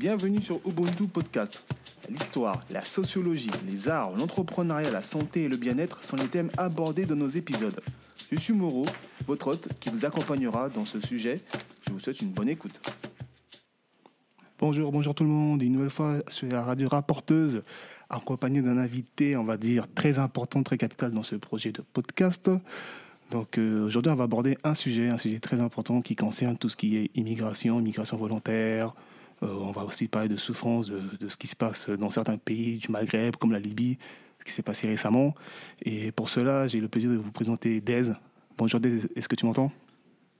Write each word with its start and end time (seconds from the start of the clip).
Bienvenue 0.00 0.40
sur 0.40 0.62
Ubuntu 0.66 1.08
Podcast. 1.08 1.62
L'histoire, 2.08 2.64
la 2.70 2.82
sociologie, 2.86 3.50
les 3.68 3.90
arts, 3.90 4.16
l'entrepreneuriat, 4.16 4.90
la 4.90 5.02
santé 5.02 5.42
et 5.42 5.48
le 5.50 5.58
bien-être 5.58 6.02
sont 6.02 6.16
les 6.16 6.26
thèmes 6.26 6.50
abordés 6.56 7.04
dans 7.04 7.16
nos 7.16 7.28
épisodes. 7.28 7.78
Je 8.32 8.38
suis 8.38 8.54
Moreau, 8.54 8.86
votre 9.26 9.48
hôte 9.48 9.68
qui 9.78 9.90
vous 9.90 10.06
accompagnera 10.06 10.70
dans 10.70 10.86
ce 10.86 11.02
sujet. 11.02 11.42
Je 11.86 11.92
vous 11.92 12.00
souhaite 12.00 12.18
une 12.22 12.30
bonne 12.30 12.48
écoute. 12.48 12.80
Bonjour, 14.58 14.90
bonjour 14.90 15.14
tout 15.14 15.24
le 15.24 15.28
monde. 15.28 15.60
Une 15.60 15.74
nouvelle 15.74 15.90
fois 15.90 16.22
sur 16.30 16.48
la 16.48 16.62
radio 16.62 16.88
rapporteuse, 16.88 17.62
accompagné 18.08 18.62
d'un 18.62 18.78
invité, 18.78 19.36
on 19.36 19.44
va 19.44 19.58
dire, 19.58 19.86
très 19.94 20.18
important, 20.18 20.62
très 20.62 20.78
capital 20.78 21.10
dans 21.12 21.24
ce 21.24 21.36
projet 21.36 21.72
de 21.72 21.82
podcast. 21.82 22.50
Donc 23.30 23.58
euh, 23.58 23.84
aujourd'hui, 23.84 24.10
on 24.10 24.16
va 24.16 24.24
aborder 24.24 24.56
un 24.64 24.72
sujet, 24.72 25.10
un 25.10 25.18
sujet 25.18 25.40
très 25.40 25.60
important 25.60 26.00
qui 26.00 26.16
concerne 26.16 26.56
tout 26.56 26.70
ce 26.70 26.76
qui 26.78 26.96
est 26.96 27.10
immigration, 27.16 27.78
immigration 27.78 28.16
volontaire. 28.16 28.94
Euh, 29.42 29.46
on 29.60 29.72
va 29.72 29.84
aussi 29.84 30.06
parler 30.06 30.28
de 30.28 30.36
souffrance, 30.36 30.88
de, 30.88 31.00
de, 31.18 31.28
ce 31.28 31.36
qui 31.36 31.46
se 31.46 31.56
passe 31.56 31.88
dans 31.88 32.10
certains 32.10 32.36
pays 32.36 32.76
du 32.78 32.88
Maghreb, 32.90 33.36
comme 33.36 33.52
la 33.52 33.58
Libye, 33.58 33.98
ce 34.38 34.44
qui 34.44 34.52
s'est 34.52 34.62
passé 34.62 34.86
récemment. 34.86 35.34
Et 35.82 36.12
pour 36.12 36.28
cela, 36.28 36.66
j'ai 36.66 36.80
le 36.80 36.88
plaisir 36.88 37.10
de 37.10 37.16
vous 37.16 37.32
présenter 37.32 37.80
Dez. 37.80 38.10
Bonjour 38.58 38.80
Dez, 38.80 39.06
est-ce 39.16 39.28
que 39.28 39.36
tu 39.36 39.46
m'entends? 39.46 39.72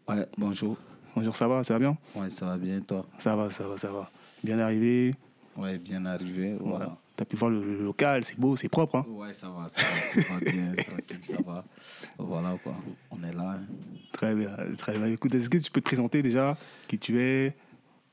Ouais, 0.09 0.27
bonjour. 0.37 0.77
Bonjour, 1.17 1.35
ça 1.35 1.49
va 1.49 1.65
Ça 1.65 1.75
va 1.75 1.79
bien? 1.79 1.97
Ouais, 2.15 2.29
ça 2.29 2.47
va 2.47 2.57
bien, 2.59 2.81
toi? 2.81 3.07
Ça 3.19 3.35
va, 3.37 3.51
ça 3.51 3.67
va, 3.67 3.77
ça 3.79 3.91
va. 3.91 4.11
Bien 4.45 4.59
arrivé? 4.59 5.15
Ouais, 5.57 5.79
bien 5.79 6.05
arrivé, 6.05 6.57
voilà. 6.61 6.77
voilà. 6.77 6.97
Tu 7.17 7.23
as 7.23 7.27
pu 7.27 7.37
voir 7.37 7.51
le, 7.51 7.65
le 7.65 7.85
local, 7.85 8.23
c'est 8.23 8.39
beau, 8.39 8.55
c'est 8.55 8.69
propre. 8.69 8.97
Hein? 8.97 9.07
Ouais, 9.09 9.33
ça 9.33 9.49
va, 9.49 9.69
ça 9.69 9.81
va, 9.81 10.23
ça 10.23 10.35
va 10.35 10.41
bien, 10.41 10.73
tranquille, 10.85 11.19
ça 11.23 11.37
va. 11.45 11.65
Voilà, 12.19 12.57
quoi, 12.63 12.75
on 13.11 13.23
est 13.25 13.33
là. 13.33 13.57
Hein. 13.57 13.61
Très 14.13 14.35
bien, 14.35 14.51
très 14.77 14.99
bien. 14.99 15.07
Écoute, 15.07 15.35
est-ce 15.35 15.49
que 15.51 15.59
tu 15.59 15.71
peux 15.71 15.81
te 15.81 15.87
présenter 15.87 16.23
déjà 16.23 16.57
qui 16.87 16.99
tu 16.99 17.21
es? 17.21 17.55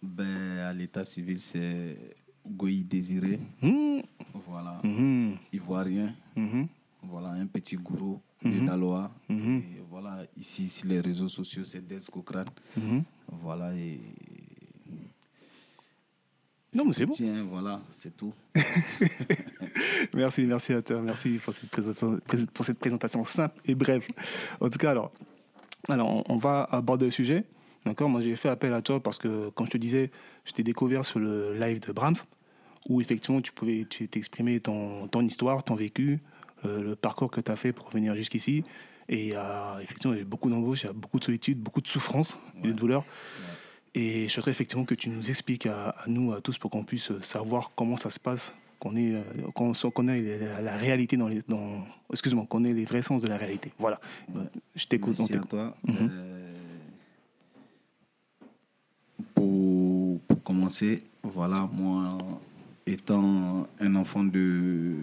Ben, 0.01 0.59
À 0.59 0.73
l'état 0.73 1.03
civil, 1.03 1.39
c'est 1.39 2.15
Goï 2.45 2.83
Désiré. 2.83 3.39
Mmh. 3.61 3.99
Voilà, 4.47 4.79
mmh. 4.83 5.33
ivoirien. 5.53 6.16
Mmh. 6.35 6.63
Voilà, 7.03 7.30
un 7.30 7.47
petit 7.47 7.75
gourou 7.75 8.22
de 8.44 8.66
Daloa. 8.66 9.11
Et 9.30 9.81
voilà, 9.89 10.23
ici, 10.38 10.69
sur 10.69 10.89
les 10.89 10.99
réseaux 10.99 11.27
sociaux, 11.27 11.63
c'est 11.63 11.85
Des 11.85 11.97
Cochrane. 12.11 12.49
Voilà, 13.27 13.75
et 13.75 13.99
non, 16.77 16.85
mais 16.85 16.94
c'est 16.94 17.05
bon. 17.05 17.13
Tiens, 17.13 17.44
voilà, 17.44 17.81
c'est 17.91 18.16
tout. 18.16 18.33
merci, 20.13 20.45
merci 20.45 20.73
à 20.73 20.81
toi. 20.81 21.02
Merci 21.02 21.39
pour 21.44 21.53
cette, 21.53 21.69
présentation, 21.72 22.19
pour 22.53 22.66
cette 22.66 22.77
présentation 22.77 23.25
simple 23.25 23.59
et 23.66 23.73
brève. 23.73 24.03
En 24.59 24.69
tout 24.69 24.77
cas, 24.77 24.91
alors, 24.91 25.11
alors 25.89 26.23
on 26.29 26.38
va 26.38 26.63
aborder 26.66 27.05
le 27.05 27.11
sujet. 27.11 27.45
D'accord 27.88 28.09
Moi, 28.09 28.21
j'ai 28.21 28.35
fait 28.35 28.49
appel 28.49 28.73
à 28.73 28.81
toi 28.81 29.02
parce 29.02 29.17
que, 29.17 29.49
comme 29.49 29.66
je 29.66 29.71
te 29.71 29.77
disais, 29.77 30.11
je 30.43 30.52
t'ai 30.52 30.63
découvert 30.63 31.05
sur 31.05 31.19
le 31.19 31.57
live 31.57 31.80
de 31.80 31.91
Brahms, 31.94 32.17
où 32.89 32.99
effectivement, 32.99 33.41
tu 33.41 33.53
pouvais 33.53 33.85
t'exprimer 33.85 34.59
ton, 34.59 35.07
ton 35.07 35.21
histoire, 35.21 35.63
ton 35.63 35.75
vécu, 35.75 36.19
euh, 36.66 36.83
le 36.83 36.95
parcours 36.95 37.31
que 37.31 37.39
tu 37.39 37.49
as 37.49 37.55
fait 37.55 37.71
pour 37.71 37.89
venir 37.89 38.13
jusqu'ici. 38.16 38.63
Et 39.07 39.31
euh, 39.33 39.79
effectivement, 39.79 40.13
il 40.13 40.17
y 40.17 40.19
a 40.19 40.23
eu 40.23 40.25
beaucoup 40.25 40.49
d'embauches, 40.49 40.83
il 40.83 40.88
y 40.88 40.89
a 40.89 40.94
beaucoup 40.94 41.19
de 41.19 41.23
solitude, 41.23 41.59
beaucoup 41.59 41.79
de 41.79 41.88
souffrance 41.88 42.38
ouais. 42.55 42.66
et 42.66 42.67
de 42.67 42.73
douleur. 42.73 43.03
Ouais. 43.03 44.01
Et 44.01 44.27
je 44.27 44.33
souhaiterais 44.33 44.51
effectivement 44.51 44.83
que 44.83 44.95
tu 44.95 45.09
nous 45.09 45.29
expliques 45.29 45.66
à, 45.66 45.89
à 45.89 46.07
nous, 46.07 46.33
à 46.33 46.41
tous, 46.41 46.57
pour 46.57 46.69
qu'on 46.69 46.83
puisse 46.83 47.11
savoir 47.22 47.72
comment 47.75 47.95
ça 47.95 48.09
se 48.09 48.19
passe, 48.19 48.53
qu'on 48.79 48.97
ait, 48.97 49.13
qu'on 49.55 49.72
qu'on 49.72 50.07
ait 50.09 50.38
la, 50.39 50.61
la, 50.61 50.77
réalité 50.77 51.16
dans 51.16 51.29
les, 51.29 51.41
dans, 51.47 51.85
excuse-moi, 52.11 52.45
qu'on 52.49 52.66
ait 52.66 52.73
les 52.73 52.85
vrais 52.85 53.01
sens 53.01 53.22
de 53.22 53.27
la 53.27 53.38
réalité. 53.38 53.72
Voilà. 53.79 53.99
Je 54.75 54.85
t'écoute. 54.85 55.17
Merci 55.17 55.33
à 55.35 55.39
toi. 55.39 55.75
Mm 55.83 55.94
-hmm. 55.94 56.09
euh, 56.11 56.47
voilà, 61.23 61.69
moi, 61.77 62.17
étant 62.86 63.67
un 63.80 63.95
enfant 63.95 64.23
de 64.23 64.94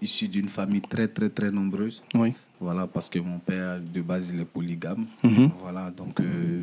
issu 0.00 0.28
d'une 0.28 0.48
famille 0.48 0.80
très 0.80 1.06
très 1.08 1.28
très 1.28 1.50
nombreuse. 1.50 2.02
Oui. 2.14 2.34
Voilà, 2.60 2.86
parce 2.86 3.08
que 3.08 3.18
mon 3.18 3.38
père 3.38 3.80
de 3.80 4.00
base 4.02 4.30
il 4.30 4.40
est 4.40 4.44
polygame. 4.44 5.06
-hmm. 5.22 5.50
Voilà, 5.60 5.90
donc 5.90 6.20
euh, 6.20 6.62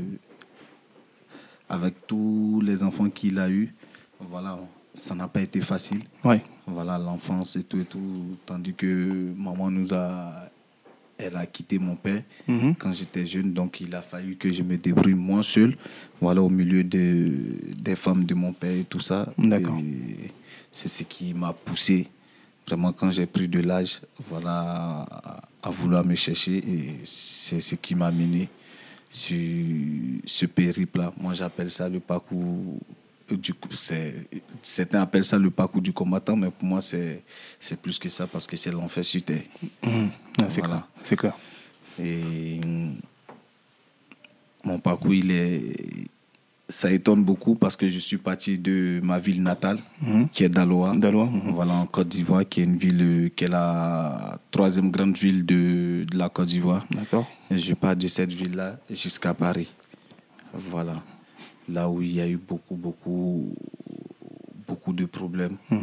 avec 1.68 2.08
tous 2.08 2.62
les 2.64 2.82
enfants 2.84 3.10
qu'il 3.10 3.38
a 3.40 3.50
eu, 3.50 3.74
voilà, 4.20 4.60
ça 4.94 5.14
n'a 5.16 5.28
pas 5.28 5.42
été 5.42 5.62
facile. 5.62 6.04
Oui. 6.24 6.38
Voilà, 6.66 6.98
l'enfance 6.98 7.56
et 7.56 7.64
tout 7.64 7.80
et 7.80 7.86
tout, 7.86 8.38
tandis 8.46 8.74
que 8.74 9.34
maman 9.38 9.70
nous 9.72 9.94
a, 9.94 10.50
elle 11.20 11.36
a 11.36 11.46
quitté 11.46 11.78
mon 11.78 11.96
père 11.96 12.24
-hmm. 12.48 12.76
quand 12.80 12.94
j'étais 12.94 13.26
jeune, 13.26 13.54
donc 13.54 13.82
il 13.82 13.94
a 13.94 14.02
fallu 14.02 14.36
que 14.38 14.50
je 14.52 14.64
me 14.64 14.78
débrouille 14.78 15.14
moi 15.30 15.44
seul, 15.44 15.76
voilà, 16.22 16.42
au 16.42 16.50
milieu 16.50 16.84
de, 16.84 17.06
des 17.78 17.96
femmes 17.96 18.24
de 18.24 18.34
mon 18.34 18.54
père 18.54 18.76
et 18.76 18.86
tout 18.86 19.02
ça. 19.02 19.32
D'accord. 19.38 19.80
C'est 20.72 20.88
ce 20.88 21.04
qui 21.04 21.34
m'a 21.34 21.54
poussé 21.54 22.08
vraiment 22.66 22.94
quand 22.94 23.12
j'ai 23.12 23.26
pris 23.26 23.48
de 23.48 23.60
l'âge, 23.60 24.02
voilà, 24.30 25.06
à 25.62 25.70
vouloir 25.70 26.06
me 26.06 26.16
chercher 26.16 26.58
et 26.58 26.94
c'est 27.04 27.60
ce 27.60 27.76
qui 27.76 27.96
m'a 27.96 28.12
mené 28.12 28.48
sur 29.10 29.36
ce 30.26 30.46
périple-là. 30.46 31.12
Moi, 31.20 31.34
j'appelle 31.34 31.72
ça 31.72 31.90
le 31.90 32.00
parcours 32.00 32.80
du 33.38 33.54
certains 34.62 35.02
appellent 35.02 35.24
ça 35.24 35.38
le 35.38 35.50
parcours 35.50 35.82
du 35.82 35.94
combattant, 35.94 36.36
mais 36.36 36.50
pour 36.50 36.68
moi, 36.68 36.82
c'est 36.82 37.24
plus 37.82 37.98
que 38.00 38.10
ça 38.10 38.28
parce 38.28 38.48
que 38.48 38.56
c'est 38.58 38.72
l'enfer 38.72 39.04
sur 39.04 39.22
terre. 39.22 39.44
Mmh. 39.84 40.08
Ah, 40.40 40.46
c'est 40.50 40.60
voilà. 40.62 40.68
clair. 40.68 40.88
C'est 41.04 41.16
clair. 41.16 41.34
Et 42.02 42.60
mon 44.64 44.80
parcours, 44.80 45.14
il 45.14 45.32
est 45.32 46.08
ça 46.70 46.92
étonne 46.92 47.24
beaucoup 47.24 47.56
parce 47.56 47.76
que 47.76 47.88
je 47.88 47.98
suis 47.98 48.18
parti 48.18 48.60
de 48.60 49.00
ma 49.04 49.18
ville 49.18 49.42
natale, 49.42 49.80
mmh. 50.02 50.26
qui 50.32 50.44
est 50.44 50.50
Daloa. 50.50 50.96
Daloa. 50.96 51.26
Mmh. 51.26 51.52
Voilà, 51.52 51.74
en 51.74 51.88
Côte 51.88 52.10
d'Ivoire, 52.10 52.48
qui 52.48 52.62
est 52.62 52.64
une 52.64 52.78
ville 52.78 53.32
qui 53.36 53.46
est 53.46 53.48
la 53.48 54.40
troisième 54.52 54.92
grande 54.92 55.18
ville 55.18 55.46
de, 55.46 56.06
de 56.10 56.18
la 56.18 56.30
Côte 56.30 56.46
d'Ivoire. 56.46 56.86
D'accord. 56.92 57.28
Et 57.50 57.58
je 57.58 57.74
pars 57.74 57.96
de 57.96 58.06
cette 58.06 58.32
ville-là 58.32 58.78
jusqu'à 58.92 59.34
Paris. 59.34 59.74
Voilà. 60.54 61.02
Là 61.72 61.90
où 61.90 62.02
il 62.02 62.16
y 62.16 62.22
a 62.22 62.28
eu 62.28 62.38
beaucoup, 62.38 62.76
beaucoup, 62.76 63.54
beaucoup 64.68 64.94
de 64.94 65.06
problèmes, 65.06 65.58
mmh. 65.70 65.78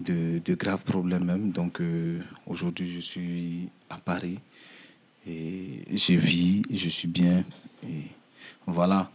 de, 0.00 0.40
de, 0.44 0.54
graves 0.54 0.84
problèmes 0.84 1.24
même. 1.24 1.50
Donc 1.50 1.80
euh, 1.80 2.20
aujourd'hui, 2.46 2.90
je 2.90 3.00
suis 3.00 3.68
à 3.88 3.96
Paris 3.96 4.38
et 5.26 5.84
je 5.92 6.14
vis, 6.14 6.62
je 6.70 6.88
suis 6.88 7.08
bien. 7.08 7.44
Et 7.86 8.04
voilà. 8.66 9.10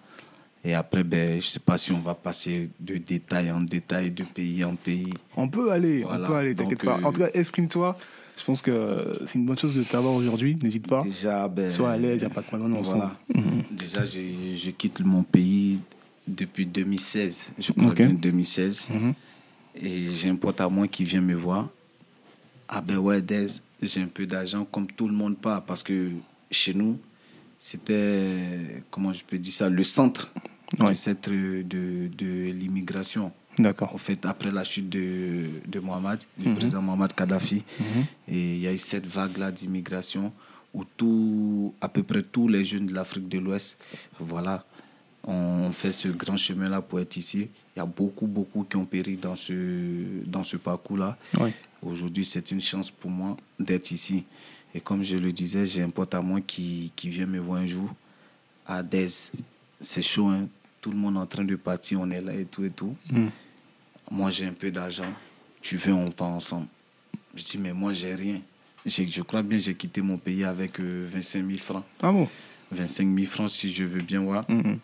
Et 0.63 0.73
après, 0.73 1.03
ben, 1.03 1.29
je 1.29 1.35
ne 1.35 1.41
sais 1.41 1.59
pas 1.59 1.77
si 1.77 1.91
on 1.91 1.99
va 1.99 2.13
passer 2.13 2.69
de 2.79 2.97
détail 2.97 3.51
en 3.51 3.61
détail, 3.61 4.11
de 4.11 4.23
pays 4.23 4.63
en 4.63 4.75
pays. 4.75 5.13
On 5.35 5.47
peut 5.47 5.71
aller, 5.71 6.01
voilà. 6.03 6.23
on 6.23 6.27
peut 6.27 6.35
aller, 6.35 6.55
t'inquiète 6.55 6.83
pas. 6.83 6.97
euh, 6.97 7.03
En 7.03 7.11
tout 7.13 7.19
cas, 7.19 7.29
exprime-toi. 7.33 7.97
Je 8.37 8.43
pense 8.43 8.61
que 8.61 9.11
c'est 9.25 9.35
une 9.35 9.45
bonne 9.45 9.57
chose 9.57 9.75
de 9.75 9.83
t'avoir 9.83 10.13
aujourd'hui. 10.13 10.57
N'hésite 10.61 10.87
pas. 10.87 11.03
Déjà, 11.03 11.47
ben, 11.47 11.71
Sois 11.71 11.91
à 11.91 11.97
l'aise, 11.97 12.21
il 12.21 12.25
n'y 12.25 12.31
a 12.31 12.35
pas 12.35 12.41
de 12.41 12.45
problème. 12.45 12.77
Voilà. 12.81 13.15
Mmh. 13.33 13.41
Déjà, 13.71 14.03
je, 14.03 14.19
je, 14.55 14.69
quitte 14.71 14.99
mon 14.99 15.23
pays 15.23 15.79
depuis 16.27 16.65
2016. 16.65 17.51
Je 17.59 17.71
crois 17.71 17.89
okay. 17.91 18.05
bien 18.05 18.13
2016. 18.15 18.89
Mmh. 18.89 19.11
Et 19.81 20.09
j'ai 20.09 20.29
un 20.29 20.35
pote 20.35 20.59
à 20.61 20.67
moi 20.69 20.87
qui 20.87 21.03
vient 21.03 21.21
me 21.21 21.35
voir. 21.35 21.69
Ah 22.67 22.81
ben 22.81 22.97
ouais, 22.97 23.21
Des, 23.21 23.47
j'ai 23.81 24.01
un 24.01 24.07
peu 24.07 24.25
d'argent 24.25 24.65
comme 24.65 24.87
tout 24.87 25.07
le 25.07 25.13
monde 25.13 25.37
pas. 25.37 25.61
Parce 25.61 25.83
que 25.83 26.11
chez 26.51 26.73
nous, 26.73 26.97
c'était, 27.57 28.83
comment 28.91 29.13
je 29.13 29.23
peux 29.23 29.37
dire 29.37 29.53
ça, 29.53 29.69
le 29.69 29.83
centre 29.83 30.31
ouais. 30.79 30.89
de, 30.89 30.93
cette, 30.93 31.29
de, 31.29 31.63
de 32.17 32.51
l'immigration. 32.51 33.31
D'accord. 33.59 33.93
En 33.93 33.97
fait, 33.97 34.23
après 34.25 34.51
la 34.51 34.63
chute 34.63 34.89
de, 34.89 35.45
de 35.67 35.79
Mohamed, 35.79 36.19
du 36.37 36.49
Mhm. 36.49 36.55
président 36.55 36.81
Mohamed 36.81 37.13
Kadhafi, 37.13 37.63
Mmh. 37.79 37.83
et 38.27 38.53
il 38.55 38.59
y 38.59 38.67
a 38.67 38.73
eu 38.73 38.77
cette 38.77 39.07
vague-là 39.07 39.51
d'immigration 39.51 40.31
où 40.73 40.83
tout, 40.83 41.73
à 41.81 41.89
peu 41.89 42.03
près 42.03 42.21
tous 42.21 42.47
les 42.47 42.63
jeunes 42.65 42.85
de 42.85 42.93
l'Afrique 42.93 43.27
de 43.29 43.39
l'Ouest, 43.39 43.77
voilà, 44.19 44.63
ont 45.27 45.71
fait 45.71 45.91
ce 45.91 46.07
grand 46.07 46.37
chemin-là 46.37 46.81
pour 46.81 46.99
être 46.99 47.17
ici. 47.17 47.49
Il 47.75 47.79
y 47.79 47.81
a 47.81 47.85
beaucoup, 47.85 48.25
beaucoup 48.27 48.63
qui 48.63 48.77
ont 48.77 48.85
péri 48.85 49.17
dans 49.17 49.35
ce, 49.35 49.53
dans 50.25 50.43
ce 50.43 50.57
parcours-là. 50.57 51.17
Oui. 51.39 51.51
Aujourd'hui, 51.81 52.25
c'est 52.25 52.49
une 52.51 52.61
chance 52.61 52.89
pour 52.89 53.11
moi 53.11 53.37
d'être 53.59 53.91
ici. 53.91 54.23
Et 54.73 54.79
comme 54.79 55.03
je 55.03 55.17
le 55.17 55.31
disais, 55.31 55.65
j'ai 55.65 55.83
un 55.83 55.89
pote 55.89 56.13
à 56.15 56.21
moi 56.21 56.39
qui, 56.41 56.91
qui 56.95 57.09
vient 57.09 57.25
me 57.25 57.39
voir 57.39 57.61
un 57.61 57.65
jour 57.65 57.93
à 58.65 58.81
Des. 58.81 59.07
C'est 59.79 60.01
chaud, 60.01 60.27
hein? 60.27 60.47
tout 60.81 60.91
le 60.91 60.97
monde 60.97 61.15
est 61.15 61.19
en 61.19 61.25
train 61.25 61.43
de 61.43 61.55
partir, 61.55 61.99
on 62.01 62.09
est 62.09 62.21
là 62.21 62.33
et 62.33 62.45
tout 62.45 62.63
et 62.63 62.69
tout. 62.69 62.95
Mmh. 63.11 63.27
Moi, 64.11 64.29
j'ai 64.31 64.45
un 64.47 64.53
peu 64.53 64.71
d'argent. 64.71 65.11
Tu 65.61 65.77
veux, 65.77 65.93
on 65.93 66.09
va 66.09 66.25
ensemble. 66.25 66.67
Je 67.35 67.43
dis, 67.43 67.57
mais 67.57 67.73
moi, 67.73 67.93
j'ai 67.93 68.15
rien. 68.15 68.39
Je 68.85 69.21
crois 69.21 69.43
bien 69.43 69.59
j'ai 69.59 69.75
quitté 69.75 70.01
mon 70.01 70.17
pays 70.17 70.45
avec 70.45 70.79
euh, 70.79 71.05
25 71.11 71.45
000 71.45 71.59
francs. 71.59 71.83
Ah 72.01 72.11
bon? 72.11 72.27
25 72.71 73.13
000 73.13 73.25
francs, 73.27 73.49
si 73.49 73.71
je 73.73 73.83
veux 73.83 74.01
bien 74.01 74.21
voir. 74.21 74.45
mmh. 74.49 74.77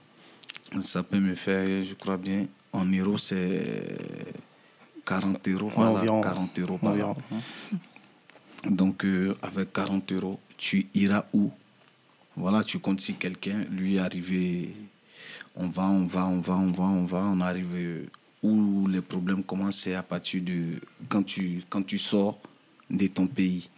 Ça 0.82 1.04
peut 1.04 1.20
me 1.20 1.36
faire, 1.36 1.66
je 1.84 1.94
crois 1.94 2.18
bien, 2.18 2.48
en 2.72 2.86
euros, 2.86 3.18
c'est 3.18 3.98
40 5.06 5.48
euros. 5.50 5.72
Voilà, 5.76 5.92
environ. 5.92 6.22
40 6.22 6.60
euros 6.60 6.78
par 6.78 6.92
Environ. 6.92 7.16
an. 7.32 8.70
Donc, 8.70 9.04
euh, 9.06 9.36
avec 9.42 9.74
40 9.74 10.12
euros, 10.14 10.40
tu 10.58 10.88
iras 10.94 11.26
où? 11.34 11.52
Voilà, 12.36 12.64
tu 12.64 12.80
comptes 12.80 13.02
si 13.02 13.14
quelqu'un, 13.16 13.66
lui, 13.70 13.96
est 13.98 14.00
arrivé, 14.00 14.74
on 15.56 15.68
va, 15.68 15.84
on 15.84 16.06
va, 16.06 16.26
on 16.26 16.40
va, 16.40 16.54
on 16.54 16.72
va, 16.72 16.84
on 16.86 17.04
va, 17.06 17.18
on 17.20 17.40
arrive 17.42 17.76
euh, 17.76 18.06
où 18.42 18.88
les 18.88 19.02
problèmes 19.02 19.44
commencent, 19.44 19.78
c'est 19.82 19.94
à 19.94 20.02
partir 20.04 20.42
de 20.42 20.80
quand 21.10 21.24
tu, 21.24 21.64
quand 21.70 21.84
tu 21.84 21.98
sors 22.00 22.40
de 22.90 23.08
ton 23.08 23.28
pays. 23.28 23.70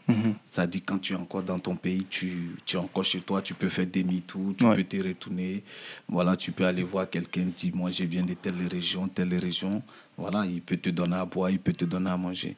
C'est-à-dire 0.50 0.82
quand 0.86 0.98
tu 1.00 1.14
es 1.14 1.16
encore 1.16 1.44
dans 1.44 1.60
ton 1.60 1.76
pays, 1.76 2.06
tu, 2.10 2.56
tu 2.66 2.76
es 2.76 2.80
encore 2.80 3.04
chez 3.06 3.22
toi, 3.22 3.42
tu 3.42 3.54
peux 3.54 3.70
faire 3.70 3.88
demi-tour, 3.88 4.54
tu 4.58 4.66
Ouais. 4.66 4.76
peux 4.76 4.84
te 4.84 4.98
retourner. 4.98 5.64
Voilà, 6.08 6.36
tu 6.36 6.52
peux 6.52 6.66
aller 6.66 6.84
voir 6.84 7.10
quelqu'un, 7.10 7.48
dis 7.56 7.72
moi 7.72 7.92
je 7.92 8.04
viens 8.04 8.24
de 8.24 8.34
telle 8.34 8.68
région, 8.68 9.08
telle 9.08 9.34
région. 9.36 9.82
Voilà, 10.18 10.46
il 10.46 10.62
peut 10.62 10.78
te 10.78 10.90
donner 10.90 11.16
à 11.16 11.26
boire, 11.26 11.50
il 11.50 11.60
peut 11.60 11.74
te 11.74 11.86
donner 11.86 12.10
à 12.10 12.18
manger. 12.18 12.56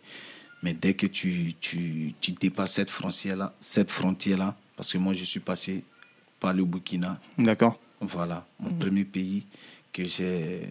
Mais 0.64 0.74
dès 0.74 0.94
que 0.96 1.06
tu, 1.08 1.54
tu, 1.62 2.14
tu 2.20 2.32
dépasses 2.32 2.74
cette 2.74 2.90
frontière-là, 2.90 3.54
cette 3.60 3.92
frontière-là, 3.92 4.56
parce 4.76 4.92
que 4.92 4.98
moi 4.98 5.14
je 5.14 5.24
suis 5.26 5.40
passé 5.40 5.84
par 6.40 6.54
le 6.54 6.64
Burkina, 6.66 7.20
D'accord. 7.38 7.80
voilà, 8.02 8.46
mon 8.60 8.72
premier 8.74 9.06
pays 9.06 9.44
que 9.94 10.04
j'ai 10.06 10.62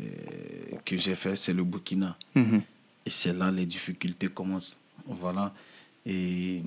que 0.85 0.97
j'ai 0.97 1.15
fait, 1.15 1.37
c'est 1.37 1.53
le 1.53 1.65
Burkina. 1.65 2.17
Mhm. 2.35 2.63
Et 3.07 3.11
c'est 3.11 3.33
là 3.33 3.51
les 3.51 3.67
difficultés 3.67 4.29
commencent. 4.29 4.77
Voilà. 5.07 5.53
Et 6.05 6.63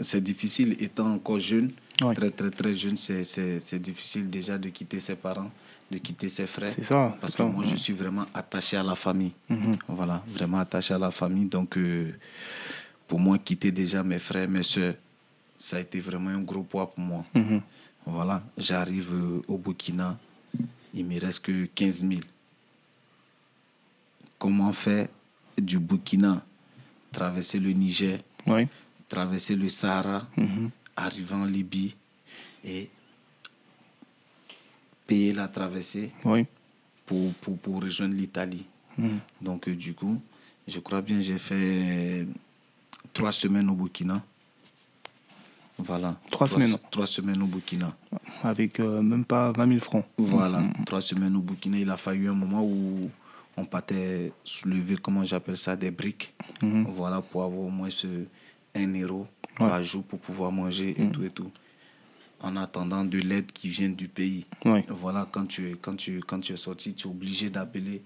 c'est 0.00 0.20
difficile, 0.22 0.76
étant 0.80 1.12
encore 1.12 1.38
jeune, 1.38 1.72
Ouais. 2.02 2.14
très 2.14 2.30
très 2.30 2.50
très 2.50 2.74
jeune, 2.74 2.96
c'est- 2.96 3.78
difficile 3.78 4.28
déjà 4.28 4.58
de 4.58 4.68
quitter 4.70 4.98
ses 4.98 5.14
parents, 5.14 5.50
de 5.90 5.98
quitter 5.98 6.28
ses 6.28 6.46
frères. 6.46 6.72
C'est 6.72 6.82
ça, 6.84 7.16
Parce 7.20 7.32
que 7.34 7.38
ça, 7.38 7.44
moi, 7.44 7.62
ouais. 7.62 7.68
je 7.70 7.76
suis 7.76 7.92
vraiment 7.92 8.26
attaché 8.34 8.76
à 8.76 8.82
la 8.82 8.94
famille. 8.96 9.32
Mhm. 9.48 9.76
Voilà, 9.88 10.22
vraiment 10.26 10.58
attaché 10.58 10.94
à 10.94 10.98
la 10.98 11.10
famille. 11.12 11.44
Donc, 11.46 11.76
euh, 11.76 12.12
pour 13.06 13.20
moi, 13.20 13.38
quitter 13.38 13.70
déjà 13.70 14.02
mes 14.02 14.18
frères, 14.18 14.48
mes 14.48 14.64
soeurs, 14.64 14.94
ça 15.56 15.76
a 15.76 15.80
été 15.80 16.00
vraiment 16.00 16.30
un 16.30 16.40
gros 16.40 16.64
poids 16.64 16.90
pour 16.92 17.04
moi. 17.04 17.24
Mhm. 17.34 17.60
Voilà, 18.06 18.42
j'arrive 18.58 19.14
euh, 19.14 19.42
au 19.46 19.56
Burkina, 19.56 20.18
il 20.92 21.04
me 21.06 21.18
reste 21.20 21.40
que 21.40 21.66
15 21.66 22.00
000. 22.06 22.20
Comment 24.38 24.72
faire 24.72 25.08
du 25.58 25.78
Burkina, 25.78 26.44
traverser 27.12 27.58
le 27.58 27.70
Niger, 27.72 28.20
Oui. 28.46 28.66
traverser 29.08 29.54
le 29.56 29.68
Sahara, 29.68 30.26
Mhm. 30.36 30.70
arriver 30.96 31.34
en 31.34 31.44
Libye 31.44 31.94
et 32.64 32.88
payer 35.06 35.32
la 35.32 35.48
traversée 35.48 36.10
Oui. 36.24 36.46
pour, 37.06 37.32
pour, 37.34 37.58
pour 37.58 37.82
rejoindre 37.82 38.14
l'Italie. 38.14 38.64
Mhm. 38.98 39.18
Donc, 39.40 39.68
euh, 39.68 39.74
du 39.74 39.94
coup, 39.94 40.20
je 40.66 40.80
crois 40.80 41.02
bien 41.02 41.20
j'ai 41.20 41.38
fait 41.38 42.26
trois 43.12 43.32
semaines 43.32 43.68
au 43.70 43.74
Burkina. 43.74 44.22
Voilà. 45.76 46.16
Trois 46.30 46.46
semaines. 46.46 46.76
Trois 46.90 47.06
semaines 47.06 47.42
au 47.42 47.46
Burkina. 47.46 47.96
Avec 48.44 48.78
euh, 48.78 49.02
même 49.02 49.24
pas 49.24 49.50
20 49.50 49.66
000 49.68 49.80
francs. 49.80 50.04
Voilà, 50.16 50.62
trois 50.86 51.00
semaines 51.00 51.34
au 51.34 51.40
Burkina. 51.40 51.78
Il 51.78 51.90
a 51.90 51.96
fallu 51.96 52.28
un 52.28 52.34
moment 52.34 52.62
où 52.64 53.10
on 53.56 53.64
partait 53.64 54.32
soulever, 54.44 54.96
comment 54.96 55.24
j'appelle 55.24 55.56
ça, 55.56 55.76
des 55.76 55.90
briques. 55.90 56.34
Mhm. 56.62 56.86
Voilà, 56.88 57.20
pour 57.22 57.42
avoir 57.44 57.60
au 57.62 57.70
moins 57.70 57.90
ce, 57.90 58.06
un 58.74 58.88
euro 59.00 59.26
Ouais. 59.60 59.68
par 59.68 59.84
jour 59.84 60.02
pour 60.02 60.18
pouvoir 60.18 60.50
manger 60.50 61.00
et 61.00 61.08
tout 61.12 61.22
et 61.24 61.30
tout. 61.30 61.50
En 62.40 62.56
attendant 62.56 63.04
de 63.04 63.18
l'aide 63.18 63.52
qui 63.52 63.68
vient 63.68 63.88
du 63.88 64.08
pays. 64.08 64.46
Voilà, 64.88 65.28
quand 65.30 65.46
tu, 65.46 65.70
es- 65.70 65.76
quand, 65.80 65.94
tu, 65.94 66.20
quand 66.26 66.40
tu 66.40 66.52
es 66.52 66.56
sorti, 66.56 66.92
tu 66.92 67.06
es 67.06 67.10
obligé 67.10 67.48
d'appeler 67.50 68.02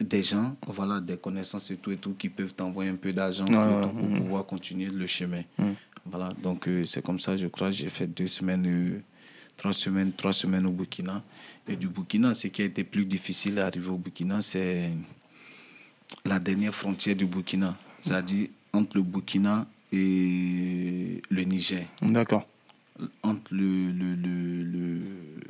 des 0.00 0.22
gens, 0.22 0.56
voilà, 0.66 1.00
des 1.00 1.16
connaissances 1.16 1.70
et 1.70 1.76
tout 1.76 1.90
et 1.90 1.96
tout, 1.96 2.14
qui 2.14 2.28
peuvent 2.28 2.54
t'envoyer 2.54 2.90
un 2.90 2.96
peu 2.96 3.12
d'argent 3.12 3.44
pour 3.44 3.92
mhm. 4.08 4.16
pouvoir 4.16 4.46
continuer 4.46 4.86
le 4.90 5.06
chemin. 5.06 5.42
Mhm. 5.58 5.74
Voilà, 6.06 6.32
donc 6.42 6.66
euh, 6.68 6.84
c'est 6.84 7.02
comme 7.02 7.18
ça, 7.18 7.36
je 7.36 7.48
crois, 7.48 7.70
j'ai 7.70 7.88
fait 7.90 8.06
deux 8.06 8.28
semaines, 8.28 8.66
euh, 8.66 9.00
trois 9.58 9.74
semaines, 9.74 10.12
trois 10.12 10.32
semaines 10.32 10.64
au 10.66 10.70
Burkina. 10.72 11.22
Et 11.68 11.76
du 11.76 11.88
Burkina, 11.88 12.32
ce 12.32 12.46
qui 12.48 12.62
a 12.62 12.64
été 12.64 12.84
plus 12.84 13.04
difficile 13.04 13.58
à 13.58 13.66
arriver 13.66 13.90
au 13.90 13.98
Burkina, 13.98 14.40
c'est 14.40 14.88
la 16.24 16.38
dernière 16.38 16.74
frontière 16.74 17.14
du 17.16 17.26
Burkina, 17.26 17.76
c'est-à-dire 18.00 18.48
entre 18.72 18.96
le 18.96 19.02
Burkina 19.02 19.66
et 19.92 21.20
le 21.28 21.42
Niger 21.42 21.86
D'accord. 22.00 22.46
entre 23.22 23.52
le, 23.54 23.90
le, 23.90 24.14
le, 24.14 24.62
le, 24.62 25.00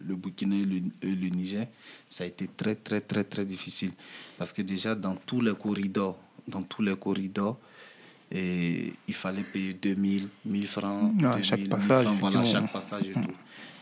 le 0.08 0.16
Burkina 0.16 0.56
et 0.56 0.64
le, 0.64 0.76
et 1.02 1.14
le 1.14 1.28
Niger, 1.28 1.68
ça 2.08 2.24
a 2.24 2.26
été 2.26 2.48
très, 2.48 2.74
très, 2.74 3.00
très, 3.00 3.22
très 3.22 3.44
difficile. 3.44 3.92
Parce 4.36 4.52
que 4.52 4.62
déjà, 4.62 4.94
dans 4.96 5.14
tous 5.14 5.40
les 5.40 5.54
corridors, 5.54 6.18
dans 6.48 6.62
tous 6.62 6.82
les 6.82 6.96
corridors, 6.96 7.58
et 8.30 8.92
il 9.06 9.14
fallait 9.14 9.42
payer 9.42 9.72
2000, 9.74 10.28
1000 10.44 10.66
francs, 10.66 11.16
2000, 11.16 11.44
chaque 11.44 11.60
1000 11.60 11.68
passage, 11.68 12.04
francs, 12.06 12.18
voilà, 12.18 12.44
chaque 12.44 12.72
passage 12.72 13.08
et 13.08 13.12
tout. 13.12 13.20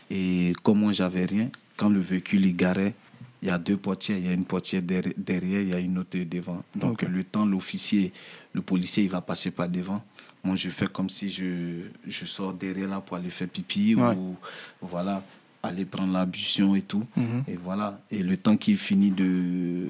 Et 0.09 0.53
comme 0.63 0.79
moi, 0.79 0.91
j'avais 0.91 1.25
rien, 1.25 1.49
quand 1.75 1.89
le 1.89 1.99
véhicule 1.99 2.45
est 2.45 2.53
garé, 2.53 2.93
il 3.41 3.49
y 3.49 3.51
a 3.51 3.57
deux 3.57 3.77
portières, 3.77 4.17
il 4.17 4.25
y 4.25 4.29
a 4.29 4.33
une 4.33 4.45
portière 4.45 4.81
derrière, 4.81 5.61
il 5.61 5.69
y 5.69 5.73
a 5.73 5.79
une 5.79 5.97
autre 5.99 6.17
devant. 6.17 6.63
Donc, 6.75 7.03
le 7.03 7.23
temps, 7.23 7.45
l'officier, 7.45 8.11
le 8.53 8.61
policier, 8.61 9.03
il 9.03 9.09
va 9.09 9.21
passer 9.21 9.51
par 9.51 9.69
devant. 9.69 10.03
Moi, 10.43 10.55
je 10.55 10.69
fais 10.69 10.87
comme 10.87 11.09
si 11.09 11.29
je, 11.29 11.81
je 12.07 12.25
sors 12.25 12.53
derrière 12.53 12.87
là 12.87 13.01
pour 13.01 13.17
aller 13.17 13.29
faire 13.29 13.47
pipi 13.49 13.95
Ouais. 13.95 14.15
ou 14.15 14.35
voilà, 14.81 15.23
aller 15.61 15.85
prendre 15.85 16.13
l'ablution 16.13 16.75
et 16.75 16.81
tout. 16.81 17.03
Mhm. 17.15 17.43
Et 17.47 17.55
voilà. 17.55 17.99
Et 18.09 18.23
le 18.23 18.37
temps 18.37 18.55
qu'il 18.57 18.77
finit 18.77 19.11
de, 19.11 19.87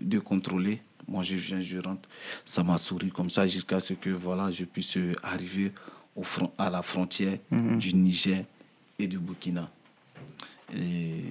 de 0.00 0.18
contrôler, 0.18 0.80
moi, 1.08 1.22
je 1.24 1.34
viens, 1.36 1.60
je 1.60 1.78
rentre. 1.78 2.08
Ça 2.44 2.62
m'a 2.62 2.78
souri 2.78 3.10
comme 3.10 3.30
ça 3.30 3.46
jusqu'à 3.46 3.80
ce 3.80 3.94
que 3.94 4.10
voilà, 4.10 4.50
je 4.50 4.64
puisse 4.64 4.96
arriver 5.24 5.72
au 6.14 6.22
front, 6.22 6.52
à 6.58 6.70
la 6.70 6.82
frontière 6.82 7.38
Mhm. 7.50 7.78
du 7.78 7.94
Niger 7.94 8.44
et 9.00 9.06
du 9.06 9.18
Burkina. 9.18 9.70
Et 10.74 11.22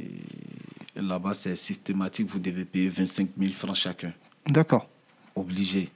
là-bas, 0.95 1.33
c'est 1.33 1.55
systématique. 1.55 2.27
Vous 2.27 2.39
devez 2.39 2.65
payer 2.65 2.89
25 2.89 3.29
000 3.37 3.53
francs 3.53 3.75
chacun 3.75 4.13
D'accord. 4.47 4.89
obligé. 5.35 5.89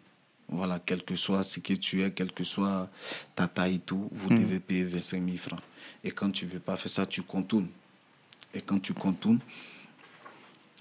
Voilà, 0.47 0.79
quel 0.85 1.03
que 1.03 1.15
soit 1.15 1.41
ce 1.43 1.59
que 1.59 1.73
tu 1.73 2.03
es, 2.03 2.11
quelle 2.11 2.31
que 2.31 2.43
soit 2.43 2.89
ta 3.35 3.47
taille 3.47 3.75
et 3.75 3.79
tout, 3.79 4.07
vous 4.11 4.29
Mhm. 4.29 4.39
devez 4.39 4.59
payer 4.59 4.83
25 4.83 5.23
000 5.25 5.37
francs. 5.37 5.59
Et 6.03 6.11
quand 6.11 6.29
tu 6.31 6.45
ne 6.45 6.51
veux 6.51 6.59
pas 6.59 6.77
faire 6.77 6.91
ça, 6.91 7.05
tu 7.05 7.21
contournes. 7.23 7.67
Et 8.53 8.61
quand 8.61 8.79
tu 8.79 8.93
contournes, 8.93 9.39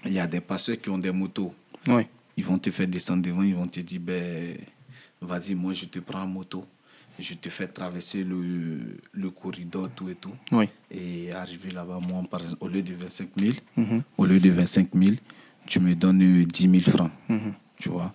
il 0.05 0.13
y 0.13 0.19
a 0.19 0.27
des 0.27 0.41
passeurs 0.41 0.77
qui 0.77 0.89
ont 0.89 0.97
des 0.97 1.11
motos. 1.11 1.53
Oui. 1.87 2.03
Ils 2.37 2.45
vont 2.45 2.57
te 2.59 2.69
faire 2.71 2.87
descendre 2.87 3.23
devant, 3.23 3.41
ils 3.43 3.55
vont 3.55 3.67
te 3.67 3.79
dire, 3.79 3.99
ben, 4.01 4.57
vas-y, 5.21 5.55
moi 5.55 5.73
je 5.73 5.85
te 5.85 5.99
prends 5.99 6.21
en 6.23 6.27
moto. 6.27 6.63
Je 7.23 7.35
te 7.35 7.47
fais 7.49 7.67
traverser 7.67 8.23
le, 8.25 8.97
le 9.13 9.29
corridor, 9.29 9.89
tout 9.95 10.09
et 10.09 10.15
tout. 10.15 10.35
Oui. 10.51 10.65
Et 10.91 11.31
arriver 11.31 11.71
là-bas, 11.71 11.99
moi, 12.05 12.21
par 12.29 12.41
au 12.59 12.67
lieu 12.67 12.81
de 12.81 12.93
25 12.95 13.29
000, 13.39 13.53
Mhm. 13.77 14.01
au 14.17 14.25
lieu 14.25 14.39
de 14.41 14.49
25 14.49 14.89
000, 14.93 15.15
tu 15.65 15.79
me 15.79 15.95
donnes 15.95 16.21
euh, 16.21 16.43
10 16.45 16.69
000 16.69 16.81
francs 16.91 17.11
Mhm. 17.29 17.53
tu 17.79 17.87
vois. 17.89 18.13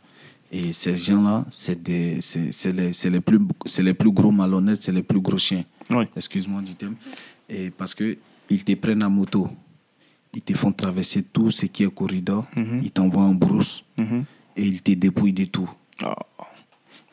Et 0.53 0.73
ces 0.75 0.95
gens-là, 0.97 1.47
c'est 1.49 1.89
les, 1.89 2.19
les, 2.19 3.21
plus, 3.21 3.39
les 3.83 3.95
plus 3.95 4.13
gros 4.13 4.31
malhonnêtes, 4.31 4.83
c'est 4.83 4.93
les 4.93 5.03
plus 5.03 5.21
gros 5.21 5.39
chiens. 5.39 5.65
Oui. 5.91 6.05
Excuse-moi 6.15 6.61
du 6.61 6.75
terme. 6.75 6.97
Et 7.49 7.71
parce 7.71 7.95
qu'ils 7.95 8.65
te 8.65 8.75
prennent 8.75 9.03
en 9.05 9.11
moto, 9.11 9.49
ils 10.35 10.43
te 10.43 10.53
font 10.55 10.73
traverser 10.73 11.23
tout 11.23 11.51
ce 11.51 11.65
qui 11.67 11.83
est 11.85 11.95
corridor, 11.95 12.47
Mhm. 12.57 12.81
ils 12.83 12.91
t'envoient 12.91 13.23
en 13.25 13.35
brousse 13.35 13.85
et 14.57 14.67
ils 14.67 14.83
te 14.83 14.93
dépouillent 14.93 15.33
de 15.33 15.47
tout. 15.47 15.71
Ah. 16.03 16.15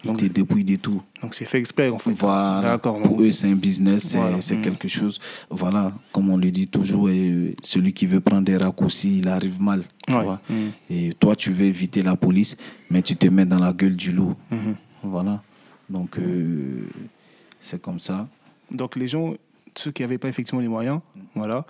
Ils 0.05 0.09
Donc- 0.09 0.19
te 0.19 0.25
dépouillent 0.25 0.63
de 0.63 0.75
tout. 0.75 1.01
Donc 1.21 1.33
c'est 1.33 1.45
fait 1.45 1.57
exprès 1.57 1.89
en 1.89 1.97
fait. 1.99 2.11
Voilà. 2.11 2.61
D'accord. 2.61 3.01
Pour 3.01 3.21
eux, 3.21 3.31
c'est 3.31 3.47
un 3.49 3.55
business, 3.55 4.03
c'est 4.03 4.17
Voilà. 4.19 4.37
Mhm. 4.37 4.61
quelque 4.61 4.87
chose. 4.87 5.19
Voilà, 5.49 5.91
comme 6.11 6.29
on 6.29 6.37
le 6.37 6.51
dit 6.51 6.67
toujours, 6.67 7.09
et 7.09 7.55
celui 7.63 7.91
qui 7.91 8.05
veut 8.05 8.19
prendre 8.19 8.43
des 8.43 8.55
raccourcis, 8.57 9.17
il 9.19 9.27
arrive 9.27 9.59
mal. 9.61 9.83
Tu 10.07 10.13
Ouais. 10.13 10.23
vois. 10.23 10.39
Mhm. 10.49 10.71
Et 10.91 11.13
toi, 11.19 11.35
tu 11.35 11.51
veux 11.51 11.65
éviter 11.65 12.01
la 12.03 12.15
police, 12.15 12.55
mais 12.91 13.01
tu 13.01 13.15
te 13.15 13.27
mets 13.27 13.45
dans 13.45 13.57
la 13.59 13.73
gueule 13.73 13.95
du 13.95 14.11
loup. 14.11 14.35
Mhm. 14.51 14.75
Voilà. 15.03 15.41
Donc, 15.89 16.17
euh, 16.19 16.87
c'est 17.59 17.81
comme 17.81 17.99
ça. 17.99 18.27
Donc 18.71 18.95
les 18.95 19.07
gens, 19.07 19.29
ceux 19.75 19.91
qui 19.91 20.01
n'avaient 20.03 20.17
pas 20.19 20.27
effectivement 20.29 20.61
les 20.61 20.67
moyens, 20.67 20.99
voilà, 21.35 21.65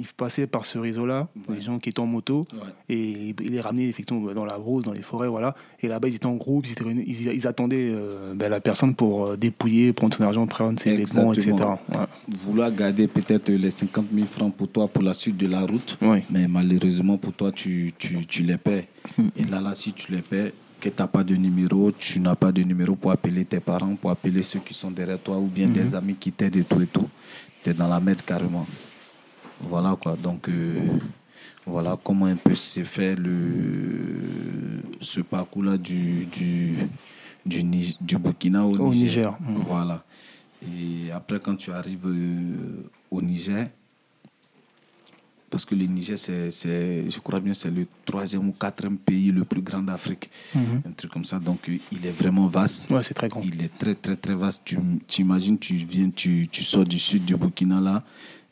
ils 0.00 0.06
passaient 0.16 0.46
par 0.46 0.64
ce 0.64 0.78
réseau-là, 0.78 1.28
Ouais. 1.48 1.56
les 1.56 1.60
gens 1.62 1.78
qui 1.78 1.88
étaient 1.90 2.00
en 2.00 2.06
moto, 2.06 2.44
et 2.88 3.34
ils 3.40 3.50
les 3.50 3.60
ramenaient 3.60 3.88
effectivement 3.88 4.32
dans 4.32 4.44
la 4.44 4.58
brousse, 4.58 4.84
dans 4.84 4.92
les 4.92 5.02
forêts, 5.02 5.28
voilà. 5.28 5.54
Et 5.82 5.88
là-bas, 5.88 6.08
ils 6.08 6.14
étaient 6.16 6.26
en 6.26 6.36
groupe, 6.36 6.66
ils, 6.66 6.72
étaient 6.72 6.84
ils, 6.90 7.32
ils 7.32 7.46
attendaient 7.46 7.90
euh, 7.92 8.32
ben, 8.34 8.48
la 8.48 8.60
personne 8.60 8.94
pour 8.94 9.26
euh, 9.26 9.36
dépouiller, 9.36 9.92
prendre 9.92 10.16
son 10.16 10.24
argent, 10.24 10.46
prendre 10.46 10.80
ses 10.80 10.96
vêtements, 10.96 11.32
etc. 11.32 11.52
Ouais. 11.54 11.96
Vouloir 12.28 12.72
garder 12.72 13.06
peut-être 13.08 13.50
les 13.50 13.70
50 13.70 14.06
000 14.14 14.26
francs 14.26 14.54
pour 14.54 14.68
toi 14.68 14.88
pour 14.88 15.02
la 15.02 15.12
suite 15.12 15.36
de 15.36 15.46
la 15.46 15.60
route, 15.60 15.98
mais 16.30 16.48
malheureusement 16.48 17.16
pour 17.18 17.32
toi, 17.32 17.52
tu, 17.52 17.92
tu, 17.98 18.26
tu 18.26 18.42
les 18.42 18.56
paies. 18.58 18.88
Hmm. 19.18 19.28
Et 19.36 19.44
là, 19.44 19.60
là, 19.60 19.74
si 19.74 19.92
tu 19.92 20.12
les 20.12 20.22
paies, 20.22 20.52
que 20.80 20.88
tu 20.88 20.94
n'as 20.98 21.06
pas 21.08 21.22
de 21.22 21.34
numéro, 21.36 21.92
tu 21.92 22.20
n'as 22.20 22.34
pas 22.34 22.50
de 22.52 22.62
numéro 22.62 22.94
pour 22.96 23.10
appeler 23.10 23.44
tes 23.44 23.60
parents, 23.60 23.94
pour 23.96 24.10
appeler 24.10 24.42
ceux 24.42 24.60
qui 24.60 24.72
sont 24.72 24.90
derrière 24.90 25.18
toi, 25.18 25.36
ou 25.38 25.46
bien 25.46 25.68
Hmm. 25.68 25.72
des 25.74 25.94
amis 25.94 26.14
qui 26.14 26.32
t'aident 26.32 26.56
et 26.56 26.64
tout 26.64 26.80
et 26.80 26.86
tout, 26.86 27.08
tu 27.62 27.70
es 27.70 27.74
dans 27.74 27.86
la 27.88 28.00
merde 28.00 28.22
carrément. 28.24 28.66
Voilà 29.62 29.96
quoi. 30.00 30.16
Donc, 30.16 30.48
euh, 30.48 30.80
voilà 31.66 31.98
comment 32.02 32.26
un 32.26 32.36
peu 32.36 32.54
s'est 32.54 32.84
fait 32.84 33.14
le, 33.14 34.80
ce 35.00 35.20
parcours-là 35.20 35.76
du, 35.78 36.26
du, 36.26 36.76
du, 37.44 37.62
du 38.00 38.18
Burkina 38.18 38.64
au, 38.64 38.76
Au 38.76 38.92
Niger. 38.92 39.36
Niger. 39.40 39.40
Mhm. 39.40 39.62
Voilà. 39.66 40.04
Et 40.62 41.10
après, 41.12 41.40
quand 41.40 41.56
tu 41.56 41.70
arrives 41.72 42.06
euh, 42.06 42.88
au 43.10 43.22
Niger, 43.22 43.68
parce 45.48 45.64
que 45.64 45.74
le 45.74 45.84
Niger, 45.86 46.16
c'est, 46.16 46.50
c'est, 46.52 47.10
je 47.10 47.18
crois 47.18 47.40
bien, 47.40 47.52
c'est 47.54 47.70
le 47.70 47.86
troisième 48.04 48.48
ou 48.48 48.52
quatrième 48.52 48.96
pays 48.98 49.32
le 49.32 49.44
plus 49.44 49.62
grand 49.62 49.82
d'Afrique. 49.82 50.30
Mhm. 50.54 50.82
Un 50.86 50.92
truc 50.92 51.10
comme 51.12 51.24
ça. 51.24 51.38
Donc, 51.40 51.68
euh, 51.68 51.78
il 51.90 52.06
est 52.06 52.12
vraiment 52.12 52.46
vaste. 52.46 52.88
Ouais, 52.90 53.02
c'est 53.02 53.14
très 53.14 53.28
grand. 53.28 53.40
Il 53.42 53.60
est 53.62 53.76
très, 53.76 53.94
très, 53.94 54.16
très 54.16 54.34
vaste. 54.34 54.62
Tu, 54.64 54.78
tu 55.08 55.22
imagines, 55.22 55.58
tu 55.58 55.74
viens, 55.74 56.08
tu, 56.10 56.46
tu 56.50 56.62
sors 56.62 56.84
du 56.84 56.98
sud 56.98 57.24
du 57.24 57.36
Burkina 57.36 57.80
là, 57.80 58.04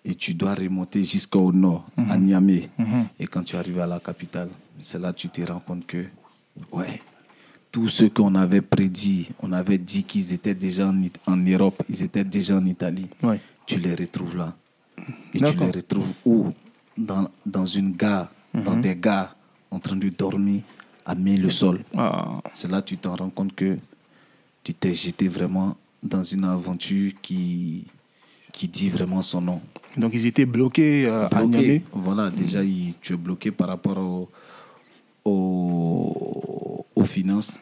et 0.08 0.14
tu 0.14 0.32
dois 0.34 0.54
remonter 0.54 1.04
jusqu'au 1.04 1.52
nord, 1.52 1.84
à 2.08 2.16
Niamey. 2.16 2.70
Mhm. 2.78 3.06
Et 3.20 3.26
quand 3.26 3.42
tu 3.42 3.56
arrives 3.56 3.78
à 3.78 3.86
la 3.86 4.00
capitale, 4.00 4.48
c'est 4.78 4.98
là 4.98 5.12
que 5.12 5.18
tu 5.18 5.28
te 5.28 5.42
rends 5.42 5.60
compte 5.60 5.86
que, 5.86 6.06
ouais, 6.72 7.00
tous 7.70 7.88
ceux 7.88 8.08
qu'on 8.08 8.34
avait 8.34 8.62
prédit, 8.62 9.28
on 9.42 9.52
avait 9.52 9.76
dit 9.76 10.04
qu'ils 10.04 10.32
étaient 10.32 10.54
déjà 10.54 10.88
en, 10.88 10.94
en 11.26 11.36
Europe, 11.36 11.82
ils 11.90 12.02
étaient 12.02 12.24
déjà 12.24 12.56
en 12.56 12.64
Italie, 12.64 13.06
Ouais. 13.22 13.38
tu 13.66 13.78
les 13.78 13.94
retrouves 13.94 14.34
là. 14.36 14.56
Et 15.34 15.38
tu 15.38 15.54
les 15.56 15.70
retrouves 15.70 16.12
où? 16.24 16.46
Dans, 16.96 17.28
dans 17.46 17.66
une 17.66 17.92
gare, 17.92 18.28
dans 18.52 18.76
des 18.76 18.96
gares, 18.96 19.36
en 19.70 19.78
train 19.78 19.94
de 19.96 20.08
dormir, 20.08 20.62
à 21.04 21.14
main 21.14 21.36
le 21.36 21.50
sol. 21.50 21.84
Ah, 21.94 22.40
C'est 22.52 22.70
là 22.70 22.80
que 22.80 22.86
tu 22.88 22.96
t'en 22.98 23.14
rends 23.14 23.30
compte 23.30 23.54
que 23.54 23.76
tu 24.64 24.72
t'es 24.74 24.94
jeté 24.94 25.28
vraiment 25.28 25.76
dans 26.02 26.22
une 26.24 26.44
aventure 26.44 27.12
qui, 27.22 27.84
qui 28.52 28.66
dit 28.66 28.88
vraiment 28.88 29.22
son 29.22 29.40
nom. 29.42 29.60
Donc 29.96 30.12
ils 30.14 30.26
étaient 30.26 30.46
bloqués 30.46 31.06
euh, 31.06 31.28
à. 31.28 31.44
Niamey. 31.44 31.82
Voilà, 31.92 32.30
déjà, 32.30 32.62
il- 32.62 32.94
tu 33.00 33.14
es 33.14 33.16
bloqué 33.16 33.50
par 33.50 33.68
rapport 33.68 33.98
au- 33.98 34.28
au- 35.24 36.86
aux 36.94 37.04
finances. 37.04 37.60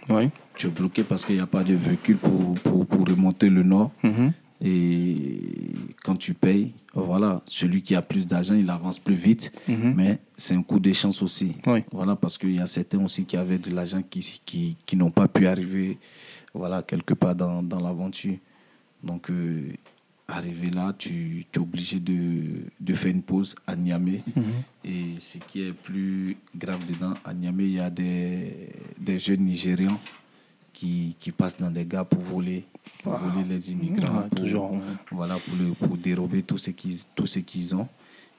Tu 0.54 0.66
es 0.66 0.70
bloqué 0.70 1.04
parce 1.04 1.24
qu'il 1.24 1.36
n'y 1.36 1.40
a 1.40 1.46
pas 1.46 1.62
de 1.64 1.74
véhicule 1.74 2.16
pour, 2.16 2.54
pour, 2.54 2.86
pour 2.86 3.06
remonter 3.06 3.48
le 3.48 3.62
nord. 3.62 3.90
Mhm. 4.02 4.32
Et 4.62 5.16
quand 6.02 6.16
tu 6.16 6.32
payes, 6.32 6.72
voilà, 6.94 7.42
celui 7.46 7.82
qui 7.82 7.94
a 7.94 8.00
plus 8.00 8.26
d'argent, 8.26 8.54
il 8.54 8.70
avance 8.70 8.98
plus 8.98 9.14
vite. 9.14 9.52
Mhm. 9.68 9.92
Mais 9.94 10.18
c'est 10.34 10.54
un 10.54 10.62
coup 10.62 10.80
de 10.80 10.92
chance 10.94 11.20
aussi. 11.22 11.52
Oui. 11.66 11.80
Voilà, 11.92 12.16
parce 12.16 12.38
qu'il 12.38 12.54
y 12.54 12.60
a 12.60 12.66
certains 12.66 13.02
aussi 13.04 13.24
qui 13.26 13.36
avaient 13.36 13.58
de 13.58 13.70
l'argent 13.74 14.02
qui, 14.08 14.40
qui, 14.46 14.76
qui 14.86 14.96
n'ont 14.96 15.10
pas 15.10 15.28
pu 15.28 15.46
arriver 15.46 15.98
voilà, 16.54 16.82
quelque 16.82 17.12
part 17.12 17.34
dans, 17.34 17.62
dans 17.62 17.80
l'aventure. 17.80 18.36
Donc, 19.04 19.28
euh, 19.30 19.72
arrivé 20.28 20.70
là, 20.70 20.92
tu, 20.96 21.44
tu 21.52 21.58
es 21.58 21.62
obligé 21.62 22.00
de, 22.00 22.64
de 22.80 22.94
faire 22.94 23.10
une 23.12 23.22
pause 23.22 23.54
à 23.66 23.76
Niamey. 23.76 24.22
Mhm. 24.34 24.44
Et 24.84 25.04
ce 25.20 25.38
qui 25.38 25.62
est 25.62 25.72
plus 25.72 26.36
grave 26.56 26.84
dedans, 26.84 27.14
à 27.24 27.32
Niamey, 27.32 27.64
il 27.64 27.72
y 27.72 27.80
a 27.80 27.90
des, 27.90 28.68
des 28.98 29.18
jeunes 29.18 29.40
Nigérians 29.44 29.98
qui, 30.72 31.14
qui 31.18 31.32
passent 31.32 31.56
dans 31.58 31.70
des 31.70 31.84
gares 31.86 32.06
pour 32.06 32.20
voler, 32.20 32.64
pour 33.02 33.14
voler 33.14 33.44
les 33.44 33.72
immigrants, 33.72 34.16
Ouais, 34.18 34.28
pour, 34.28 34.40
toujours, 34.40 34.72
ouais. 34.72 34.78
voilà, 35.10 35.38
pour, 35.38 35.56
le- 35.56 35.72
pour 35.74 35.96
dérober 35.96 36.42
tout 36.42 36.58
ce 36.58 36.70
qu'ils 36.70 36.98
tout 37.14 37.26
ce 37.26 37.38
qu'ils 37.40 37.74
ont. 37.74 37.88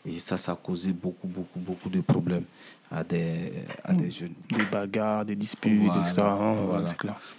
Et 0.05 0.19
ça, 0.19 0.37
ça 0.37 0.53
a 0.53 0.55
causé 0.55 0.93
beaucoup, 0.93 1.27
beaucoup, 1.27 1.59
beaucoup 1.59 1.89
de 1.89 1.99
problèmes 1.99 2.45
à 2.89 3.03
des, 3.03 3.51
à 3.83 3.93
des 3.93 4.09
jeunes. 4.09 4.33
Des 4.49 4.63
bagarres, 4.71 5.25
des 5.25 5.35
disputes, 5.35 5.81
Voilà, 5.83 6.01
etc. 6.09 6.21
hein, 6.21 6.55
voilà. 6.65 6.85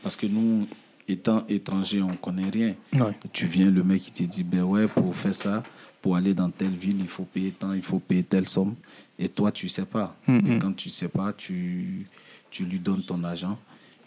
Parce 0.03 0.17
que 0.17 0.27
nous, 0.27 0.67
étant 1.09 1.45
étrangers, 1.49 2.03
on 2.03 2.11
ne 2.11 2.17
connaît 2.17 2.51
rien. 2.51 2.75
Ouais. 2.95 3.13
Tu 3.33 3.47
viens, 3.47 3.71
le 3.71 3.83
mec, 3.83 4.07
il 4.09 4.13
te 4.13 4.23
dit, 4.25 4.45
ben 4.45 4.63
ouais, 4.63 4.87
pour 4.87 5.15
faire 5.17 5.35
ça, 5.35 5.63
pour 6.03 6.17
aller 6.17 6.35
dans 6.35 6.51
telle 6.51 6.71
ville, 6.71 7.01
il 7.01 7.09
faut 7.09 7.25
payer 7.25 7.51
tant, 7.53 7.73
il 7.73 7.83
faut 7.83 7.99
payer 7.99 8.23
telle 8.23 8.47
somme. 8.47 8.75
Et 9.19 9.29
toi, 9.29 9.51
tu 9.51 9.67
ne 9.67 9.71
sais 9.71 9.87
pas. 9.87 10.17
Et 10.29 10.59
quand 10.59 10.73
tu 10.75 10.89
ne 10.89 10.93
sais 10.93 11.09
pas, 11.09 11.33
tu, 11.33 12.07
tu 12.51 12.65
lui 12.65 12.79
donnes 12.79 13.03
ton 13.03 13.25
argent. 13.25 13.59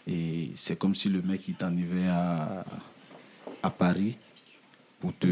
Et 0.06 0.50
c'est 0.54 0.78
comme 0.78 0.94
si 0.94 1.08
le 1.08 1.20
mec, 1.22 1.46
il 1.48 1.54
t'enlevait 1.54 2.08
à, 2.08 2.64
à 3.62 3.70
Paris. 3.70 4.16
Pour 5.02 5.12
te, 5.16 5.26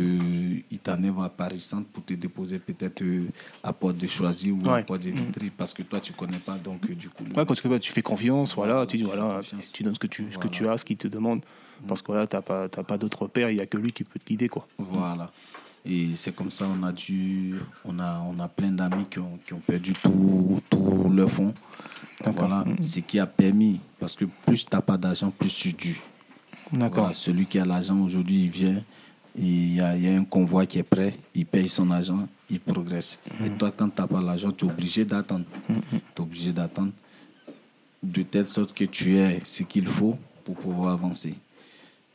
à 1.23 1.29
Paris 1.29 1.61
Centre 1.61 1.87
pour 1.93 2.05
te 2.05 2.13
déposer 2.15 2.59
peut-être 2.59 3.03
euh, 3.03 3.29
à 3.63 3.73
Porte 3.73 3.99
de 3.99 4.09
Choisy 4.09 4.51
ou 4.51 4.69
à. 4.69 4.83
Porte 4.83 5.03
de 5.03 5.11
Vitry 5.11 5.51
parce 5.51 5.73
que 5.73 5.83
toi 5.83 6.01
tu 6.01 6.13
connais 6.13 6.41
pas 6.41 6.59
donc 6.59 6.91
euh, 6.91 6.95
du 6.97 7.09
coup 7.09 7.23
Ouais, 7.37 7.45
parce 7.45 7.61
que 7.61 7.69
bah, 7.69 7.79
tu 7.79 7.93
fais 7.93 8.03
confiance, 8.03 8.53
voilà, 8.57 8.85
tu 8.85 8.97
dis 8.97 9.05
Tu 9.05 9.09
voilà, 9.09 9.37
confiance. 9.37 9.73
tu 9.73 9.85
donnes 9.85 9.95
ce 9.95 10.01
que 10.01 10.09
tu, 10.09 10.27
ce 10.33 10.39
que 10.39 10.49
tu 10.49 10.69
as, 10.69 10.77
ce 10.79 10.85
qu'il 10.85 10.97
te 10.97 11.07
demande. 11.07 11.43
Parce 11.87 12.03
que 12.03 12.09
voilà, 12.09 12.27
t'as 12.27 12.43
pas, 12.43 12.69
t'as 12.69 12.83
pas 12.83 12.99
d'autre 12.99 13.29
père, 13.29 13.49
il 13.49 13.55
n'y 13.57 13.63
a 13.63 13.67
que 13.67 13.79
lui 13.79 13.93
qui 13.93 14.03
peut 14.03 14.19
te 14.19 14.27
guider, 14.27 14.49
quoi. 14.49 14.67
Voilà. 14.77 15.31
Et 15.85 16.11
c'est 16.15 16.35
comme 16.35 16.51
ça 16.51 16.67
on 16.69 16.83
a 16.83 16.93
dû, 16.93 17.55
on 17.85 17.99
a, 18.01 18.21
on 18.29 18.39
a 18.41 18.49
plein 18.49 18.73
d'amis 18.73 19.07
qui 19.09 19.19
ont, 19.21 19.39
qui 19.47 19.55
ont 19.55 19.61
perdu 19.61 19.95
tout, 19.95 20.61
tout 20.69 21.09
leur 21.15 21.31
fonds. 21.31 21.55
Voilà. 22.25 22.65
Ce 22.81 23.01
qui 23.01 23.19
a 23.19 23.27
permis, 23.27 23.81
parce 23.99 24.15
que 24.15 24.27
plus 24.45 24.65
tu 24.65 24.75
n'as 24.75 24.83
pas 24.83 24.99
d'argent, 24.99 25.31
plus 25.31 25.55
tu 25.55 25.73
dus. 25.73 26.03
D'accord. 26.73 26.99
Voilà. 26.99 27.13
Celui 27.15 27.47
qui 27.47 27.59
a 27.59 27.65
l'argent 27.65 27.99
aujourd'hui, 28.03 28.45
il 28.45 28.51
vient, 28.51 28.83
il 29.39 29.75
y 29.75 29.81
a, 29.81 29.97
il 29.97 30.05
y 30.05 30.09
a 30.09 30.17
un 30.19 30.25
convoi 30.25 30.67
qui 30.67 30.79
est 30.79 30.83
prêt, 30.83 31.15
il 31.35 31.47
paye 31.47 31.69
son 31.69 31.91
argent, 31.91 32.29
il 32.51 32.61
progresse. 32.61 33.19
Et 33.45 33.51
toi, 33.51 33.73
quand 33.77 33.89
tu 33.89 34.01
n'as 34.01 34.07
pas 34.09 34.21
l'argent, 34.21 34.51
tu 34.51 34.65
es 34.67 34.69
obligé 34.69 35.05
d'attendre. 35.05 35.45
Tu 35.69 35.75
es 35.97 36.21
obligé 36.21 36.53
d'attendre 36.53 36.93
de 38.03 38.23
telle 38.23 38.47
sorte 38.49 38.73
que 38.73 38.85
tu 38.85 39.17
aies 39.19 39.41
ce 39.45 39.63
qu'il 39.63 39.87
faut 39.87 40.19
pour 40.45 40.57
pouvoir 40.57 40.93
avancer. 40.95 41.35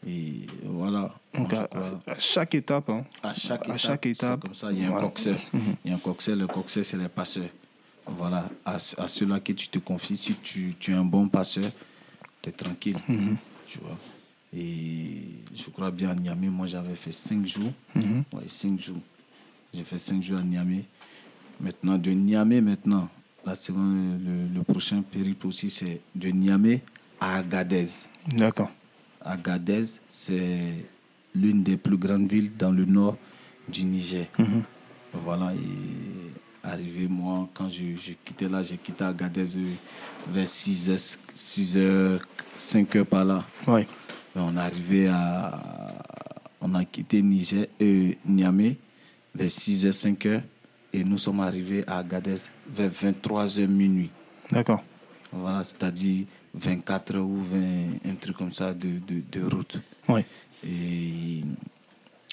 Et 0.07 0.45
voilà. 0.63 1.11
Donc, 1.33 1.51
à, 1.53 1.63
crois- 1.67 2.01
à- 2.07 2.11
à 2.11 2.19
chaque 2.19 2.53
étape, 2.55 2.89
hein, 2.89 3.05
à 3.23 3.33
chaque 3.33 3.61
À 3.61 3.65
étape, 3.69 3.77
chaque 3.79 4.03
c'est 4.03 4.09
étape, 4.11 4.39
comme 4.41 4.53
ça, 4.53 4.71
il 4.71 4.79
y 4.81 4.83
a 4.83 4.87
un 4.87 4.91
voilà. 4.91 5.07
coxeur. 5.07 5.39
Il 5.83 5.89
y 5.89 5.93
a 5.93 5.95
un 5.95 5.99
coxeur. 5.99 6.35
Le 6.35 6.47
coxeur, 6.47 6.85
c'est 6.85 6.97
les 6.97 7.07
passeurs. 7.09 7.49
Voilà. 8.05 8.47
À, 8.65 8.75
à 8.75 9.07
ceux-là 9.07 9.39
que 9.39 9.53
tu 9.53 9.67
te 9.67 9.79
confies, 9.79 10.15
si 10.17 10.35
tu, 10.35 10.75
tu 10.79 10.91
es 10.91 10.95
un 10.95 11.03
bon 11.05 11.27
passeur, 11.27 11.65
tu 12.41 12.49
es 12.49 12.51
tranquille. 12.51 12.97
Tu 13.65 13.79
vois. 13.79 13.97
Et 14.55 15.21
je 15.53 15.69
crois 15.69 15.91
bien 15.91 16.09
à 16.11 16.15
Niamey, 16.15 16.47
moi 16.47 16.65
j'avais 16.65 16.95
fait 16.95 17.11
cinq 17.11 17.45
jours. 17.45 17.71
Ouais, 17.95 18.43
cinq 18.47 18.79
jours. 18.79 19.01
J'ai 19.73 19.83
fait 19.83 19.97
cinq 19.97 20.21
jours 20.23 20.39
à 20.39 20.43
Niamey. 20.43 20.85
Maintenant, 21.59 21.97
de 21.97 22.11
Niamey, 22.11 22.61
maintenant, 22.61 23.09
vraiment 23.43 24.17
le, 24.23 24.47
le 24.57 24.63
prochain 24.63 25.01
périple 25.01 25.47
aussi, 25.47 25.69
c'est 25.69 26.01
de 26.15 26.29
Niamey 26.29 26.81
à 27.19 27.37
Agadez. 27.37 27.87
d'accord. 28.27 28.71
Agadez, 29.21 29.83
c'est 30.07 30.85
l'une 31.33 31.63
des 31.63 31.77
plus 31.77 31.97
grandes 31.97 32.29
villes 32.31 32.55
dans 32.57 32.71
le 32.71 32.85
nord 32.85 33.17
du 33.67 33.83
Niger. 33.85 34.27
Mhm. 34.37 34.63
Voilà, 35.13 35.53
et 35.53 36.31
arrivé, 36.63 37.07
moi, 37.07 37.49
quand 37.53 37.67
je, 37.69 37.83
je 37.97 38.13
quittais 38.23 38.47
là, 38.49 38.61
j'ai 38.63 38.77
quitté 38.77 39.03
Agadez 39.03 39.57
euh, 39.57 39.73
vers 40.31 40.47
6 40.47 40.89
h 40.89 41.17
6 41.33 41.77
h 41.77 42.19
5 42.55 42.95
h 42.95 43.03
par 43.03 43.25
là. 43.25 43.45
Ouais. 43.67 43.87
On 44.35 44.57
est 44.57 44.59
arrivé 44.59 45.07
à. 45.07 45.61
On 46.61 46.73
a 46.75 46.83
quitté 46.83 47.21
Niger, 47.21 47.67
euh, 47.81 48.13
Niamey 48.25 48.77
vers 49.33 49.51
6 49.51 49.85
h 49.85 49.91
5 49.91 50.25
h 50.25 50.41
et 50.93 51.03
nous 51.03 51.17
sommes 51.17 51.41
arrivés 51.41 51.83
à 51.87 51.99
Agadez 51.99 52.35
vers 52.67 52.89
23 52.89 53.45
h 53.47 53.67
minuit. 53.67 54.09
D'accord. 54.51 54.83
Voilà, 55.31 55.63
c'est-à-dire 55.63 56.25
24 56.53 57.15
heures 57.17 57.25
ou 57.25 57.41
20, 57.43 57.59
un 58.09 58.15
truc 58.19 58.37
comme 58.37 58.51
ça 58.53 58.73
de, 58.73 58.99
de, 59.05 59.21
de 59.31 59.43
route. 59.43 59.79
Ouais. 60.07 60.25
Et 60.63 61.41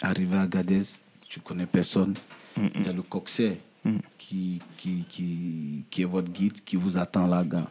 arrivé 0.00 0.36
à 0.36 0.46
Gadez, 0.46 0.80
tu 1.28 1.40
connais 1.40 1.66
personne. 1.66 2.14
Il 2.56 2.86
y 2.86 2.88
a 2.88 2.92
le 2.92 3.02
coxer 3.02 3.58
qui, 4.16 4.60
qui, 4.76 5.04
qui, 5.08 5.84
qui 5.90 6.02
est 6.02 6.06
votre 6.06 6.30
guide, 6.30 6.62
qui 6.64 6.76
vous 6.76 6.96
attend 6.96 7.26
là-bas. 7.26 7.68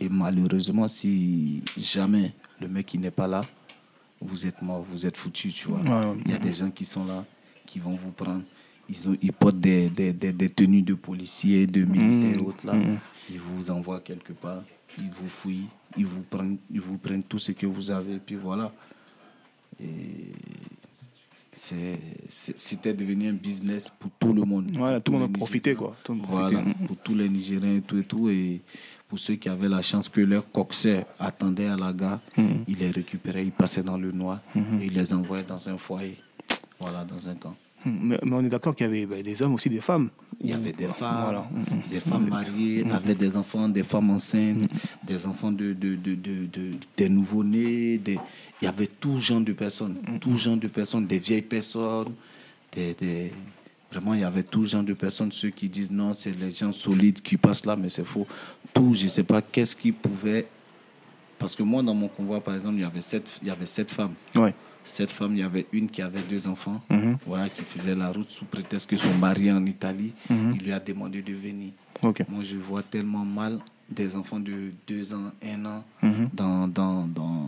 Et 0.00 0.08
malheureusement, 0.08 0.88
si 0.88 1.62
jamais 1.76 2.32
le 2.60 2.68
mec 2.68 2.94
n'est 2.94 3.10
pas 3.10 3.26
là, 3.26 3.42
vous 4.20 4.46
êtes 4.46 4.60
mort, 4.62 4.82
vous 4.82 5.06
êtes 5.06 5.16
foutu, 5.16 5.48
tu 5.52 5.68
vois. 5.68 5.80
Il 6.24 6.30
y 6.30 6.34
a 6.34 6.38
des 6.38 6.52
gens 6.52 6.70
qui 6.70 6.84
sont 6.84 7.04
là, 7.04 7.24
qui 7.66 7.78
vont 7.78 7.94
vous 7.96 8.10
prendre. 8.10 8.42
Ils, 8.88 9.08
ont, 9.08 9.16
ils 9.22 9.32
portent 9.32 9.60
des, 9.60 9.88
des, 9.88 10.12
des, 10.12 10.32
des 10.32 10.50
tenues 10.50 10.82
de 10.82 10.94
policiers, 10.94 11.66
de 11.66 11.84
militaires 11.84 12.36
et 12.40 12.44
autres 12.44 12.66
là. 12.66 12.74
Ils 13.30 13.38
vous 13.40 13.70
envoient 13.70 14.00
quelque 14.00 14.32
part, 14.32 14.62
ils 14.98 15.10
vous 15.10 15.28
fouillent, 15.28 15.68
ils 15.96 16.04
vous 16.06 16.22
prennent, 16.22 16.58
ils 16.70 16.80
vous 16.80 16.98
prennent 16.98 17.22
tout 17.22 17.38
ce 17.38 17.52
que 17.52 17.66
vous 17.66 17.90
avez, 17.90 18.14
et 18.14 18.18
puis 18.18 18.34
voilà. 18.34 18.72
Et 19.80 20.32
c'était 21.52 22.94
devenu 22.94 23.28
un 23.28 23.32
business 23.34 23.90
pour 23.98 24.10
tout 24.18 24.32
le 24.32 24.42
monde. 24.42 24.70
Voilà, 24.76 25.00
tout 25.00 25.12
le 25.12 25.18
monde 25.18 25.30
en 25.30 25.32
profitait, 25.38 25.70
Nigériens. 25.70 25.88
quoi. 25.88 25.96
Tout 26.04 26.18
Voilà, 26.22 26.62
pour 26.86 26.96
tous 26.98 27.14
les 27.14 27.28
Nigériens 27.28 27.76
et 27.76 27.82
tout 27.82 27.98
et 27.98 28.04
tout. 28.04 28.28
Et 28.28 28.60
pour 29.10 29.18
ceux 29.18 29.34
qui 29.34 29.48
avaient 29.48 29.68
la 29.68 29.82
chance 29.82 30.08
que 30.08 30.20
leur 30.20 30.50
coxer 30.52 31.00
attendait 31.18 31.66
à 31.66 31.76
la 31.76 31.92
gare, 31.92 32.20
ils 32.38 32.78
les 32.78 32.92
récupéraient, 32.92 33.44
ils 33.44 33.50
passaient 33.52 33.82
dans 33.82 33.98
le 33.98 34.12
noir 34.12 34.38
et 34.56 34.86
ils 34.86 34.94
les 34.94 35.12
envoyaient 35.12 35.42
dans 35.42 35.68
un 35.68 35.76
foyer. 35.76 36.16
Voilà, 36.78 37.04
dans 37.04 37.28
un 37.28 37.34
camp. 37.34 37.54
Mais, 37.84 38.18
mais 38.22 38.32
on 38.36 38.44
est 38.44 38.48
d'accord 38.48 38.74
qu'il 38.76 38.86
y 38.86 38.88
avait 38.88 39.06
bah, 39.06 39.20
des 39.22 39.42
hommes 39.42 39.54
aussi, 39.54 39.68
des 39.68 39.80
femmes. 39.80 40.10
Il 40.40 40.50
y 40.50 40.52
avait 40.52 40.72
des 40.72 40.86
femmes, 40.86 41.22
Voilà. 41.24 41.48
des 41.90 41.98
femmes 42.00 42.28
mariées, 42.28 42.84
avec 42.90 43.16
des 43.18 43.36
enfants, 43.36 43.68
des 43.68 43.82
femmes 43.82 44.10
enceintes, 44.10 44.70
des 45.02 45.26
enfants 45.26 45.50
de, 45.50 45.72
de, 45.72 45.96
de, 45.96 46.14
de- 46.14 46.46
de- 46.46 46.70
des 46.96 47.08
nouveau-nés. 47.08 47.98
Des... 47.98 48.18
Il 48.62 48.66
y 48.66 48.68
avait 48.68 48.86
tout 48.86 49.18
genre 49.18 49.40
de 49.40 49.52
personnes, 49.54 49.96
tout 50.20 50.36
genre 50.36 50.56
de 50.56 50.68
personnes, 50.68 51.06
des 51.06 51.18
vieilles 51.18 51.42
personnes, 51.42 52.12
des, 52.72 52.94
des- 52.94 53.32
Vraiment, 53.92 54.14
il 54.14 54.20
y 54.20 54.24
avait 54.24 54.42
tout 54.44 54.64
genre 54.64 54.82
de 54.84 54.92
personnes. 54.94 55.32
Ceux 55.32 55.50
qui 55.50 55.68
disent 55.68 55.90
non, 55.90 56.12
c'est 56.12 56.30
les 56.30 56.50
gens 56.50 56.72
solides 56.72 57.20
qui 57.22 57.36
passent 57.36 57.66
là, 57.66 57.74
mais 57.76 57.88
c'est 57.88 58.04
faux. 58.04 58.26
Tout, 58.72 58.94
je 58.94 59.04
ne 59.04 59.08
sais 59.08 59.24
pas 59.24 59.42
qu'est-ce 59.42 59.74
qui 59.74 59.90
pouvait. 59.92 60.46
Parce 61.38 61.56
que 61.56 61.62
moi, 61.62 61.82
dans 61.82 61.94
mon 61.94 62.08
convoi, 62.08 62.40
par 62.40 62.54
exemple, 62.54 62.76
il 62.76 62.82
y 62.82 62.84
avait 62.84 63.00
sept, 63.00 63.32
il 63.42 63.48
y 63.48 63.50
avait 63.50 63.66
sept 63.66 63.90
femmes. 63.90 64.14
Ouais. 64.36 64.54
cette 64.82 65.10
femme, 65.10 65.32
il 65.34 65.40
y 65.40 65.42
avait 65.42 65.66
une 65.72 65.88
qui 65.90 66.00
avait 66.00 66.22
deux 66.22 66.46
enfants, 66.46 66.80
Mhm. 66.88 67.18
voilà, 67.26 67.50
qui 67.50 67.62
faisait 67.62 67.94
la 67.94 68.10
route 68.10 68.30
sous 68.30 68.46
prétexte 68.46 68.88
que 68.88 68.96
son 68.96 69.12
mari 69.14 69.52
en 69.52 69.64
Italie, 69.66 70.14
Mhm. 70.30 70.54
il 70.56 70.64
lui 70.64 70.72
a 70.72 70.80
demandé 70.80 71.20
de 71.20 71.34
venir. 71.34 71.72
Moi, 72.02 72.42
je 72.42 72.56
vois 72.56 72.82
tellement 72.82 73.24
mal 73.24 73.58
des 73.90 74.16
enfants 74.16 74.40
de 74.40 74.72
deux 74.88 75.12
ans, 75.14 75.32
un 75.44 75.64
an 75.66 75.84
Mhm. 76.02 76.30
dans, 76.32 76.66
dans, 76.66 77.06
dans, 77.06 77.46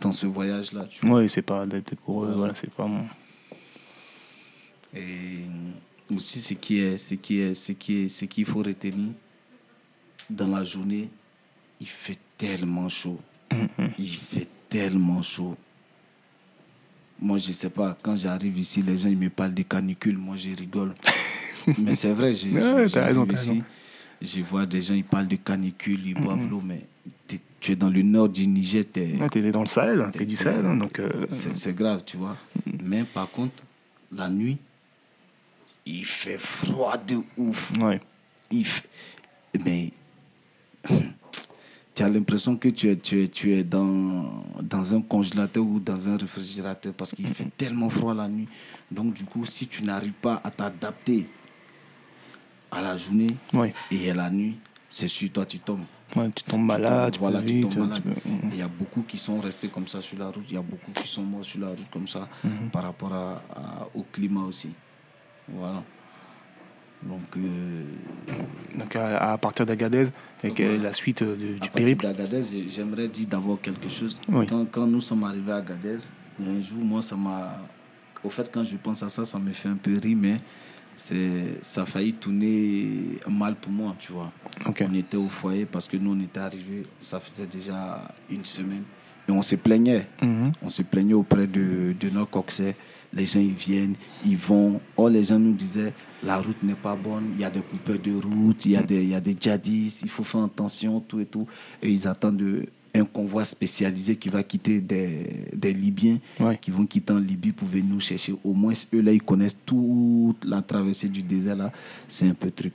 dans 0.00 0.12
ce 0.12 0.26
voyage-là. 0.26 0.86
Ouais, 1.04 1.28
c'est 1.28 1.42
pas 1.42 1.62
adapté 1.62 1.94
pour 1.96 2.24
eux. 2.24 2.32
Voilà, 2.36 2.54
c'est 2.56 2.70
pas. 2.70 2.86
bon. 2.86 3.04
Et 4.94 5.40
aussi, 6.14 6.40
ce 6.40 6.54
qui 6.54 6.78
est, 6.80 6.96
ce 6.96 7.14
qui 7.14 7.38
est, 7.40 7.54
ce 7.54 7.72
qui 7.72 7.96
est, 8.04 8.08
ce 8.08 8.24
qu'il 8.24 8.44
faut 8.44 8.62
retenir 8.62 9.12
dans 10.28 10.48
la 10.48 10.64
journée, 10.64 11.08
il 11.80 11.86
fait 11.86 12.18
tellement 12.36 12.88
chaud. 12.88 13.18
Il 13.98 14.08
fait 14.08 14.48
tellement 14.68 15.22
chaud. 15.22 15.56
Moi, 17.20 17.36
je 17.38 17.52
sais 17.52 17.68
pas, 17.70 17.96
quand 18.02 18.16
j'arrive 18.16 18.58
ici, 18.58 18.80
les 18.82 18.96
gens 18.96 19.08
ils 19.08 19.18
me 19.18 19.28
parlent 19.28 19.52
de 19.54 19.62
canicule, 19.62 20.16
moi 20.16 20.36
je 20.36 20.50
rigole. 20.56 20.94
mais 21.78 21.94
c'est 21.94 22.12
vrai, 22.12 22.28
Ouais, 22.30 22.34
j'ai- 22.86 22.90
t'as 22.92 23.04
raison, 23.06 23.26
ici, 23.26 23.62
je 24.22 24.40
vois 24.40 24.64
des 24.66 24.80
gens, 24.80 24.94
ils 24.94 25.04
parlent 25.04 25.28
de 25.28 25.36
canicule, 25.36 26.00
ils 26.06 26.14
boivent 26.14 26.48
l'eau, 26.48 26.62
mais 26.64 26.86
tu 27.60 27.72
es 27.72 27.76
dans 27.76 27.90
le 27.90 28.00
nord 28.02 28.28
du 28.30 28.46
Niger, 28.46 28.84
Ouais, 28.96 29.28
t'es 29.28 29.50
dans 29.50 29.60
le 29.60 29.66
Sahel, 29.66 30.10
t'es 30.12 30.24
du 30.24 30.34
Sahel, 30.36 30.64
hein, 30.64 30.76
donc. 30.76 30.98
euh, 30.98 31.26
c'est 31.28 31.54
c'est 31.56 31.74
grave, 31.74 32.02
tu 32.06 32.16
vois. 32.16 32.36
Mais 32.82 33.04
par 33.04 33.30
contre, 33.30 33.62
la 34.12 34.30
nuit, 34.30 34.56
il 35.86 36.04
fait 36.04 36.38
froid 36.38 36.96
de 36.96 37.18
ouf. 37.36 37.70
ouais. 37.80 38.00
Il 38.50 38.64
fait- 38.66 38.88
Mais 39.64 39.92
tu 41.94 42.02
as 42.02 42.08
l'impression 42.08 42.56
que 42.56 42.68
tu 42.68 42.88
es, 42.90 42.96
tu 42.96 43.22
es, 43.22 43.28
tu 43.28 43.52
es 43.52 43.64
dans, 43.64 44.42
dans 44.62 44.94
un 44.94 45.00
congélateur 45.02 45.64
ou 45.64 45.78
dans 45.80 46.08
un 46.08 46.16
réfrigérateur 46.16 46.92
parce 46.94 47.12
qu'il 47.12 47.26
fait 47.28 47.48
tellement 47.56 47.88
froid 47.88 48.14
la 48.14 48.28
nuit. 48.28 48.48
Donc, 48.90 49.14
du 49.14 49.24
coup, 49.24 49.44
si 49.46 49.66
tu 49.66 49.82
n'arrives 49.84 50.12
pas 50.12 50.40
à 50.42 50.50
t'adapter 50.50 51.26
à 52.70 52.80
la 52.80 52.96
journée 52.96 53.36
Ouais. 53.52 53.74
et 53.90 54.10
à 54.10 54.14
la 54.14 54.30
nuit, 54.30 54.56
c'est 54.88 55.08
sûr, 55.08 55.30
toi, 55.32 55.44
tu 55.46 55.58
tombes. 55.58 55.84
Ouais, 56.16 56.28
tu 56.34 56.42
tombes 56.42 56.64
malade, 56.64 57.12
tu 57.12 57.18
voilà, 57.20 57.40
tu 57.42 57.60
tombes 57.60 57.88
malade. 57.88 58.02
peux- 58.02 58.10
Et 58.10 58.38
Il 58.52 58.56
y 58.56 58.62
a 58.62 58.68
beaucoup 58.68 59.02
qui 59.02 59.16
sont 59.18 59.40
restés 59.40 59.68
comme 59.68 59.86
ça 59.86 60.00
sur 60.02 60.18
la 60.18 60.26
route. 60.30 60.44
Il 60.48 60.54
y 60.54 60.58
a 60.58 60.62
beaucoup 60.62 60.90
qui 60.92 61.06
sont 61.06 61.22
morts 61.22 61.44
sur 61.44 61.60
la 61.60 61.68
route 61.68 61.88
comme 61.92 62.08
ça 62.08 62.28
Mhm. 62.42 62.70
par 62.72 62.82
rapport 62.82 63.12
à- 63.12 63.42
à- 63.54 63.88
au 63.94 64.02
climat 64.12 64.42
aussi. 64.42 64.70
Voilà. 65.54 65.82
Donc, 67.02 67.20
euh, 67.38 67.82
Donc 68.78 68.94
à, 68.94 69.32
à 69.32 69.38
partir 69.38 69.64
d'Agadez, 69.64 70.08
avec 70.44 70.58
Ouais. 70.58 70.76
la 70.76 70.92
suite 70.92 71.22
euh, 71.22 71.34
du, 71.34 71.56
à 71.56 71.58
du 71.64 71.70
périple? 71.70 72.04
d'Agadez, 72.04 72.42
j'aimerais 72.68 73.08
dire 73.08 73.26
d'abord 73.26 73.58
quelque 73.60 73.88
chose. 73.88 74.20
Oui. 74.28 74.46
Quand, 74.46 74.66
quand 74.70 74.86
nous 74.86 75.00
sommes 75.00 75.24
arrivés 75.24 75.52
à 75.52 75.56
Agadez, 75.56 75.96
un 76.40 76.60
jour, 76.60 76.78
moi, 76.84 77.00
ça 77.00 77.16
m'a. 77.16 77.56
Au 78.22 78.28
fait, 78.28 78.50
quand 78.52 78.64
je 78.64 78.76
pense 78.76 79.02
à 79.02 79.08
ça, 79.08 79.24
ça 79.24 79.38
me 79.38 79.50
fait 79.52 79.70
un 79.70 79.76
peu 79.76 79.98
rire, 79.98 80.16
mais 80.20 80.36
ça 80.94 81.82
a 81.82 81.86
failli 81.86 82.12
tourner 82.12 83.18
mal 83.28 83.54
pour 83.54 83.72
moi, 83.72 83.94
tu 83.98 84.12
vois. 84.12 84.30
On 84.66 84.94
était 84.94 85.16
au 85.16 85.28
foyer 85.30 85.64
parce 85.64 85.88
que 85.88 85.96
nous, 85.96 86.12
on 86.14 86.20
était 86.20 86.40
arrivés, 86.40 86.82
ça 87.00 87.18
faisait 87.18 87.46
déjà 87.46 88.12
une 88.30 88.44
semaine. 88.44 88.82
Et 89.26 89.32
on 89.32 89.40
se 89.40 89.56
plaignait. 89.56 90.06
Mhm. 90.22 90.52
On 90.62 90.68
se 90.68 90.82
plaignait 90.82 91.14
auprès 91.14 91.46
de, 91.46 91.94
de 91.98 92.10
nos 92.10 92.26
coxers. 92.26 92.74
Les 93.12 93.26
gens, 93.26 93.40
ils 93.40 93.52
viennent, 93.54 93.94
ils 94.24 94.36
vont. 94.36 94.80
Or, 94.96 95.08
les 95.10 95.24
gens 95.24 95.38
nous 95.38 95.52
disaient, 95.54 95.92
la 96.22 96.38
route 96.38 96.62
n'est 96.62 96.74
pas 96.74 96.94
bonne, 96.94 97.30
il 97.34 97.40
y 97.40 97.44
a 97.44 97.50
des 97.50 97.60
coupeurs 97.60 97.98
de 97.98 98.12
route, 98.12 98.64
il 98.66 98.72
y 98.72 98.76
a 98.76 98.82
des, 98.82 99.02
il 99.02 99.08
y 99.10 99.14
a 99.14 99.20
des 99.20 99.34
djihadistes, 99.38 100.02
il 100.02 100.08
faut 100.08 100.22
faire 100.22 100.42
attention, 100.44 101.00
tout 101.00 101.18
et 101.20 101.26
tout. 101.26 101.46
Et 101.82 101.90
ils 101.90 102.06
attendent 102.06 102.36
de- 102.36 102.66
un 102.94 103.04
convoi 103.04 103.44
spécialisé 103.44 104.16
qui 104.16 104.28
va 104.28 104.42
quitter 104.42 104.80
des, 104.80 105.46
des 105.54 105.72
Libyens, 105.72 106.18
Ouais. 106.40 106.58
qui 106.60 106.70
vont 106.72 106.84
quitter 106.86 107.12
en 107.12 107.18
Libye 107.18 107.52
pour 107.52 107.68
venir 107.68 107.84
nous 107.94 108.00
chercher. 108.00 108.34
Au 108.44 108.52
moins, 108.52 108.72
eux, 108.94 109.00
là, 109.00 109.12
ils 109.12 109.22
connaissent 109.22 109.58
toute 109.64 110.44
la 110.44 110.60
traversée 110.62 111.08
du 111.08 111.22
désert, 111.22 111.54
là. 111.56 111.72
C'est 112.08 112.28
un 112.28 112.34
peu 112.34 112.50
truc. 112.50 112.74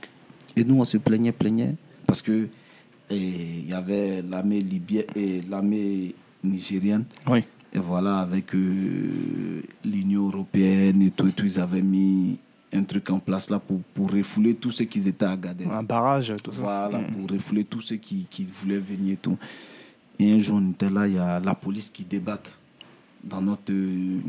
Et 0.55 0.63
nous, 0.63 0.79
on 0.79 0.85
se 0.85 0.97
plaignait, 0.97 1.33
plaignait, 1.33 1.75
parce 2.07 2.21
que 2.21 2.47
et 3.09 3.17
il 3.17 3.69
y 3.69 3.73
avait 3.73 4.21
l'armée 4.21 4.59
libyenne 4.61 5.03
et 5.15 5.41
l'armée 5.49 6.15
nigérienne. 6.43 7.03
Oui. 7.29 7.43
Et 7.75 7.79
voilà, 7.79 8.19
avec 8.19 8.55
euh, 8.55 9.61
l'Union 9.83 10.27
européenne 10.29 11.01
et 11.01 11.11
tout, 11.11 11.27
et 11.27 11.33
tout, 11.33 11.43
ils 11.43 11.59
avaient 11.59 11.81
mis 11.81 12.37
un 12.71 12.83
truc 12.83 13.09
en 13.09 13.19
place 13.19 13.49
là 13.49 13.59
pour, 13.59 13.81
pour 13.93 14.09
refouler 14.11 14.55
tous 14.55 14.71
ceux 14.71 14.85
qui 14.85 15.05
étaient 15.07 15.25
à 15.25 15.31
Agadez. 15.31 15.65
Un 15.69 15.83
barrage, 15.83 16.33
tout 16.41 16.53
ça. 16.53 16.61
Voilà, 16.61 16.99
Mhm. 16.99 17.07
pour 17.11 17.29
refouler 17.31 17.65
tous 17.65 17.81
ceux 17.81 17.97
qui, 17.97 18.27
qui 18.29 18.45
voulaient 18.45 18.77
venir 18.79 19.13
et 19.13 19.17
tout. 19.17 19.37
Et 20.17 20.31
un 20.31 20.39
jour, 20.39 20.57
on 20.61 20.71
était 20.71 20.89
là, 20.89 21.05
il 21.05 21.15
y 21.15 21.19
a 21.19 21.41
la 21.41 21.53
police 21.53 21.89
qui 21.89 22.05
débarque 22.05 22.47
dans 23.21 23.41
notre, 23.41 23.71
euh, 23.73 24.19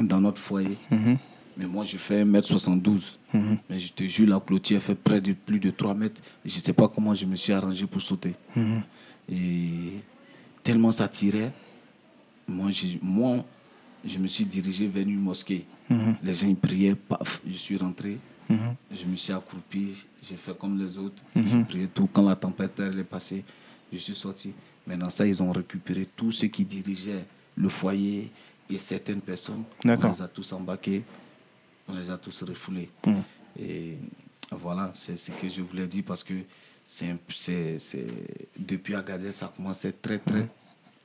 dans 0.00 0.20
notre 0.20 0.40
foyer. 0.40 0.76
Mhm. 0.90 1.16
Mais 1.56 1.66
moi, 1.66 1.84
je 1.84 1.96
fais 1.96 2.24
1m72. 2.24 3.18
Mhm. 3.32 3.56
Mais 3.70 3.78
je 3.78 3.90
te 3.90 4.04
jure, 4.04 4.28
la 4.28 4.40
clôture 4.40 4.82
fait 4.82 4.94
près 4.94 5.20
de 5.22 5.32
plus 5.32 5.60
de 5.60 5.70
3 5.70 5.94
mètres. 5.94 6.20
Je 6.44 6.54
ne 6.54 6.60
sais 6.60 6.72
pas 6.74 6.88
comment 6.88 7.14
je 7.14 7.24
me 7.24 7.36
suis 7.36 7.54
arrangé 7.54 7.86
pour 7.86 8.02
sauter. 8.02 8.34
Mhm. 8.54 8.82
Et 9.30 10.00
tellement 10.62 10.92
ça 10.92 11.08
tirait, 11.08 11.52
moi 12.48 12.70
je, 12.70 12.98
moi, 13.02 13.44
je 14.04 14.18
me 14.18 14.26
suis 14.28 14.44
dirigé 14.44 14.86
vers 14.86 15.06
une 15.06 15.20
mosquée. 15.20 15.64
Mhm. 15.88 16.16
Les 16.22 16.34
gens 16.34 16.48
ils 16.48 16.56
priaient, 16.56 16.94
paf, 16.94 17.40
je 17.46 17.56
suis 17.56 17.76
rentré. 17.76 18.18
Mhm. 18.48 18.74
Je 18.90 19.04
me 19.06 19.16
suis 19.16 19.32
accroupi, 19.32 20.04
j'ai 20.22 20.36
fait 20.36 20.56
comme 20.56 20.78
les 20.78 20.98
autres. 20.98 21.22
Mhm. 21.34 21.44
J'ai 21.48 21.64
prié 21.64 21.86
tout. 21.88 22.08
Quand 22.12 22.22
la 22.22 22.36
tempête 22.36 22.78
elle 22.78 22.98
est 22.98 23.04
passée, 23.04 23.44
je 23.92 23.98
suis 23.98 24.14
sorti. 24.14 24.52
Maintenant, 24.86 25.10
ça, 25.10 25.26
ils 25.26 25.40
ont 25.42 25.52
récupéré 25.52 26.08
tous 26.16 26.32
ceux 26.32 26.48
qui 26.48 26.64
dirigeaient 26.64 27.24
le 27.56 27.68
foyer 27.68 28.30
et 28.68 28.78
certaines 28.78 29.20
personnes. 29.20 29.62
On 29.84 29.88
les 29.88 30.22
a 30.22 30.28
tous 30.28 30.52
embarqués, 30.52 31.04
on 31.88 31.94
les 31.94 32.10
a 32.10 32.16
tous 32.16 32.42
refoulés. 32.42 32.90
Mhm. 33.06 33.22
Et 33.60 33.96
voilà, 34.50 34.90
c'est 34.94 35.16
ce 35.16 35.30
que 35.32 35.48
je 35.48 35.62
voulais 35.62 35.86
dire 35.86 36.04
parce 36.06 36.24
que 36.24 36.34
c'est, 36.86 37.16
depuis 38.58 38.94
Agadez, 38.94 39.30
ça 39.30 39.52
être 39.84 40.02
très, 40.02 40.18
très, 40.18 40.48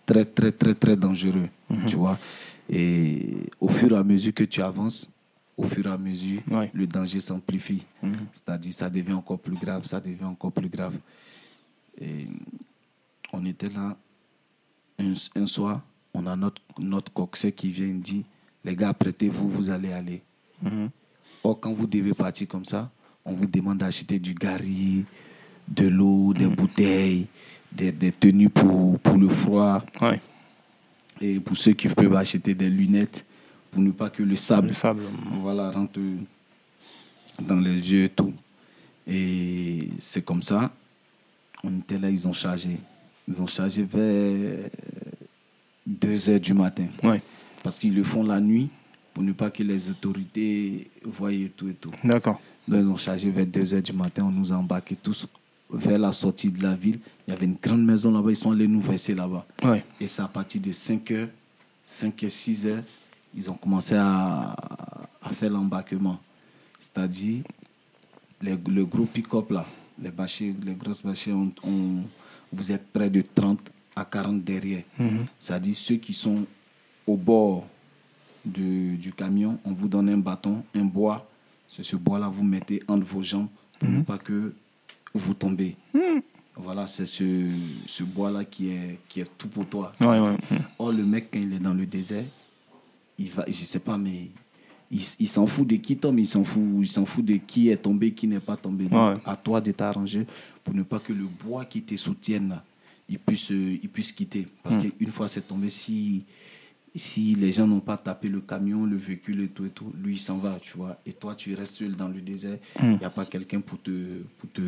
très, 0.07 0.25
très, 0.25 0.51
très, 0.51 0.73
très 0.73 0.95
dangereux. 0.97 1.49
Tu 1.85 1.95
vois. 1.97 2.17
Et 2.69 3.35
au 3.59 3.67
fur 3.69 3.91
et 3.93 3.97
à 3.97 4.03
mesure 4.03 4.33
que 4.33 4.43
tu 4.45 4.61
avances, 4.61 5.07
au 5.55 5.63
fur 5.63 5.85
et 5.85 5.89
à 5.91 5.97
mesure, 5.97 6.41
Ouais. 6.49 6.69
le 6.73 6.87
danger 6.87 7.19
s'amplifie. 7.19 7.85
Mhm. 8.01 8.13
C'est-à-dire, 8.33 8.73
ça 8.73 8.89
devient 8.89 9.13
encore 9.13 9.39
plus 9.39 9.55
grave, 9.57 9.83
ça 9.85 9.99
devient 9.99 10.25
encore 10.25 10.51
plus 10.51 10.69
grave. 10.69 10.95
Et 11.99 12.27
on 13.33 13.45
était 13.45 13.69
là 13.69 13.97
un, 14.99 15.13
un 15.35 15.45
soir, 15.45 15.81
on 16.13 16.25
a 16.25 16.35
notre, 16.35 16.61
notre 16.79 17.11
coxer 17.11 17.51
qui 17.51 17.69
vient 17.69 17.93
dire 17.93 18.23
Les 18.65 18.75
gars, 18.75 18.89
apprêtez-vous, 18.89 19.47
vous 19.49 19.69
allez 19.69 19.91
aller. 19.93 20.21
Mhm. 20.61 20.89
Or, 21.43 21.59
quand 21.59 21.73
vous 21.73 21.87
devez 21.87 22.13
partir 22.13 22.47
comme 22.47 22.65
ça, 22.65 22.89
on 23.23 23.33
vous 23.33 23.47
demande 23.47 23.77
d'acheter 23.79 24.19
du 24.19 24.33
gari, 24.33 25.05
de 25.67 25.87
l'eau, 25.87 26.33
des 26.33 26.47
bouteilles, 26.47 27.27
des, 27.77 27.91
des 27.91 28.11
tenues 28.11 28.49
pour, 28.49 28.99
pour 28.99 29.17
le 29.17 29.29
froid. 29.29 29.83
Ouais. 30.01 30.19
Et 31.21 31.39
pour 31.39 31.55
ceux 31.57 31.73
qui 31.73 31.87
peuvent 31.87 32.15
acheter 32.15 32.53
des 32.53 32.69
lunettes, 32.69 33.25
pour 33.71 33.81
ne 33.81 33.91
pas 33.91 34.09
que 34.09 34.23
le 34.23 34.35
sable, 34.35 34.67
Le 34.67 34.73
sable. 34.73 35.03
voilà, 35.41 35.71
rentre 35.71 35.99
dans 37.41 37.59
les 37.59 37.91
yeux 37.91 38.03
et 38.05 38.09
tout. 38.09 38.33
Et 39.05 39.89
c'est 39.99 40.23
comme 40.23 40.41
ça. 40.41 40.71
On 41.63 41.79
était 41.79 41.97
là, 41.97 42.09
ils 42.09 42.27
ont 42.27 42.33
chargé. 42.33 42.77
Ils 43.27 43.41
ont 43.41 43.47
chargé 43.47 43.83
vers 43.83 44.69
2 45.85 46.29
heures 46.29 46.39
du 46.39 46.53
matin. 46.53 46.87
Ouais. 47.03 47.21
Parce 47.63 47.79
qu'ils 47.79 47.95
le 47.95 48.03
font 48.03 48.23
la 48.23 48.39
nuit 48.39 48.69
pour 49.13 49.23
ne 49.23 49.31
pas 49.33 49.49
que 49.49 49.63
les 49.63 49.89
autorités 49.89 50.89
voient 51.03 51.31
tout 51.55 51.69
et 51.69 51.73
tout. 51.73 51.91
D'accord. 52.03 52.39
Donc, 52.67 52.81
ils 52.81 52.87
ont 52.87 52.97
chargé 52.97 53.29
vers 53.31 53.45
2 53.47 53.73
heures 53.73 53.81
du 53.81 53.93
matin. 53.93 54.25
On 54.25 54.31
nous 54.31 54.51
a 54.53 54.55
embarqués 54.57 54.95
tous 54.95 55.27
vers 55.69 55.99
la 55.99 56.11
sortie 56.11 56.51
de 56.51 56.61
la 56.63 56.75
ville. 56.75 56.99
Il 57.27 57.31
y 57.31 57.33
avait 57.33 57.45
une 57.45 57.57
grande 57.61 57.83
maison 57.83 58.11
là-bas. 58.11 58.29
Ils 58.31 58.35
sont 58.37 58.51
allés 58.51 58.67
nous 58.67 58.81
verser 58.81 59.13
là-bas. 59.13 59.45
Ouais. 59.63 59.83
Et 59.99 60.07
c'est 60.07 60.21
à 60.21 60.27
partir 60.27 60.61
de 60.61 60.71
5 60.71 61.11
heures, 61.11 61.29
5 61.85 62.23
heures, 62.23 62.31
6 62.31 62.67
heures, 62.67 62.83
ils 63.35 63.49
ont 63.49 63.55
commencé 63.55 63.95
à, 63.95 64.55
à 65.21 65.29
faire 65.31 65.49
l'embarquement. 65.51 66.19
C'est-à-dire, 66.79 67.43
le 68.41 68.85
gros 68.85 69.05
pick-up 69.05 69.51
là, 69.51 69.65
les, 70.01 70.11
bâchers, 70.11 70.55
les 70.63 70.73
grosses 70.75 71.03
on, 71.27 71.51
on- 71.63 72.03
vous 72.53 72.71
êtes 72.71 72.87
près 72.93 73.09
de 73.09 73.21
30 73.21 73.59
à 73.95 74.05
40 74.05 74.43
derrière. 74.43 74.83
Mhm. 74.97 75.25
C'est-à-dire, 75.39 75.75
ceux 75.75 75.95
qui 75.95 76.13
sont 76.13 76.45
au 77.05 77.17
bord 77.17 77.67
de- 78.45 78.95
du 78.95 79.11
camion, 79.11 79.59
on 79.65 79.73
vous 79.73 79.87
donne 79.89 80.07
un 80.09 80.17
bâton, 80.17 80.63
un 80.73 80.85
bois. 80.85 81.29
C'est 81.67 81.83
ce 81.83 81.95
bois-là, 81.97 82.29
vous 82.29 82.43
mettez 82.43 82.81
entre 82.87 83.05
vos 83.05 83.21
jambes 83.21 83.47
pour 83.79 83.89
ne 83.89 84.01
pas 84.03 84.17
que 84.17 84.53
vous 85.13 85.33
tombez. 85.33 85.75
Voilà, 86.55 86.87
c'est 86.87 87.05
ce, 87.05 87.23
ce 87.85 88.03
bois-là 88.03 88.43
qui 88.45 88.69
est, 88.69 88.99
qui 89.07 89.19
est 89.21 89.27
tout 89.37 89.47
pour 89.47 89.65
toi. 89.67 89.91
Ouais, 90.01 90.19
ouais. 90.19 90.31
Mhm. 90.51 90.59
Or, 90.79 90.91
le 90.91 91.05
mec, 91.05 91.29
quand 91.31 91.39
il 91.39 91.53
est 91.53 91.59
dans 91.59 91.73
le 91.73 91.85
désert, 91.85 92.25
il 93.19 93.29
va, 93.29 93.45
je 93.47 93.53
sais 93.53 93.79
pas, 93.79 93.97
mais 93.97 94.29
il, 94.89 95.01
il 95.19 95.27
s'en 95.27 95.45
fout 95.45 95.67
de 95.67 95.75
qui 95.75 95.97
tombe, 95.97 96.17
il 96.17 96.25
s'en 96.25 96.43
fout, 96.43 96.63
il 96.79 96.87
s'en 96.87 97.05
fout 97.05 97.23
de 97.23 97.35
qui 97.37 97.69
est 97.69 97.77
tombé, 97.77 98.11
qui 98.11 98.27
n'est 98.27 98.39
pas 98.39 98.57
tombé. 98.57 98.85
Donc, 98.85 99.15
Ouais. 99.15 99.21
À 99.25 99.35
toi 99.35 99.61
de 99.61 99.71
t'arranger 99.71 100.25
pour 100.63 100.73
ne 100.73 100.81
pas 100.83 100.99
que 100.99 101.13
le 101.13 101.25
bois 101.25 101.65
qui 101.65 101.81
te 101.83 101.95
soutienne, 101.95 102.59
il 103.07 103.19
puisse, 103.19 103.49
il 103.51 103.87
puisse 103.89 104.11
quitter. 104.11 104.47
Parce 104.63 104.75
Mm. 104.77 104.89
qu'une 104.91 105.11
fois 105.11 105.27
c'est 105.27 105.47
tombé, 105.47 105.69
si, 105.69 106.23
si 106.97 107.35
les 107.35 107.51
gens 107.51 107.67
n'ont 107.67 107.79
pas 107.79 107.97
tapé 107.97 108.27
le 108.27 108.41
camion, 108.41 108.85
le 108.85 108.97
véhicule 108.97 109.41
et 109.41 109.47
tout 109.49 109.65
et 109.65 109.69
tout, 109.69 109.91
lui 110.03 110.15
il 110.15 110.19
s'en 110.19 110.37
va, 110.37 110.57
tu 110.61 110.77
vois. 110.77 110.99
Et 111.05 111.13
toi 111.13 111.35
tu 111.35 111.53
restes 111.55 111.75
seul 111.75 111.95
dans 111.95 112.07
le 112.07 112.21
désert, 112.21 112.57
il 112.81 112.97
n'y 112.97 113.03
a 113.05 113.09
pas 113.09 113.25
quelqu'un 113.25 113.61
pour 113.61 113.81
te, 113.81 113.91
pour, 114.39 114.49
te, 114.51 114.61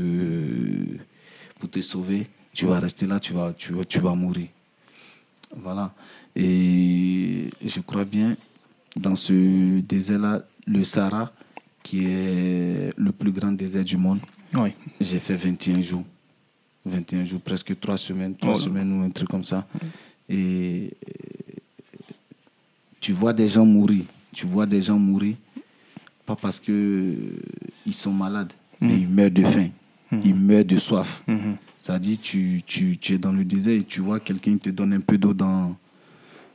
pour 1.60 1.70
te 1.70 1.82
sauver. 1.82 2.28
Tu 2.54 2.66
vas 2.66 2.80
rester 2.80 3.06
là, 3.06 3.20
tu 3.20 3.34
vas, 3.34 3.54
tu, 3.54 3.74
vas, 3.74 3.84
tu 3.84 4.00
vas 4.00 4.14
mourir. 4.16 4.48
Voilà. 5.56 5.94
Et 6.36 7.50
je 7.66 7.80
crois 7.82 8.06
bien, 8.06 8.38
dans 8.96 9.16
ce 9.16 9.80
désert-là, 9.80 10.46
le 10.68 10.84
Sahara, 10.84 11.32
qui 11.84 12.06
est 12.06 12.92
le 12.98 13.12
plus 13.12 13.32
grand 13.32 13.52
désert 13.52 13.84
du 13.86 13.98
monde, 13.98 14.20
Oui. 14.54 14.72
j'ai 15.00 15.20
fait 15.20 15.36
21 15.36 15.82
jours. 15.82 16.04
21 16.86 17.24
jours, 17.26 17.42
presque 17.42 17.80
3 17.80 17.98
semaines, 17.98 18.36
3 18.36 18.54
Oh 18.54 18.58
là. 18.58 18.64
semaines 18.64 18.92
ou 19.00 19.04
un 19.04 19.10
truc 19.10 19.28
comme 19.30 19.44
ça. 19.44 19.68
Et 20.28 20.92
tu 23.00 23.14
vois 23.14 23.34
des 23.34 23.48
gens 23.48 23.66
mourir. 23.66 24.04
Tu 24.34 24.46
vois 24.46 24.66
des 24.66 24.82
gens 24.82 25.00
mourir, 25.00 25.36
pas 26.26 26.36
parce 26.36 26.60
que 26.60 26.72
euh, 26.72 27.16
ils 27.86 27.94
sont 27.94 28.14
malades, 28.14 28.54
mais 28.80 28.96
ils 28.96 29.08
meurent 29.08 29.32
de 29.32 29.44
faim. 29.44 29.70
Ils 30.24 30.36
meurent 30.36 30.66
de 30.66 30.78
soif. 30.78 31.24
Mhm. 31.28 31.56
Ça 31.78 31.98
dit, 32.00 32.18
tu, 32.18 32.62
tu, 32.66 32.98
tu 32.98 33.14
es 33.14 33.18
dans 33.18 33.32
le 33.32 33.44
désert 33.46 33.74
et 33.78 33.84
tu 33.84 34.02
vois 34.02 34.20
quelqu'un 34.20 34.58
te 34.58 34.70
donne 34.70 34.94
un 34.94 35.00
peu 35.00 35.18
d'eau 35.18 35.34
dans, 35.34 35.76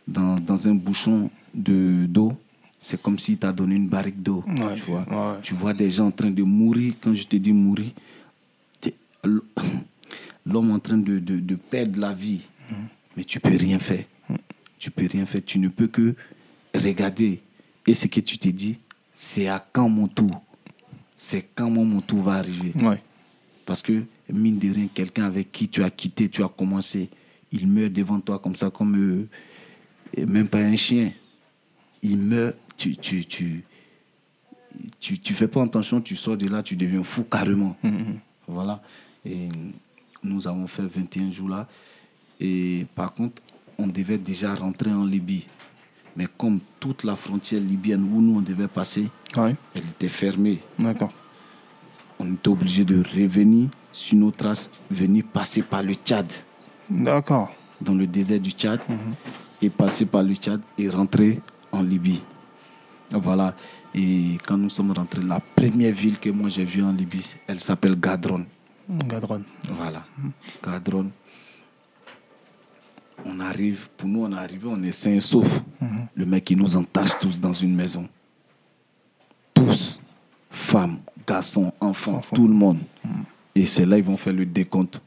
dans, 0.06 0.36
dans 0.36 0.68
un 0.68 0.74
bouchon 0.74 1.30
de- 1.54 2.06
d'eau. 2.06 2.32
C'est 2.80 3.00
comme 3.00 3.18
s'il 3.18 3.38
t'a 3.38 3.52
donné 3.52 3.76
une 3.76 3.88
barrique 3.88 4.22
d'eau. 4.22 4.42
Ouais, 4.46 4.74
tu, 4.76 4.90
vois. 4.90 5.00
ouais. 5.08 5.38
tu 5.42 5.54
vois 5.54 5.72
des 5.72 5.88
gens 5.90 6.06
en 6.06 6.10
train 6.10 6.30
de 6.30 6.42
mourir. 6.42 6.94
Quand 7.00 7.14
je 7.14 7.24
te 7.26 7.36
dis 7.36 7.52
mourir, 7.52 7.90
l'homme 10.46 10.70
en 10.70 10.78
train 10.78 10.98
de, 10.98 11.18
de, 11.18 11.38
de 11.40 11.54
perdre 11.54 11.98
la 12.00 12.12
vie. 12.12 12.40
Mais 13.16 13.24
tu 13.24 13.40
peux 13.40 13.56
rien 13.56 13.78
faire. 13.78 14.04
Tu 14.78 14.90
peux 14.90 15.06
rien 15.10 15.24
faire. 15.26 15.40
Tu 15.44 15.58
ne 15.58 15.68
peux 15.68 15.86
que 15.86 16.14
regarder. 16.78 17.40
Et 17.86 17.94
ce 17.94 18.06
que 18.06 18.20
tu 18.20 18.38
te 18.38 18.48
dis, 18.48 18.78
c'est 19.12 19.48
à 19.48 19.64
quand 19.72 19.88
mon 19.88 20.08
tour 20.08 20.42
C'est 21.16 21.42
quand 21.54 21.70
mon 21.70 22.00
tour 22.00 22.22
va 22.22 22.34
arriver 22.34 22.72
Ouais. 22.82 23.00
parce 23.66 23.82
que, 23.82 24.04
mine 24.32 24.58
de 24.58 24.70
rien, 24.72 24.88
quelqu'un 24.92 25.24
avec 25.24 25.52
qui 25.52 25.68
tu 25.68 25.82
as 25.84 25.90
quitté, 25.90 26.28
tu 26.28 26.42
as 26.42 26.48
commencé, 26.48 27.08
il 27.52 27.66
meurt 27.68 27.92
devant 27.92 28.20
toi 28.20 28.38
comme 28.38 28.56
ça, 28.56 28.70
comme 28.70 28.96
euh, 28.96 30.26
même 30.26 30.48
pas 30.48 30.58
un 30.58 30.74
chien. 30.76 31.12
Il 32.02 32.18
meurt, 32.18 32.56
tu 32.76 32.96
tu, 32.96 33.24
tu, 33.24 33.64
tu, 35.00 35.18
tu 35.18 35.34
fais 35.34 35.46
pas 35.48 35.62
attention, 35.62 36.00
tu 36.00 36.16
sors 36.16 36.36
de 36.36 36.48
là, 36.48 36.62
tu 36.62 36.74
deviens 36.76 37.02
fou 37.04 37.24
carrément. 37.24 37.76
Voilà. 38.48 38.82
Et 39.24 39.48
nous 40.22 40.46
avons 40.48 40.66
fait 40.66 40.82
21 40.82 41.30
jours 41.30 41.48
là. 41.50 41.68
Et 42.40 42.86
par 42.94 43.12
contre, 43.14 43.40
on 43.78 43.86
devait 43.86 44.18
déjà 44.18 44.54
rentrer 44.54 44.90
en 44.92 45.04
Libye. 45.04 45.46
Mais 46.16 46.26
comme 46.38 46.60
toute 46.78 47.02
la 47.04 47.16
frontière 47.16 47.60
libyenne 47.60 48.02
où 48.12 48.20
nous 48.20 48.38
on 48.38 48.40
devait 48.40 48.68
passer, 48.68 49.08
Ouais. 49.36 49.56
elle 49.74 49.88
était 49.88 50.08
fermée 50.08 50.60
D'accord. 50.78 51.12
on 52.20 52.32
était 52.34 52.48
obligé 52.48 52.84
de 52.84 52.98
revenir 53.20 53.68
sur 53.90 54.16
nos 54.18 54.30
traces, 54.30 54.70
venir 54.90 55.24
passer 55.32 55.62
par 55.62 55.82
le 55.82 55.94
Tchad, 55.94 56.32
D'accord. 56.88 57.52
dans 57.80 57.94
le 57.94 58.06
désert 58.06 58.38
du 58.40 58.50
Tchad, 58.50 58.80
et 59.60 59.70
passer 59.70 60.06
par 60.06 60.22
le 60.22 60.34
Tchad 60.34 60.60
et 60.78 60.88
rentrer 60.88 61.40
en 61.72 61.82
Libye. 61.82 62.22
Voilà. 63.10 63.54
Et 63.94 64.38
quand 64.46 64.56
nous 64.56 64.68
sommes 64.70 64.92
rentrés, 64.92 65.22
la 65.22 65.40
première 65.40 65.92
ville 65.94 66.18
que 66.18 66.30
moi 66.30 66.48
j'ai 66.48 66.64
vue 66.64 66.82
en 66.82 66.92
Libye, 66.92 67.24
elle 67.46 67.60
s'appelle 67.60 67.98
Gadron. 67.98 68.44
Gadron. 68.88 69.42
Voilà. 69.70 70.04
Gadron. 70.62 71.10
On 73.24 73.40
arrive, 73.40 73.88
pour 73.96 74.08
nous, 74.08 74.24
on 74.24 74.32
est 74.32 74.36
arrivé, 74.36 74.66
on 74.66 74.82
est 74.82 74.92
sains 74.92 75.14
et 75.14 75.20
saufs. 75.20 75.62
Le 76.14 76.26
mec, 76.26 76.50
il 76.50 76.58
nous 76.58 76.76
entache 76.76 77.18
tous 77.18 77.40
dans 77.40 77.52
une 77.52 77.74
maison. 77.74 78.08
Tous. 79.52 80.00
Femmes, 80.50 80.98
garçons, 81.26 81.72
enfants, 81.80 82.20
tout 82.32 82.46
le 82.46 82.54
monde. 82.54 82.78
Et 83.54 83.66
c'est 83.66 83.86
là 83.86 83.98
ils 83.98 84.04
vont 84.04 84.16
faire 84.16 84.32
le 84.32 84.46
décompte. 84.46 85.00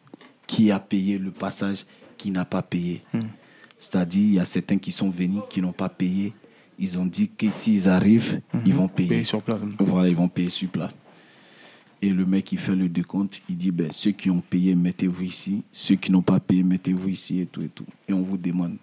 Qui 0.46 0.72
a 0.72 0.80
payé 0.80 1.18
le 1.18 1.32
passage, 1.32 1.86
qui 2.18 2.32
n'a 2.32 2.46
pas 2.46 2.62
payé. 2.62 3.02
C'est-à-dire, 3.78 4.24
il 4.24 4.34
y 4.34 4.40
a 4.40 4.46
certains 4.46 4.78
qui 4.78 4.92
sont 4.92 5.10
venus, 5.10 5.42
qui 5.50 5.62
n'ont 5.62 5.74
pas 5.74 5.90
payé. 5.90 6.34
Ils 6.80 6.98
ont 6.98 7.06
dit 7.06 7.30
que 7.30 7.50
s'ils 7.52 7.90
arrivent, 7.90 8.42
ils 8.66 8.74
vont 8.74 8.88
payer. 8.88 9.10
Payer 9.10 9.24
sur 9.24 9.42
place. 9.42 9.60
Voilà, 9.80 10.10
ils 10.10 10.16
vont 10.16 10.30
payer 10.30 10.50
sur 10.50 10.70
place. 10.70 10.98
Et 12.02 12.12
le 12.12 12.26
mec, 12.26 12.52
il 12.52 12.60
fait 12.60 12.76
le 12.76 12.90
décompte. 12.90 13.42
Il 13.50 13.58
dit, 13.58 13.72
ben, 13.72 13.92
ceux 13.92 14.12
qui 14.12 14.30
ont 14.30 14.42
payé, 14.42 14.76
mettez-vous 14.76 15.24
ici. 15.24 15.64
Ceux 15.72 15.96
qui 15.96 16.12
n'ont 16.12 16.22
pas 16.22 16.40
payé, 16.40 16.64
mettez-vous 16.64 17.10
ici 17.10 17.40
et 17.40 17.46
tout 17.46 17.62
et 17.62 17.70
tout. 17.70 17.86
Et 18.08 18.14
on 18.14 18.22
vous 18.22 18.38
demande, 18.38 18.78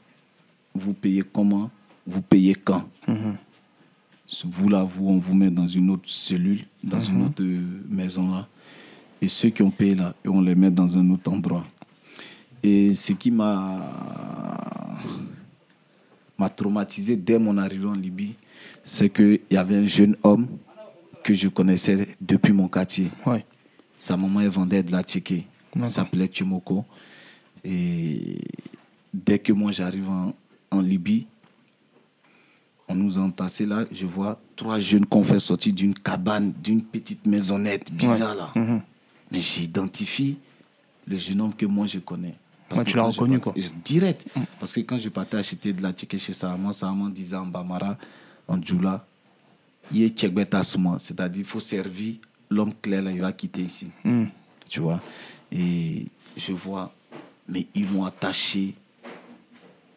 vous 0.74 0.92
payez 0.92 1.22
comment? 1.22 1.70
Vous 2.06 2.20
payez 2.20 2.54
quand? 2.54 2.88
Vous 4.44 4.68
là, 4.68 4.82
vous, 4.82 5.06
on 5.08 5.18
vous 5.18 5.34
met 5.34 5.50
dans 5.50 5.66
une 5.66 5.90
autre 5.90 6.08
cellule, 6.08 6.64
dans 6.82 7.00
une 7.00 7.26
autre 7.26 7.42
euh, 7.42 7.60
maison 7.88 8.30
là. 8.30 8.48
Et 9.20 9.28
ceux 9.28 9.50
qui 9.50 9.62
ont 9.62 9.70
payé 9.70 9.94
là, 9.94 10.14
et 10.24 10.28
on 10.28 10.40
les 10.40 10.54
met 10.54 10.70
dans 10.70 10.98
un 10.98 11.10
autre 11.10 11.30
endroit. 11.30 11.64
Et 12.62 12.94
ce 12.94 13.12
qui 13.12 13.30
m'a 13.30 14.98
m'a 16.36 16.48
traumatisé 16.48 17.16
dès 17.16 17.38
mon 17.38 17.56
arrivée 17.58 17.86
en 17.86 17.92
Libye, 17.92 18.34
c'est 18.82 19.08
qu'il 19.08 19.40
y 19.50 19.56
avait 19.56 19.76
un 19.76 19.86
jeune 19.86 20.16
homme 20.22 20.48
que 21.24 21.34
je 21.34 21.48
connaissais 21.48 22.06
depuis 22.20 22.52
mon 22.52 22.68
quartier. 22.68 23.10
Ouais. 23.26 23.44
Sa 23.98 24.16
maman 24.16 24.40
elle 24.42 24.48
vendait 24.50 24.82
de 24.84 24.92
la. 24.92 24.98
D'accord. 25.02 25.38
Il 25.76 25.88
s'appelait 25.88 26.28
Chimoko. 26.32 26.84
Et 27.64 28.38
dès 29.12 29.38
que 29.40 29.52
moi 29.52 29.72
j'arrive 29.72 30.08
en, 30.08 30.34
en 30.70 30.80
Libye, 30.80 31.26
on 32.88 32.94
nous 32.94 33.18
a 33.18 33.22
entassés 33.22 33.66
là. 33.66 33.84
Je 33.90 34.06
vois 34.06 34.40
trois 34.56 34.78
jeunes 34.78 35.06
qu'on 35.06 35.24
fait 35.24 35.38
sortir 35.40 35.72
d'une 35.72 35.94
cabane, 35.94 36.52
d'une 36.62 36.82
petite 36.84 37.26
maisonnette 37.26 37.92
bizarre 37.92 38.34
là. 38.36 38.52
Mhm. 38.54 38.82
Mais 39.32 39.40
j'identifie 39.40 40.36
le 41.06 41.16
jeune 41.16 41.40
homme 41.40 41.54
que 41.54 41.66
moi 41.66 41.86
je 41.86 41.98
connais. 41.98 42.34
Parce 42.68 42.82
que 42.84 42.90
tu 42.90 42.96
l'as 42.96 43.02
reconnu, 43.04 43.38
partais- 43.38 43.60
quoi. 43.60 43.62
Mm. 43.76 43.82
Direct. 43.84 44.26
Parce 44.58 44.72
que 44.72 44.80
quand 44.80 44.98
je 44.98 45.08
partais 45.08 45.36
acheter 45.36 45.72
de 45.72 45.82
la 45.82 45.92
tchéké 45.92 46.18
chez 46.18 46.32
Sahaman, 46.32 46.72
Sahaman 46.72 47.12
disait 47.12 47.36
en 47.36 47.46
Bamara, 47.46 47.96
en 48.48 48.60
Djoula, 48.60 49.04
il. 49.92 50.12
C'est-à-dire 50.98 51.40
il 51.40 51.44
faut 51.44 51.60
servir 51.60 52.14
l'homme 52.50 52.72
clair 52.80 53.02
là, 53.02 53.10
il 53.10 53.20
va 53.20 53.32
quitter 53.32 53.62
ici. 53.62 53.88
Mhm. 54.04 54.28
Tu 54.68 54.80
vois? 54.80 55.00
Et 55.52 56.06
je 56.36 56.52
vois, 56.52 56.92
mais 57.48 57.66
ils 57.74 57.90
l'ont 57.92 58.04
attaché. 58.04 58.74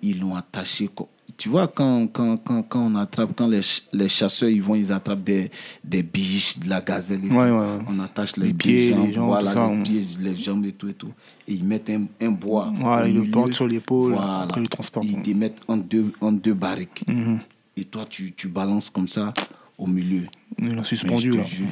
Ils 0.01 0.19
l'ont 0.19 0.35
attaché. 0.35 0.89
Tu 1.37 1.49
vois, 1.49 1.67
quand, 1.67 2.07
quand, 2.07 2.37
quand, 2.37 2.63
quand 2.63 2.79
on 2.91 2.95
attrape, 2.95 3.31
quand 3.35 3.47
les, 3.47 3.59
les 3.93 4.09
chasseurs 4.09 4.49
ils 4.49 4.61
vont, 4.61 4.73
ils 4.75 4.91
attrapent 4.91 5.23
des, 5.23 5.51
des 5.83 6.01
biches, 6.01 6.57
de 6.57 6.67
la 6.69 6.81
gazelle. 6.81 7.21
Ouais, 7.25 7.35
ouais, 7.35 7.51
ouais. 7.51 7.79
On 7.87 7.99
attache 7.99 8.37
les, 8.37 8.47
Les 8.47 8.53
pieds, 8.53 8.89
jambes, 8.89 9.07
les 9.07 9.13
jambes, 9.13 9.25
voilà, 9.27 9.53
ça, 9.53 9.67
les 9.67 9.73
on- 9.77 9.83
pieds, 9.83 10.03
les 10.19 10.35
jambes 10.35 10.65
et 10.65 10.71
tout 10.71 10.89
et 10.89 10.93
tout. 10.93 11.11
Et 11.47 11.53
ils 11.53 11.63
mettent 11.63 11.89
un, 11.91 12.05
un 12.21 12.31
bois. 12.31 12.71
Voilà, 12.75 13.07
ils 13.07 13.15
le 13.15 13.29
portent 13.29 13.53
sur 13.53 13.67
l'épaule, 13.67 14.13
Voilà. 14.13 14.41
après 14.41 14.59
ils 14.61 14.63
le 14.63 14.69
transportent. 14.69 15.05
Ils 15.07 15.21
les 15.21 15.33
mettent 15.35 15.61
en 15.67 15.77
deux, 15.77 16.11
en 16.21 16.31
deux 16.31 16.53
barriques. 16.55 17.03
Mhm. 17.07 17.39
Et 17.75 17.83
toi, 17.85 18.05
tu, 18.09 18.33
tu 18.33 18.47
balances 18.47 18.89
comme 18.89 19.07
ça 19.07 19.31
au 19.77 19.87
milieu. 19.87 20.25
L'ont 20.57 20.75
Mais 20.77 20.83
suspendu. 20.83 21.27
je 21.27 21.31
te 21.31 21.37
là. 21.37 21.43
jure, 21.43 21.67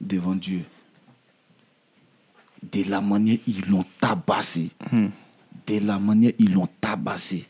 devant 0.00 0.34
Dieu, 0.34 0.64
de 2.72 2.84
la 2.88 3.00
manière 3.00 3.38
ils 3.46 3.64
l'ont 3.68 3.84
tabassé, 4.00 4.70
Mhm. 4.92 5.10
de 5.66 5.78
la 5.86 5.98
manière 5.98 6.32
ils 6.38 6.52
l'ont 6.52 6.68
tabassé, 6.80 7.46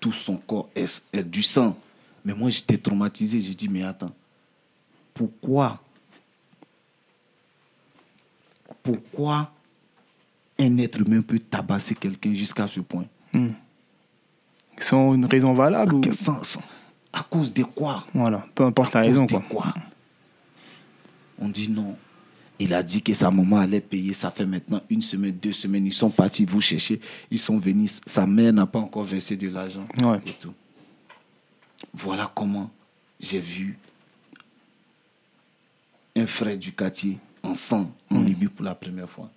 tout 0.00 0.12
son 0.12 0.36
corps 0.36 0.68
est, 0.74 1.04
est 1.12 1.22
du 1.24 1.42
sang. 1.42 1.76
Mais 2.24 2.32
moi, 2.34 2.48
j'étais 2.50 2.78
traumatisé. 2.78 3.38
J'ai 3.40 3.54
dit, 3.54 3.68
mais 3.68 3.82
attends, 3.82 4.12
pourquoi 5.12 5.80
Pourquoi 8.82 9.50
un 10.58 10.78
être 10.78 11.00
humain 11.00 11.20
peut 11.22 11.38
tabasser 11.38 11.94
quelqu'un 11.94 12.34
jusqu'à 12.34 12.66
ce 12.68 12.80
point? 12.80 13.04
Sans 14.78 15.14
une 15.14 15.26
raison 15.26 15.52
valable 15.54 15.94
ou... 15.94 16.02
Sans- 16.12 16.42
sans- 16.42 16.62
À 17.16 17.22
cause 17.22 17.52
de 17.52 17.62
quoi? 17.62 18.04
Voilà, 18.12 18.44
peu 18.54 18.64
importe 18.64 18.94
la 18.94 19.00
À 19.00 19.02
raison. 19.04 19.26
cause 19.26 19.40
de 19.40 19.46
Quoi. 19.48 19.62
quoi? 19.62 19.74
On 21.38 21.48
dit 21.48 21.70
non. 21.70 21.96
Il 22.58 22.72
a 22.74 22.82
dit 22.82 23.02
que 23.02 23.14
sa 23.14 23.30
maman 23.30 23.58
allait 23.58 23.80
payer. 23.80 24.12
Ça 24.12 24.30
fait 24.30 24.46
maintenant 24.46 24.80
une 24.90 25.02
semaine, 25.02 25.32
deux 25.40 25.52
semaines. 25.52 25.86
Ils 25.86 25.92
sont 25.92 26.10
partis 26.10 26.44
vous 26.44 26.60
chercher. 26.60 27.00
Ils 27.30 27.38
sont 27.38 27.58
venus. 27.58 28.00
Sa 28.06 28.26
mère 28.26 28.52
n'a 28.52 28.66
pas 28.66 28.78
encore 28.80 29.04
versé 29.04 29.36
de 29.36 29.48
l'argent. 29.48 29.84
Ouais. 30.02 30.18
Et 30.26 30.32
tout. 30.32 30.52
Voilà 31.92 32.30
comment 32.34 32.70
j'ai 33.20 33.40
vu 33.40 33.78
un 36.16 36.26
frère 36.26 36.56
du 36.56 36.72
quartier 36.72 37.18
en 37.42 37.54
sang 37.54 37.90
en 38.10 38.20
Libye 38.20 38.46
pour 38.48 38.64
la 38.64 38.74
première 38.74 39.08
fois. 39.10 39.30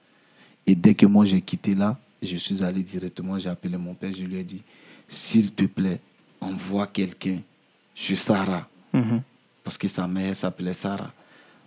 Et 0.65 0.75
dès 0.75 0.93
que 0.93 1.05
moi 1.05 1.25
j'ai 1.25 1.41
quitté 1.41 1.73
là, 1.73 1.97
je 2.21 2.37
suis 2.37 2.63
allé 2.63 2.83
directement, 2.83 3.37
j'ai 3.39 3.49
appelé 3.49 3.77
mon 3.77 3.93
père, 3.93 4.13
je 4.13 4.23
lui 4.23 4.35
ai 4.37 4.43
dit, 4.43 4.61
s'il 5.07 5.51
te 5.53 5.63
plaît, 5.65 5.99
envoie 6.41 6.87
quelqu'un 6.87 7.39
chez 7.99 8.15
Sarah 8.15 8.69
Mhm. 8.93 9.21
parce 9.63 9.77
que 9.77 9.87
sa 9.87 10.07
mère 10.07 10.35
s'appelait 10.35 10.73
Sarah, 10.73 11.11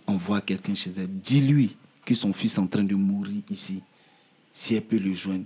envoie 0.07 0.41
quelqu'un 0.41 0.73
chez 0.75 0.89
elle. 0.91 1.07
Dis-lui 1.19 1.75
que 2.05 2.15
son 2.15 2.31
fils 2.33 2.55
est 2.55 2.59
en 2.59 2.67
train 2.67 2.83
de 2.83 2.95
mourir 2.95 3.41
ici. 3.49 3.81
Si 4.51 4.73
elle 4.75 4.83
peut 4.83 4.97
le 4.97 5.13
joindre, 5.13 5.45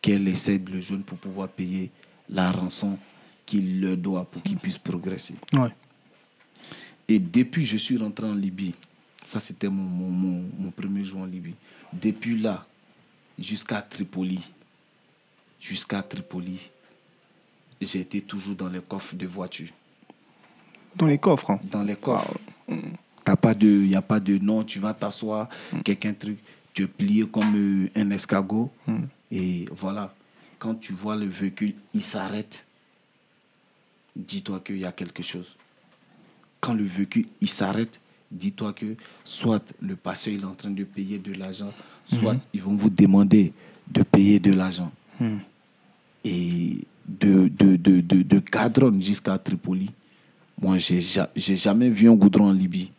qu'elle 0.00 0.26
essaie 0.28 0.58
de 0.58 0.70
le 0.72 0.80
joindre 0.80 1.04
pour 1.04 1.18
pouvoir 1.18 1.48
payer 1.48 1.90
la 2.28 2.50
rançon 2.52 2.96
qu'il 3.44 3.80
leur 3.80 3.96
doit 3.96 4.24
pour 4.24 4.42
qu'ils 4.42 4.56
puissent 4.56 4.78
progresser. 4.78 5.34
Ouais. 5.52 5.74
Et 7.08 7.18
depuis 7.18 7.66
je 7.66 7.76
suis 7.76 7.98
rentré 7.98 8.26
en 8.26 8.34
Libye, 8.34 8.74
ça 9.24 9.40
c'était 9.40 9.68
mon, 9.68 9.82
mon, 9.82 10.08
mon, 10.10 10.50
mon 10.58 10.70
premier 10.70 11.04
jour 11.04 11.20
en 11.20 11.26
Libye. 11.26 11.54
Depuis 11.92 12.38
là, 12.38 12.64
jusqu'à 13.38 13.82
Tripoli, 13.82 14.40
jusqu'à 15.60 16.02
Tripoli, 16.02 16.58
j'ai 17.80 18.00
été 18.00 18.20
toujours 18.22 18.54
dans 18.54 18.68
les 18.68 18.80
coffres 18.80 19.16
de 19.16 19.26
voitures. 19.26 19.68
Dans 20.96 21.06
les 21.06 21.18
coffres. 21.18 21.50
hein. 21.50 21.60
Dans 21.70 21.82
les 21.82 21.96
coffres. 21.96 22.34
T'as 23.24 23.36
pas 23.36 23.54
de, 23.54 23.66
il 23.66 23.88
n'y 23.88 23.96
a 23.96 24.02
pas 24.02 24.20
de 24.20 24.38
non, 24.38 24.64
tu 24.64 24.78
vas 24.78 24.94
t'asseoir, 24.94 25.48
Mm. 25.72 25.80
quelqu'un 25.82 26.12
truc, 26.14 26.38
tu 26.72 26.82
es 26.84 26.86
plié 26.86 27.26
comme 27.26 27.54
euh, 27.56 27.88
un 27.94 28.10
escargot. 28.10 28.70
Mm. 28.86 28.96
Et 29.32 29.64
voilà, 29.76 30.14
quand 30.58 30.74
tu 30.80 30.92
vois 30.92 31.16
le 31.16 31.26
véhicule, 31.26 31.74
il 31.94 32.02
s'arrête, 32.02 32.64
dis-toi 34.16 34.60
qu'il 34.64 34.78
y 34.78 34.84
a 34.86 34.92
quelque 34.92 35.22
chose. 35.22 35.54
Quand 36.60 36.74
le 36.74 36.84
véhicule, 36.84 37.26
il 37.40 37.48
s'arrête, 37.48 38.00
dis-toi 38.30 38.72
que 38.72 38.96
soit 39.24 39.72
le 39.80 39.96
passeur 39.96 40.32
il 40.32 40.40
est 40.42 40.44
en 40.44 40.54
train 40.54 40.70
de 40.70 40.84
payer 40.84 41.18
de 41.18 41.32
l'argent, 41.34 41.72
soit 42.04 42.36
ils 42.52 42.62
vont 42.62 42.74
vous 42.74 42.90
demander 42.90 43.52
de 43.88 44.02
payer 44.02 44.38
de 44.40 44.52
l'argent. 44.52 44.90
Mm. 45.20 45.36
Et 46.24 46.78
de, 47.08 47.48
de, 47.48 47.76
de, 47.76 48.00
de, 48.00 48.22
de 48.22 48.38
Cadron 48.40 49.00
jusqu'à 49.00 49.38
Tripoli, 49.38 49.90
moi, 50.60 50.78
j'ai 50.78 51.00
ja- 51.00 51.30
j'ai 51.36 51.56
jamais 51.56 51.88
vu 51.90 52.08
un 52.08 52.14
goudron 52.14 52.48
en 52.48 52.52
Libye. 52.52 52.90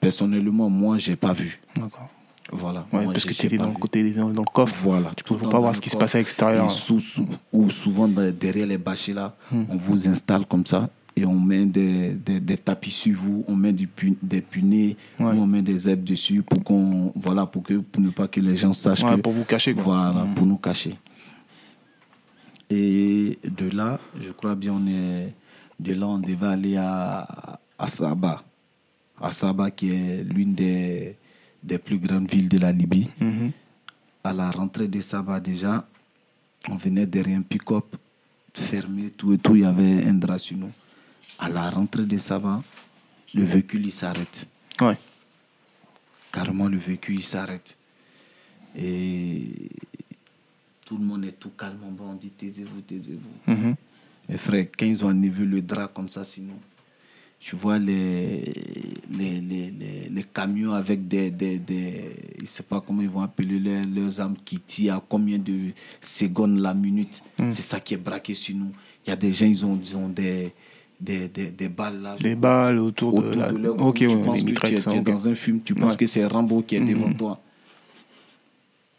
Personnellement, 0.00 0.68
moi, 0.70 0.98
j'ai 0.98 1.16
pas 1.16 1.32
vu. 1.32 1.60
D'accord. 1.74 2.08
Voilà. 2.52 2.86
Ouais, 2.92 3.02
Moi, 3.04 3.12
parce 3.12 3.24
que 3.24 3.32
tu 3.32 3.46
étais 3.46 3.58
dans 3.58 3.68
le 3.70 3.74
côté 3.74 4.08
dans, 4.12 4.28
dans 4.30 4.42
le 4.42 4.52
coffre. 4.52 4.74
Voilà. 4.84 5.10
Tu 5.16 5.24
pouvais 5.24 5.40
Tout 5.40 5.46
le 5.46 5.50
pas 5.50 5.58
voir 5.58 5.74
ce 5.74 5.80
qui 5.80 5.90
se 5.90 5.96
passait 5.96 6.18
à 6.18 6.20
l'extérieur. 6.20 6.70
Sous- 6.70 7.00
sous- 7.00 7.26
ou 7.52 7.70
souvent 7.70 8.06
derrière 8.06 8.66
les 8.66 8.78
bâchers 8.78 9.14
là, 9.14 9.34
on 9.52 9.76
vous 9.76 10.06
installe 10.08 10.46
comme 10.46 10.64
ça 10.64 10.88
et 11.16 11.24
on 11.26 11.40
met 11.40 11.64
des, 11.66 12.10
des, 12.12 12.38
des 12.38 12.56
tapis 12.58 12.92
sur 12.92 13.16
vous, 13.16 13.44
on 13.48 13.56
met 13.56 13.72
du 13.72 13.88
des 14.22 14.42
punais, 14.42 14.96
Ouais. 15.18 15.26
on 15.26 15.46
met 15.46 15.62
des 15.62 15.76
zèbres 15.78 16.04
dessus 16.04 16.42
pour 16.42 16.62
qu'on 16.62 17.10
voilà 17.16 17.46
pour 17.46 17.64
que 17.64 17.74
pour 17.78 18.00
ne 18.02 18.10
pas 18.10 18.28
que 18.28 18.38
les 18.38 18.54
gens 18.54 18.72
sachent 18.72 19.02
Ouais, 19.02 19.16
que 19.16 19.20
pour 19.22 19.32
vous 19.32 19.44
cacher, 19.44 19.74
quoi. 19.74 19.82
Voilà, 19.82 20.24
Mm. 20.24 20.34
pour 20.34 20.46
nous 20.46 20.56
cacher. 20.58 20.94
Et 22.70 23.38
de 23.44 23.74
là, 23.76 23.98
je 24.20 24.30
crois 24.32 24.54
bien 24.54 24.72
on 24.74 24.86
est 24.86 25.32
de 25.78 25.94
là 25.94 26.06
on 26.06 26.18
devait 26.18 26.46
aller 26.46 26.76
à 26.76 27.60
à 27.78 27.86
Saba. 27.86 28.42
À 29.20 29.30
Saba 29.30 29.70
qui 29.70 29.90
est 29.90 30.22
l'une 30.24 30.54
des 30.54 31.16
des 31.62 31.78
plus 31.78 31.98
grandes 31.98 32.30
villes 32.30 32.48
de 32.48 32.58
la 32.58 32.72
Libye 32.72 33.10
Mhm. 33.20 33.50
à 34.24 34.32
la 34.32 34.50
rentrée 34.50 34.88
de 34.88 35.00
Saba 35.00 35.40
déjà, 35.40 35.86
on 36.68 36.76
venait 36.76 37.06
derrière 37.06 37.38
un 37.38 37.42
pick-up 37.42 37.96
fermé, 38.54 39.10
tout 39.10 39.32
et 39.32 39.38
tout, 39.38 39.54
il 39.56 39.62
y 39.62 39.64
avait 39.64 40.04
un 40.06 40.14
drap 40.14 40.38
sur 40.38 40.56
nous. 40.56 40.70
À 41.38 41.48
la 41.48 41.68
rentrée 41.70 42.06
de 42.06 42.16
Saba, 42.18 42.62
le 43.34 43.44
véhicule 43.44 43.84
il 43.86 43.92
s'arrête. 43.92 44.48
Ouais. 44.80 44.96
Carrément, 46.32 46.68
le 46.68 46.76
véhicule 46.78 47.16
il 47.16 47.22
s'arrête. 47.24 47.76
Et 48.76 49.68
tout 50.84 50.96
le 50.98 51.04
monde 51.04 51.24
est 51.24 51.32
tout 51.38 51.50
calme 51.50 51.78
en 51.84 51.90
bas, 51.90 52.04
on 52.10 52.14
dit 52.14 52.30
taisez-vous, 52.30 52.80
taisez-vous. 52.82 53.52
Mhm. 53.52 53.74
Mes 54.28 54.38
frères, 54.38 54.66
quand 54.76 54.86
ils 54.86 55.04
ont 55.04 55.08
enlevé 55.08 55.44
le 55.44 55.62
drap 55.62 55.88
comme 55.88 56.08
ça, 56.08 56.24
sinon, 56.24 56.54
tu 57.38 57.54
vois 57.54 57.78
les, 57.78 58.42
les, 59.16 59.40
les, 59.40 59.70
les, 59.70 60.08
les 60.10 60.22
camions 60.24 60.72
avec 60.72 61.06
des, 61.06 61.30
des, 61.30 61.58
des. 61.58 62.16
Je 62.38 62.42
ne 62.42 62.46
sais 62.48 62.62
pas 62.64 62.80
comment 62.80 63.02
ils 63.02 63.08
vont 63.08 63.22
appeler 63.22 63.60
les- 63.60 63.82
leurs 63.84 64.20
armes 64.20 64.34
qui 64.44 64.58
tirent 64.58 64.96
à 64.96 65.04
combien 65.08 65.38
de 65.38 65.70
secondes 66.00 66.58
la 66.58 66.74
minute. 66.74 67.22
C'est 67.50 67.62
ça 67.62 67.78
qui 67.78 67.94
est 67.94 67.98
braqué 67.98 68.34
sur 68.34 68.56
nous. 68.56 68.72
Il 69.06 69.10
y 69.10 69.12
a 69.12 69.16
des 69.16 69.32
gens, 69.32 69.46
ils 69.46 69.64
ont, 69.64 69.78
ils 69.80 69.96
ont 69.96 70.08
des, 70.08 70.52
des, 71.00 71.28
des, 71.28 71.46
des 71.50 71.68
balles 71.68 72.02
là. 72.02 72.16
Des 72.18 72.34
balles 72.34 72.78
autour, 72.80 73.14
autour 73.14 73.30
de 73.30 73.36
la. 73.36 73.52
de 73.52 73.58
leur 73.58 73.74
ok, 73.80 73.92
cou. 73.92 73.94
tu 73.94 74.06
ouais, 74.08 74.22
penses 74.22 74.42
que 74.42 74.50
tu 74.50 74.74
es, 74.74 74.80
tu 74.80 75.00
dans 75.02 75.28
un 75.28 75.34
film, 75.36 75.60
tu 75.62 75.74
penses 75.76 75.96
que 75.96 76.06
c'est 76.06 76.26
Rambo 76.26 76.62
qui 76.62 76.74
est 76.74 76.80
devant 76.80 77.08
Mhm. 77.08 77.16
toi. 77.16 77.40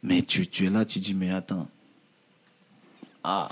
Mais 0.03 0.21
tu, 0.21 0.47
tu 0.47 0.65
es 0.67 0.69
là, 0.69 0.85
tu 0.85 0.99
dis, 0.99 1.13
mais 1.13 1.31
attends. 1.31 1.67
Ah. 3.23 3.49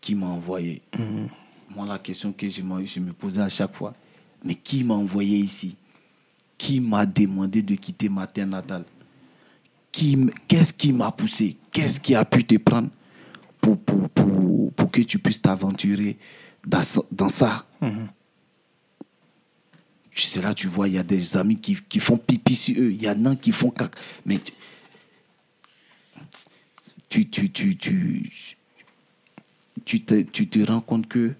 Qui 0.00 0.14
m'a 0.14 0.26
envoyé 0.26 0.82
Mhm. 0.98 1.28
Moi, 1.74 1.86
la 1.86 1.98
question 1.98 2.32
que 2.32 2.48
je 2.48 2.62
me, 2.62 2.84
je 2.84 2.98
me 3.00 3.12
posais 3.12 3.40
à 3.40 3.48
chaque 3.48 3.76
fois, 3.76 3.94
mais 4.44 4.54
qui 4.56 4.82
m'a 4.82 4.94
envoyé 4.94 5.38
ici? 5.38 5.76
Qui 6.58 6.80
m'a 6.80 7.06
demandé 7.06 7.62
de 7.62 7.74
quitter 7.76 8.08
ma 8.08 8.26
terre 8.26 8.46
natale? 8.46 8.84
Qui 9.92 10.18
Qu'est-ce 10.48 10.72
qui 10.72 10.92
m'a 10.92 11.12
poussé? 11.12 11.56
Qu'est-ce 11.70 12.00
qui 12.00 12.14
a 12.14 12.24
pu 12.24 12.44
te 12.44 12.56
prendre 12.56 12.88
pour, 13.60 13.78
pour, 13.78 14.08
pour, 14.10 14.72
pour 14.72 14.90
que 14.90 15.02
tu 15.02 15.18
puisses 15.18 15.40
t'aventurer 15.40 16.18
dans, 16.66 16.82
ça- 16.82 17.02
dans 17.12 17.28
ça? 17.28 17.64
Mhm. 17.80 18.08
c'est 20.12 20.42
là 20.42 20.52
tu 20.54 20.66
vois, 20.66 20.88
il 20.88 20.94
y 20.94 20.98
a 20.98 21.02
des 21.02 21.36
amis 21.36 21.56
qui, 21.56 21.76
qui 21.88 21.98
font 22.00 22.16
pipi 22.18 22.54
sur 22.54 22.74
eux. 22.80 22.90
Il 22.92 23.00
y 23.02 23.08
en 23.08 23.24
a 23.26 23.36
qui 23.36 23.52
font 23.52 23.70
caca. 23.70 23.90
Mais 24.26 24.38
tu, 27.08 27.28
tu, 27.28 27.50
tu, 27.50 27.50
tu, 27.50 27.76
tu, 27.76 28.56
te, 29.98 30.22
tu 30.22 30.46
te 30.48 30.60
rends 30.60 30.80
compte 30.80 31.08
que 31.08 31.32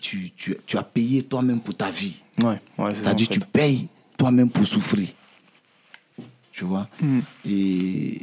tu, 0.00 0.30
tu, 0.36 0.56
tu 0.66 0.76
as 0.76 0.82
payé 0.82 1.22
toi-même 1.22 1.60
pour 1.60 1.74
ta 1.76 1.90
vie. 1.90 2.20
Ouais, 2.38 2.60
ouais. 2.78 2.94
C'est-à-dire 2.94 3.28
tu 3.28 3.40
payes 3.40 3.88
toi-même 4.18 4.50
pour 4.50 4.66
souffrir. 4.66 5.08
Tu 6.52 6.64
vois? 6.64 6.88
Mm. 7.00 7.20
Et 7.46 8.20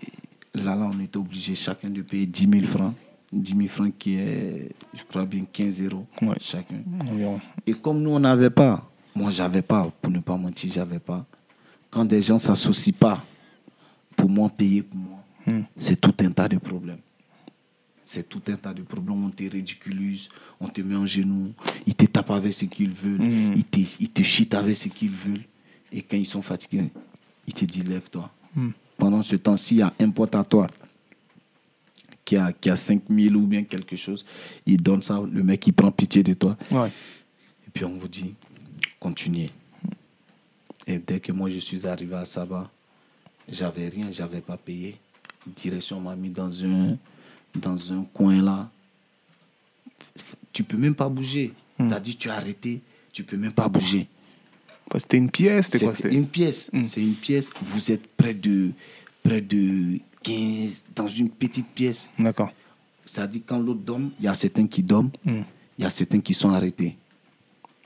là, 0.54 0.76
là, 0.76 0.90
on 0.94 1.00
était 1.00 1.18
obligé 1.18 1.56
chacun 1.56 1.90
de 1.90 2.02
payer 2.02 2.26
10 2.28 2.48
000 2.52 2.66
francs. 2.66 2.94
10 3.34 3.56
000 3.56 3.68
francs 3.68 3.94
qui 3.98 4.16
est, 4.16 4.70
je 4.94 5.04
crois 5.04 5.26
bien, 5.26 5.44
15 5.52 5.82
euros 5.82 6.06
Ouais. 6.22 6.36
chacun. 6.40 6.78
Environ. 7.10 7.40
Et 7.66 7.74
comme 7.74 8.02
nous, 8.02 8.12
on 8.12 8.20
n'avait 8.20 8.50
pas, 8.52 8.90
moi, 9.16 9.32
j'avais 9.32 9.62
pas, 9.62 9.90
pour 10.02 10.12
ne 10.12 10.20
pas 10.20 10.38
mentir, 10.38 10.72
j'avais 10.74 11.00
pas. 11.00 11.26
Quand 11.90 12.06
des 12.06 12.22
gens 12.22 12.36
ne 12.36 12.40
s'associent 12.40 12.94
pas 13.00 13.24
pour 14.16 14.30
moi, 14.30 14.50
payer 14.50 14.82
pour 14.84 14.98
moi, 15.00 15.14
Mm. 15.46 15.62
c'est 15.78 16.00
tout 16.02 16.14
un 16.20 16.30
tas 16.32 16.50
de 16.50 16.58
problèmes. 16.58 17.00
C'est 18.10 18.30
tout 18.30 18.42
un 18.48 18.56
tas 18.56 18.74
de 18.74 18.84
problèmes. 18.84 19.26
On 19.26 19.30
te 19.30 19.44
ridiculise, 19.44 20.30
on 20.62 20.70
te 20.70 20.80
met 20.80 20.96
en 20.96 21.06
genoux, 21.06 21.52
ils 21.86 21.94
te 21.94 22.06
tapent 22.06 22.32
avec 22.32 22.54
ce 22.54 22.64
qu'ils 22.64 22.92
veulent, 22.94 23.20
Mhm. 23.22 23.54
ils, 23.58 23.64
te, 23.66 23.80
ils 24.00 24.10
te 24.10 24.56
avec 24.56 24.78
ce 24.78 24.88
qu'ils 24.88 25.10
veulent. 25.12 25.44
Et 25.92 26.02
quand 26.02 26.16
ils 26.16 26.26
sont 26.26 26.42
fatigués, 26.42 26.90
ils 27.46 27.54
te 27.54 27.66
disent 27.66 27.84
lève-toi. 27.86 28.32
Mm. 28.56 28.70
Pendant 28.98 29.22
ce 29.22 29.36
temps-ci, 29.36 29.76
il 29.76 29.78
y 29.80 29.82
a 29.82 29.94
un 30.00 30.10
pote 30.10 30.34
à 30.36 30.44
toi 30.46 30.68
qui 32.24 32.38
a, 32.38 32.54
qui 32.54 32.70
a 32.70 32.78
5 32.78 33.02
000 33.10 33.36
ou 33.36 33.46
bien 33.46 33.64
quelque 33.66 33.98
chose, 33.98 34.26
il 34.66 34.82
donne 34.82 35.02
ça, 35.02 35.22
le 35.22 35.44
mec, 35.44 35.68
il 35.68 35.74
prend 35.74 35.92
pitié 35.92 36.24
de 36.24 36.34
toi. 36.34 36.58
Ouais. 36.72 36.88
Et 37.68 37.70
puis 37.74 37.84
on 37.84 37.94
vous 37.94 38.08
dit, 38.08 38.34
continuez. 39.02 39.48
Et 40.88 40.98
dès 40.98 41.20
que 41.20 41.34
moi 41.34 41.50
je 41.50 41.60
suis 41.60 41.86
arrivé 41.86 42.16
à 42.16 42.24
Saba, 42.24 42.72
j'avais 43.50 43.90
rien, 43.90 44.12
j'avais 44.14 44.42
pas 44.42 44.56
payé. 44.58 44.96
Direction 45.58 46.00
m'a 46.00 46.16
mis 46.16 46.30
dans 46.30 46.64
un, 46.66 46.98
dans 47.58 47.92
un 47.94 48.04
coin 48.14 48.42
là. 48.42 48.70
Tu 50.54 50.64
peux 50.64 50.78
même 50.78 50.96
pas 50.96 51.10
bouger. 51.10 51.54
C'est-à-dire 51.80 52.16
tu 52.18 52.30
as 52.30 52.36
arrêté, 52.36 52.82
tu 53.14 53.24
peux 53.24 53.38
même 53.38 53.52
pas 53.52 53.68
bouger. 53.68 54.08
Bah, 54.90 54.98
C'était 55.00 55.18
une 55.18 55.30
pièce, 55.30 55.66
c'était 55.66 55.86
quoi 55.86 55.94
C'est 55.96 56.04
c'était- 56.04 56.16
une 56.16 56.28
pièce. 56.28 56.70
Mm. 56.74 56.84
C'est 56.84 57.02
une 57.02 57.16
pièce. 57.16 57.50
Vous 57.62 57.92
êtes 57.92 58.08
près 58.16 58.34
de, 58.34 58.72
près 59.22 59.42
de 59.42 60.00
15, 60.24 60.86
dans 60.96 61.08
une 61.08 61.30
petite 61.30 61.68
pièce. 61.68 62.10
D'accord. 62.18 62.52
C'est-à-dire 63.06 63.42
quand 63.46 63.60
l'autre 63.60 63.82
dorme, 63.82 64.12
il 64.20 64.26
y 64.26 64.28
a 64.28 64.34
certains 64.34 64.66
qui 64.68 64.82
dorment, 64.82 65.12
Mm. 65.26 65.42
il 65.78 65.84
y 65.84 65.86
a 65.86 65.90
certains 65.90 66.20
qui 66.20 66.34
sont 66.34 66.50
arrêtés. 66.50 66.98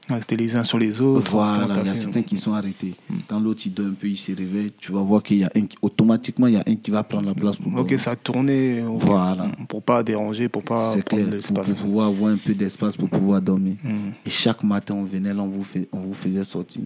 Ouais, 0.09 0.19
c'était 0.19 0.35
les 0.35 0.55
uns 0.55 0.63
sur 0.63 0.79
les 0.79 0.99
autres. 0.99 1.31
Voilà, 1.31 1.79
il 1.81 1.87
y 1.87 1.89
a 1.89 1.95
certains 1.95 2.23
qui 2.23 2.35
sont 2.35 2.53
arrêtés. 2.53 2.95
Quand 3.27 3.39
l'autre 3.39 3.61
il 3.65 3.73
dort 3.73 3.85
un 3.87 3.93
peu, 3.93 4.07
il 4.07 4.17
se 4.17 4.31
réveille, 4.31 4.71
tu 4.77 4.91
vas 4.91 5.01
voir 5.01 5.21
qu'il 5.21 5.37
y 5.37 5.43
a 5.43 5.51
un 5.55 5.61
qui, 5.61 5.77
automatiquement 5.81 6.47
il 6.47 6.55
y 6.55 6.57
a 6.57 6.63
un 6.67 6.75
qui 6.75 6.91
va 6.91 7.03
prendre 7.03 7.27
la 7.27 7.35
place 7.35 7.57
pour 7.57 7.73
Ok, 7.75 7.93
ça 7.97 8.11
a 8.11 8.15
tourné. 8.15 8.83
ok. 8.83 9.03
Voilà. 9.03 9.45
Mm. 9.45 9.65
Pour 9.67 9.83
pas 9.83 10.03
déranger, 10.03 10.49
pour 10.49 10.63
pas 10.63 10.95
prendre 10.97 11.03
pour, 11.03 11.17
l'espace. 11.19 11.69
pour 11.69 11.79
pouvoir 11.79 12.07
avoir 12.07 12.33
un 12.33 12.37
peu 12.37 12.53
d'espace 12.53 12.97
pour 12.97 13.09
pouvoir 13.09 13.41
dormir. 13.41 13.75
Mm. 13.83 14.09
Et 14.25 14.29
chaque 14.29 14.63
matin, 14.63 14.95
on 14.95 15.03
venait 15.03 15.33
là, 15.33 15.43
on 15.43 15.47
vous, 15.47 15.63
fait, 15.63 15.87
on 15.91 15.99
vous 15.99 16.13
faisait 16.13 16.43
sortir. 16.43 16.81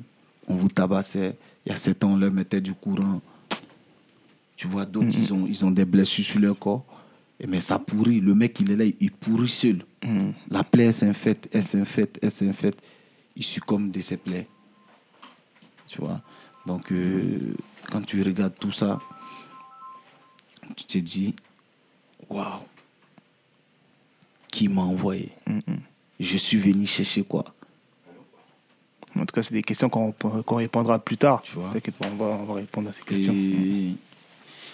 On 0.48 0.56
vous 0.56 0.68
tabassait. 0.70 1.36
Il 1.66 1.70
y 1.70 1.72
a 1.74 1.78
certains, 1.78 2.08
on 2.08 2.18
leur 2.18 2.32
mettait 2.32 2.62
du 2.62 2.74
courant. 2.74 3.22
Tu 4.56 4.68
vois, 4.68 4.86
d'autres, 4.86 5.18
ils, 5.18 5.34
ont, 5.34 5.48
ils 5.48 5.66
ont 5.66 5.72
des 5.72 5.86
blessures 5.86 6.24
sur 6.24 6.40
leur 6.40 6.58
corps. 6.60 6.86
Mais 7.48 7.60
ça 7.60 7.80
pourrit. 7.80 8.20
Le 8.20 8.34
mec, 8.34 8.60
il 8.60 8.72
est 8.72 8.76
là, 8.76 8.86
il 9.00 9.12
pourrit 9.12 9.50
seul. 9.50 9.84
La 10.50 10.64
plaie, 10.64 10.86
elle 10.86 10.94
s'infecte, 10.94 11.50
elle 11.52 11.64
s'infecte, 11.64 12.20
elle 12.22 12.32
s'infecte. 12.32 12.80
Il 13.36 13.44
succombe 13.44 13.92
de 13.92 14.02
ses 14.02 14.18
plaies. 14.18 14.48
Tu 15.88 16.00
vois 16.00 16.22
Donc, 16.66 16.92
euh, 16.92 17.56
quand 17.92 18.02
tu 18.02 18.22
regardes 18.22 18.58
tout 18.58 18.72
ça, 18.72 19.00
tu 20.76 20.86
te 20.86 20.98
dis, 20.98 21.36
waouh, 22.30 22.62
qui 24.52 24.68
m'a 24.68 24.82
envoyé? 24.82 25.32
Je 26.20 26.38
suis 26.38 26.58
venu 26.58 26.86
chercher 26.86 27.24
quoi? 27.24 27.46
En 29.18 29.26
tout 29.26 29.34
cas, 29.34 29.44
c'est 29.44 29.54
des 29.54 29.64
questions 29.64 29.90
qu'on 29.90 30.14
répondra 30.56 31.00
plus 31.00 31.18
tard. 31.18 31.42
Tu 31.42 31.54
vois. 31.54 31.72
T'inquiète 31.72 31.96
pas, 31.96 32.08
on 32.08 32.16
va, 32.16 32.26
on 32.26 32.44
va 32.46 32.54
répondre 32.56 32.90
à 32.90 32.94
ces 32.94 33.02
questions. 33.02 33.34
Et 33.34 33.96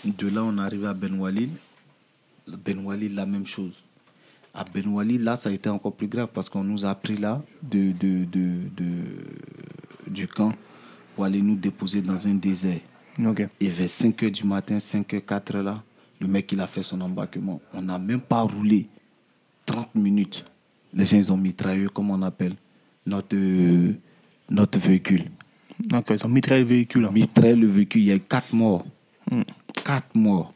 de 0.03 0.27
là, 0.29 0.43
on 0.43 0.57
arrive 0.57 0.85
à 0.85 0.93
Ben 0.93 1.13
Walid. 1.19 1.51
Ben 2.47 2.79
Walid, 2.79 3.13
la 3.13 3.25
même 3.25 3.45
chose. 3.45 3.83
À 4.53 4.65
Benouali, 4.65 5.17
là, 5.17 5.35
ça 5.35 5.49
a 5.49 5.51
été 5.51 5.69
encore 5.69 5.93
plus 5.93 6.07
grave 6.07 6.29
parce 6.33 6.49
qu'on 6.49 6.63
nous 6.63 6.85
a 6.85 6.93
pris 6.93 7.15
là 7.15 7.41
de, 7.63 7.93
de, 7.93 8.25
de, 8.25 9.03
du 10.07 10.27
camp 10.27 10.53
pour 11.15 11.23
aller 11.23 11.41
nous 11.41 11.55
déposer 11.55 12.01
dans 12.01 12.27
un 12.27 12.33
désert. 12.33 12.81
Et 13.59 13.69
vers 13.69 13.89
5 13.89 14.21
h 14.23 14.31
du 14.31 14.43
matin, 14.45 14.79
5 14.79 15.13
h, 15.13 15.21
4 15.21 15.53
h 15.53 15.61
là, 15.61 15.83
le 16.19 16.27
mec, 16.27 16.51
il 16.51 16.59
a 16.59 16.67
fait 16.67 16.83
son 16.83 16.99
embarquement. 17.01 17.61
On 17.73 17.81
n'a 17.81 17.97
même 17.97 18.21
pas 18.21 18.41
roulé 18.41 18.87
30 19.65 19.95
minutes. 19.95 20.45
Les 20.93 21.05
gens, 21.05 21.17
ils 21.17 21.31
ont 21.31 21.37
mitraillé, 21.37 21.87
comme 21.93 22.11
on 22.11 22.21
appelle, 22.21 22.55
notre, 23.05 23.35
notre 24.49 24.79
véhicule. 24.79 25.25
Ils 25.79 26.25
ont 26.25 26.29
mitraillé 26.29 26.63
le 26.63 26.69
véhicule. 26.69 27.05
Hein. 27.05 27.11
Mitraillé 27.11 27.55
le 27.55 27.67
véhicule, 27.67 28.01
il 28.01 28.07
y 28.07 28.11
a 28.11 28.19
4 28.19 28.53
morts. 28.53 28.85
4 29.83 30.15
hmm. 30.15 30.19
morts. 30.19 30.53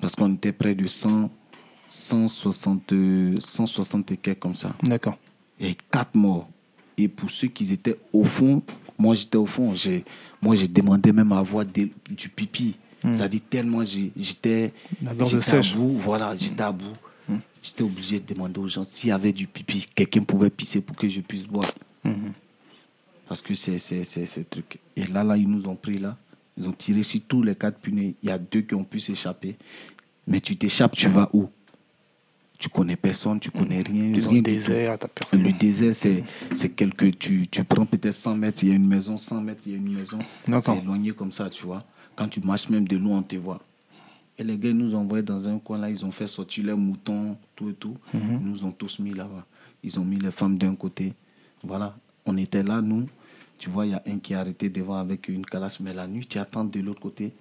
Parce 0.00 0.14
qu'on 0.14 0.34
était 0.34 0.52
près 0.52 0.74
de 0.74 0.86
100, 0.86 1.30
160, 1.92 2.94
160 3.40 4.12
et 4.12 4.16
quelques 4.16 4.38
comme 4.38 4.54
ça. 4.54 4.74
D'accord. 4.82 5.18
A 5.60 5.66
4 5.90 6.14
morts. 6.16 6.48
Et 6.96 7.08
pour 7.08 7.30
ceux 7.30 7.48
qui 7.48 7.70
étaient 7.72 7.98
au 8.12 8.24
fond, 8.24 8.62
moi 8.98 9.14
j'étais 9.14 9.36
au 9.36 9.46
fond, 9.46 9.74
j'ai, 9.74 10.04
moi 10.40 10.54
j'ai 10.54 10.68
demandé 10.68 11.12
même 11.12 11.32
à 11.32 11.38
avoir 11.38 11.64
du 11.64 12.28
pipi. 12.34 12.76
Hmm. 13.04 13.12
Ça 13.12 13.28
dit 13.28 13.40
tellement 13.40 13.84
j'étais, 13.84 14.72
j'étais 15.00 15.56
à 15.56 15.60
bout, 15.74 15.98
voilà, 15.98 16.34
j'étais 16.36 16.62
à 16.62 16.72
bout. 16.72 16.96
Hmm. 17.28 17.38
J'étais 17.62 17.82
obligé 17.82 18.20
de 18.20 18.32
demander 18.32 18.60
aux 18.60 18.68
gens 18.68 18.84
s'il 18.84 19.10
y 19.10 19.12
avait 19.12 19.32
du 19.32 19.46
pipi, 19.46 19.86
quelqu'un 19.94 20.22
pouvait 20.22 20.50
pisser 20.50 20.80
pour 20.80 20.96
que 20.96 21.08
je 21.08 21.20
puisse 21.20 21.46
boire. 21.46 21.70
Hmm. 22.04 22.30
Parce 23.28 23.40
que 23.40 23.54
c'est, 23.54 23.78
c'est, 23.78 24.04
c'est 24.04 24.26
ce 24.26 24.40
truc. 24.40 24.78
Et 24.96 25.04
là, 25.04 25.24
là, 25.24 25.36
ils 25.36 25.48
nous 25.48 25.66
ont 25.66 25.76
pris 25.76 25.98
là. 25.98 26.16
Ils 26.58 26.66
ont 26.66 26.72
tiré 26.72 27.02
sur 27.02 27.20
tous 27.26 27.42
les 27.42 27.54
quatre 27.54 27.78
punais. 27.78 28.14
Il 28.22 28.28
y 28.28 28.32
a 28.32 28.38
deux 28.38 28.60
qui 28.60 28.74
ont 28.74 28.84
pu 28.84 29.00
s'échapper. 29.00 29.56
Mais 30.26 30.40
tu 30.40 30.56
t'échappes, 30.56 30.94
tu 30.94 31.08
vas 31.08 31.30
où? 31.32 31.48
Tu 32.62 32.68
connais 32.68 32.94
personne, 32.94 33.40
tu 33.40 33.50
connais 33.50 33.82
rien. 33.82 34.12
le 34.12 34.40
désert, 34.40 34.96
personne. 34.96 35.42
Le 35.42 35.50
désert, 35.50 35.92
c'est, 35.96 36.22
c'est 36.54 36.68
quelque. 36.68 37.06
Tu, 37.06 37.48
tu 37.48 37.64
prends 37.64 37.84
peut-être 37.84 38.14
100 38.14 38.36
mètres, 38.36 38.62
il 38.62 38.68
y 38.68 38.72
a 38.72 38.76
une 38.76 38.86
maison, 38.86 39.16
100 39.16 39.40
mètres, 39.40 39.62
il 39.66 39.72
y 39.72 39.74
a 39.74 39.78
une 39.78 39.92
maison. 39.92 40.18
C'est 40.60 40.78
éloigné 40.78 41.10
comme 41.10 41.32
ça, 41.32 41.50
tu 41.50 41.66
vois. 41.66 41.82
Quand 42.14 42.28
tu 42.28 42.40
marches 42.40 42.68
même 42.68 42.86
de 42.86 42.96
loin, 42.96 43.18
on 43.18 43.22
te 43.22 43.34
voit. 43.34 43.60
Et 44.38 44.44
les 44.44 44.56
gars, 44.56 44.68
ils 44.68 44.76
nous 44.76 44.94
ont 44.94 45.00
envoyés 45.00 45.24
dans 45.24 45.48
un 45.48 45.58
coin 45.58 45.76
là, 45.76 45.90
ils 45.90 46.04
ont 46.04 46.12
fait 46.12 46.28
sortir 46.28 46.66
les 46.66 46.74
moutons, 46.74 47.36
tout 47.56 47.70
et 47.70 47.74
tout. 47.74 47.96
Mhm. 48.14 48.38
Ils 48.40 48.48
nous 48.52 48.64
ont 48.64 48.70
tous 48.70 49.00
mis 49.00 49.12
là-bas. 49.12 49.44
Ils 49.82 49.98
ont 49.98 50.04
mis 50.04 50.18
les 50.18 50.30
femmes 50.30 50.56
d'un 50.56 50.76
côté. 50.76 51.14
Voilà. 51.64 51.96
On 52.26 52.36
était 52.36 52.62
là, 52.62 52.80
nous. 52.80 53.08
Tu 53.58 53.70
vois, 53.70 53.86
il 53.86 53.90
y 53.90 53.94
a 53.94 54.02
un 54.06 54.20
qui 54.20 54.34
est 54.34 54.36
arrêté 54.36 54.68
devant 54.68 54.98
avec 54.98 55.26
une 55.26 55.44
calache, 55.44 55.80
mais 55.80 55.92
la 55.92 56.06
nuit, 56.06 56.26
tu 56.26 56.38
attends 56.38 56.64
de 56.64 56.78
l'autre 56.78 57.00
côté. 57.00 57.32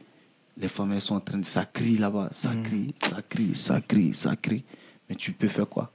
Les 0.57 0.67
femmes, 0.67 0.93
elles 0.93 1.01
sont 1.01 1.15
en 1.15 1.19
train 1.19 1.37
de. 1.37 1.45
Ça 1.45 1.65
crie 1.65 1.97
là-bas, 1.97 2.29
ça 2.31 2.55
mm. 2.55 2.63
crie, 2.63 2.95
ça 2.97 3.21
crie, 3.21 3.53
ça 3.53 3.81
crie, 3.81 4.13
ça 4.15 4.35
crie. 4.35 4.63
Mais 5.11 5.17
tu 5.17 5.33
peux 5.33 5.49
faire 5.49 5.67
quoi? 5.67 5.91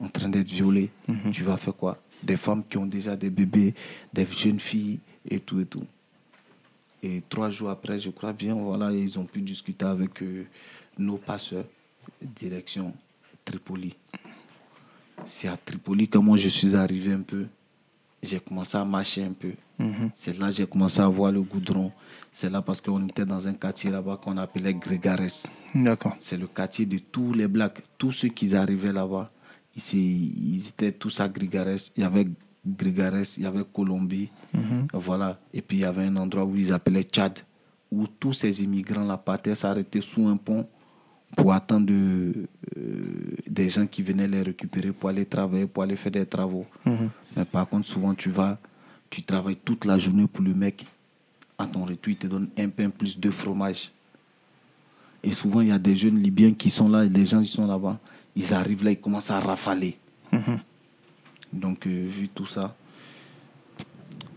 En 0.00 0.08
train 0.08 0.28
d'être 0.28 0.48
violée, 0.48 0.90
mm-hmm. 1.08 1.30
tu 1.30 1.44
vas 1.44 1.56
faire 1.56 1.76
quoi? 1.76 2.02
Des 2.24 2.36
femmes 2.36 2.64
qui 2.68 2.76
ont 2.76 2.86
déjà 2.86 3.14
des 3.14 3.30
bébés, 3.30 3.72
des 4.12 4.26
jeunes 4.26 4.58
filles 4.58 4.98
et 5.30 5.38
tout 5.38 5.60
et 5.60 5.64
tout. 5.64 5.86
Et 7.04 7.22
trois 7.28 7.50
jours 7.50 7.70
après, 7.70 8.00
je 8.00 8.10
crois 8.10 8.32
bien, 8.32 8.56
voilà, 8.56 8.90
ils 8.90 9.16
ont 9.16 9.24
pu 9.24 9.40
discuter 9.42 9.84
avec 9.84 10.20
euh, 10.22 10.44
nos 10.98 11.18
passeurs, 11.18 11.66
direction 12.20 12.92
Tripoli. 13.44 13.94
C'est 15.24 15.46
à 15.46 15.56
Tripoli 15.56 16.08
que 16.08 16.18
moi 16.18 16.36
je 16.36 16.48
suis 16.48 16.74
arrivé 16.74 17.12
un 17.12 17.22
peu 17.22 17.46
j'ai 18.24 18.40
commencé 18.40 18.76
à 18.76 18.84
marcher 18.84 19.24
un 19.24 19.32
peu. 19.32 19.52
Mhm. 19.78 20.10
C'est 20.14 20.38
là 20.38 20.46
que 20.46 20.56
j'ai 20.56 20.66
commencé 20.66 21.00
à 21.00 21.08
voir 21.08 21.30
le 21.30 21.42
goudron. 21.42 21.92
C'est 22.34 22.50
là 22.50 22.62
parce 22.62 22.80
qu'on 22.80 23.06
était 23.06 23.24
dans 23.24 23.46
un 23.46 23.52
quartier 23.52 23.92
là-bas 23.92 24.18
qu'on 24.20 24.36
appelait 24.38 24.74
Grégares. 24.74 25.46
D'accord. 25.72 26.16
C'est 26.18 26.36
le 26.36 26.48
quartier 26.48 26.84
de 26.84 26.98
tous 26.98 27.32
les 27.32 27.46
blacks. 27.46 27.80
Tous 27.96 28.10
ceux 28.10 28.26
qui 28.28 28.56
arrivaient 28.56 28.92
là-bas, 28.92 29.30
ils, 29.76 30.66
étaient 30.68 30.90
tous 30.90 31.20
à 31.20 31.28
Grégares. 31.28 31.76
Il 31.96 32.02
y 32.02 32.04
avait 32.04 32.26
Grégares, 32.66 33.22
il 33.36 33.44
y 33.44 33.46
avait 33.46 33.62
Colombie. 33.72 34.30
Mhm. 34.52 34.88
Voilà. 34.94 35.38
Et 35.52 35.62
puis 35.62 35.76
il 35.76 35.80
y 35.82 35.84
avait 35.84 36.06
un 36.06 36.16
endroit 36.16 36.44
où 36.44 36.56
ils 36.56 36.72
appelaient 36.72 37.04
Tchad, 37.04 37.38
où 37.92 38.04
tous 38.08 38.32
ces 38.32 38.64
immigrants 38.64 39.04
là 39.04 39.16
partaient 39.16 39.54
s'arrêter 39.54 40.00
sous 40.00 40.26
un 40.26 40.36
pont 40.36 40.66
pour 41.36 41.52
attendre 41.52 41.92
euh, 41.92 42.48
des 43.48 43.68
gens 43.68 43.86
qui 43.86 44.02
venaient 44.02 44.26
les 44.26 44.42
récupérer 44.42 44.90
pour 44.90 45.08
aller 45.08 45.24
travailler, 45.24 45.68
pour 45.68 45.84
aller 45.84 45.94
faire 45.94 46.10
des 46.10 46.26
travaux. 46.26 46.66
Mhm. 46.84 47.10
Mais 47.36 47.44
par 47.44 47.68
contre, 47.68 47.86
souvent, 47.86 48.12
tu 48.12 48.30
vas, 48.30 48.58
tu 49.08 49.22
travailles 49.22 49.58
toute 49.64 49.84
la 49.84 49.98
journée 49.98 50.26
pour 50.26 50.42
le 50.42 50.52
mec. 50.52 50.84
À 51.64 51.66
ton 51.66 51.84
retour, 51.84 52.10
il 52.12 52.16
te 52.16 52.26
donne 52.26 52.48
un 52.58 52.68
pain 52.68 52.90
plus 52.90 53.18
de 53.18 53.30
fromage. 53.30 53.90
Et 55.22 55.32
souvent, 55.32 55.62
il 55.62 55.68
y 55.68 55.72
a 55.72 55.78
des 55.78 55.96
jeunes 55.96 56.22
Libyens 56.22 56.52
qui 56.52 56.68
sont 56.68 56.88
là, 56.88 57.04
et 57.04 57.08
les 57.08 57.24
gens 57.24 57.40
qui 57.40 57.48
sont 57.48 57.66
là-bas, 57.66 57.98
ils 58.36 58.52
arrivent 58.52 58.84
là, 58.84 58.90
ils 58.90 59.00
commencent 59.00 59.30
à 59.30 59.40
rafaler. 59.40 59.96
Mhm. 60.30 60.58
Donc, 61.54 61.86
euh, 61.86 62.06
vu 62.06 62.28
tout 62.28 62.46
ça, 62.46 62.76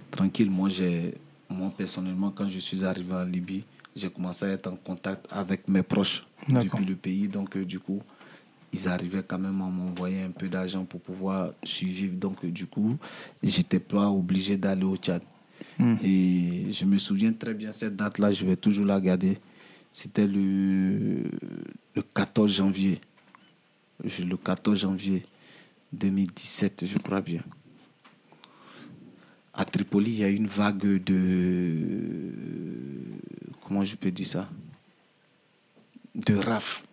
tranquille, 0.10 0.50
moi, 0.50 0.70
j'ai, 0.70 1.16
moi, 1.50 1.74
personnellement, 1.76 2.32
quand 2.32 2.48
je 2.48 2.60
suis 2.60 2.86
arrivé 2.86 3.14
en 3.14 3.24
Libye, 3.24 3.66
j'ai 3.94 4.10
commencé 4.10 4.46
à 4.46 4.50
être 4.50 4.68
en 4.68 4.78
contact 4.78 5.28
avec 5.30 5.68
mes 5.68 5.84
proches 5.84 6.26
depuis 6.48 6.86
le 6.86 6.96
pays. 6.96 7.28
Donc, 7.28 7.58
euh, 7.58 7.66
du 7.66 7.80
coup, 7.80 8.02
ils 8.72 8.88
arrivaient 8.88 9.24
quand 9.28 9.40
même 9.40 9.62
à 9.62 9.66
m'envoyer 9.66 10.22
un 10.22 10.32
peu 10.32 10.48
d'argent 10.48 10.86
pour 10.86 11.02
pouvoir 11.02 11.52
suivre. 11.64 12.16
Donc, 12.16 12.46
euh, 12.46 12.52
du 12.52 12.68
coup, 12.68 12.96
j'étais 13.44 13.80
pas 13.80 14.10
obligé 14.10 14.56
d'aller 14.56 14.86
au 14.86 14.96
Tchad. 14.96 15.22
Hmm. 15.80 15.96
Et 16.04 16.72
je 16.72 16.86
me 16.86 16.98
souviens 16.98 17.32
très 17.34 17.54
bien 17.54 17.72
cette 17.72 17.96
date-là, 17.96 18.32
je 18.32 18.46
vais 18.46 18.56
toujours 18.56 18.86
la 18.86 19.00
garder. 19.00 19.38
C'était 19.92 20.28
le, 20.28 21.24
le 21.96 22.02
14 22.02 22.52
janvier. 22.52 23.00
Le 24.04 24.38
14 24.38 24.80
janvier 24.80 25.26
2017, 25.94 26.86
je 26.86 26.98
crois 27.00 27.22
bien. 27.22 27.42
À 29.54 29.66
Tripoli, 29.66 30.12
il 30.12 30.18
y 30.20 30.24
a 30.24 30.30
une 30.30 30.48
vague 30.48 31.04
de. 31.04 32.32
Comment 33.66 33.84
je 33.84 33.96
peux 33.96 34.12
dire 34.12 34.28
ça? 34.28 34.50
De 36.14 36.36
raf 36.36 36.84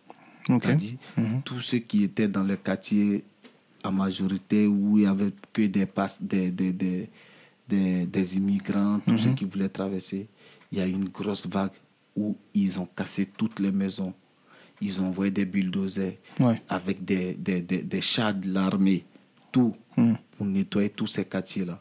dit, 0.48 0.98
mhm. 1.16 1.42
tous 1.44 1.60
ceux 1.60 1.78
qui 1.78 2.04
étaient 2.04 2.28
dans 2.28 2.42
le 2.42 2.56
quartier 2.56 3.24
en 3.82 3.92
majorité 3.92 4.66
où 4.66 4.98
il 4.98 5.02
n'y 5.02 5.06
avait 5.06 5.32
que 5.52 5.62
des, 5.62 5.86
des, 6.20 6.50
des, 6.50 6.72
des, 6.72 7.08
des, 7.68 8.36
immigrants, 8.36 9.00
tous 9.06 9.18
ceux 9.18 9.30
mhm. 9.30 9.34
qui 9.34 9.44
voulaient 9.44 9.68
traverser, 9.68 10.28
il 10.70 10.78
y 10.78 10.80
a 10.80 10.86
une 10.86 11.08
grosse 11.08 11.46
vague 11.46 11.72
où 12.16 12.36
ils 12.54 12.78
ont 12.78 12.86
cassé 12.86 13.26
toutes 13.26 13.60
les 13.60 13.72
maisons. 13.72 14.12
Ils 14.80 15.00
ont 15.00 15.06
envoyé 15.06 15.30
des 15.30 15.44
bulldozers 15.44 16.14
avec 16.68 17.04
des, 17.04 17.34
des, 17.34 17.62
des, 17.62 18.00
chats 18.00 18.32
de 18.32 18.52
l'armée, 18.52 19.04
tout, 19.52 19.74
mhm. 19.96 20.16
pour 20.36 20.46
nettoyer 20.46 20.90
tous 20.90 21.06
ces 21.06 21.24
quartiers-là 21.24 21.80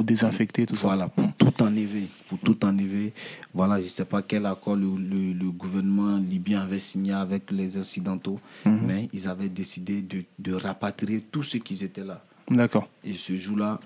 pour 0.00 0.04
désinfecter 0.04 0.66
tout 0.66 0.76
ça. 0.76 0.86
Voilà, 0.86 1.08
pour 1.08 1.32
tout 1.34 1.62
enlever. 1.62 2.08
Pour 2.28 2.38
tout 2.38 2.64
enlever. 2.64 3.12
Voilà, 3.52 3.78
je 3.78 3.84
ne 3.84 3.88
sais 3.88 4.04
pas 4.04 4.22
quel 4.22 4.46
accord 4.46 4.76
le, 4.76 4.96
le, 4.96 5.50
gouvernement 5.50 6.16
libyen 6.16 6.62
avait 6.62 6.78
signé 6.78 7.12
avec 7.12 7.50
les 7.50 7.76
Occidentaux, 7.76 8.40
mhm. 8.64 8.80
mais 8.86 9.08
ils 9.12 9.28
avaient 9.28 9.48
décidé 9.48 10.00
de, 10.00 10.24
de 10.38 10.54
rapatrier 10.54 11.20
tous 11.30 11.42
ceux 11.42 11.58
qui 11.58 11.84
étaient 11.84 12.04
là. 12.04 12.24
D'accord. 12.50 12.88
Et 13.04 13.14
ce 13.14 13.36
jour-là, 13.36 13.78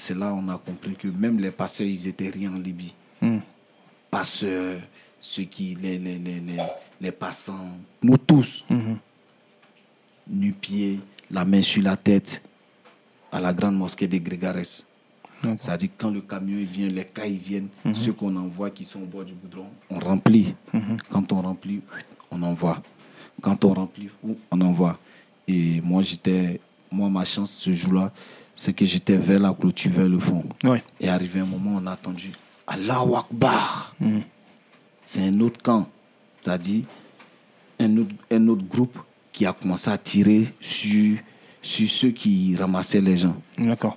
c'est 0.00 0.16
là 0.16 0.32
on 0.32 0.48
a 0.48 0.56
compris 0.56 0.96
que 0.96 1.08
même 1.08 1.38
les 1.38 1.50
passeurs, 1.50 1.86
ils 1.86 2.08
étaient 2.08 2.30
rien 2.30 2.50
en 2.52 2.58
Libye. 2.58 2.94
Mhm. 3.20 3.42
Passeurs, 4.10 4.80
ceux 5.20 5.42
qui, 5.44 5.74
les, 5.74 5.98
les, 5.98 6.18
les, 6.18 6.42
les, 7.00 7.12
passants, 7.12 7.68
nous 8.02 8.16
tous, 8.16 8.64
mmh. 8.70 8.94
nu-pieds, 10.28 10.98
la 11.30 11.44
main 11.44 11.62
sur 11.62 11.82
la 11.82 11.96
tête, 11.96 12.42
à 13.30 13.38
la 13.38 13.52
grande 13.52 13.76
mosquée 13.76 14.08
des 14.08 14.18
Grégares. 14.18 14.64
C'est-à-dire 15.58 15.90
quand 15.96 16.10
le 16.10 16.22
camion 16.22 16.66
vient, 16.66 16.88
les 16.88 17.04
cas 17.04 17.26
ils 17.26 17.38
viennent, 17.38 17.68
mhm. 17.84 17.94
ceux 17.94 18.12
qu'on 18.14 18.34
envoie 18.36 18.70
qui 18.70 18.84
sont 18.84 19.02
au 19.02 19.06
bord 19.06 19.24
du 19.24 19.34
goudron, 19.34 19.68
on 19.90 19.98
remplit. 19.98 20.54
Quand 21.10 21.30
on 21.32 21.42
remplit, 21.42 21.82
on 22.30 22.42
envoie. 22.42 22.82
Quand 23.40 23.64
on 23.64 23.74
remplit, 23.74 24.08
on 24.50 24.60
envoie. 24.62 24.98
Et 25.46 25.80
moi, 25.82 26.02
j'étais, 26.02 26.60
moi, 26.90 27.08
ma 27.10 27.24
chance 27.24 27.52
ce 27.52 27.70
jour-là, 27.70 28.12
c'est 28.60 28.74
que 28.74 28.84
j'étais 28.84 29.16
vers 29.16 29.38
la 29.38 29.54
clôture, 29.54 29.90
vers 29.90 30.06
le 30.06 30.18
fond. 30.18 30.44
Et 31.00 31.08
arrivé 31.08 31.40
un 31.40 31.46
moment, 31.46 31.80
on 31.82 31.86
a 31.86 31.92
attendu. 31.92 32.30
Allahu 32.66 33.14
Akbar. 33.16 33.94
Mhm. 33.98 34.20
C'est 35.02 35.22
un 35.22 35.40
autre 35.40 35.62
camp. 35.62 35.88
C'est-à-dire 36.38 36.84
un 37.78 37.96
autre, 37.96 38.14
un 38.30 38.48
autre 38.48 38.66
groupe 38.66 38.98
qui 39.32 39.46
a 39.46 39.54
commencé 39.54 39.90
à 39.90 39.96
tirer 39.96 40.46
sur, 40.60 41.16
sur 41.62 41.88
ceux 41.88 42.10
qui 42.10 42.54
ramassaient 42.54 43.00
les 43.00 43.16
gens. 43.16 43.40
D'accord. 43.56 43.96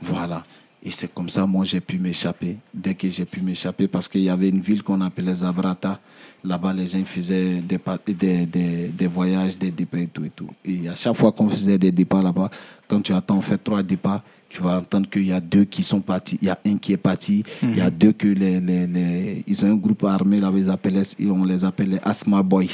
Voilà. 0.00 0.46
Et 0.86 0.92
c'est 0.92 1.12
comme 1.12 1.28
ça, 1.28 1.44
moi, 1.46 1.64
j'ai 1.64 1.80
pu 1.80 1.98
m'échapper. 1.98 2.58
Dès 2.72 2.94
que 2.94 3.08
j'ai 3.10 3.24
pu 3.24 3.40
m'échapper, 3.40 3.88
parce 3.88 4.06
qu'il 4.06 4.20
y 4.20 4.30
avait 4.30 4.50
une 4.50 4.60
ville 4.60 4.84
qu'on 4.84 5.00
appelait 5.00 5.34
Zabrata. 5.34 5.98
Là-bas, 6.44 6.72
les 6.72 6.86
gens 6.86 7.04
faisaient 7.04 7.58
des, 7.58 7.80
des, 8.06 8.46
des, 8.46 8.88
des, 8.88 9.06
voyages, 9.08 9.58
des 9.58 9.72
départs 9.72 9.98
et 9.98 10.06
tout 10.06 10.24
et 10.24 10.30
tout. 10.30 10.48
Et 10.64 10.88
à 10.88 10.94
chaque 10.94 11.16
fois 11.16 11.32
qu'on 11.32 11.48
faisait 11.48 11.76
des 11.76 11.90
départs 11.90 12.22
là-bas, 12.22 12.50
quand 12.86 13.00
tu 13.00 13.12
attends, 13.12 13.38
en 13.38 13.40
fait 13.40 13.58
trois 13.58 13.82
départs, 13.82 14.22
tu 14.48 14.62
vas 14.62 14.78
entendre 14.78 15.10
qu'il 15.10 15.26
y 15.26 15.32
a 15.32 15.40
deux 15.40 15.64
qui 15.64 15.82
sont 15.82 16.00
partis. 16.00 16.38
Il 16.40 16.46
y 16.46 16.50
a 16.50 16.58
un 16.64 16.76
qui 16.78 16.92
est 16.92 16.96
parti. 16.96 17.42
Il 17.64 17.76
y 17.76 17.80
a 17.80 17.90
mhm. 17.90 17.98
deux 17.98 18.12
que 18.12 18.28
les, 18.28 18.60
les, 18.60 18.86
les, 18.86 19.44
Ils 19.44 19.64
ont 19.64 19.72
un 19.72 19.74
groupe 19.74 20.04
armé 20.04 20.38
là, 20.38 20.52
ils 21.18 21.30
on 21.32 21.44
les 21.44 21.64
appelle 21.64 21.90
les 21.90 22.00
Asma 22.04 22.44
Boys. 22.44 22.66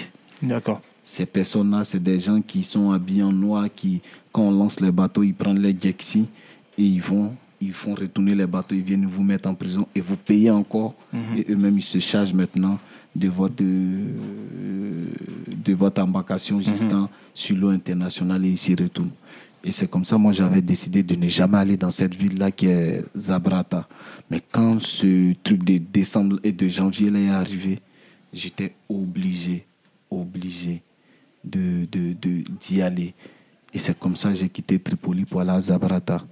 D'accord. 0.42 0.82
Ces 1.02 1.24
personnes-là, 1.24 1.82
c'est 1.84 2.02
des 2.02 2.18
gens 2.18 2.42
qui 2.42 2.62
sont 2.62 2.90
habillés 2.90 3.22
en 3.22 3.32
noir, 3.32 3.68
qui, 3.74 4.02
quand 4.30 4.42
on 4.42 4.50
lance 4.50 4.80
les 4.80 4.92
bateaux, 4.92 5.22
ils 5.22 5.34
prennent 5.34 5.60
les 5.60 5.74
Gexi 5.80 6.26
et 6.76 6.82
ils 6.82 7.00
vont, 7.00 7.34
ils 7.66 7.72
font 7.72 7.94
retourner 7.94 8.34
les 8.34 8.46
bateaux, 8.46 8.74
ils 8.74 8.82
viennent 8.82 9.06
vous 9.06 9.22
mettre 9.22 9.48
en 9.48 9.54
prison 9.54 9.86
et 9.94 10.00
vous 10.00 10.16
payez 10.16 10.50
encore. 10.50 10.94
Et 11.36 11.46
eux-mêmes, 11.50 11.78
ils 11.78 11.82
se 11.82 11.98
chargent 12.00 12.34
maintenant 12.34 12.78
de 13.14 13.28
votre, 13.28 13.62
euh, 13.62 15.06
de 15.46 15.72
votre 15.74 16.02
embarcation 16.02 16.60
jusqu'en 16.60 17.08
sur 17.34 17.56
l'eau 17.56 17.68
internationale 17.70 18.44
et 18.44 18.50
ils 18.50 18.58
s'y 18.58 18.74
retournent. 18.74 19.10
Et 19.64 19.70
c'est 19.70 19.88
comme 19.88 20.04
ça, 20.04 20.18
moi, 20.18 20.32
j'avais 20.32 20.60
décidé 20.60 21.02
de 21.04 21.14
ne 21.14 21.28
jamais 21.28 21.58
aller 21.58 21.76
dans 21.76 21.90
cette 21.90 22.14
ville-là 22.16 22.50
qui 22.50 22.66
est 22.66 23.04
Zabrata. 23.16 23.88
Mais 24.30 24.40
quand 24.50 24.80
ce 24.82 25.34
truc 25.44 25.62
de 25.62 25.78
décembre 25.78 26.40
et 26.42 26.50
de 26.52 26.66
janvier 26.68 27.10
là 27.10 27.18
est 27.20 27.28
arrivé, 27.28 27.78
j'étais 28.32 28.74
obligé, 28.88 29.64
obligé 30.10 30.82
de, 31.44 31.86
de, 31.92 32.12
de- 32.20 32.42
d'y 32.60 32.82
aller. 32.82 33.14
Et 33.72 33.78
c'est 33.78 33.96
comme 33.98 34.16
ça 34.16 34.30
que 34.30 34.34
j'ai 34.34 34.48
quitté 34.48 34.78
Tripoli 34.78 35.24
pour 35.24 35.40
aller 35.40 35.50
à 35.50 35.60
Zabrata. 35.60 36.24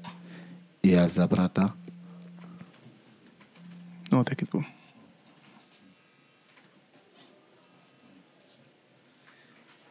Et 0.82 0.96
à 0.96 1.08
Zabrata, 1.08 1.74
Non, 4.12 4.24
t'inquiète 4.24 4.50
pas. 4.50 4.62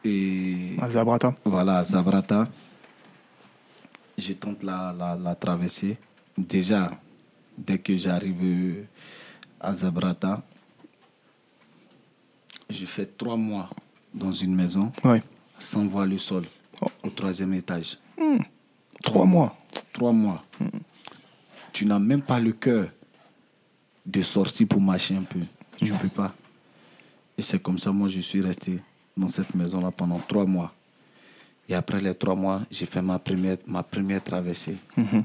et 0.04 0.76
À 0.80 0.88
Zabrata. 0.90 1.34
Voilà, 1.44 1.78
à 1.78 1.84
Zabrata, 1.84 2.44
je 4.16 4.32
tente 4.34 4.62
la, 4.62 4.94
la, 4.96 5.14
la 5.16 5.34
traversée. 5.34 5.98
Déjà, 6.36 6.90
dès 7.56 7.78
que 7.78 7.94
j'arrive 7.96 8.86
à 9.60 9.72
Zabrata, 9.72 10.42
je 12.68 12.86
fais 12.86 13.06
trois 13.06 13.36
mois 13.36 13.68
dans 14.14 14.32
une 14.32 14.54
maison 14.54 14.92
Ouais. 15.04 15.22
sans 15.58 15.86
voir 15.86 16.06
le 16.06 16.18
sol, 16.18 16.44
Oh. 16.82 16.86
au 17.02 17.10
troisième 17.10 17.52
étage. 17.54 17.98
Trois 19.02 19.24
mois. 19.24 19.56
Trois 19.92 20.12
mois. 20.12 20.44
Tu 21.72 21.86
n'as 21.86 21.98
même 21.98 22.22
pas 22.22 22.40
le 22.40 22.52
cœur 22.52 22.88
de 24.04 24.22
sortir 24.22 24.66
pour 24.68 24.80
marcher 24.80 25.14
un 25.16 25.22
peu. 25.22 25.40
Tu 25.76 25.92
ne 25.92 25.98
peux 25.98 26.08
pas. 26.08 26.34
Et 27.38 27.42
c'est 27.42 27.60
comme 27.62 27.78
ça, 27.78 27.92
moi, 27.92 28.08
je 28.08 28.20
suis 28.20 28.40
resté 28.40 28.80
dans 29.16 29.28
cette 29.28 29.54
maison-là 29.54 29.90
pendant 29.90 30.18
trois 30.18 30.44
mois. 30.44 30.74
Et 31.68 31.74
après 31.74 32.00
les 32.00 32.14
trois 32.14 32.34
mois, 32.34 32.62
j'ai 32.70 32.86
fait 32.86 33.00
ma 33.00 33.18
première, 33.18 33.56
ma 33.66 33.82
première 33.82 34.22
traversée. 34.22 34.76
Mhm. 34.96 35.24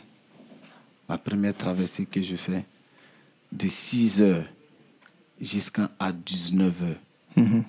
Ma 1.10 1.18
première 1.18 1.56
traversée 1.56 2.06
que 2.06 2.22
je 2.22 2.36
fais 2.36 2.64
de 3.52 3.68
6 3.68 4.22
heures 4.22 4.46
jusqu'à 5.42 5.90
19 6.14 6.84
heures. 6.84 6.96
Mhm. 7.36 7.64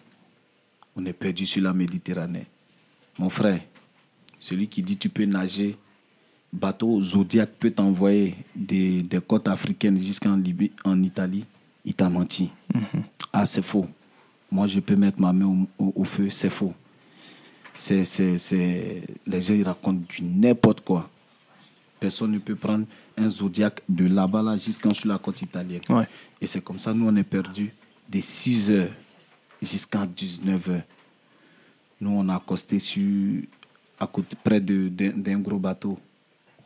On 0.95 1.05
est 1.07 1.13
perdu 1.13 1.47
sur 1.47 1.63
la 1.63 1.73
Méditerranée. 1.73 2.47
Mon 3.19 3.29
frère, 3.29 3.61
celui 4.39 4.69
qui 4.69 4.83
dit 4.83 4.97
tu 4.97 5.09
peux 5.09 5.25
nager, 5.25 5.77
bateau 6.53 7.01
Zodiac 7.01 7.51
peut 7.59 7.70
t'envoyer 7.70 8.34
des, 8.55 9.03
des 9.03 9.20
côtes 9.20 9.49
africaines 9.49 9.99
jusqu'en 9.99 10.36
Libye, 10.36 10.72
en 10.84 11.03
Italie, 11.03 11.44
il 11.84 11.94
t'a 11.94 12.09
menti. 12.09 12.51
Ah, 13.32 13.47
c'est 13.47 13.62
faux. 13.62 13.86
Moi, 14.51 14.66
je 14.66 14.80
peux 14.80 14.97
mettre 14.97 15.20
ma 15.20 15.32
main 15.32 15.66
au, 15.78 15.84
au- 15.84 15.92
au 15.97 16.05
feu, 16.05 16.30
c'est 16.30 16.51
faux. 16.51 16.72
C'est. 17.74 19.03
Les 19.26 19.40
gens, 19.42 19.55
ils 19.55 19.62
racontent 19.64 20.03
du 20.09 20.22
n'importe 20.22 20.80
quoi. 20.82 21.11
Personne 22.01 22.32
ne 22.32 22.38
peut 22.38 22.55
prendre 22.55 22.86
un 23.18 23.28
Zodiac 23.28 23.82
de 23.88 24.07
là-bas 24.07 24.42
là, 24.42 24.57
jusqu'en 24.57 24.92
sur 24.94 25.09
la 25.09 25.18
côte 25.18 25.42
italienne. 25.42 25.80
Ouais. 25.88 26.07
Et 26.40 26.47
c'est 26.47 26.62
comme 26.62 26.78
ça, 26.78 26.92
nous, 26.92 27.07
on 27.07 27.16
est 27.16 27.22
perdu 27.24 27.72
de 28.11 28.20
6 28.20 28.70
heures 28.70 28.90
jusqu'à 29.62 30.07
19 30.07 30.70
heures. 30.70 30.82
Nous, 32.01 32.11
on 32.11 32.28
a 32.28 32.36
accosté 32.36 32.78
sur, 32.78 33.42
à 33.99 34.07
côté, 34.07 34.36
près 34.42 34.61
de- 34.61 34.88
d'un 34.88 35.11
d'un 35.11 35.38
gros 35.38 35.59
bateau. 35.59 35.99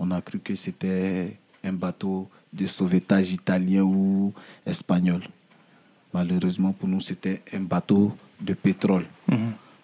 On 0.02 0.10
a 0.12 0.20
cru 0.22 0.38
que 0.38 0.54
c'était 0.54 1.36
un 1.62 1.72
bateau 1.74 2.26
de 2.52 2.66
sauvetage 2.66 3.32
italien 3.32 3.82
ou 3.82 4.32
espagnol. 4.64 5.20
Malheureusement, 6.12 6.72
pour 6.72 6.88
nous, 6.88 7.00
c'était 7.00 7.42
un 7.52 7.60
bateau 7.60 8.16
de 8.40 8.54
pétrole. 8.54 9.04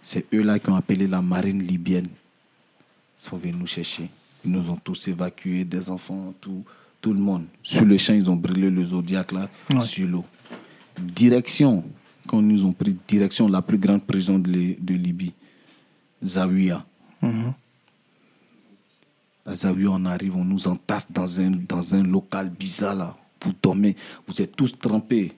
C'est 0.01 0.25
eux-là 0.33 0.59
qui 0.59 0.71
ont 0.71 0.75
appelé 0.75 1.07
la 1.07 1.21
marine 1.21 1.63
libyenne. 1.63 2.09
Ils 2.09 3.25
sont 3.29 3.37
venus 3.37 3.57
nous 3.59 3.67
chercher. 3.67 4.09
Ils 4.45 4.51
nous 4.51 4.71
ont 4.71 4.77
tous 4.77 5.07
évacués, 5.09 5.65
des 5.65 5.91
enfants, 5.91 6.33
tout, 6.41 6.65
tout 7.01 7.13
le 7.13 7.21
monde. 7.21 7.45
Sur 7.63 7.85
le 7.85 7.99
champ, 7.99 8.15
ils 8.15 8.31
ont 8.31 8.37
brûlé 8.37 8.71
le 8.71 8.85
Zodiac 8.85 9.33
là, 9.33 9.51
Ouais. 9.75 9.81
sur 9.85 10.09
l'eau. 10.09 10.25
Direction, 10.99 11.85
quand 12.27 12.41
ils 12.41 12.47
nous 12.47 12.65
ont 12.65 12.73
pris 12.73 12.97
direction, 13.07 13.49
la 13.49 13.61
plus 13.61 13.79
grande 13.79 14.03
prison 14.03 14.39
de 14.39 14.49
Libye, 14.95 15.33
Zawiya. 16.25 16.85
Mhm. 17.21 17.53
À 19.47 19.55
Zawiya, 19.55 19.91
on 19.91 20.05
arrive, 20.07 20.37
on 20.37 20.45
nous 20.45 20.67
entasse 20.67 21.11
dans 21.11 21.41
un, 21.41 21.51
dans 21.69 21.95
un 21.95 22.03
local 22.03 22.51
bizarre 22.51 22.95
là. 22.97 23.17
Vous 23.43 23.53
dormez, 23.63 23.95
vous 24.27 24.43
êtes 24.43 24.57
tous 24.57 24.77
trempés, 24.79 25.33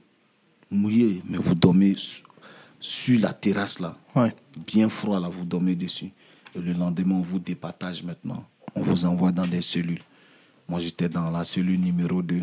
mouillés, 0.71 1.21
mais 1.29 1.37
vous 1.39 1.55
dormez 1.55 1.95
su- 1.97 2.23
sur 2.81 3.21
la 3.21 3.33
terrasse 3.33 3.81
là 3.81 3.97
Ouais. 4.15 4.35
bien 4.67 4.89
froid 4.89 5.21
là, 5.21 5.29
vous 5.29 5.45
dormez 5.45 5.75
dessus. 5.75 6.11
Et 6.55 6.59
le 6.61 6.73
lendemain, 6.73 7.17
on 7.17 7.21
vous 7.23 7.39
départage 7.39 8.03
maintenant. 8.03 8.45
On 8.75 8.81
vous 8.83 9.05
envoie 9.05 9.33
dans 9.33 9.47
des 9.47 9.61
cellules. 9.61 10.01
Moi, 10.69 10.79
j'étais 10.79 11.09
dans 11.09 11.31
la 11.31 11.45
cellule 11.45 11.81
numéro 11.81 12.23
2. 12.23 12.43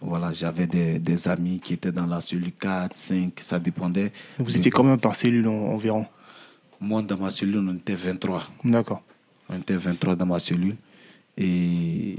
Voilà, 0.00 0.32
j'avais 0.32 0.66
des, 0.66 0.98
des 0.98 1.28
amis 1.28 1.60
qui 1.60 1.74
étaient 1.74 1.92
dans 1.92 2.06
la 2.06 2.20
cellule 2.20 2.52
4, 2.52 2.96
5, 2.96 3.32
ça 3.40 3.58
dépendait. 3.58 4.12
Vous 4.38 4.56
étiez 4.56 4.70
combien 4.70 4.96
par 4.96 5.14
cellule 5.14 5.46
en- 5.48 5.72
environ? 5.74 6.06
Moi, 6.80 7.02
dans 7.02 7.18
ma 7.18 7.30
cellule, 7.30 7.58
on 7.58 7.74
était 7.76 7.94
23. 7.94 8.44
D'accord. 8.64 9.02
On 9.48 9.56
était 9.58 9.76
23 9.76 10.14
dans 10.16 10.26
ma 10.26 10.38
cellule. 10.38 10.76
Et 11.40 12.16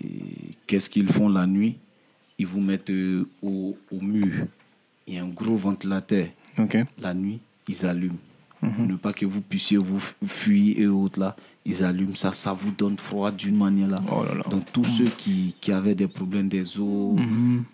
qu'est-ce 0.66 0.90
qu'ils 0.90 1.10
font 1.12 1.30
la 1.30 1.46
nuit? 1.46 1.78
Ils 2.38 2.48
vous 2.48 2.62
mettent 2.62 2.90
euh, 2.90 3.28
au, 3.42 3.78
au 3.92 4.00
mur. 4.02 4.48
Il 5.06 5.16
y 5.16 5.18
a 5.18 5.24
un 5.24 5.28
gros 5.28 5.58
ventilateur. 5.58 6.28
La 6.98 7.14
nuit, 7.14 7.42
ils 7.68 7.86
allument. 7.86 8.18
Ne 8.62 8.96
pas 8.96 9.14
que 9.14 9.26
vous 9.26 9.42
puissiez 9.42 9.78
vous 9.78 10.02
fuir 10.26 10.78
et 10.78 10.88
autres 10.88 11.18
là, 11.20 11.36
ils 11.66 11.82
allument 11.82 12.16
ça, 12.16 12.34
ça 12.34 12.52
vous 12.52 12.72
donne 12.72 12.98
froid 12.98 13.32
d'une 13.32 13.56
manière 13.56 13.88
là. 13.88 14.02
Oh 14.12 14.24
là 14.26 14.34
là. 14.36 14.44
Donc 14.50 14.70
tous 14.74 14.84
ceux 14.84 15.08
qui, 15.08 15.56
qui 15.62 15.72
avaient 15.72 15.96
des 15.96 16.10
problèmes 16.10 16.50
des 16.50 16.78
os, 16.78 17.18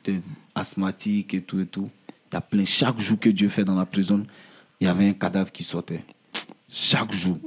des 0.04 0.22
asthmatiques 0.54 1.34
et 1.34 1.42
tout 1.42 1.60
et 1.60 1.66
tout, 1.66 1.90
il 2.32 2.36
y 2.36 2.38
a 2.38 2.42
plein. 2.42 2.66
Chaque 2.66 3.00
jour 3.00 3.20
que 3.20 3.30
Dieu 3.30 3.50
fait 3.50 3.64
dans 3.64 3.76
la 3.76 3.88
prison, 3.88 4.28
il 4.80 4.86
y 4.86 4.88
avait 4.88 5.10
un 5.10 5.14
cadavre 5.14 5.52
qui 5.52 5.64
sortait. 5.64 6.04
Chaque 6.70 7.12
jour. 7.12 7.40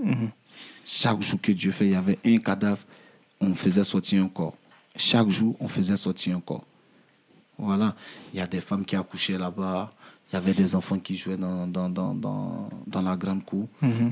Chaque 0.84 1.20
jour 1.20 1.40
que 1.40 1.52
Dieu 1.52 1.70
fait, 1.70 1.86
il 1.86 1.92
y 1.92 1.94
avait 1.94 2.18
un 2.24 2.38
cadavre, 2.38 2.82
on 3.40 3.54
faisait 3.54 3.84
sortir 3.84 4.22
un 4.24 4.28
corps. 4.28 4.54
Chaque 4.96 5.28
jour, 5.28 5.56
on 5.60 5.68
faisait 5.68 5.96
sortir 5.96 6.36
un 6.36 6.40
corps. 6.40 6.64
Voilà. 7.56 7.94
Il 8.32 8.38
y 8.38 8.42
a 8.42 8.46
des 8.46 8.60
femmes 8.60 8.84
qui 8.84 8.96
accouchaient 8.96 9.38
là-bas. 9.38 9.92
Il 10.30 10.34
y 10.34 10.36
avait 10.36 10.54
des 10.54 10.74
enfants 10.74 10.98
qui 10.98 11.16
jouaient 11.16 11.36
dans, 11.36 11.66
dans, 11.66 11.88
dans, 11.88 12.14
dans, 12.14 12.68
dans 12.86 13.02
la 13.02 13.16
grande 13.16 13.44
cour. 13.44 13.68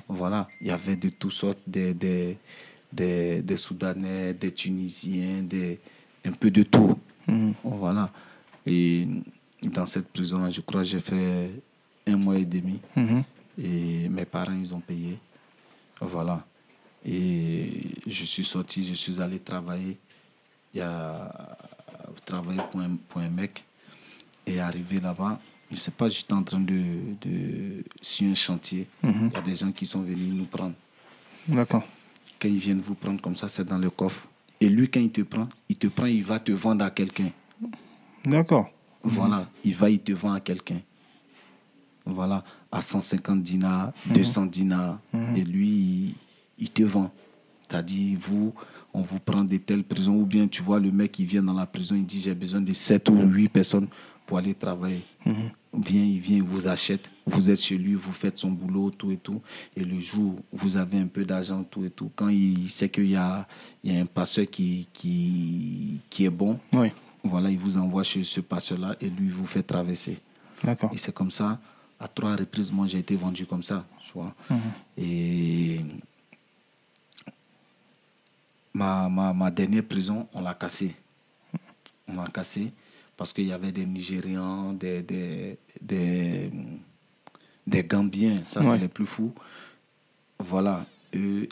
Voilà. 0.09 0.49
Il 0.61 0.69
y 0.69 0.71
avait 0.71 0.97
de 0.97 1.11
toutes 1.11 1.33
sortes, 1.33 1.59
des, 1.67 1.93
des, 1.93 2.39
des, 2.93 3.43
des 3.43 3.57
Soudanais, 3.57 4.33
des 4.33 4.53
Tunisiens, 4.53 5.43
des, 5.43 5.79
un 6.25 6.33
peu 6.33 6.51
de 6.51 6.63
tout. 6.63 6.99
Voilà. 7.63 8.11
Et 8.65 9.07
dans 9.63 9.87
cette 9.87 10.09
prison-là, 10.09 10.51
je 10.51 10.61
crois 10.61 10.83
que 10.83 10.89
j'ai 10.89 11.01
fait 11.01 11.51
un 12.07 12.17
mois 12.17 12.39
et 12.39 12.45
demi. 12.45 12.79
Mhm. 12.95 13.23
Et 13.59 14.09
mes 14.09 14.25
parents, 14.25 14.57
ils 14.61 14.73
ont 14.75 14.81
payé. 14.81 15.19
Voilà. 16.01 16.45
Et 17.09 17.71
je 18.07 18.25
suis 18.25 18.45
sorti, 18.45 18.85
je 18.85 18.95
suis 18.95 19.21
allé 19.21 19.39
travailler. 19.39 19.97
Il 20.75 20.79
y 20.79 20.81
a 20.81 21.57
travailler 22.25 22.61
pour 22.71 22.81
un, 22.81 22.97
pour 23.09 23.21
un 23.21 23.31
mec. 23.31 23.65
Et 24.45 24.61
arrivé 24.61 25.01
là-bas, 25.01 25.41
je 25.71 25.77
ne 25.77 25.81
sais 25.81 25.91
pas, 25.91 26.09
j'étais 26.09 26.33
en 26.33 26.43
train 26.43 26.61
de, 26.61 26.83
de. 27.21 27.85
sur 28.01 28.29
un 28.29 28.35
chantier. 28.35 28.87
Il 29.03 29.31
y 29.33 29.37
a 29.37 29.41
des 29.41 29.57
gens 29.57 29.73
qui 29.73 29.87
sont 29.87 30.03
venus 30.03 30.35
nous 30.35 30.45
prendre. 30.45 30.75
D'accord. 31.49 31.85
Quand 32.41 32.49
ils 32.49 32.59
viennent 32.59 32.81
vous 32.81 32.95
prendre 32.95 33.21
comme 33.21 33.37
ça, 33.37 33.49
c'est 33.49 33.65
dans 33.65 33.79
le 33.79 33.91
coffre. 33.91 34.29
Et 34.61 34.69
lui, 34.69 34.89
quand 34.89 35.01
il 35.01 35.11
te 35.11 35.21
prend, 35.23 35.49
il 35.69 35.77
te 35.77 35.87
prend, 35.87 36.07
il 36.07 36.25
va 36.25 36.39
te 36.39 36.53
vendre 36.53 36.85
à 36.85 36.91
quelqu'un. 36.91 37.31
D'accord. 38.25 38.71
Voilà, 39.03 39.49
il 39.65 39.75
va, 39.75 39.89
il 39.91 40.01
te 40.01 40.13
vend 40.13 40.33
à 40.33 40.41
quelqu'un. 40.41 40.81
Voilà, 42.05 42.45
à 42.71 42.83
150 42.83 43.43
dinars, 43.43 43.93
200 44.07 44.47
dinars. 44.47 44.99
Et 45.35 45.43
lui, 45.45 46.15
il, 46.59 46.71
te 46.71 46.83
vend. 46.83 47.11
C'est-à-dire, 47.69 48.19
vous, 48.21 48.53
on 48.95 49.03
vous 49.03 49.19
prend 49.19 49.43
de 49.43 49.57
telles 49.59 49.85
prisons. 49.85 50.17
Ou 50.17 50.25
bien 50.27 50.47
tu 50.49 50.63
vois 50.63 50.79
le 50.81 50.91
mec 50.93 51.13
qui 51.13 51.25
vient 51.25 51.43
dans 51.43 51.53
la 51.55 51.67
prison, 51.67 51.95
il 51.95 52.05
dit 52.07 52.21
j'ai 52.21 52.35
besoin 52.35 52.61
de 52.61 52.73
7 52.73 53.09
ou 53.09 53.21
8 53.23 53.49
personnes 53.49 53.89
pour 54.27 54.39
aller 54.39 54.55
travailler. 54.55 55.05
Vient, 55.79 56.03
il 56.05 56.19
vient, 56.21 56.37
il 56.39 56.43
vous 56.43 56.67
achète. 56.67 57.11
Vous 57.27 57.51
êtes 57.51 57.61
chez 57.61 57.77
lui, 57.77 57.95
vous 57.95 58.13
faites 58.13 58.39
son 58.39 58.51
boulot, 58.51 58.91
tout 58.91 59.11
et 59.11 59.17
tout. 59.19 59.43
Et 59.77 59.85
le 59.85 60.01
jour 60.01 60.35
où 60.53 60.57
vous 60.57 60.77
avez 60.77 60.99
un 60.99 61.07
peu 61.07 61.25
d'argent, 61.25 61.63
tout 61.65 61.85
et 61.85 61.91
tout, 61.91 62.11
quand 62.17 62.29
il 62.29 62.69
sait 62.71 62.89
qu'il 62.89 63.11
y 63.11 63.17
a, 63.17 63.47
il 63.85 63.93
y 63.95 63.99
a 63.99 64.01
un 64.01 64.07
passeur 64.07 64.47
qui, 64.47 64.89
qui, 64.93 66.01
qui 66.09 66.25
est 66.25 66.31
bon, 66.31 66.59
Oui. 66.73 66.89
voilà, 67.23 67.51
il 67.51 67.59
vous 67.59 67.77
envoie 67.77 68.05
chez 68.05 68.25
ce 68.25 68.41
passeur-là 68.41 68.97
et 69.01 69.11
lui, 69.11 69.27
il 69.27 69.33
vous 69.33 69.45
fait 69.47 69.63
traverser. 69.63 70.19
D'accord. 70.65 70.91
Et 70.95 70.97
c'est 70.97 71.13
comme 71.13 71.31
ça, 71.31 71.59
À 72.01 72.09
trois 72.09 72.37
reprises, 72.37 72.73
moi, 72.73 72.87
j'ai 72.87 72.99
été 72.99 73.15
vendu 73.17 73.45
comme 73.47 73.63
ça, 73.63 73.85
tu 74.05 74.13
vois. 74.15 74.35
Mhm. 74.51 74.59
Et 74.99 75.81
ma, 78.77 79.09
ma, 79.09 79.33
ma 79.33 79.51
dernière 79.51 79.85
prison, 79.85 80.29
on 80.35 80.41
l'a 80.43 80.55
cassée. 80.55 80.95
On 82.09 82.15
l'a 82.23 82.29
cassée 82.29 82.73
parce 83.17 83.33
qu'il 83.33 83.47
y 83.47 83.53
avait 83.53 83.73
des 83.73 83.87
Nigérians, 83.87 84.73
des, 84.75 85.03
des, 85.03 85.59
des, 85.81 86.51
des 87.67 87.83
Gambiens, 87.85 88.45
ça 88.45 88.61
Ouais. 88.61 88.67
c'est 88.71 88.79
les 88.79 88.89
plus 88.89 89.07
fous. 89.07 89.33
Voilà, 90.39 90.85
eux, 91.15 91.49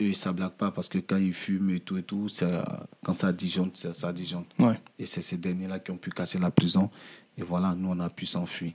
eux 0.00 0.12
ça 0.14 0.32
blague 0.32 0.52
pas 0.52 0.70
parce 0.70 0.88
que 0.88 0.98
quand 0.98 1.16
ils 1.16 1.34
fument 1.34 1.70
et 1.70 1.80
tout 1.80 1.98
et 1.98 2.02
tout, 2.04 2.28
ça, 2.28 2.86
quand 3.04 3.14
ça 3.14 3.32
disjoncte, 3.32 3.76
ça, 3.76 3.92
ça 3.92 4.12
disjoncte. 4.12 4.52
Ouais. 4.58 4.78
Et 4.98 5.04
c'est 5.06 5.22
ces 5.22 5.36
derniers-là 5.36 5.80
qui 5.80 5.90
ont 5.90 5.96
pu 5.98 6.10
casser 6.10 6.38
la 6.38 6.50
prison. 6.52 6.88
Et 7.36 7.42
voilà, 7.42 7.74
nous, 7.74 7.88
on 7.90 7.98
a 8.00 8.08
pu 8.10 8.26
s'enfuir. 8.26 8.72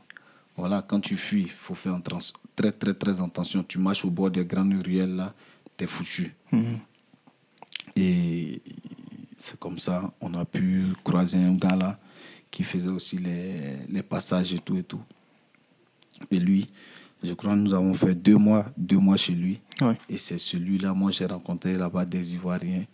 Voilà, 0.58 0.82
quand 0.88 1.00
tu 1.02 1.16
fuis, 1.18 1.44
il 1.44 1.50
faut 1.52 1.76
faire 1.76 2.02
trans- 2.04 2.34
très, 2.56 2.72
très, 2.72 2.94
très 2.94 3.22
attention. 3.22 3.64
Tu 3.64 3.78
marches 3.80 4.06
au 4.06 4.10
bord 4.10 4.32
des 4.32 4.46
grandes 4.46 4.74
ruelles, 4.86 5.16
là, 5.16 5.34
t'es 5.78 5.88
foutu. 5.88 6.34
Mhm. 6.52 6.80
Et 7.96 8.62
c'est 9.38 9.60
comme 9.60 9.78
ça, 9.78 10.14
on 10.22 10.34
a 10.34 10.46
pu 10.46 10.88
croiser 11.04 11.38
un 11.38 11.54
gars 11.54 11.76
là 11.76 12.00
qui 12.52 12.64
faisait 12.64 12.90
aussi 12.90 13.18
les, 13.18 13.78
les 13.90 14.04
passages 14.04 14.54
et 14.54 14.60
tout 14.60 14.78
et 14.78 14.84
tout. 14.84 15.02
Et 16.32 16.40
lui, 16.40 16.68
je 17.24 17.34
crois 17.34 17.52
que 17.52 17.58
nous 17.58 17.74
avons 17.74 17.94
fait 17.94 18.16
deux 18.16 18.38
mois, 18.38 18.66
deux 18.78 18.98
mois 18.98 19.18
chez 19.18 19.34
lui. 19.34 19.60
Ouais. 19.82 19.98
Et 20.10 20.18
c'est 20.18 20.38
celui-là, 20.38 20.94
moi 20.94 21.12
j'ai 21.12 21.26
rencontré 21.26 21.74
là-bas 21.74 22.06
des 22.06 22.36
Ivoiriens, 22.36 22.86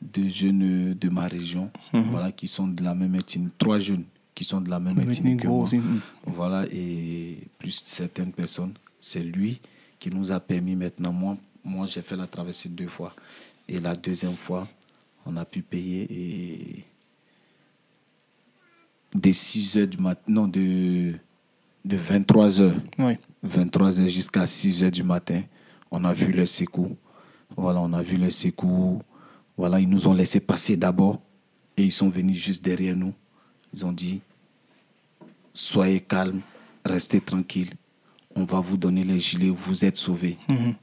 deux 0.00 0.28
jeunes 0.28 0.94
de 0.94 1.08
ma 1.08 1.26
région, 1.26 1.70
voilà, 1.92 2.30
qui 2.32 2.46
sont 2.46 2.68
de 2.68 2.82
la 2.82 2.94
même 2.94 3.14
ethnie, 3.14 3.48
trois 3.58 3.78
jeunes 3.78 4.04
qui 4.34 4.44
sont 4.44 4.60
de 4.60 4.70
la 4.70 4.78
même 4.78 4.98
ethnie 5.00 5.36
que 5.36 5.48
moi. 5.48 5.64
aussi. 5.64 5.78
Mhm. 5.78 6.00
Voilà, 6.26 6.64
et 6.70 7.38
plus 7.58 7.82
certaines 7.84 8.32
personnes, 8.32 8.74
c'est 9.00 9.22
lui 9.22 9.60
qui 9.98 10.10
nous 10.10 10.30
a 10.30 10.38
permis 10.38 10.76
maintenant. 10.76 11.12
Moi, 11.12 11.36
moi 11.64 11.86
j'ai 11.86 12.02
fait 12.02 12.16
la 12.16 12.28
traversée 12.28 12.68
deux 12.68 12.86
fois. 12.86 13.14
Et 13.68 13.78
la 13.78 13.94
deuxième 13.94 14.36
fois, 14.36 14.66
on 15.26 15.36
a 15.36 15.44
pu 15.44 15.62
payer 15.62 16.06
et 16.10 16.84
des 19.14 19.32
6 19.32 19.76
heures 19.76 19.86
du 19.88 19.98
matin, 19.98 20.22
non, 20.28 20.48
de, 20.48 21.14
de 21.84 21.96
23 21.96 22.60
heures, 22.60 22.76
Ouais. 22.98 23.18
23 23.42 24.00
heures 24.00 24.08
jusqu'à 24.08 24.46
6 24.46 24.82
heures 24.84 24.90
du 24.90 25.02
matin, 25.02 25.42
on 25.90 26.04
a 26.04 26.12
vu 26.12 26.32
les 26.32 26.46
secours. 26.46 26.96
Voilà, 27.56 27.80
on 27.80 27.92
a 27.92 28.02
vu 28.02 28.16
les 28.16 28.30
secours. 28.30 29.02
Voilà, 29.56 29.80
ils 29.80 29.88
nous 29.88 30.06
ont 30.06 30.14
laissé 30.14 30.40
passer 30.40 30.76
d'abord 30.76 31.20
et 31.76 31.84
ils 31.84 31.92
sont 31.92 32.08
venus 32.08 32.36
juste 32.42 32.64
derrière 32.64 32.96
nous. 32.96 33.14
Ils 33.72 33.84
ont 33.84 33.92
dit 33.92 34.20
Soyez 35.52 36.00
calmes, 36.00 36.40
restez 36.84 37.20
tranquilles. 37.20 37.72
On 38.36 38.44
va 38.44 38.60
vous 38.60 38.76
donner 38.76 39.02
les 39.02 39.18
gilets, 39.18 39.50
vous 39.50 39.84
êtes 39.84 39.96
sauvés. 39.96 40.38
Mhm. 40.48 40.74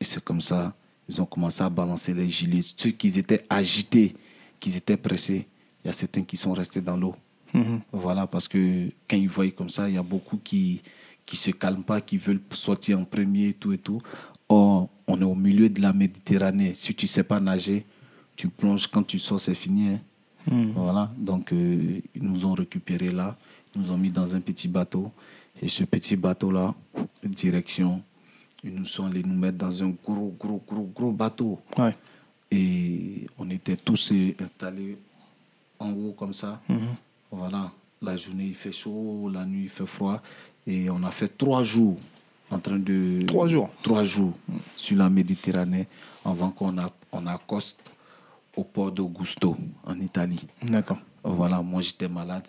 Et 0.00 0.04
c'est 0.04 0.22
comme 0.24 0.40
ça, 0.40 0.74
ils 1.08 1.20
ont 1.20 1.26
commencé 1.26 1.62
à 1.62 1.68
balancer 1.70 2.12
les 2.14 2.28
gilets. 2.28 2.62
Ceux 2.76 2.90
qui 2.90 3.08
étaient 3.18 3.42
agités, 3.48 4.14
qui 4.60 4.76
étaient 4.76 4.96
pressés, 4.96 5.46
il 5.84 5.88
y 5.88 5.90
a 5.90 5.92
certains 5.92 6.22
qui 6.22 6.36
sont 6.36 6.52
restés 6.52 6.80
dans 6.80 6.96
l'eau. 6.96 7.14
Mhm. 7.54 7.80
Voilà, 7.92 8.26
parce 8.26 8.48
que 8.48 8.88
quand 9.08 9.16
ils 9.16 9.28
voient 9.28 9.50
comme 9.50 9.68
ça, 9.70 9.88
il 9.88 9.94
y 9.94 9.98
a 9.98 10.02
beaucoup 10.02 10.36
qui 10.38 10.82
qui 11.24 11.36
se 11.36 11.50
calment 11.50 11.82
pas, 11.82 12.00
qui 12.00 12.18
veulent 12.18 12.40
sortir 12.52 13.00
en 13.00 13.04
premier, 13.04 13.52
tout 13.52 13.72
et 13.72 13.78
tout. 13.78 14.00
Or, 14.48 14.88
on 15.08 15.20
est 15.20 15.24
au 15.24 15.34
milieu 15.34 15.68
de 15.68 15.82
la 15.82 15.92
Méditerranée. 15.92 16.72
Si 16.74 16.94
tu 16.94 17.08
sais 17.08 17.24
pas 17.24 17.40
nager, 17.40 17.84
tu 18.36 18.48
plonges, 18.48 18.86
quand 18.86 19.02
tu 19.02 19.18
sors, 19.18 19.40
c'est 19.40 19.56
fini. 19.56 19.88
hein. 19.88 20.00
Mhm. 20.48 20.72
Voilà, 20.76 21.10
donc 21.18 21.52
euh, 21.52 22.00
ils 22.14 22.22
nous 22.22 22.46
ont 22.46 22.52
récupérés 22.54 23.10
là, 23.10 23.36
ils 23.74 23.82
nous 23.82 23.90
ont 23.90 23.98
mis 23.98 24.12
dans 24.12 24.36
un 24.36 24.40
petit 24.40 24.68
bateau. 24.68 25.10
Et 25.60 25.66
ce 25.68 25.82
petit 25.82 26.14
bateau-là, 26.14 26.74
direction, 27.24 28.02
ils 28.64 28.74
nous 28.74 28.84
sont 28.84 29.06
allés 29.06 29.22
nous 29.22 29.36
mettre 29.38 29.58
dans 29.58 29.82
un 29.82 29.90
gros, 30.04 30.34
gros, 30.38 30.62
gros, 30.66 30.90
gros 30.94 31.12
bateau. 31.12 31.58
Ouais. 31.76 31.94
Et 32.50 33.26
on 33.38 33.50
était 33.50 33.76
tous 33.76 34.12
installés 34.40 34.98
en 35.78 35.92
haut 35.92 36.12
comme 36.12 36.32
ça. 36.32 36.60
Mhm. 36.68 36.78
Voilà, 37.30 37.70
la 38.00 38.16
journée 38.16 38.46
il 38.46 38.54
fait 38.54 38.72
chaud, 38.72 39.30
la 39.32 39.44
nuit 39.44 39.64
il 39.64 39.68
fait 39.68 39.86
froid. 39.86 40.22
Et 40.66 40.90
on 40.90 41.02
a 41.02 41.10
fait 41.10 41.28
trois 41.36 41.62
jours 41.62 41.96
en 42.50 42.58
train 42.58 42.78
de. 42.78 43.22
Trois 43.26 43.48
jours 43.48 43.70
Trois 43.82 44.04
jours 44.04 44.32
sur 44.76 44.96
la 44.96 45.10
Méditerranée 45.10 45.86
avant 46.24 46.50
qu'on 46.50 46.78
a, 46.78 46.90
on 47.12 47.26
accoste 47.26 47.78
au 48.56 48.64
port 48.64 48.90
d'Augusto 48.90 49.56
en 49.84 50.00
Italie. 50.00 50.46
D'accord. 50.62 50.98
Voilà, 51.22 51.60
moi 51.62 51.82
j'étais 51.82 52.08
malade 52.08 52.46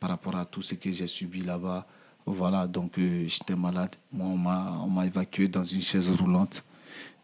par 0.00 0.10
rapport 0.10 0.36
à 0.36 0.44
tout 0.44 0.62
ce 0.62 0.74
que 0.74 0.90
j'ai 0.92 1.06
subi 1.06 1.42
là-bas. 1.42 1.86
Voilà, 2.26 2.66
donc 2.66 2.98
euh, 2.98 3.24
j'étais 3.26 3.54
malade. 3.54 3.94
Moi, 4.12 4.26
on 4.26 4.88
m'a, 4.88 5.06
évacué 5.06 5.46
dans 5.48 5.62
une 5.64 5.80
chaise 5.80 6.10
roulante 6.10 6.64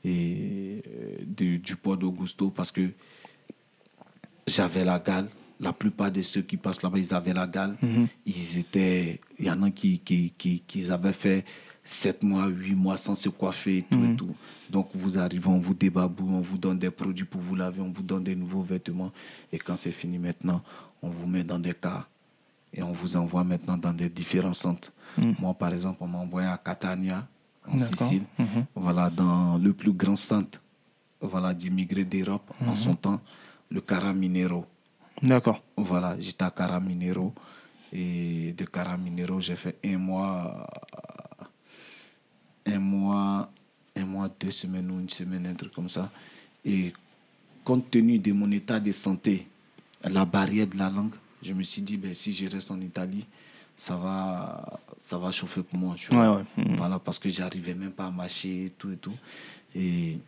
et, 0.05 0.81
euh, 0.87 1.17
de- 1.27 1.57
du 1.57 1.75
port 1.77 1.97
d'Augusto 1.97 2.51
parce 2.51 2.71
que 2.71 2.91
j'avais 4.47 4.85
la 4.85 4.99
gale. 4.99 5.29
La 5.61 5.73
plupart 5.73 6.11
de 6.11 6.23
ceux 6.23 6.43
qui 6.43 6.57
passent 6.57 6.83
là-bas, 6.83 6.99
ils 6.99 7.15
avaient 7.15 7.33
la 7.35 7.47
gale. 7.47 7.77
Ils 8.27 8.59
étaient, 8.59 9.21
il 9.39 9.45
y 9.47 9.51
en 9.51 9.63
a 9.63 9.71
qui, 9.71 9.99
qui, 10.01 10.33
qui, 10.37 10.61
qui 10.61 10.91
avaient 10.91 11.13
fait 11.13 11.45
7 11.85 12.23
mois, 12.25 12.47
8 12.49 12.75
mois 12.75 12.97
sans 12.97 13.15
se 13.15 13.29
coiffer 13.29 13.79
et 13.79 13.83
tout 13.83 14.05
et 14.13 14.17
tout. 14.17 14.35
Donc 14.71 14.89
vous 14.95 15.19
arrivez, 15.19 15.47
on 15.49 15.59
vous 15.59 15.75
débaboue, 15.75 16.29
on 16.31 16.41
vous 16.41 16.59
donne 16.59 16.79
des 16.79 16.91
produits 16.91 17.25
pour 17.25 17.41
vous 17.41 17.55
laver, 17.55 17.81
on 17.81 17.91
vous 17.91 18.03
donne 18.03 18.25
des 18.25 18.35
nouveaux 18.35 18.63
vêtements. 18.63 19.13
Et 19.53 19.59
quand 19.59 19.77
c'est 19.77 19.93
fini 19.93 20.19
maintenant, 20.19 20.63
on 21.01 21.11
vous 21.11 21.27
met 21.27 21.45
dans 21.45 21.59
des 21.61 21.75
cas 21.75 22.07
et 22.73 22.83
on 22.83 22.93
vous 22.93 23.17
envoie 23.17 23.45
maintenant 23.45 23.77
dans 23.77 23.93
des 23.93 24.09
différents 24.09 24.55
centres. 24.55 24.93
Moi, 25.19 25.53
par 25.55 25.73
exemple, 25.75 25.99
on 26.01 26.07
m'a 26.09 26.19
envoyé 26.19 26.49
à 26.49 26.57
Catania, 26.59 27.27
en. 27.71 27.77
Sicile, 27.79 28.25
Mhm. 28.39 28.67
voilà, 28.75 29.09
dans 29.11 29.57
le 29.59 29.73
plus 29.73 29.93
grand 29.93 30.17
centre 30.17 30.61
voilà, 31.21 31.55
d'immigrés 31.55 32.05
d'Europe 32.05 32.51
en 32.67 32.75
son 32.75 32.95
temps, 32.97 33.21
le 33.71 33.81
Caraminero. 33.81 34.67
D'accord. 35.23 35.63
Voilà, 35.77 36.19
j'étais 36.19 36.43
à 36.45 36.51
Caraminero 36.51 37.33
et 37.93 38.53
de 38.57 38.65
Caraminero, 38.65 39.39
j'ai 39.39 39.55
fait 39.55 39.77
un 39.85 39.99
mois, 39.99 40.67
un 42.67 42.79
mois, 42.79 43.51
un 43.95 44.05
mois, 44.07 44.29
deux 44.41 44.51
semaines 44.51 44.91
ou 44.91 44.99
une 45.01 45.09
semaine, 45.09 45.47
un 45.47 45.55
truc 45.55 45.73
comme 45.73 45.89
ça. 45.89 46.11
Et 46.65 46.93
compte 47.65 47.91
tenu 47.91 48.19
de 48.19 48.33
mon 48.33 48.51
état 48.51 48.81
de 48.81 48.91
santé, 48.93 49.47
la 50.03 50.25
barrière 50.25 50.67
de 50.67 50.77
la 50.79 50.91
langue, 50.91 51.15
je 51.43 51.53
me 51.55 51.63
suis 51.63 51.83
dit, 51.83 51.97
ben, 51.97 52.15
si 52.15 52.33
je 52.33 52.47
reste 52.49 52.71
en 52.71 52.81
Italie, 52.81 53.25
ça 53.77 53.97
va, 53.97 54.81
ça 54.99 55.19
va 55.19 55.33
chauffer 55.33 55.63
pour 55.63 55.79
moi. 55.79 55.95
tu 55.97 56.13
vois. 56.15 56.37
Ouais, 56.37 56.45
ouais. 56.57 56.65
Mhm. 56.65 56.77
Voilà, 56.77 56.99
parce 56.99 57.19
que 57.19 57.29
j'arrivais 57.29 57.75
même 57.75 57.91
pas 57.93 58.07
à 58.07 58.11
marcher, 58.11 58.73
tout 58.79 58.91
et 58.93 58.97
tout. 58.97 59.15
Et 59.75 60.19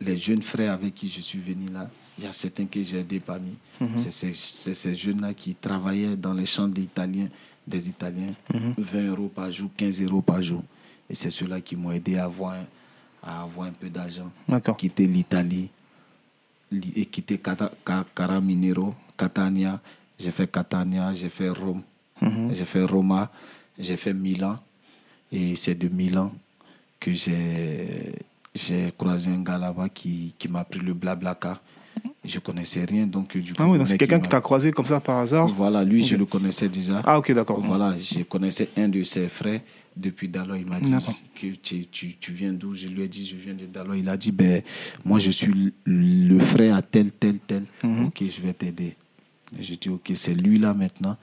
les 0.00 0.16
jeunes 0.16 0.42
frères 0.42 0.72
avec 0.72 0.94
qui 0.94 1.08
je 1.08 1.20
suis 1.20 1.40
venu 1.40 1.66
là, 1.72 1.90
il 2.18 2.24
y 2.24 2.26
a 2.26 2.32
certains 2.32 2.64
que 2.66 2.82
j'ai 2.82 2.98
aidés 3.00 3.20
parmi. 3.20 3.52
C'est 3.96 4.10
ces, 4.10 4.32
c'est 4.32 4.72
ces 4.74 4.94
jeunes-là 4.94 5.34
qui 5.34 5.54
travaillaient 5.54 6.16
dans 6.16 6.32
les 6.32 6.46
champs 6.46 6.68
des 6.68 6.82
Italiens, 6.82 7.28
des 7.66 7.88
Italiens, 7.88 8.32
20 8.78 9.06
euros 9.08 9.28
par 9.28 9.50
jour, 9.52 9.68
15 9.76 10.00
euros 10.02 10.22
par 10.22 10.40
jour. 10.40 10.62
Et 11.10 11.14
c'est 11.14 11.30
ceux-là 11.30 11.60
qui 11.60 11.76
m'ont 11.76 11.92
aidé 11.92 12.16
à 12.16 12.24
avoir, 12.24 12.54
un- 12.54 12.64
à 13.22 13.42
avoir 13.42 13.68
un 13.68 13.72
peu 13.72 13.90
d'argent. 13.90 14.30
Quitter 14.76 15.06
l'Italie 15.06 15.68
li- 16.70 16.92
et 16.96 17.06
quitter 17.06 17.38
Cata- 17.38 17.72
Ca- 17.86 18.06
Caraminero, 18.14 18.94
Catania. 19.16 19.80
J'ai 20.18 20.30
fait 20.30 20.50
Catania, 20.50 21.12
j'ai 21.12 21.28
fait 21.28 21.48
Rome, 21.50 21.82
Mhm. 22.22 22.54
j'ai 22.54 22.64
fait 22.64 22.84
Roma, 22.84 23.30
j'ai 23.78 23.96
fait 23.96 24.14
Milan. 24.14 24.58
Et 25.32 25.56
c'est 25.56 25.74
de 25.74 25.88
Milan 25.88 26.32
que 27.00 27.10
j'ai 27.12 28.12
croisé 28.96 29.30
un 29.30 29.40
gars 29.42 29.58
là-bas 29.58 29.88
qui, 29.88 30.34
qui 30.38 30.48
m'a 30.48 30.64
pris 30.64 30.80
le 30.80 30.94
blablacar. 30.94 31.60
Je 32.24 32.38
connaissais 32.40 32.84
rien, 32.84 33.06
donc 33.06 33.36
du 33.36 33.52
coup. 33.52 33.62
Ah 33.62 33.68
oui, 33.68 33.78
c'est 33.86 33.98
quelqu'un 33.98 34.18
m'a- 34.18 34.26
t'a 34.26 34.40
croisé 34.40 34.72
comme 34.72 34.86
ça 34.86 34.98
par 35.00 35.18
hasard 35.18 35.48
Voilà, 35.48 35.84
lui, 35.84 36.04
je 36.04 36.16
le 36.16 36.26
connaissais 36.26 36.68
déjà. 36.68 37.02
Ah, 37.04 37.18
ok, 37.18 37.32
d'accord. 37.32 37.60
Voilà, 37.60 37.96
je 37.96 38.22
connaissais 38.22 38.68
un 38.76 38.88
de 38.88 39.02
ses 39.04 39.28
frères 39.28 39.60
depuis 39.96 40.28
Daloy. 40.28 40.60
Il 40.60 40.66
m'a 40.66 40.80
dit 40.80 40.92
que 41.34 41.46
tu, 41.62 41.86
tu, 41.86 42.16
tu 42.16 42.32
viens 42.32 42.52
d'où? 42.52 42.74
Je 42.74 42.88
lui 42.88 43.02
ai 43.02 43.08
dit, 43.08 43.24
je 43.26 43.36
viens 43.36 43.54
de 43.54 43.66
Daloy. 43.66 44.00
Il 44.00 44.08
a 44.08 44.16
dit, 44.16 44.32
ben, 44.32 44.62
moi, 45.04 45.18
je 45.20 45.30
suis 45.30 45.72
le- 45.84 46.38
frère 46.40 46.74
à 46.74 46.82
tel, 46.82 47.12
tel, 47.12 47.38
tel. 47.46 47.64
Mhm. 47.84 48.06
Ok, 48.06 48.22
je 48.28 48.40
vais 48.42 48.52
t'aider. 48.52 48.96
Et 49.58 49.62
J'ai 49.62 49.76
dit, 49.76 49.88
ok, 49.88 50.10
c'est 50.14 50.34
lui 50.34 50.58
là 50.58 50.74
maintenant 50.74 51.16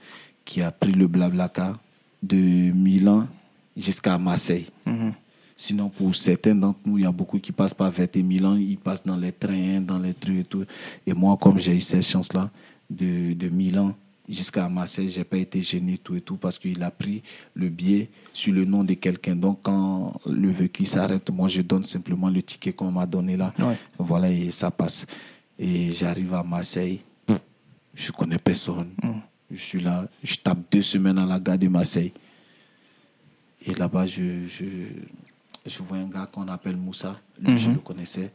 qui 0.44 0.60
a 0.60 0.70
pris 0.70 0.92
le 0.92 1.06
blablacar 1.06 1.78
de 2.22 2.36
Milan 2.36 3.26
jusqu'à 3.76 4.18
Marseille. 4.18 4.66
Mhm. 4.86 5.12
Sinon, 5.56 5.88
pour 5.88 6.14
certains 6.14 6.54
d'entre 6.54 6.80
nous, 6.84 6.98
il 6.98 7.04
y 7.04 7.06
a 7.06 7.12
beaucoup 7.12 7.38
qui 7.38 7.52
passent 7.52 7.74
par 7.74 7.90
Verte 7.90 8.16
et 8.16 8.22
Milan, 8.22 8.56
ils 8.56 8.76
passent 8.76 9.04
dans 9.04 9.16
les 9.16 9.32
trains, 9.32 9.80
dans 9.80 9.98
les 9.98 10.12
trucs 10.12 10.38
et 10.38 10.44
tout. 10.44 10.64
Et 11.06 11.12
moi, 11.14 11.38
comme 11.40 11.58
j'ai 11.58 11.74
eu 11.74 11.80
cette 11.80 12.06
chance-là, 12.06 12.50
de, 12.90 13.32
de 13.34 13.48
Milan 13.48 13.94
jusqu'à 14.28 14.68
Marseille, 14.68 15.08
j'ai 15.08 15.22
pas 15.22 15.36
été 15.36 15.60
gêné, 15.60 15.96
tout 15.98 16.16
et 16.16 16.20
tout, 16.20 16.36
parce 16.36 16.58
qu'il 16.58 16.82
a 16.82 16.90
pris 16.90 17.22
le 17.54 17.68
billet 17.68 18.10
sur 18.32 18.52
le 18.52 18.64
nom 18.64 18.82
de 18.82 18.94
quelqu'un. 18.94 19.36
Donc, 19.36 19.60
quand 19.62 20.20
le 20.26 20.50
véhicule 20.50 20.86
s'arrête, 20.86 21.30
moi, 21.30 21.46
je 21.46 21.62
donne 21.62 21.84
simplement 21.84 22.28
le 22.28 22.42
ticket 22.42 22.72
qu'on 22.72 22.90
m'a 22.90 23.06
donné 23.06 23.36
là. 23.36 23.52
Ouais. 23.58 23.78
Voilà, 23.98 24.30
et 24.30 24.50
ça 24.50 24.72
passe. 24.72 25.06
Et 25.56 25.90
j'arrive 25.90 26.34
à 26.34 26.42
Marseille, 26.42 27.00
je 27.94 28.12
connais 28.12 28.38
personne. 28.38 28.90
Je 29.50 29.56
suis 29.60 29.80
là, 29.80 30.08
je 30.22 30.36
tape 30.36 30.58
deux 30.70 30.82
semaines 30.82 31.18
à 31.18 31.26
la 31.26 31.38
gare 31.38 31.58
de 31.58 31.68
Marseille. 31.68 32.12
Et 33.66 33.74
là-bas, 33.74 34.06
je, 34.06 34.44
je, 34.46 34.64
je 35.66 35.82
vois 35.82 35.98
un 35.98 36.08
gars 36.08 36.26
qu'on 36.30 36.48
appelle 36.48 36.76
Moussa. 36.76 37.20
Lui, 37.40 37.58
je 37.58 37.68
Mhm. 37.68 37.74
le 37.74 37.80
connaissais. 37.80 38.30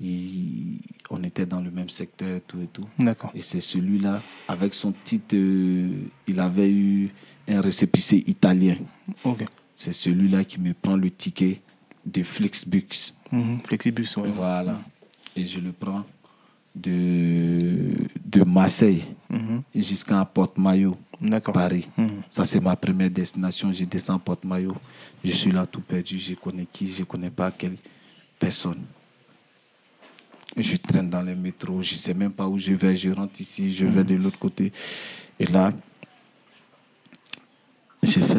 Il- 0.00 0.80
on 1.10 1.22
était 1.22 1.46
dans 1.46 1.60
le 1.60 1.70
même 1.70 1.88
secteur, 1.88 2.40
tout 2.46 2.60
et 2.60 2.66
tout. 2.66 2.86
D'accord. 2.98 3.30
Et 3.34 3.40
c'est 3.42 3.60
celui-là, 3.60 4.22
avec 4.48 4.74
son 4.74 4.92
titre, 5.04 5.36
euh, 5.36 5.88
il 6.26 6.40
avait 6.40 6.70
eu 6.70 7.10
un 7.48 7.60
récépissé 7.60 8.22
italien. 8.26 8.76
Ok. 9.22 9.44
C'est 9.74 9.92
celui-là 9.92 10.44
qui 10.44 10.60
me 10.60 10.72
prend 10.72 10.96
le 10.96 11.10
ticket 11.10 11.60
de 12.06 12.22
Flixbus. 12.22 13.12
Mhm. 13.32 13.60
Flexibus, 13.64 14.16
ouais. 14.16 14.30
Voilà. 14.30 14.80
Et 15.36 15.44
je 15.46 15.60
le 15.60 15.72
prends 15.72 16.04
de, 16.74 17.94
de 18.24 18.44
Marseille 18.44 19.04
Mhm. 19.30 19.62
jusqu'à 19.74 20.24
Porte-Maillot. 20.24 20.96
Paris. 21.52 21.88
Mhm. 21.96 22.22
Ça, 22.28 22.44
c'est 22.44 22.60
ma 22.60 22.76
première 22.76 23.10
destination. 23.10 23.72
Je 23.72 23.84
descends 23.84 24.16
à 24.16 24.18
Porte-Maillot. 24.18 24.76
Je 25.24 25.32
suis 25.32 25.50
là 25.50 25.64
tout 25.66 25.80
perdu. 25.80 26.18
Je 26.18 26.34
connais 26.34 26.66
qui, 26.70 26.86
je 26.88 27.04
connais 27.04 27.30
pas 27.30 27.50
quelle 27.50 27.76
personne. 28.38 28.82
Je 30.56 30.76
traîne 30.76 31.08
dans 31.08 31.22
les 31.22 31.34
métros. 31.34 31.82
Je 31.82 31.94
sais 31.94 32.14
même 32.14 32.32
pas 32.32 32.46
où 32.46 32.58
je 32.58 32.72
vais. 32.72 32.94
Je 32.96 33.10
rentre 33.10 33.40
ici, 33.40 33.72
je 33.72 33.86
vais 33.86 34.04
de 34.04 34.14
l'autre 34.16 34.38
côté. 34.38 34.72
Et 35.40 35.46
là, 35.46 35.70
j'ai 38.02 38.20
fait 38.20 38.38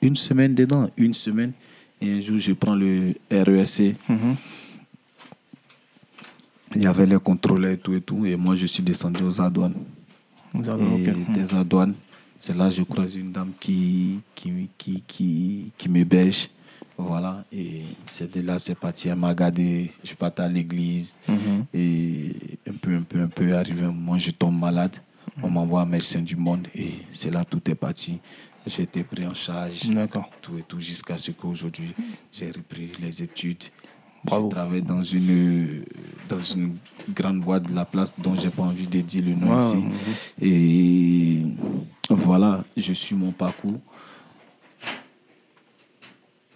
une 0.00 0.16
semaine 0.16 0.54
dedans. 0.54 0.88
Une 0.96 1.14
semaine. 1.14 1.52
Et 2.00 2.12
un 2.12 2.20
jour, 2.20 2.38
je 2.38 2.52
prends 2.52 2.74
le 2.74 3.14
RESC. 3.30 3.96
Mhm. 4.08 4.36
Il 6.74 6.82
y 6.82 6.86
avait 6.86 7.06
les 7.06 7.18
contrôleurs 7.18 7.72
et 7.72 7.78
tout 7.78 7.94
et 7.94 8.00
tout. 8.00 8.24
Et 8.26 8.36
moi, 8.36 8.54
je 8.54 8.66
suis 8.66 8.82
descendu 8.82 9.22
aux 9.22 9.50
douanes. 9.50 9.74
Vous 10.52 10.68
avez- 10.68 10.84
Et 11.04 11.10
ok. 11.10 11.16
Mhm. 11.28 11.34
des 11.34 11.64
douanes, 11.64 11.94
c'est 12.36 12.56
là 12.56 12.68
que 12.68 12.74
je 12.74 12.82
croise 12.82 13.14
une 13.16 13.32
dame 13.32 13.52
qui, 13.58 14.20
qui, 14.34 14.68
qui, 14.78 15.02
qui, 15.06 15.72
qui 15.76 15.88
m'héberge. 15.88 16.48
Voilà. 16.98 17.44
Et 17.52 17.82
c'est 18.04 18.30
de 18.34 18.40
là, 18.42 18.58
c'est 18.58 18.74
parti. 18.74 19.08
Elle 19.08 19.16
m'a 19.16 19.34
gardé. 19.34 19.90
Je 20.04 20.14
partais 20.14 20.42
à 20.42 20.48
l'église. 20.48 21.18
Mhm. 21.28 21.64
Et 21.74 22.32
un 22.68 22.74
peu, 22.74 22.94
un 22.96 23.02
peu, 23.02 23.20
un 23.20 23.28
peu, 23.28 23.54
arrivé 23.56 23.82
un 23.84 23.92
moment, 23.92 24.18
je 24.18 24.30
tombe 24.30 24.58
malade. 24.58 24.96
On 25.42 25.48
m'envoie 25.50 25.82
un 25.82 25.86
médecin 25.86 26.20
du 26.20 26.36
monde. 26.36 26.68
Et 26.74 26.90
c'est 27.10 27.32
là 27.32 27.44
tout 27.44 27.60
est 27.70 27.74
parti. 27.74 28.18
J'ai 28.66 28.82
été 28.82 29.02
pris 29.02 29.26
en 29.26 29.34
charge. 29.34 29.88
D'accord. 29.90 30.30
Tout 30.40 30.58
et 30.58 30.62
tout, 30.62 30.78
jusqu'à 30.78 31.18
ce 31.18 31.32
qu'aujourd'hui, 31.32 31.94
j'ai 32.30 32.50
repris 32.50 32.92
les 33.00 33.20
études. 33.22 33.64
Bravo. 34.24 34.48
Je 34.48 34.54
travaille 34.54 34.82
dans 34.82 35.02
une, 35.02 35.84
dans 36.28 36.40
une 36.40 36.76
grande 37.12 37.40
boîte 37.40 37.68
de 37.68 37.74
la 37.74 37.84
place 37.84 38.14
dont 38.18 38.34
j'ai 38.34 38.50
pas 38.50 38.62
envie 38.62 38.86
de 38.86 39.00
dire 39.00 39.24
le 39.24 39.34
nom 39.34 39.56
Ouais, 39.56 39.62
ici. 39.62 39.84
Et 40.40 41.46
voilà, 42.08 42.64
je 42.76 42.92
suis 42.92 43.16
mon 43.16 43.32
parcours. 43.32 43.80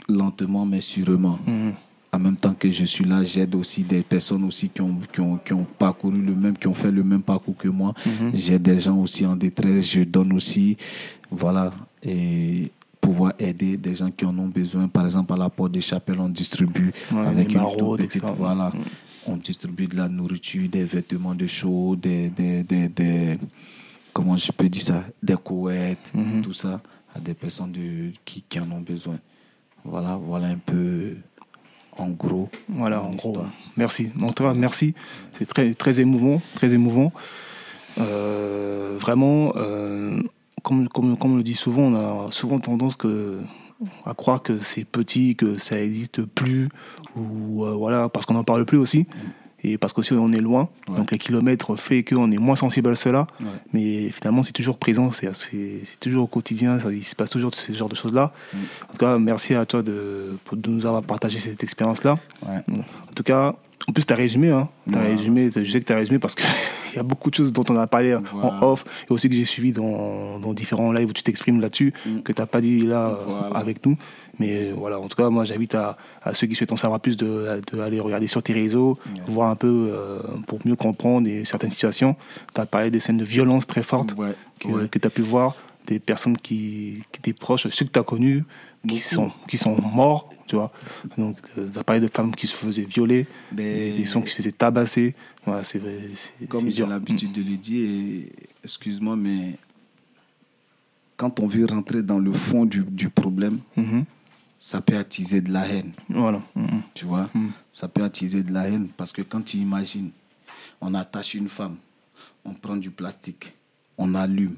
Lentement 0.09 0.64
mais 0.64 0.81
sûrement. 0.81 1.39
Mhm. 1.47 1.73
En 2.12 2.19
même 2.21 2.37
temps 2.37 2.55
que 2.55 2.71
je 2.71 2.85
suis 2.85 3.05
là, 3.05 3.25
j'aide 3.25 3.55
aussi 3.57 3.83
des 3.83 4.03
personnes 4.03 4.45
aussi 4.45 4.69
qui 4.69 4.81
ont, 4.81 4.97
qui, 5.12 5.21
ont, 5.21 5.37
qui 5.39 5.53
ont 5.53 5.67
parcouru 5.79 6.23
le 6.23 6.35
même, 6.35 6.57
qui 6.57 6.69
ont 6.69 6.73
fait 6.75 6.93
le 6.93 7.03
même 7.03 7.23
parcours 7.23 7.57
que 7.57 7.69
moi. 7.69 7.93
Mhm. 8.07 8.31
J'aide 8.33 8.62
des 8.62 8.79
gens 8.79 8.97
aussi 8.97 9.27
en 9.27 9.35
détresse, 9.35 9.91
je 9.93 10.03
donne 10.03 10.33
aussi. 10.33 10.77
Voilà. 11.31 11.71
Et 12.03 12.71
pouvoir 13.01 13.32
aider 13.38 13.76
des 13.76 13.94
gens 13.94 14.11
qui 14.11 14.24
en 14.24 14.36
ont 14.38 14.49
besoin. 14.49 14.88
Par 14.88 15.05
exemple, 15.05 15.32
à 15.32 15.36
la 15.36 15.49
porte 15.51 15.72
des 15.72 15.80
chapelles, 15.80 16.18
on 16.20 16.28
distribue 16.28 16.92
Ouais, 17.12 17.26
avec 17.26 17.53
une 17.53 17.59
maraudes, 17.61 18.01
toute 18.01 18.09
petite-. 18.09 18.24
Voilà. 18.38 18.70
Mhm. 18.74 18.82
On 19.28 19.36
distribue 19.36 19.86
de 19.86 19.97
la 19.97 20.09
nourriture, 20.09 20.68
des 20.68 20.84
vêtements 20.84 21.34
de 21.34 21.47
chaud, 21.47 21.97
des, 21.97 22.28
des, 22.30 22.62
des, 22.62 22.88
des- 22.88 23.38
comment 24.12 24.36
je 24.36 24.51
peux 24.53 24.68
dire 24.68 24.82
ça, 24.82 25.05
des 25.22 25.34
couettes, 25.36 26.11
Mhm. 26.14 26.42
tout 26.42 26.53
ça, 26.53 26.80
à 27.14 27.18
des 27.20 27.34
personnes 27.34 27.72
de, 27.72 28.11
qui, 28.24 28.42
qui 28.49 28.59
en 28.61 28.70
ont 28.70 28.80
besoin. 28.80 29.18
Voilà, 29.84 30.16
voilà 30.16 30.49
un 30.49 30.59
peu, 30.59 31.16
en 31.97 32.09
gros, 32.11 32.49
Voilà, 32.68 33.03
en 33.03 33.14
gros. 33.14 33.38
Merci. 33.76 34.11
En 34.22 34.32
tout 34.32 34.42
cas, 34.44 34.55
merci. 34.55 34.94
C'est 35.34 35.47
très, 35.47 35.74
très 35.74 36.01
émouvant, 36.01 36.40
très 36.55 36.72
émouvant. 36.72 37.12
Euh, 37.99 38.97
vraiment, 39.01 39.53
euh, 39.57 40.20
comme, 40.67 40.89
comme, 40.89 41.17
comme 41.17 41.33
on 41.35 41.37
le 41.37 41.43
dit 41.45 41.55
souvent, 41.55 41.83
on 41.83 41.95
a 41.95 42.33
souvent 42.33 42.59
tendance 42.59 42.97
que, 42.97 43.39
à 44.05 44.14
croire 44.14 44.43
que 44.43 44.59
c'est 44.59 44.85
petit, 44.85 45.37
que 45.37 45.59
ça 45.59 45.77
n'existe 45.77 46.23
plus, 46.23 46.69
ou 47.17 47.64
euh, 47.64 47.71
voilà, 47.75 48.09
parce 48.09 48.27
qu'on 48.27 48.35
n'en 48.35 48.43
parle 48.45 48.64
plus 48.64 48.77
aussi, 48.79 49.07
et 49.62 49.79
parce 49.79 49.93
qu'aussi 49.93 50.12
on 50.14 50.33
est 50.33 50.41
loin. 50.41 50.69
Ouais. 50.89 50.97
Donc 50.97 51.11
les 51.12 51.19
kilomètres 51.19 51.77
fait 51.77 52.03
qu'on 52.03 52.31
est 52.33 52.39
moins 52.39 52.57
sensible 52.57 52.91
à 52.91 52.95
cela. 52.97 53.27
Ouais. 53.41 53.47
Mais 53.73 54.11
finalement, 54.11 54.43
c'est 54.43 54.53
toujours 54.53 54.77
présent, 54.79 55.12
c'est 55.12 55.33
c'est- 55.35 55.81
c'est 55.85 56.01
toujours 56.01 56.25
au 56.25 56.27
quotidien, 56.27 56.81
ça, 56.81 56.93
il 56.93 57.05
se 57.05 57.14
passe 57.14 57.31
toujours 57.31 57.55
ce 57.55 57.73
genre 57.73 57.89
de 57.89 57.95
choses-là. 57.97 58.33
Mm. 58.53 58.57
En 58.57 58.93
tout 58.93 58.99
cas, 58.99 59.19
merci 59.19 59.55
à 59.55 59.64
toi 59.67 59.83
de, 59.83 60.37
de 60.53 60.69
nous 60.71 60.85
avoir 60.85 61.03
partagé 61.03 61.39
cette 61.39 61.62
expérience-là. 61.62 62.17
En 62.47 63.12
tout 63.14 63.23
cas, 63.23 63.55
en 63.89 63.93
plus, 63.93 64.05
tu 64.05 64.12
as 64.12 64.17
résumé. 64.17 64.51
Hein. 64.51 64.69
T'as 64.91 65.01
Ouais. 65.01 65.14
résumé, 65.17 65.51
je 65.55 65.71
sais 65.71 65.81
que 65.81 65.87
tu 65.87 65.93
as 65.93 65.97
résumé 65.97 66.19
parce 66.19 66.35
qu'il 66.97 67.03
y 67.03 67.07
a 67.07 67.09
beaucoup 67.09 67.30
de 67.30 67.34
choses 67.34 67.53
dont 67.53 67.64
on 67.68 67.76
a 67.76 67.86
parlé 67.86 68.14
en 68.14 68.62
off 68.62 68.84
et 69.09 69.12
aussi 69.12 69.28
que 69.28 69.34
j'ai 69.34 69.44
suivi 69.44 69.72
dans, 69.72 70.38
dans 70.38 70.55
différents 70.55 70.92
lives 70.92 71.11
où 71.11 71.12
tu 71.12 71.22
t'exprimes 71.22 71.61
là-dessus, 71.61 71.92
Mm. 72.07 72.20
que 72.22 72.32
tu 72.32 72.40
n'as 72.40 72.47
pas 72.47 72.61
dit 72.61 72.80
là 72.80 73.09
euh, 73.09 73.14
Voilà. 73.26 73.57
avec 73.57 73.84
nous. 73.84 73.97
Mais 74.38 74.68
euh, 74.68 74.72
voilà, 74.76 74.99
en 75.01 75.09
tout 75.09 75.16
cas, 75.16 75.30
moi, 75.30 75.44
j'invite 75.44 75.74
à, 75.74 75.97
à 76.22 76.34
ceux 76.34 76.47
qui 76.47 76.55
souhaitent 76.55 76.72
en 76.72 76.76
savoir 76.76 77.01
plus 77.01 77.16
de, 77.16 77.61
de 77.72 77.80
aller 77.80 78.01
regarder 78.01 78.26
sur 78.26 78.42
tes 78.42 78.53
réseaux, 78.53 78.99
voir 79.26 79.51
un 79.51 79.57
peu 79.57 79.90
euh, 79.92 80.20
pour 80.47 80.59
mieux 80.66 80.76
comprendre 80.76 81.26
et 81.28 81.44
certaines 81.44 81.70
situations. 81.70 82.16
Tu 82.55 82.61
as 82.61 82.66
parlé 82.66 82.90
des 82.90 83.01
scènes 83.01 83.16
de 83.18 83.24
violence 83.24 83.66
très 83.66 83.82
fortes 83.82 84.14
Ouais, 84.18 84.34
que, 84.61 84.68
ouais. 84.68 84.88
tu 84.88 85.07
as 85.07 85.11
pu 85.11 85.22
voir, 85.22 85.55
des 85.86 85.99
personnes 86.01 86.36
qui, 86.36 87.03
qui 87.12 87.18
étaient 87.20 87.32
proches, 87.32 87.68
ceux 87.68 87.84
que 87.86 87.90
tu 87.92 87.99
as 87.99 88.03
connus, 88.03 88.44
qui 88.87 89.01
sont, 89.01 89.30
qui 89.49 89.57
sont 89.59 89.76
morts, 89.80 90.28
tu 90.47 90.57
vois. 90.57 90.72
Donc, 91.18 91.37
tu 91.55 91.78
as 91.78 91.84
parlé 91.84 92.01
de 92.01 92.09
femmes 92.09 92.34
qui 92.34 92.47
se 92.47 92.55
faisaient 92.55 92.82
violer, 92.82 93.26
Mais- 93.53 93.93
des 93.97 94.05
gens 94.05 94.20
qui 94.22 94.30
se 94.30 94.37
faisaient 94.37 94.53
tabasser. 94.53 95.14
Voilà, 95.45 95.62
c'est 95.64 95.80
c'est- 96.14 96.47
Comme 96.49 96.70
j'ai 96.70 96.87
l'habitude 96.87 97.32
de 97.32 97.43
le 97.43 97.57
dire, 97.57 98.24
excuse-moi, 98.64 99.16
mais 99.16 99.59
quand 101.16 101.41
on 101.41 101.47
veut 101.47 101.66
rentrer 101.66 102.03
dans 102.03 102.18
le 102.18 102.32
fond 102.32 102.64
du, 102.64 102.82
du 102.82 103.09
problème, 103.09 103.61
Mhm. 103.76 104.05
ça 104.59 104.80
peut 104.80 104.97
attiser 104.97 105.41
de 105.41 105.53
la 105.53 105.66
haine. 105.66 105.93
Voilà. 106.09 106.43
Mhm. 106.55 106.82
Tu 106.95 107.05
vois? 107.07 107.30
Mm. 107.34 107.49
Ça 107.70 107.89
peut 107.89 108.03
attiser 108.05 108.43
de 108.43 108.53
la 108.53 108.68
haine 108.68 108.89
parce 108.97 109.12
que 109.12 109.22
quand 109.22 109.43
tu 109.45 109.57
imagines, 109.59 110.11
on 110.80 110.93
attache 110.95 111.34
une 111.34 111.49
femme, 111.49 111.76
on 112.45 112.53
prend 112.53 112.76
du 112.76 112.91
plastique, 112.91 113.55
on 113.99 114.14
allume 114.14 114.57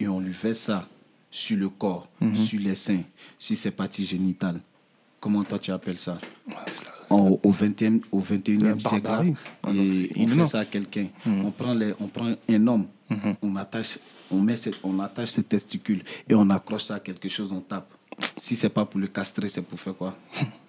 et 0.00 0.08
on 0.08 0.18
lui 0.20 0.34
fait 0.34 0.54
ça 0.54 0.88
sur 1.32 1.56
le 1.56 1.68
corps, 1.70 2.06
Mhm. 2.20 2.36
sur 2.36 2.60
les 2.60 2.74
seins, 2.76 3.02
sur 3.38 3.56
ses 3.56 3.70
parties 3.72 4.04
génitales. 4.06 4.60
Comment 5.18 5.42
toi 5.42 5.58
tu 5.58 5.72
appelles 5.72 5.98
ça? 5.98 6.18
En- 7.10 7.38
au 7.42 7.50
20e, 7.52 8.00
au 8.12 8.20
21e 8.20 8.74
La 8.74 8.78
siècle, 8.78 9.34
et 9.68 10.12
on 10.16 10.28
fait 10.28 10.44
ça 10.44 10.60
à 10.60 10.64
quelqu'un. 10.64 11.06
Mhm. 11.26 11.44
On, 11.46 11.50
prend 11.50 11.74
les, 11.74 11.92
on 11.98 12.06
prend 12.06 12.34
un 12.48 12.66
homme, 12.66 12.86
Mhm. 13.10 13.34
on, 13.42 13.56
attache, 13.56 13.98
on, 14.30 14.40
met 14.40 14.56
cette- 14.56 14.80
on 14.84 14.98
attache 15.00 15.28
ses 15.30 15.42
testicules 15.42 16.02
et 16.28 16.34
on 16.34 16.48
accroche 16.50 16.84
ça 16.84 16.96
à 16.96 17.00
quelque 17.00 17.28
chose, 17.28 17.50
on 17.50 17.60
tape. 17.60 17.90
Si 18.36 18.54
c'est 18.56 18.68
pas 18.68 18.84
pour 18.84 19.00
le 19.00 19.06
castrer, 19.08 19.48
c'est 19.48 19.62
pour 19.62 19.80
faire 19.80 19.94
quoi? 19.96 20.16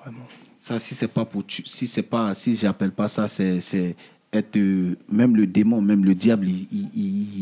Vraiment. 0.00 0.26
ça, 0.58 0.78
si 0.78 0.94
c'est 0.94 1.08
pas 1.08 1.24
pour 1.24 1.46
tu- 1.46 1.62
si 1.66 1.86
c'est 1.86 2.02
pas, 2.02 2.34
si 2.34 2.54
j'appelle 2.56 2.92
pas 2.92 3.08
ça, 3.08 3.26
c'est, 3.28 3.60
c'est 3.60 3.94
être 4.32 4.56
euh, 4.56 4.96
même 5.10 5.36
le 5.36 5.46
démon, 5.46 5.80
même 5.80 6.04
le 6.04 6.14
diable, 6.14 6.48
il, 6.48 6.66
il, 6.72 6.88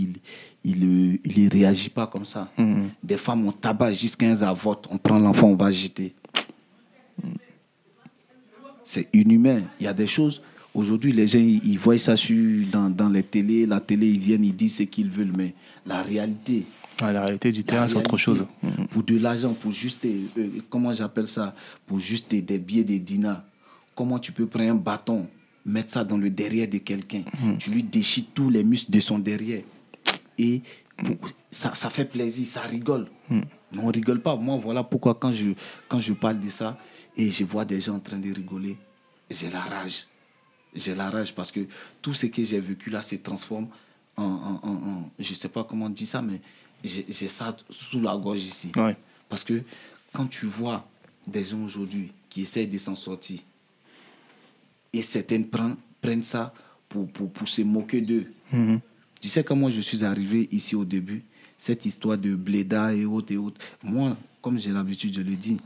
il, 0.02 0.16
il, 0.64 1.18
il 1.24 1.38
y 1.38 1.48
réagit 1.48 1.90
pas 1.90 2.06
comme 2.06 2.24
ça. 2.24 2.50
Mhm. 2.58 2.90
Des 3.02 3.16
femmes 3.16 3.46
on 3.46 3.52
tabac 3.52 3.92
jusqu'à 3.92 4.26
un 4.26 4.42
avorte, 4.42 4.86
on 4.90 4.98
prend 4.98 5.18
l'enfant, 5.18 5.48
on 5.48 5.56
va 5.56 5.70
jeter. 5.70 6.14
C'est 8.84 9.08
inhumain. 9.12 9.62
Il 9.78 9.84
y 9.84 9.86
a 9.86 9.92
des 9.92 10.06
choses. 10.06 10.42
Aujourd'hui, 10.74 11.12
les 11.12 11.26
gens, 11.26 11.38
ils, 11.38 11.60
ils 11.64 11.78
voient 11.78 11.98
ça 11.98 12.16
sur, 12.16 12.66
dans, 12.70 12.90
dans 12.90 13.08
les 13.08 13.22
télés. 13.22 13.66
La 13.66 13.80
télé, 13.80 14.08
ils 14.08 14.18
viennent, 14.18 14.44
ils 14.44 14.54
disent 14.54 14.76
ce 14.76 14.82
qu'ils 14.84 15.10
veulent. 15.10 15.32
Mais 15.36 15.54
la 15.86 16.02
réalité, 16.02 16.66
Ouais, 17.02 17.12
la 17.12 17.22
réalité 17.22 17.50
du 17.50 17.64
terrain, 17.64 17.88
c'est 17.88 17.96
autre 17.96 18.18
chose. 18.18 18.44
Pour 18.90 19.02
de 19.02 19.16
l'argent, 19.16 19.54
pour 19.54 19.72
juste, 19.72 20.04
euh, 20.04 20.26
euh, 20.36 20.48
comment 20.68 20.92
j'appelle 20.92 21.28
ça 21.28 21.54
Pour 21.86 21.98
juste 21.98 22.34
des 22.34 22.58
billets, 22.58 22.84
des 22.84 22.98
dinars. 22.98 23.42
Comment 23.94 24.18
tu 24.18 24.32
peux 24.32 24.46
prendre 24.46 24.70
un 24.70 24.74
bâton, 24.74 25.26
mettre 25.64 25.90
ça 25.90 26.04
dans 26.04 26.18
le 26.18 26.28
derrière 26.28 26.68
de 26.68 26.78
quelqu'un? 26.78 27.22
Mhm. 27.42 27.58
Tu 27.58 27.70
lui 27.70 27.82
déchites 27.82 28.34
tous 28.34 28.50
les 28.50 28.62
muscles 28.62 28.90
de 28.90 29.00
son 29.00 29.18
derrière. 29.18 29.62
Et 30.42 30.62
ça, 31.50 31.74
ça 31.74 31.90
fait 31.90 32.04
plaisir, 32.04 32.46
ça 32.46 32.62
rigole. 32.62 33.08
Mhm. 33.28 33.44
Mais 33.72 33.78
on 33.82 33.88
rigole 33.88 34.20
pas. 34.20 34.36
Moi, 34.36 34.56
voilà 34.56 34.82
pourquoi 34.82 35.14
quand 35.14 35.32
je, 35.32 35.50
quand 35.88 36.00
je 36.00 36.12
parle 36.14 36.40
de 36.40 36.48
ça 36.48 36.78
et 37.16 37.30
je 37.30 37.44
vois 37.44 37.64
des 37.64 37.80
gens 37.80 37.96
en 37.96 38.00
train 38.00 38.18
de 38.18 38.32
rigoler, 38.32 38.76
j'ai 39.30 39.50
la 39.50 39.60
rage. 39.60 40.06
J'ai 40.74 40.94
la 40.94 41.10
rage 41.10 41.34
parce 41.34 41.50
que 41.52 41.60
tout 42.00 42.14
ce 42.14 42.26
que 42.26 42.42
j'ai 42.44 42.60
vécu 42.60 42.90
là 42.90 43.02
se 43.02 43.16
transforme 43.16 43.68
en, 44.16 44.24
en, 44.24 44.60
en- 44.62 44.88
en- 44.90 45.10
je 45.18 45.34
sais 45.34 45.48
pas 45.48 45.64
comment 45.64 45.86
on 45.86 45.90
dit 45.90 46.06
ça, 46.06 46.22
mais 46.22 46.40
j'ai 46.84 47.28
ça 47.28 47.56
sous 47.68 48.00
la 48.00 48.16
gorge 48.16 48.42
ici. 48.42 48.70
Ouais. 48.76 48.96
Parce 49.28 49.44
que 49.44 49.62
quand 50.12 50.26
tu 50.26 50.46
vois 50.46 50.86
des 51.26 51.44
gens 51.44 51.62
aujourd'hui 51.62 52.12
qui 52.28 52.42
essayent 52.42 52.66
de 52.68 52.78
s'en 52.78 52.94
sortir, 52.94 53.40
et 54.92 55.02
certaines 55.02 55.46
prennent, 55.48 55.76
prennent 56.00 56.22
ça 56.22 56.52
pour, 56.88 57.08
pour, 57.12 57.30
pour 57.30 57.46
se 57.48 57.62
moquer 57.62 58.00
d'eux. 58.00 58.32
Mhm. 58.52 58.80
Tu 59.20 59.28
sais 59.28 59.44
comment 59.44 59.68
je 59.70 59.80
suis 59.80 60.04
arrivé 60.04 60.48
ici 60.52 60.74
au 60.74 60.84
début 60.84 61.22
cette 61.58 61.84
histoire 61.84 62.16
de 62.16 62.34
bléda 62.34 62.94
et 62.94 63.04
autres 63.04 63.32
et 63.32 63.36
autres. 63.36 63.60
Moi, 63.82 64.16
comme 64.40 64.58
j'ai 64.58 64.70
l'habitude 64.70 65.12
de 65.14 65.22
le 65.22 65.36
dire, 65.36 65.58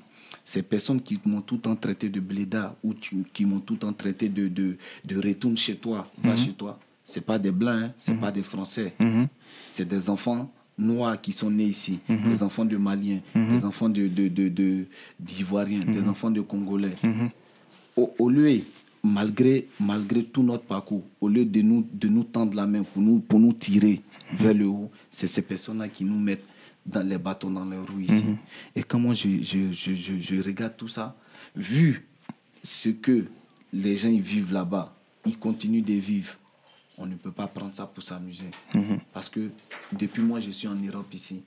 ces 0.44 0.62
personnes 0.62 1.00
qui 1.00 1.20
m'ont 1.24 1.40
tout 1.40 1.54
le 1.54 1.60
temps 1.60 1.76
traité 1.76 2.08
de 2.08 2.18
bléda 2.18 2.74
ou 2.82 2.94
qui 3.32 3.44
m'ont 3.44 3.60
tout 3.60 3.74
le 3.74 3.78
temps 3.78 3.92
traité 3.92 4.28
de, 4.28 4.48
de, 4.48 4.76
de 5.04 5.16
retourne 5.16 5.56
chez 5.56 5.76
toi, 5.76 6.10
va 6.22 6.32
Mhm. 6.32 6.36
chez 6.38 6.52
toi, 6.52 6.80
c'est 7.04 7.20
pas 7.24 7.38
des 7.38 7.52
blancs, 7.52 7.80
hein, 7.84 7.92
c'est 7.96 8.18
pas 8.18 8.32
des 8.32 8.42
français. 8.42 8.92
Mhm. 8.98 9.28
C'est 9.68 9.86
des 9.86 10.10
enfants 10.10 10.50
noirs 10.76 11.20
qui 11.20 11.30
sont 11.30 11.50
nés 11.50 11.66
ici, 11.66 12.00
Mhm. 12.08 12.28
des 12.28 12.42
enfants 12.42 12.64
de 12.64 12.76
Maliens, 12.76 13.20
des 13.36 13.64
enfants 13.64 13.88
de, 13.88 14.08
de, 14.08 14.26
de, 14.26 14.48
de- 14.48 14.86
d'Ivoiriens, 15.20 15.84
Mhm. 15.86 15.92
des 15.92 16.08
enfants 16.08 16.30
de 16.32 16.40
Congolais. 16.40 16.96
Au, 17.96 18.12
au 18.18 18.28
lieu, 18.28 18.62
malgré, 19.04 19.68
malgré 19.78 20.24
tout 20.24 20.42
notre 20.42 20.64
parcours, 20.64 21.04
au 21.20 21.28
lieu 21.28 21.44
de 21.44 21.60
nous, 21.60 21.86
de 21.92 22.08
nous 22.08 22.24
tendre 22.24 22.56
la 22.56 22.66
main 22.66 22.82
pour 22.82 23.02
nous, 23.02 23.20
pour 23.20 23.38
nous 23.38 23.52
tirer 23.52 24.00
vers 24.32 24.54
le 24.54 24.66
haut, 24.66 24.90
c'est 25.10 25.26
ces 25.28 25.42
personnes-là 25.42 25.88
qui 25.88 26.04
nous 26.04 26.18
mettent 26.18 26.44
dans 26.84 27.06
les 27.06 27.18
bâtons 27.18 27.50
dans 27.50 27.64
les 27.66 27.78
roues 27.78 28.00
ici. 28.00 28.24
Et 28.74 28.82
quand 28.82 28.98
moi 28.98 29.14
je, 29.14 29.42
je, 29.42 29.72
je, 29.72 29.94
je, 29.94 30.42
regarde 30.42 30.76
tout 30.76 30.88
ça, 30.88 31.14
vu 31.54 32.06
ce 32.62 32.88
que 32.88 33.26
les 33.72 33.96
gens 33.96 34.08
ils 34.08 34.22
vivent 34.22 34.52
là-bas, 34.52 34.94
ils 35.26 35.38
continuent 35.38 35.84
de 35.84 35.94
vivre, 35.94 36.34
on 36.96 37.06
ne 37.06 37.14
peut 37.16 37.30
pas 37.30 37.46
prendre 37.46 37.74
ça 37.74 37.86
pour 37.86 38.02
s'amuser. 38.02 38.48
Parce 39.12 39.28
que 39.28 39.50
depuis 39.92 40.22
moi 40.22 40.40
je 40.40 40.50
suis 40.50 40.68
en 40.68 40.76
Europe 40.76 41.12
ici, 41.12 41.42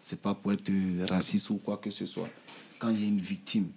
c'est 0.00 0.20
pas 0.20 0.34
pour 0.34 0.52
être 0.52 0.70
raciste 1.08 1.50
ou 1.50 1.56
quoi 1.56 1.76
que 1.76 1.90
ce 1.90 2.06
soit. 2.06 2.28
Quand 2.78 2.88
il 2.90 3.00
y 3.00 3.04
a 3.04 3.08
une 3.08 3.20
victime, 3.20 3.68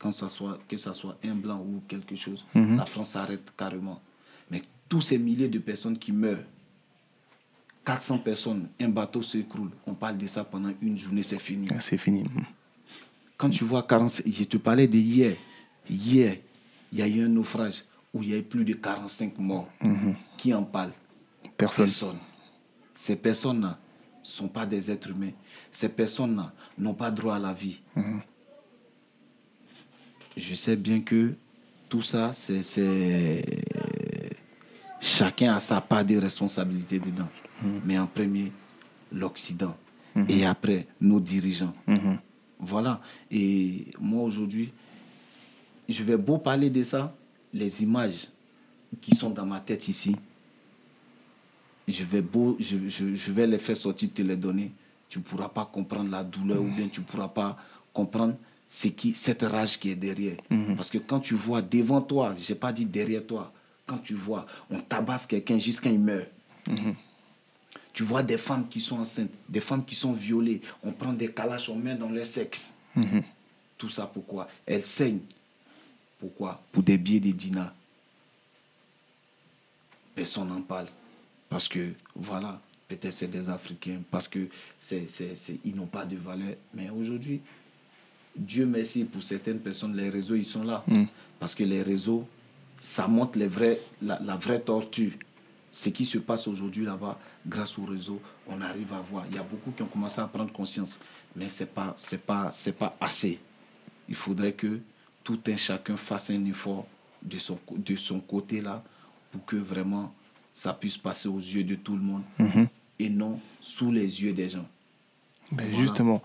quand 0.00 0.12
ça 0.12 0.28
soit, 0.28 0.58
que 0.66 0.76
ce 0.76 0.92
soit 0.92 1.16
un 1.22 1.34
blanc 1.34 1.60
ou 1.60 1.82
quelque 1.86 2.16
chose, 2.16 2.44
la 2.54 2.84
France 2.86 3.10
s'arrête 3.10 3.52
carrément. 3.56 4.00
Mais 4.50 4.62
tous 4.88 5.02
ces 5.02 5.18
milliers 5.18 5.48
de 5.48 5.58
personnes 5.60 5.96
qui 5.98 6.10
meurent, 6.10 6.42
400 7.84 8.18
personnes, 8.18 8.68
un 8.80 8.88
bateau 8.88 9.22
s'écroule, 9.22 9.70
on 9.86 9.94
parle 9.94 10.16
de 10.18 10.26
ça 10.26 10.42
pendant 10.44 10.72
une 10.82 10.98
journée, 10.98 11.22
c'est 11.22 11.38
fini. 11.38 11.68
Ah, 11.70 11.80
C'est 11.80 11.98
fini. 11.98 12.22
Mhm. 12.22 12.44
Quand 13.36 13.50
tu 13.50 13.64
vois 13.64 13.82
40, 13.82 14.22
je 14.26 14.44
te 14.44 14.56
parlais 14.56 14.86
de 14.88 14.98
hier, 14.98 15.36
hier, 15.88 16.38
il 16.92 16.98
y 16.98 17.02
a 17.02 17.06
eu 17.08 17.22
un 17.24 17.28
naufrage 17.28 17.84
où 18.12 18.22
il 18.22 18.30
y 18.30 18.34
a 18.34 18.38
eu 18.38 18.42
plus 18.42 18.64
de 18.64 18.74
45 18.74 19.38
morts. 19.38 19.68
Qui 20.36 20.52
en 20.52 20.62
parle? 20.62 20.92
Personne. 21.56 21.86
Personne. 21.86 22.18
Ces 22.94 23.16
personnes-là 23.16 23.78
ne 24.20 24.26
sont 24.26 24.48
pas 24.48 24.66
des 24.66 24.90
êtres 24.90 25.10
humains. 25.10 25.32
Ces 25.70 25.88
personnes-là 25.88 26.52
n'ont 26.76 26.94
pas 26.94 27.10
droit 27.10 27.36
à 27.36 27.38
la 27.38 27.52
vie. 27.52 27.80
Je 30.36 30.54
sais 30.54 30.76
bien 30.76 31.00
que 31.00 31.34
tout 31.88 32.02
ça, 32.02 32.32
c'est-. 32.32 33.44
Chacun 35.00 35.54
a 35.54 35.60
sa 35.60 35.80
part 35.80 36.04
de 36.04 36.16
responsabilité 36.16 36.98
dedans. 36.98 37.28
Mais 37.84 37.98
en 37.98 38.06
premier, 38.06 38.52
l'Occident. 39.12 39.76
Et 40.28 40.44
après, 40.44 40.86
nos 41.00 41.20
dirigeants. 41.20 41.74
Voilà. 42.58 43.00
Et 43.30 43.86
moi, 43.98 44.22
aujourd'hui, 44.24 44.72
je 45.88 46.02
vais 46.04 46.16
beau 46.16 46.38
parler 46.38 46.68
de 46.70 46.82
ça, 46.82 47.14
les 47.54 47.82
images 47.82 48.28
qui 49.00 49.14
sont 49.14 49.30
dans 49.30 49.46
ma 49.46 49.60
tête 49.60 49.88
ici, 49.88 50.14
je 51.88 52.04
vais, 52.04 52.20
beau, 52.22 52.56
je, 52.60 52.88
je- 52.88 53.14
je 53.14 53.32
vais 53.32 53.46
les 53.46 53.58
faire 53.58 53.76
sortir, 53.76 54.10
te 54.12 54.22
les 54.22 54.36
donner. 54.36 54.70
Tu 55.08 55.18
ne 55.18 55.24
pourras 55.24 55.48
pas 55.48 55.64
comprendre 55.64 56.10
la 56.10 56.22
douleur 56.22 56.60
ou 56.62 56.68
bien 56.70 56.86
tu 56.88 57.00
ne 57.00 57.04
pourras 57.06 57.28
pas 57.28 57.56
comprendre 57.92 58.34
ce 58.72 58.86
qui, 58.86 59.14
cette 59.14 59.42
rage 59.42 59.78
qui 59.80 59.90
est 59.90 59.96
derrière. 59.96 60.36
Parce 60.76 60.90
que 60.90 60.98
quand 60.98 61.18
tu 61.18 61.34
vois 61.34 61.60
devant 61.60 62.00
toi, 62.00 62.36
je 62.38 62.52
n'ai 62.52 62.58
pas 62.58 62.72
dit 62.72 62.86
derrière 62.86 63.26
toi, 63.26 63.52
quand 63.84 63.98
tu 63.98 64.14
vois, 64.14 64.46
on 64.70 64.78
tabasse 64.80 65.26
quelqu'un 65.26 65.58
jusqu'à 65.58 65.90
il 65.90 65.98
meurt. 65.98 66.28
Tu 67.92 68.04
vois 68.04 68.22
des 68.22 68.38
femmes 68.38 68.68
qui 68.68 68.80
sont 68.80 69.00
enceintes, 69.00 69.32
des 69.48 69.60
femmes 69.60 69.84
qui 69.84 69.96
sont 69.96 70.12
violées, 70.12 70.60
on 70.84 70.92
prend 70.92 71.12
des 71.12 71.32
calaches, 71.32 71.68
on 71.68 71.74
met 71.74 71.96
dans 71.96 72.08
leur 72.10 72.24
sexe. 72.24 72.72
Tout 73.76 73.88
ça 73.88 74.06
pourquoi? 74.06 74.46
Elles 74.64 74.86
saignent. 74.86 75.18
Pourquoi? 76.20 76.62
Pour 76.70 76.84
des 76.84 76.96
billets 76.96 77.18
de 77.18 77.32
dinars. 77.32 77.74
Personne 80.14 80.48
n'en 80.48 80.60
parle. 80.62 80.86
Parce 81.48 81.66
que, 81.66 81.92
voilà, 82.14 82.60
peut-être 82.86 83.12
c'est 83.12 83.26
des 83.26 83.48
Africains, 83.48 84.02
parce 84.12 84.28
que 84.28 84.46
c'est, 84.78 85.08
c'est, 85.08 85.34
c'est- 85.34 85.58
ils 85.64 85.74
n'ont 85.74 85.86
pas 85.86 86.04
de 86.04 86.16
valeur. 86.16 86.54
Mais 86.74 86.90
aujourd'hui, 86.90 87.40
Dieu 88.36 88.66
merci 88.66 89.04
pour 89.04 89.22
certaines 89.22 89.58
personnes, 89.58 89.96
les 89.96 90.08
réseaux, 90.08 90.34
ils 90.36 90.44
sont 90.44 90.64
là. 90.64 90.84
Parce 91.38 91.54
que 91.54 91.64
les 91.64 91.82
réseaux, 91.82 92.26
ça 92.80 93.06
montre 93.08 93.38
les 93.38 93.48
vrais, 93.48 93.80
la, 94.02 94.18
la 94.20 94.36
vraie 94.36 94.60
torture. 94.60 95.12
Ce 95.72 95.88
qui 95.90 96.04
se 96.04 96.18
passe 96.18 96.48
aujourd'hui 96.48 96.84
là-bas, 96.84 97.18
grâce 97.46 97.78
au 97.78 97.84
réseau, 97.84 98.20
on 98.48 98.60
arrive 98.60 98.92
à 98.92 99.00
voir. 99.00 99.24
Il 99.30 99.36
y 99.36 99.38
a 99.38 99.42
beaucoup 99.42 99.70
qui 99.70 99.82
ont 99.82 99.86
commencé 99.86 100.20
à 100.20 100.26
prendre 100.26 100.52
conscience, 100.52 100.98
mais 101.36 101.48
ce 101.48 101.62
n'est 101.62 101.68
pas, 101.68 101.94
pas, 102.26 102.50
pas 102.78 102.96
assez. 103.00 103.38
Il 104.08 104.14
faudrait 104.16 104.52
que 104.52 104.80
tout 105.22 105.38
un 105.46 105.56
chacun 105.56 105.96
fasse 105.96 106.30
un 106.30 106.44
effort 106.46 106.86
de 107.22 107.38
son, 107.38 107.58
de 107.76 107.96
son 107.96 108.18
côté 108.20 108.60
là 108.60 108.82
pour 109.30 109.44
que 109.44 109.56
vraiment 109.56 110.12
ça 110.54 110.72
puisse 110.72 110.96
passer 110.96 111.28
aux 111.28 111.38
yeux 111.38 111.62
de 111.64 111.76
tout 111.76 111.94
le 111.94 112.02
monde 112.02 112.22
et 112.98 113.08
non 113.08 113.38
sous 113.60 113.92
les 113.92 114.22
yeux 114.22 114.32
des 114.32 114.48
gens. 114.48 114.66
Ben, 115.52 115.66
Voilà. 115.70 115.78
Justement, 115.78 116.22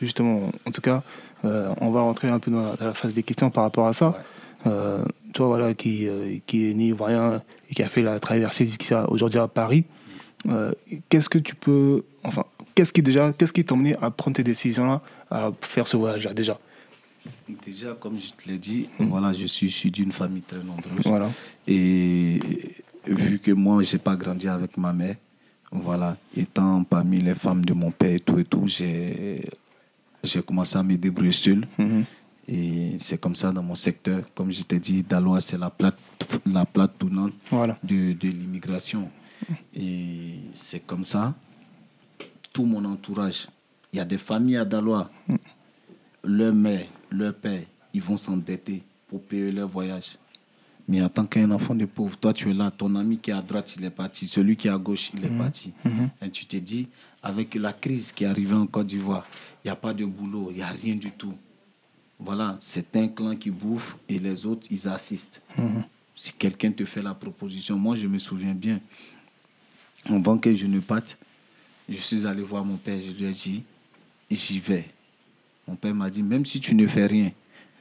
justement, 0.00 0.50
en 0.66 0.70
tout 0.70 0.80
cas, 0.80 1.02
euh, 1.44 1.72
on 1.80 1.90
va 1.90 2.02
rentrer 2.02 2.28
un 2.28 2.38
peu 2.38 2.50
dans 2.50 2.62
la, 2.62 2.76
dans 2.76 2.86
la 2.86 2.94
phase 2.94 3.14
des 3.14 3.22
questions 3.22 3.50
par 3.50 3.64
rapport 3.64 3.86
à 3.86 3.92
ça. 3.92 4.10
Ouais. 4.10 4.16
Euh, 4.66 5.04
toi, 5.32 5.46
voilà, 5.46 5.74
qui, 5.74 6.06
euh, 6.06 6.36
qui 6.46 6.70
est 6.70 6.74
né 6.74 6.88
ivoirien 6.88 7.42
et 7.70 7.74
qui 7.74 7.82
a 7.82 7.88
fait 7.88 8.02
la 8.02 8.20
traversée 8.20 8.66
jusqu'à 8.66 9.08
aujourd'hui 9.08 9.38
à 9.38 9.48
Paris, 9.48 9.84
qu'est-ce 11.08 11.28
que 11.28 11.38
tu 11.38 11.54
peux, 11.54 12.04
enfin, 12.24 12.44
qu'est-ce 12.74 12.92
qui 12.92 13.02
déjà, 13.02 13.32
qu'est-ce 13.32 13.52
qui 13.52 13.64
t'a 13.64 13.74
amené 13.74 13.96
à 14.00 14.10
prendre 14.10 14.36
tes 14.36 14.44
décisions-là, 14.44 15.02
à 15.30 15.50
faire 15.60 15.86
ce 15.86 15.96
voyage-là 15.96 16.34
déjà? 16.34 16.58
Déjà, 17.64 17.94
comme 18.00 18.16
je 18.18 18.32
te 18.32 18.48
l'ai 18.50 18.58
dit, 18.58 18.88
voilà, 18.98 19.32
je 19.32 19.46
suis 19.46 19.66
issu 19.66 19.90
d'une 19.90 20.12
famille 20.12 20.42
très 20.42 20.58
nombreuse. 20.58 21.04
Voilà. 21.04 21.30
Et 21.68 22.40
vu 23.06 23.38
que 23.38 23.50
moi, 23.52 23.82
j'ai 23.82 23.98
pas 23.98 24.16
grandi 24.16 24.48
avec 24.48 24.76
ma 24.78 24.92
mère, 24.92 25.16
voilà, 25.70 26.16
étant 26.36 26.82
parmi 26.84 27.18
les 27.20 27.34
femmes 27.34 27.64
de 27.64 27.74
mon 27.74 27.90
père 27.90 28.14
et 28.14 28.20
tout 28.20 28.38
et 28.38 28.44
tout, 28.44 28.66
j'ai 28.66 29.42
j'ai 30.22 30.42
commencé 30.42 30.76
à 30.78 30.82
me 30.82 30.96
débrouiller 30.96 31.32
seul. 31.32 31.66
Mhm. 31.78 32.04
Et 32.48 32.94
c'est 32.98 33.18
comme 33.20 33.36
ça 33.36 33.52
dans 33.52 33.62
mon 33.62 33.74
secteur. 33.76 34.22
Comme 34.34 34.50
je 34.50 34.62
t'ai 34.62 34.78
dit, 34.80 35.02
Dalois, 35.02 35.40
c'est 35.40 35.58
la 35.58 35.70
plate, 35.70 35.98
la 36.46 36.64
plate 36.64 36.98
tournante 36.98 37.32
Voilà. 37.50 37.78
de, 37.84 38.12
de 38.12 38.28
l'immigration. 38.28 39.08
Et 39.74 40.34
c'est 40.52 40.80
comme 40.80 41.04
ça, 41.04 41.34
tout 42.52 42.64
mon 42.64 42.84
entourage, 42.84 43.46
il 43.92 43.96
y 43.98 44.00
a 44.00 44.04
des 44.04 44.18
familles 44.18 44.56
à 44.58 44.64
Dalois, 44.64 45.10
leur 46.24 46.52
mère, 46.54 46.86
leur 47.10 47.34
père, 47.34 47.62
ils 47.94 48.02
vont 48.02 48.16
s'endetter 48.16 48.82
pour 49.08 49.22
payer 49.22 49.50
leur 49.52 49.68
voyage. 49.68 50.16
Mais 50.88 51.00
en 51.02 51.08
tant 51.08 51.24
qu'un 51.24 51.50
enfant 51.52 51.74
de 51.74 51.84
pauvre, 51.84 52.16
toi 52.18 52.32
tu 52.32 52.50
es 52.50 52.54
là, 52.54 52.70
ton 52.70 52.94
ami 52.96 53.18
qui 53.18 53.30
est 53.30 53.34
à 53.34 53.40
droite, 53.42 53.74
il 53.78 53.84
est 53.84 53.90
parti, 53.90 54.26
celui 54.26 54.56
qui 54.56 54.66
est 54.66 54.72
à 54.72 54.78
gauche, 54.78 55.10
il 55.14 55.24
est 55.24 55.28
parti. 55.30 55.72
Et 56.20 56.30
tu 56.30 56.46
te 56.46 56.56
dis, 56.56 56.88
avec 57.22 57.54
la 57.54 57.72
crise 57.72 58.10
qui 58.12 58.24
est 58.24 58.26
arrivée 58.26 58.54
en 58.56 58.66
Côte 58.66 58.88
d'Ivoire, 58.88 59.24
il 59.64 59.68
n'y 59.68 59.70
a 59.70 59.76
pas 59.76 59.92
de 59.92 60.04
boulot, 60.04 60.48
il 60.50 60.56
n'y 60.56 60.62
a 60.62 60.68
rien 60.68 60.94
du 60.96 61.10
tout. 61.12 61.34
Voilà, 62.18 62.56
c'est 62.60 62.94
un 62.96 63.08
clan 63.08 63.34
qui 63.36 63.50
bouffe 63.50 63.96
et 64.08 64.18
les 64.18 64.44
autres, 64.46 64.66
ils 64.70 64.86
assistent. 64.88 65.40
Si 66.14 66.32
quelqu'un 66.34 66.70
te 66.72 66.84
fait 66.84 67.00
la 67.02 67.14
proposition, 67.14 67.78
moi 67.78 67.96
je 67.96 68.06
me 68.06 68.18
souviens 68.18 68.52
bien, 68.54 68.80
avant 70.06 70.36
que 70.38 70.54
je 70.54 70.66
ne 70.66 70.80
parte, 70.80 71.16
je 71.88 71.96
suis 71.96 72.26
allé 72.26 72.42
voir 72.42 72.64
mon 72.64 72.76
père, 72.76 73.00
je 73.00 73.10
lui 73.10 73.24
ai 73.24 73.30
dit, 73.30 73.62
j'y 74.30 74.58
vais. 74.60 74.86
Mon 75.66 75.76
père 75.76 75.94
m'a 75.94 76.10
dit, 76.10 76.22
même 76.22 76.44
si 76.44 76.60
tu 76.60 76.74
ne 76.74 76.86
fais 76.86 77.06
rien, 77.06 77.32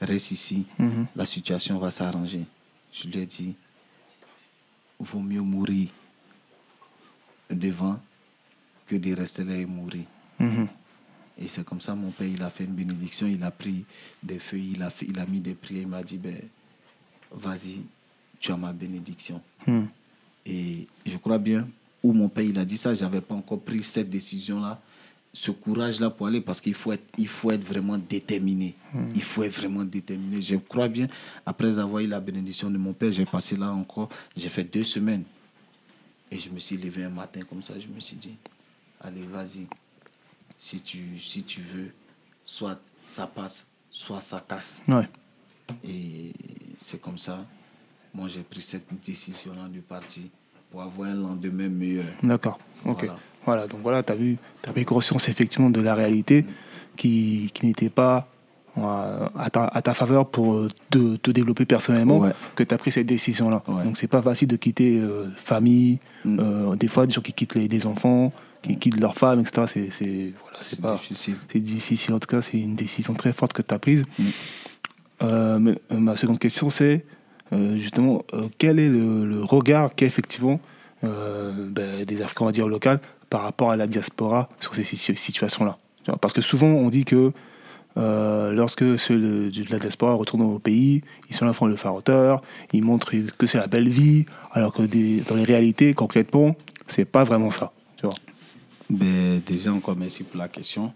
reste 0.01 0.31
ici, 0.31 0.65
Mhm. 0.77 1.07
la 1.15 1.25
situation 1.25 1.77
va 1.79 1.89
s'arranger. 1.89 2.45
Je 2.93 3.07
lui 3.07 3.19
ai 3.19 3.25
dit, 3.25 3.55
vaut 4.99 5.19
mieux 5.19 5.41
mourir 5.41 5.89
devant 7.49 7.99
que 8.85 8.95
de 8.95 9.13
rester 9.13 9.43
là 9.43 9.55
et 9.55 9.65
mourir. 9.65 10.05
Mhm. 10.39 10.67
Et 11.41 11.47
c'est 11.47 11.63
comme 11.63 11.79
ça, 11.79 11.95
mon 11.95 12.11
père, 12.11 12.27
il 12.27 12.43
a 12.43 12.49
fait 12.49 12.65
une 12.65 12.73
bénédiction, 12.73 13.25
il 13.25 13.41
a 13.43 13.51
pris 13.51 13.85
des 14.21 14.39
feuilles, 14.39 14.73
il 14.73 14.83
a, 14.83 14.89
fait, 14.89 15.05
il 15.07 15.17
a 15.19 15.25
mis 15.25 15.39
des 15.39 15.53
prières, 15.53 15.83
il 15.83 15.87
m'a 15.87 16.03
dit, 16.03 16.17
ben, 16.17 16.37
vas-y, 17.31 17.81
tu 18.39 18.51
as 18.51 18.57
ma 18.57 18.73
bénédiction. 18.73 19.41
Mhm. 19.65 19.87
Et 20.45 20.87
je 21.05 21.17
crois 21.17 21.37
bien, 21.37 21.67
où 22.03 22.11
mon 22.11 22.27
père, 22.27 22.43
il 22.43 22.59
a 22.59 22.65
dit 22.65 22.77
ça, 22.77 22.93
je 22.93 23.03
n'avais 23.03 23.21
pas 23.21 23.35
encore 23.35 23.59
pris 23.61 23.83
cette 23.83 24.09
décision-là, 24.09 24.81
ce 25.31 25.51
courage-là 25.51 26.09
pour 26.09 26.27
aller, 26.27 26.41
parce 26.41 26.59
qu'il 26.59 26.73
faut 26.73 26.91
être, 26.91 27.05
il 27.17 27.27
faut 27.27 27.51
être 27.51 27.65
vraiment 27.65 27.97
déterminé. 27.97 28.75
Il 29.15 29.21
faut 29.21 29.43
être 29.43 29.53
vraiment 29.53 29.85
déterminé. 29.85 30.41
Je 30.41 30.55
crois 30.55 30.87
bien, 30.87 31.07
après 31.45 31.79
avoir 31.79 32.01
eu 32.01 32.07
la 32.07 32.19
bénédiction 32.19 32.69
de 32.69 32.77
mon 32.77 32.93
père, 32.93 33.11
j'ai 33.11 33.25
passé 33.25 33.55
là 33.55 33.71
encore, 33.71 34.09
j'ai 34.35 34.49
fait 34.49 34.63
deux 34.63 34.83
semaines. 34.83 35.23
Et 36.31 36.37
je 36.37 36.49
me 36.49 36.59
suis 36.59 36.77
levé 36.77 37.03
un 37.03 37.09
matin 37.09 37.41
comme 37.47 37.61
ça, 37.61 37.73
je 37.79 37.87
me 37.87 37.99
suis 37.99 38.17
dit, 38.17 38.35
allez, 39.01 39.21
vas-y. 39.21 39.67
Si 40.61 40.81
tu, 40.81 41.17
si 41.21 41.43
tu 41.43 41.61
veux, 41.61 41.89
soit 42.43 42.77
ça 43.05 43.25
passe, 43.27 43.65
soit 43.89 44.19
ça 44.21 44.43
casse. 44.47 44.83
Ouais. 44.89 45.07
Et 45.87 46.33
c'est 46.77 46.99
comme 47.01 47.17
ça, 47.17 47.45
moi 48.13 48.27
j'ai 48.27 48.41
pris 48.41 48.61
cette 48.61 48.87
décision-là 49.05 49.67
de 49.73 49.79
partir 49.79 50.23
pour 50.69 50.81
avoir 50.81 51.09
un 51.09 51.13
lendemain 51.15 51.69
meilleur. 51.69 52.05
D'accord. 52.21 52.59
Ok. 52.85 53.05
Voilà. 53.05 53.19
Voilà, 53.45 53.67
donc 53.67 53.79
voilà, 53.81 54.03
tu 54.03 54.11
as 54.11 54.15
vu, 54.15 54.37
tu 54.61 54.69
pris 54.71 54.83
conscience 54.85 55.29
effectivement 55.29 55.69
de 55.69 55.79
la 55.81 55.95
réalité 55.95 56.45
qui, 56.97 57.49
qui 57.53 57.65
n'était 57.65 57.89
pas 57.89 58.27
euh, 58.77 59.29
à 59.37 59.49
ta, 59.49 59.63
à 59.65 59.81
ta 59.81 59.93
faveur 59.93 60.29
pour 60.29 60.53
euh, 60.55 60.67
te, 60.89 61.15
te 61.15 61.31
développer 61.31 61.65
personnellement 61.65 62.19
Ouais. 62.19 62.33
que 62.55 62.63
tu 62.63 62.73
as 62.75 62.77
pris 62.77 62.91
cette 62.91 63.07
décision-là. 63.07 63.63
Ouais. 63.67 63.85
Donc 63.85 63.97
c'est 63.97 64.07
pas 64.07 64.21
facile 64.21 64.49
de 64.49 64.57
quitter 64.57 64.99
euh, 64.99 65.29
famille, 65.37 65.99
Mm. 66.25 66.37
euh, 66.41 66.75
des 66.75 66.89
fois 66.89 67.07
des 67.07 67.13
gens 67.13 67.21
qui 67.21 67.31
quittent 67.31 67.55
les, 67.55 67.69
des 67.69 67.85
enfants, 67.85 68.33
qui 68.61 68.77
quittent 68.77 68.99
leur 68.99 69.15
femme, 69.15 69.39
etc. 69.39 69.63
C'est, 69.67 69.89
c'est, 69.91 70.33
voilà, 70.41 70.57
c'est 70.61 70.75
C'est 70.75 70.81
pas, 70.81 70.93
difficile. 70.93 71.35
c'est 71.51 71.59
difficile. 71.59 72.13
En 72.13 72.19
tout 72.19 72.27
cas, 72.27 72.41
c'est 72.41 72.57
une 72.59 72.75
décision 72.75 73.13
très 73.13 73.33
forte 73.33 73.53
que 73.53 73.61
tu 73.61 73.73
as 73.73 73.79
prise. 73.79 74.05
Mm. 74.17 74.23
Euh, 75.23 75.59
mais, 75.59 75.71
euh, 75.91 75.97
ma 75.99 76.15
seconde 76.17 76.39
question, 76.39 76.69
c'est 76.69 77.05
euh, 77.51 77.77
justement 77.77 78.23
quel 78.57 78.79
est 78.79 78.89
le, 78.89 79.25
le 79.25 79.43
regard 79.43 79.95
qu'effectivement 79.95 80.59
ben, 81.01 82.05
des 82.05 82.21
Africains, 82.21 82.43
on 82.43 82.47
va 82.47 82.51
dire 82.51 82.67
locales, 82.67 82.99
par 83.29 83.41
rapport 83.43 83.71
à 83.71 83.77
la 83.77 83.87
diaspora 83.87 84.49
sur 84.59 84.75
ces 84.75 84.83
si- 84.83 84.97
situations-là? 85.15 85.77
Parce 86.21 86.33
que 86.33 86.41
souvent, 86.41 86.67
on 86.67 86.89
dit 86.89 87.05
que 87.05 87.31
euh, 87.97 88.51
lorsque 88.51 88.97
ceux 88.99 89.17
de, 89.19 89.49
de 89.49 89.71
la 89.71 89.79
diaspora 89.79 90.13
retournent 90.13 90.41
au 90.41 90.59
pays, 90.59 91.01
ils 91.29 91.35
sont 91.35 91.45
là, 91.45 91.53
font 91.53 91.65
le 91.67 91.75
faroteur, 91.75 92.41
ils 92.73 92.83
montrent 92.83 93.11
que 93.37 93.47
c'est 93.47 93.57
la 93.57 93.67
belle 93.67 93.89
vie, 93.89 94.25
alors 94.51 94.73
que 94.73 94.81
des- 94.83 95.21
dans 95.21 95.35
les 95.35 95.43
réalités, 95.43 95.93
concrètement, 95.93 96.55
c'est 96.87 97.05
pas 97.05 97.23
vraiment 97.23 97.49
ça. 97.49 97.71
Tu 97.97 98.05
vois? 98.05 98.15
Ben, 98.89 99.41
déjà, 99.45 99.71
encore 99.71 99.95
merci 99.95 100.23
pour 100.23 100.37
la 100.37 100.47
question. 100.47 100.93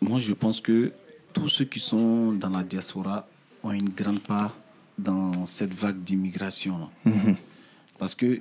Moi, 0.00 0.18
je 0.18 0.32
pense 0.32 0.60
que 0.60 0.92
tous 1.32 1.48
ceux 1.48 1.64
qui 1.64 1.80
sont 1.80 2.32
dans 2.32 2.50
la 2.50 2.62
diaspora 2.62 3.26
ont 3.62 3.72
une 3.72 3.88
grande 3.88 4.20
part 4.20 4.54
dans 4.96 5.44
cette 5.46 5.74
vague 5.74 6.02
d'immigration. 6.04 6.88
Mhm. 7.04 7.36
Parce 7.98 8.14
que 8.14 8.40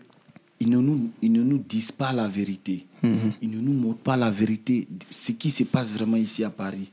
ils 0.59 0.69
ne, 0.69 0.77
nous, 0.77 1.09
ils 1.21 1.31
ne 1.31 1.41
nous 1.43 1.57
disent 1.57 1.91
pas 1.91 2.13
la 2.13 2.27
vérité. 2.27 2.85
Mhm. 3.01 3.33
Ils 3.41 3.51
ne 3.51 3.59
nous 3.59 3.73
montrent 3.73 3.99
pas 3.99 4.15
la 4.15 4.29
vérité, 4.29 4.87
ce 5.09 5.31
qui 5.31 5.49
se 5.49 5.63
passe 5.63 5.91
vraiment 5.91 6.17
ici 6.17 6.43
à 6.43 6.49
Paris. 6.49 6.91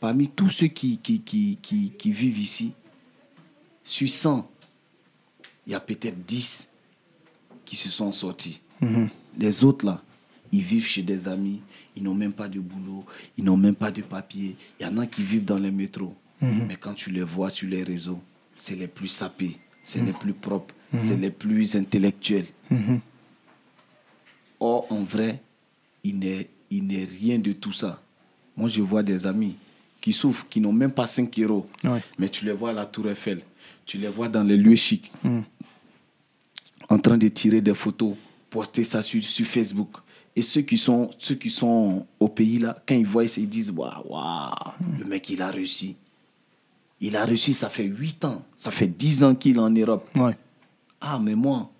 Parmi 0.00 0.28
tous 0.28 0.50
ceux 0.50 0.66
qui, 0.66 0.98
qui, 0.98 1.20
qui, 1.20 1.58
qui, 1.62 1.92
qui 1.96 2.10
vivent 2.10 2.38
ici, 2.38 2.72
sur 3.82 4.08
100, 4.08 4.50
il 5.66 5.72
y 5.72 5.74
a 5.74 5.80
peut-être 5.80 6.26
10 6.26 6.66
qui 7.64 7.76
se 7.76 7.88
sont 7.88 8.12
sortis. 8.12 8.60
Mhm. 8.80 9.08
Les 9.38 9.64
autres, 9.64 9.86
là, 9.86 10.02
ils 10.56 10.62
vivent 10.62 10.86
chez 10.86 11.02
des 11.02 11.28
amis, 11.28 11.60
ils 11.96 12.02
n'ont 12.02 12.14
même 12.14 12.32
pas 12.32 12.48
de 12.48 12.58
boulot, 12.60 13.04
ils 13.36 13.44
n'ont 13.44 13.58
même 13.58 13.74
pas 13.74 13.90
de 13.90 14.00
papier. 14.00 14.56
Il 14.80 14.86
y 14.86 14.88
en 14.88 14.96
a 14.98 15.06
qui 15.06 15.22
vivent 15.22 15.44
dans 15.44 15.58
les 15.58 15.70
métros. 15.70 16.14
Mais 16.40 16.76
quand 16.78 16.94
tu 16.94 17.10
les 17.10 17.22
vois 17.22 17.50
sur 17.50 17.68
les 17.68 17.82
réseaux, 17.82 18.20
c'est 18.54 18.74
les 18.76 18.86
plus 18.88 19.08
sapés, 19.08 19.56
c'est 19.82 20.02
les 20.02 20.12
plus 20.12 20.32
propres, 20.32 20.74
c'est 20.98 21.16
les 21.16 21.30
plus 21.30 21.76
intellectuels. 21.76 22.46
Mhm. 22.70 23.00
Or, 24.60 24.86
en 24.90 25.02
vrai, 25.02 25.40
il 26.04 26.18
n'est, 26.18 26.48
il 26.70 26.86
n'est 26.86 27.04
rien 27.04 27.38
de 27.38 27.52
tout 27.52 27.72
ça. 27.72 28.00
Moi, 28.56 28.68
je 28.68 28.80
vois 28.82 29.02
des 29.02 29.26
amis 29.26 29.56
qui 30.00 30.12
souffrent, 30.12 30.46
qui 30.48 30.60
n'ont 30.60 30.72
même 30.72 30.92
pas 30.92 31.06
5 31.06 31.38
euros. 31.40 31.68
Ouais. 31.84 32.00
Mais 32.18 32.28
tu 32.30 32.44
les 32.46 32.52
vois 32.52 32.70
à 32.70 32.72
la 32.72 32.86
Tour 32.86 33.08
Eiffel, 33.10 33.42
tu 33.84 33.98
les 33.98 34.08
vois 34.08 34.28
dans 34.28 34.44
les 34.44 34.56
lieux 34.56 34.76
chics, 34.76 35.10
Mhm. 35.24 35.44
en 36.88 36.98
train 36.98 37.18
de 37.18 37.28
tirer 37.28 37.60
des 37.60 37.74
photos, 37.74 38.14
poster 38.50 38.84
ça 38.84 39.02
sur, 39.02 39.22
sur 39.22 39.46
Facebook. 39.46 39.90
Et 40.38 40.42
ceux 40.42 40.60
qui, 40.60 40.76
sont, 40.76 41.10
ceux 41.18 41.34
qui 41.34 41.48
sont 41.48 42.06
au 42.20 42.28
pays, 42.28 42.58
là, 42.58 42.76
quand 42.86 42.94
ils 42.94 43.06
voient 43.06 43.24
ils 43.24 43.48
disent 43.48 43.70
Waouh, 43.70 44.06
waouh, 44.06 44.52
le 44.98 45.04
mec, 45.06 45.30
il 45.30 45.40
a 45.40 45.50
réussi. 45.50 45.96
Il 47.00 47.16
a 47.16 47.24
réussi, 47.24 47.54
ça 47.54 47.70
fait 47.70 47.84
8 47.84 48.24
ans, 48.24 48.42
ça 48.54 48.70
fait 48.70 48.86
10 48.86 49.24
ans 49.24 49.34
qu'il 49.34 49.56
est 49.56 49.60
en 49.60 49.70
Europe. 49.70 50.08
Ouais. 50.14 50.36
Ah, 51.00 51.18
mais 51.18 51.34
moi, 51.34 51.70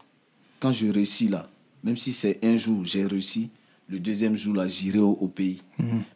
quand 0.58 0.72
je 0.72 0.86
réussis 0.88 1.28
là, 1.28 1.48
même 1.84 1.96
si 1.96 2.12
c'est 2.12 2.38
un 2.42 2.56
jour, 2.56 2.84
j'ai 2.84 3.06
réussi, 3.06 3.50
le 3.88 3.98
deuxième 3.98 4.36
jour, 4.36 4.54
là, 4.54 4.66
j'irai 4.66 4.98
au, 4.98 5.12
au 5.12 5.28
pays. 5.28 5.62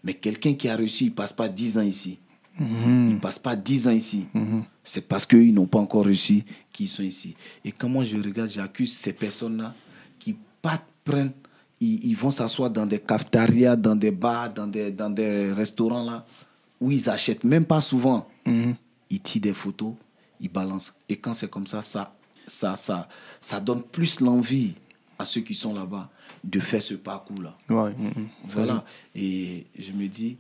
Mais 0.03 0.15
quelqu'un 0.15 0.55
qui 0.55 0.69
a 0.69 0.77
réussi, 0.77 1.05
il 1.07 1.11
ne 1.11 1.15
passe 1.15 1.33
pas 1.33 1.49
10 1.49 1.79
ans 1.79 1.83
ici. 1.83 2.19
Mhm. 2.59 3.09
Il 3.09 3.15
ne 3.15 3.21
passe 3.21 3.39
pas 3.39 3.57
10 3.57 3.89
ans 3.89 3.93
ici. 3.93 4.27
Mhm. 4.35 4.65
C'est 4.85 5.07
parce 5.07 5.25
qu'ils 5.25 5.55
n'ont 5.55 5.67
pas 5.67 5.79
encore 5.79 6.05
réussi 6.05 6.45
qu'ils 6.73 6.89
sont 6.89 7.03
ici. 7.03 7.35
Et 7.65 7.73
quand 7.73 7.89
moi 7.89 8.05
je 8.05 8.17
regarde, 8.17 8.51
j'accuse 8.51 8.93
ces 8.93 9.13
personnes-là 9.13 9.75
qui 10.19 10.37
pas 10.61 10.83
prennent, 11.05 11.33
ils, 11.81 12.05
ils 12.05 12.15
vont 12.17 12.31
s'asseoir 12.31 12.71
dans 12.71 12.87
des 12.87 12.99
cafétérias, 13.01 13.77
dans 13.77 13.97
des 13.97 14.11
bars, 14.11 14.53
dans 14.53 14.67
des, 14.67 14.91
dans 14.91 15.11
des 15.11 15.53
restaurants 15.53 16.05
là, 16.05 16.27
où 16.81 16.91
ils 16.91 17.09
achètent, 17.09 17.45
même 17.45 17.65
pas 17.65 17.81
souvent. 17.81 18.29
Mhm. 18.47 18.75
Ils 19.09 19.21
tirent 19.21 19.43
des 19.43 19.55
photos, 19.55 19.95
ils 20.41 20.51
balancent. 20.51 20.93
Et 21.09 21.17
quand 21.17 21.33
c'est 21.33 21.51
comme 21.51 21.67
ça, 21.67 21.83
ça, 21.83 22.15
ça, 22.47 22.77
ça, 22.77 23.09
ça 23.41 23.61
donne 23.61 23.83
plus 23.83 24.21
l'envie 24.21 24.75
à 25.19 25.25
ceux 25.25 25.41
qui 25.41 25.55
sont 25.55 25.75
là-bas 25.75 26.11
de 26.45 26.61
faire 26.61 26.83
ce 26.83 26.95
parcours-là. 26.95 27.57
Ouais. 27.69 27.93
Mhm. 27.93 28.29
Voilà. 28.51 28.85
Et 29.15 29.67
je 29.79 29.93
me 29.93 30.07
dis, 30.07 30.37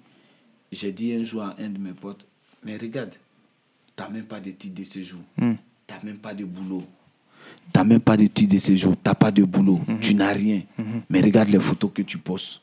j'ai 0.71 0.93
dit 0.93 1.13
un 1.15 1.23
jour 1.23 1.43
à 1.43 1.57
un 1.59 1.69
de 1.69 1.79
mes 1.79 1.93
potes, 1.93 2.27
mais 2.65 2.77
regarde, 2.77 3.15
tu 3.97 4.03
n'as 4.03 4.09
même 4.09 4.25
pas 4.25 4.41
de 4.41 4.51
titre 4.53 4.75
de 4.75 4.85
séjour. 4.85 5.21
Mhm. 5.37 5.57
Tu 5.87 5.95
n'as 5.95 6.03
même 6.03 6.19
pas 6.19 6.35
de 6.35 6.45
boulot. 6.45 6.85
Tu 7.73 7.79
n'as 7.79 7.85
même 7.85 8.01
pas 8.01 8.17
de 8.17 8.27
titre 8.27 8.55
de 8.55 8.59
séjour. 8.59 8.93
Tu 8.95 9.01
n'as 9.09 9.15
pas 9.15 9.31
de 9.31 9.45
boulot. 9.45 9.81
Tu 10.01 10.15
n'as 10.15 10.33
rien. 10.33 10.63
Mais 11.09 11.21
regarde 11.21 11.49
les 11.51 11.61
photos 11.61 11.91
que 11.95 12.03
tu 12.03 12.19
postes. 12.19 12.61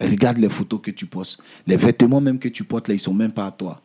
Regarde 0.00 0.38
les 0.38 0.48
photos 0.50 0.80
que 0.82 0.90
tu 0.90 1.06
postes. 1.06 1.38
Les 1.66 1.76
vêtements 1.76 2.20
même 2.20 2.38
que 2.38 2.48
tu 2.48 2.64
portes 2.64 2.88
là, 2.88 2.94
ils 2.94 2.98
ne 2.98 3.02
sont 3.02 3.14
même 3.14 3.32
pas 3.32 3.46
à 3.46 3.50
toi. 3.52 3.80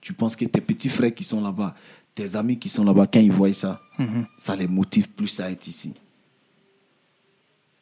Tu 0.00 0.12
penses 0.12 0.36
que 0.36 0.44
tes 0.44 0.60
petits 0.60 0.88
frères 0.88 1.12
qui 1.14 1.24
sont 1.24 1.40
là-bas, 1.42 1.74
tes 2.14 2.36
amis 2.36 2.58
qui 2.58 2.68
sont 2.68 2.84
là-bas, 2.84 3.06
quand 3.06 3.20
ils 3.20 3.32
voient 3.32 3.52
ça, 3.52 3.80
Mhm. 3.98 4.26
ça 4.36 4.54
les 4.56 4.66
motive 4.68 5.08
plus 5.08 5.40
à 5.40 5.50
être 5.50 5.66
ici. 5.66 5.92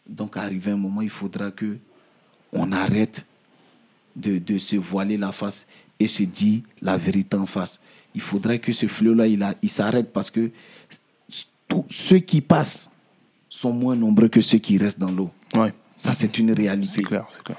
Donc, 0.08 0.36
arrivé 0.36 0.70
un 0.70 0.76
moment, 0.76 1.02
il 1.02 1.10
faudra 1.10 1.50
que 1.50 1.76
on 2.52 2.72
arrête 2.72 3.26
de, 4.16 4.38
de 4.38 4.58
se 4.58 4.76
voiler 4.76 5.16
la 5.18 5.32
face 5.32 5.66
et 6.00 6.08
se 6.08 6.22
dire 6.22 6.62
la 6.80 6.96
vérité 6.96 7.36
en 7.36 7.44
face. 7.46 7.78
Il 8.14 8.20
faudrait 8.22 8.58
que 8.58 8.72
ce 8.72 8.86
flot-là, 8.88 9.26
il, 9.26 9.44
il 9.62 9.68
s'arrête 9.68 10.12
parce 10.12 10.30
que 10.30 10.50
tous 11.68 11.84
ceux 11.88 12.18
qui 12.18 12.40
passent 12.40 12.90
sont 13.48 13.72
moins 13.72 13.94
nombreux 13.94 14.28
que 14.28 14.40
ceux 14.40 14.58
qui 14.58 14.78
restent 14.78 14.98
dans 14.98 15.10
l'eau. 15.10 15.30
Ouais. 15.54 15.72
Ça, 15.96 16.12
c'est 16.12 16.38
une 16.38 16.52
réalité. 16.52 16.94
C'est 16.96 17.02
clair, 17.02 17.26
c'est 17.32 17.42
clair. 17.42 17.58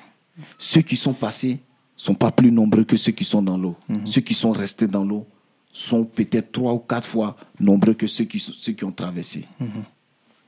Ceux 0.57 0.82
qui 0.82 0.95
sont 0.95 1.14
passés 1.14 1.60
sont 1.95 2.16
pas 2.16 2.32
plus 2.32 2.51
nombreux 2.51 2.86
que 2.86 2.95
ceux 2.95 3.12
qui 3.12 3.26
sont 3.26 3.41
dans 3.41 3.57
l'eau. 3.57 3.76
Ceux 4.05 4.22
qui 4.22 4.34
sont 4.34 4.51
restés 4.51 4.88
dans 4.88 5.03
l'eau 5.03 5.28
sont 5.72 6.05
peut-être 6.05 6.51
trois 6.51 6.74
ou 6.74 6.80
quatre 6.80 7.07
fois 7.07 7.36
nombreux 7.60 7.93
que 7.93 8.07
ceux 8.07 8.24
qui, 8.26 8.39
ceux 8.39 8.72
qui 8.72 8.84
ont 8.86 8.91
traversé. 8.91 9.45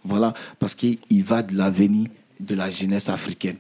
Voilà, 0.04 0.34
parce 0.58 0.74
qu'il 0.74 1.24
va 1.24 1.44
de 1.44 1.56
l'avenir 1.56 2.08
de 2.40 2.56
la 2.56 2.70
jeunesse 2.70 3.10
africaine. 3.10 3.58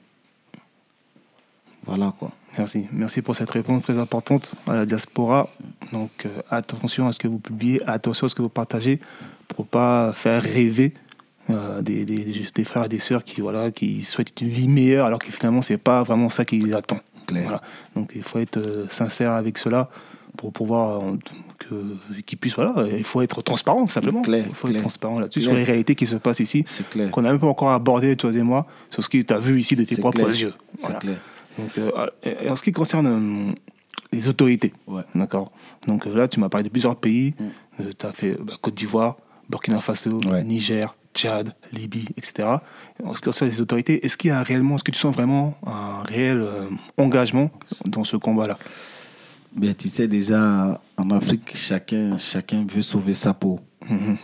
Voilà 1.85 2.13
quoi. 2.17 2.31
Merci. 2.57 2.85
Merci 2.91 3.21
pour 3.21 3.35
cette 3.35 3.49
réponse 3.49 3.81
très 3.81 3.97
importante 3.97 4.51
à 4.67 4.75
la 4.75 4.85
diaspora. 4.85 5.49
Donc, 5.91 6.25
euh, 6.25 6.41
attention 6.49 7.07
à 7.07 7.13
ce 7.13 7.19
que 7.19 7.27
vous 7.27 7.39
publiez, 7.39 7.81
attention 7.87 8.25
à 8.25 8.29
ce 8.29 8.35
que 8.35 8.41
vous 8.41 8.49
partagez 8.49 8.99
pour 9.55 9.65
pas 9.67 10.13
faire 10.13 10.41
rêver 10.41 10.93
euh, 11.49 11.81
des, 11.81 12.05
des- 12.05 12.45
des 12.53 12.63
frères 12.63 12.85
et 12.85 12.89
des 12.89 12.99
sœurs 12.99 13.23
qui, 13.23 13.41
voilà, 13.41 13.71
qui 13.71 14.03
souhaitent 14.03 14.39
une 14.41 14.47
vie 14.47 14.67
meilleure 14.67 15.05
alors 15.05 15.19
que 15.19 15.31
finalement, 15.31 15.61
c'est 15.61 15.77
pas 15.77 16.03
vraiment 16.03 16.29
ça 16.29 16.45
qui 16.45 16.59
les 16.59 16.73
attend. 16.73 16.99
Clair. 17.27 17.43
Voilà. 17.43 17.61
Donc, 17.95 18.11
il 18.15 18.23
faut 18.23 18.39
être 18.39 18.57
euh, 18.57 18.85
sincère 18.89 19.31
avec 19.31 19.57
cela 19.57 19.89
pour 20.37 20.53
pouvoir 20.53 21.01
euh, 21.03 21.17
que- 21.59 22.21
qu'ils 22.21 22.37
puissent. 22.37 22.55
Voilà, 22.55 22.85
il 22.97 23.03
faut 23.03 23.21
être 23.21 23.41
transparent, 23.41 23.85
simplement. 23.87 24.21
Il 24.27 24.43
faut 24.55 24.67
clair. 24.67 24.77
être 24.77 24.81
transparent 24.81 25.19
là-dessus 25.19 25.41
sur 25.41 25.53
les 25.53 25.63
réalités 25.65 25.95
qui 25.95 26.07
se 26.07 26.15
passent 26.15 26.39
ici, 26.39 26.63
qu'on 27.11 27.21
n'a 27.21 27.31
même 27.31 27.39
pas 27.39 27.47
encore 27.47 27.71
abordé, 27.71 28.15
toi 28.15 28.31
et 28.33 28.41
moi, 28.43 28.65
sur 28.89 29.03
ce 29.03 29.09
que 29.09 29.17
tu 29.21 29.33
as 29.33 29.39
vu 29.39 29.59
ici 29.59 29.75
de 29.75 29.83
tes 29.83 29.97
propres 29.97 30.19
clair. 30.23 30.35
yeux. 30.35 30.53
Voilà. 30.79 30.99
clair. 30.99 31.17
Donc, 31.59 31.77
euh, 31.77 32.07
et 32.23 32.49
en 32.49 32.55
ce 32.55 32.63
qui 32.63 32.71
concerne 32.71 33.53
les 34.13 34.27
autorités, 34.29 34.71
Ouais. 34.87 35.03
d'accord. 35.15 35.51
Donc 35.87 36.05
là, 36.05 36.27
tu 36.29 36.39
m'as 36.39 36.47
parlé 36.49 36.63
de 36.63 36.69
plusieurs 36.69 36.95
pays. 36.95 37.33
Mm. 37.39 37.83
tu 37.99 38.05
as 38.05 38.11
fait 38.11 38.37
bah, 38.41 38.53
Côte 38.61 38.75
d'Ivoire, 38.75 39.17
Burkina 39.51 39.81
Faso, 39.81 40.09
Ouais. 40.29 40.43
Niger, 40.43 40.95
Tchad, 41.13 41.53
Libye, 41.73 42.07
etc. 42.17 42.47
En 43.03 43.13
ce 43.13 43.19
qui 43.19 43.25
concerne 43.25 43.49
les 43.51 43.59
autorités, 43.61 44.05
est-ce 44.05 44.15
qu'il 44.17 44.29
y 44.29 44.31
a 44.31 44.41
réellement, 44.41 44.75
est-ce 44.75 44.83
que 44.83 44.91
tu 44.91 44.99
sens 44.99 45.13
vraiment 45.13 45.57
un 45.65 46.03
réel 46.03 46.39
euh, 46.41 46.69
engagement 46.97 47.51
dans 47.85 48.05
ce 48.05 48.15
combat-là? 48.15 48.57
Bien, 49.53 49.73
tu 49.73 49.89
sais 49.89 50.07
déjà, 50.07 50.81
en 50.97 51.09
Afrique, 51.11 51.51
chacun, 51.53 52.17
chacun 52.17 52.65
veut 52.65 52.81
sauver 52.81 53.13
sa 53.13 53.33
peau. 53.33 53.59
Mhm. 53.89 54.17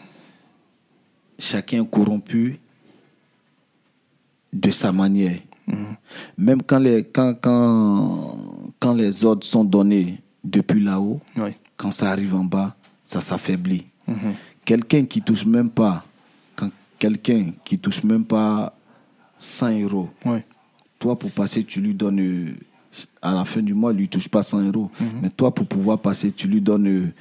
Chacun 1.38 1.84
est 1.84 1.90
corrompu 1.90 2.60
de 4.54 4.72
sa 4.72 4.92
manière. 4.94 5.40
Mhm. 5.68 5.96
Même 6.38 6.62
quand 6.64 6.80
les, 6.80 7.04
quand, 7.04 7.34
quand, 7.42 8.38
quand 8.80 8.94
les 8.94 9.26
ordres 9.26 9.46
sont 9.46 9.66
donnés 9.66 10.22
depuis 10.44 10.80
là-haut, 10.80 11.20
quand 11.76 11.92
ça 11.92 12.12
arrive 12.12 12.34
en 12.34 12.46
bas, 12.46 12.76
ça 13.04 13.20
s'affaiblit. 13.20 13.86
Mhm. 14.08 14.34
Quelqu'un 14.68 15.06
qui 15.06 15.22
touche 15.22 15.46
même 15.46 15.70
pas, 15.70 16.04
quand 16.58 16.70
quelqu'un 17.00 17.52
qui 17.64 17.80
touche 17.80 18.04
même 18.04 18.26
pas 18.26 18.76
100 19.38 19.80
euros, 19.80 20.10
Ouais. 20.26 20.44
toi 21.00 21.18
pour 21.18 21.32
passer, 21.32 21.64
tu 21.64 21.80
lui 21.80 21.94
donnes, 21.94 22.56
à 23.22 23.34
la 23.34 23.46
fin 23.46 23.62
du 23.62 23.74
mois, 23.74 23.94
il 23.94 24.00
lui 24.00 24.10
touche 24.10 24.28
pas 24.28 24.44
100 24.44 24.64
euros. 24.64 24.92
Mais 25.22 25.30
toi 25.30 25.56
pour 25.56 25.66
pouvoir 25.68 26.00
passer, 26.00 26.34
tu 26.34 26.50
lui 26.50 26.60
donnes 26.60 27.14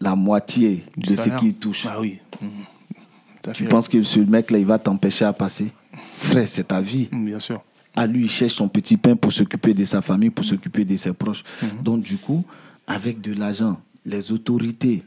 la 0.00 0.14
moitié 0.14 0.84
Du 0.96 1.10
de 1.10 1.16
ce 1.16 1.30
qu'il 1.30 1.54
touche. 1.54 1.84
Ah 1.90 2.00
oui. 2.00 2.20
Mhm. 2.40 3.52
Tu 3.54 3.64
penses 3.64 3.88
que 3.88 4.00
ce 4.04 4.20
mec-là, 4.20 4.58
il 4.58 4.64
va 4.66 4.78
t'empêcher 4.78 5.24
à 5.24 5.32
passer? 5.32 5.72
Frère, 6.18 6.46
c'est 6.46 6.68
ta 6.68 6.80
vie. 6.80 7.08
Bien 7.10 7.40
sûr. 7.40 7.60
À 7.96 8.06
lui, 8.06 8.26
il 8.26 8.30
cherche 8.30 8.52
son 8.52 8.68
petit 8.68 8.96
pain 8.96 9.16
pour 9.16 9.32
s'occuper 9.32 9.74
de 9.74 9.84
sa 9.84 10.00
famille, 10.00 10.30
pour 10.30 10.44
s'occuper 10.44 10.84
de 10.84 10.94
ses 10.94 11.12
proches. 11.12 11.42
Mhm. 11.60 11.82
Donc, 11.82 12.02
du 12.02 12.18
coup, 12.18 12.44
avec 12.86 13.20
de 13.20 13.32
l'argent, 13.32 13.80
les 14.04 14.30
autorités 14.30 15.02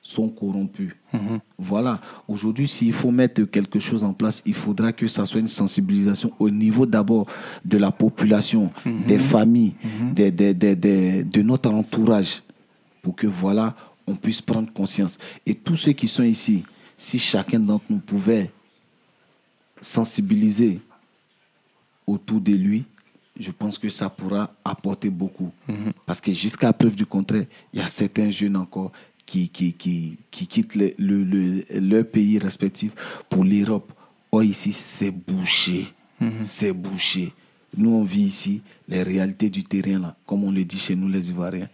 sont 0.00 0.28
corrompues. 0.30 0.96
Mhm. 1.12 1.40
Voilà. 1.58 2.00
Aujourd'hui, 2.28 2.68
s'il 2.68 2.92
faut 2.92 3.10
mettre 3.10 3.42
quelque 3.44 3.78
chose 3.78 4.04
en 4.04 4.12
place, 4.12 4.42
il 4.44 4.54
faudra 4.54 4.92
que 4.92 5.06
ça 5.06 5.24
soit 5.24 5.40
une 5.40 5.46
sensibilisation 5.48 6.32
au 6.38 6.50
niveau 6.50 6.84
d'abord 6.86 7.26
de 7.64 7.78
la 7.78 7.90
population, 7.90 8.70
Mhm. 8.84 9.04
des 9.06 9.18
familles, 9.18 9.74
des- 10.12 10.30
des- 10.30 10.54
des- 10.54 10.76
des- 10.76 11.24
de 11.24 11.42
notre 11.42 11.70
entourage, 11.70 12.42
pour 13.02 13.16
que 13.16 13.26
voilà, 13.26 13.74
on 14.06 14.14
puisse 14.16 14.40
prendre 14.42 14.70
conscience. 14.72 15.18
Et 15.46 15.54
tous 15.54 15.76
ceux 15.76 15.92
qui 15.92 16.08
sont 16.08 16.22
ici, 16.24 16.62
si 16.96 17.18
chacun 17.18 17.58
d'entre 17.60 17.84
nous 17.90 17.98
pouvait 18.00 18.50
sensibiliser 19.80 20.80
autour 22.06 22.40
de 22.40 22.52
lui, 22.52 22.84
je 23.38 23.50
pense 23.52 23.78
que 23.78 23.88
ça 23.88 24.08
pourra 24.10 24.52
apporter 24.64 25.10
beaucoup. 25.10 25.50
Parce 26.06 26.20
que 26.20 26.32
jusqu'à 26.32 26.72
preuve 26.72 26.96
du 26.96 27.06
contraire, 27.06 27.46
il 27.72 27.78
y 27.78 27.82
a 27.82 27.86
certains 27.86 28.30
jeunes 28.30 28.56
encore 28.56 28.90
qui, 29.28 29.50
qui, 29.50 29.74
qui, 29.74 30.16
qui 30.30 30.46
quittent 30.46 30.74
le, 30.74 30.94
le- 30.98 31.22
le- 31.24 31.64
leur 31.80 32.06
pays 32.06 32.38
respectif 32.38 32.92
pour 33.28 33.44
l'Europe. 33.44 33.92
Or, 34.32 34.42
ici, 34.42 34.72
c'est 34.72 35.10
bouché. 35.10 35.92
C'est 36.40 36.72
bouché. 36.72 37.32
Nous, 37.76 37.90
on 37.90 38.02
vit 38.04 38.22
ici 38.24 38.62
les 38.88 39.02
réalités 39.02 39.50
du 39.50 39.62
terrain, 39.64 39.98
là, 40.00 40.16
comme 40.26 40.44
on 40.44 40.50
le 40.50 40.64
dit 40.64 40.78
chez 40.78 40.96
nous, 40.96 41.08
les 41.08 41.28
Ivoiriens. 41.30 41.68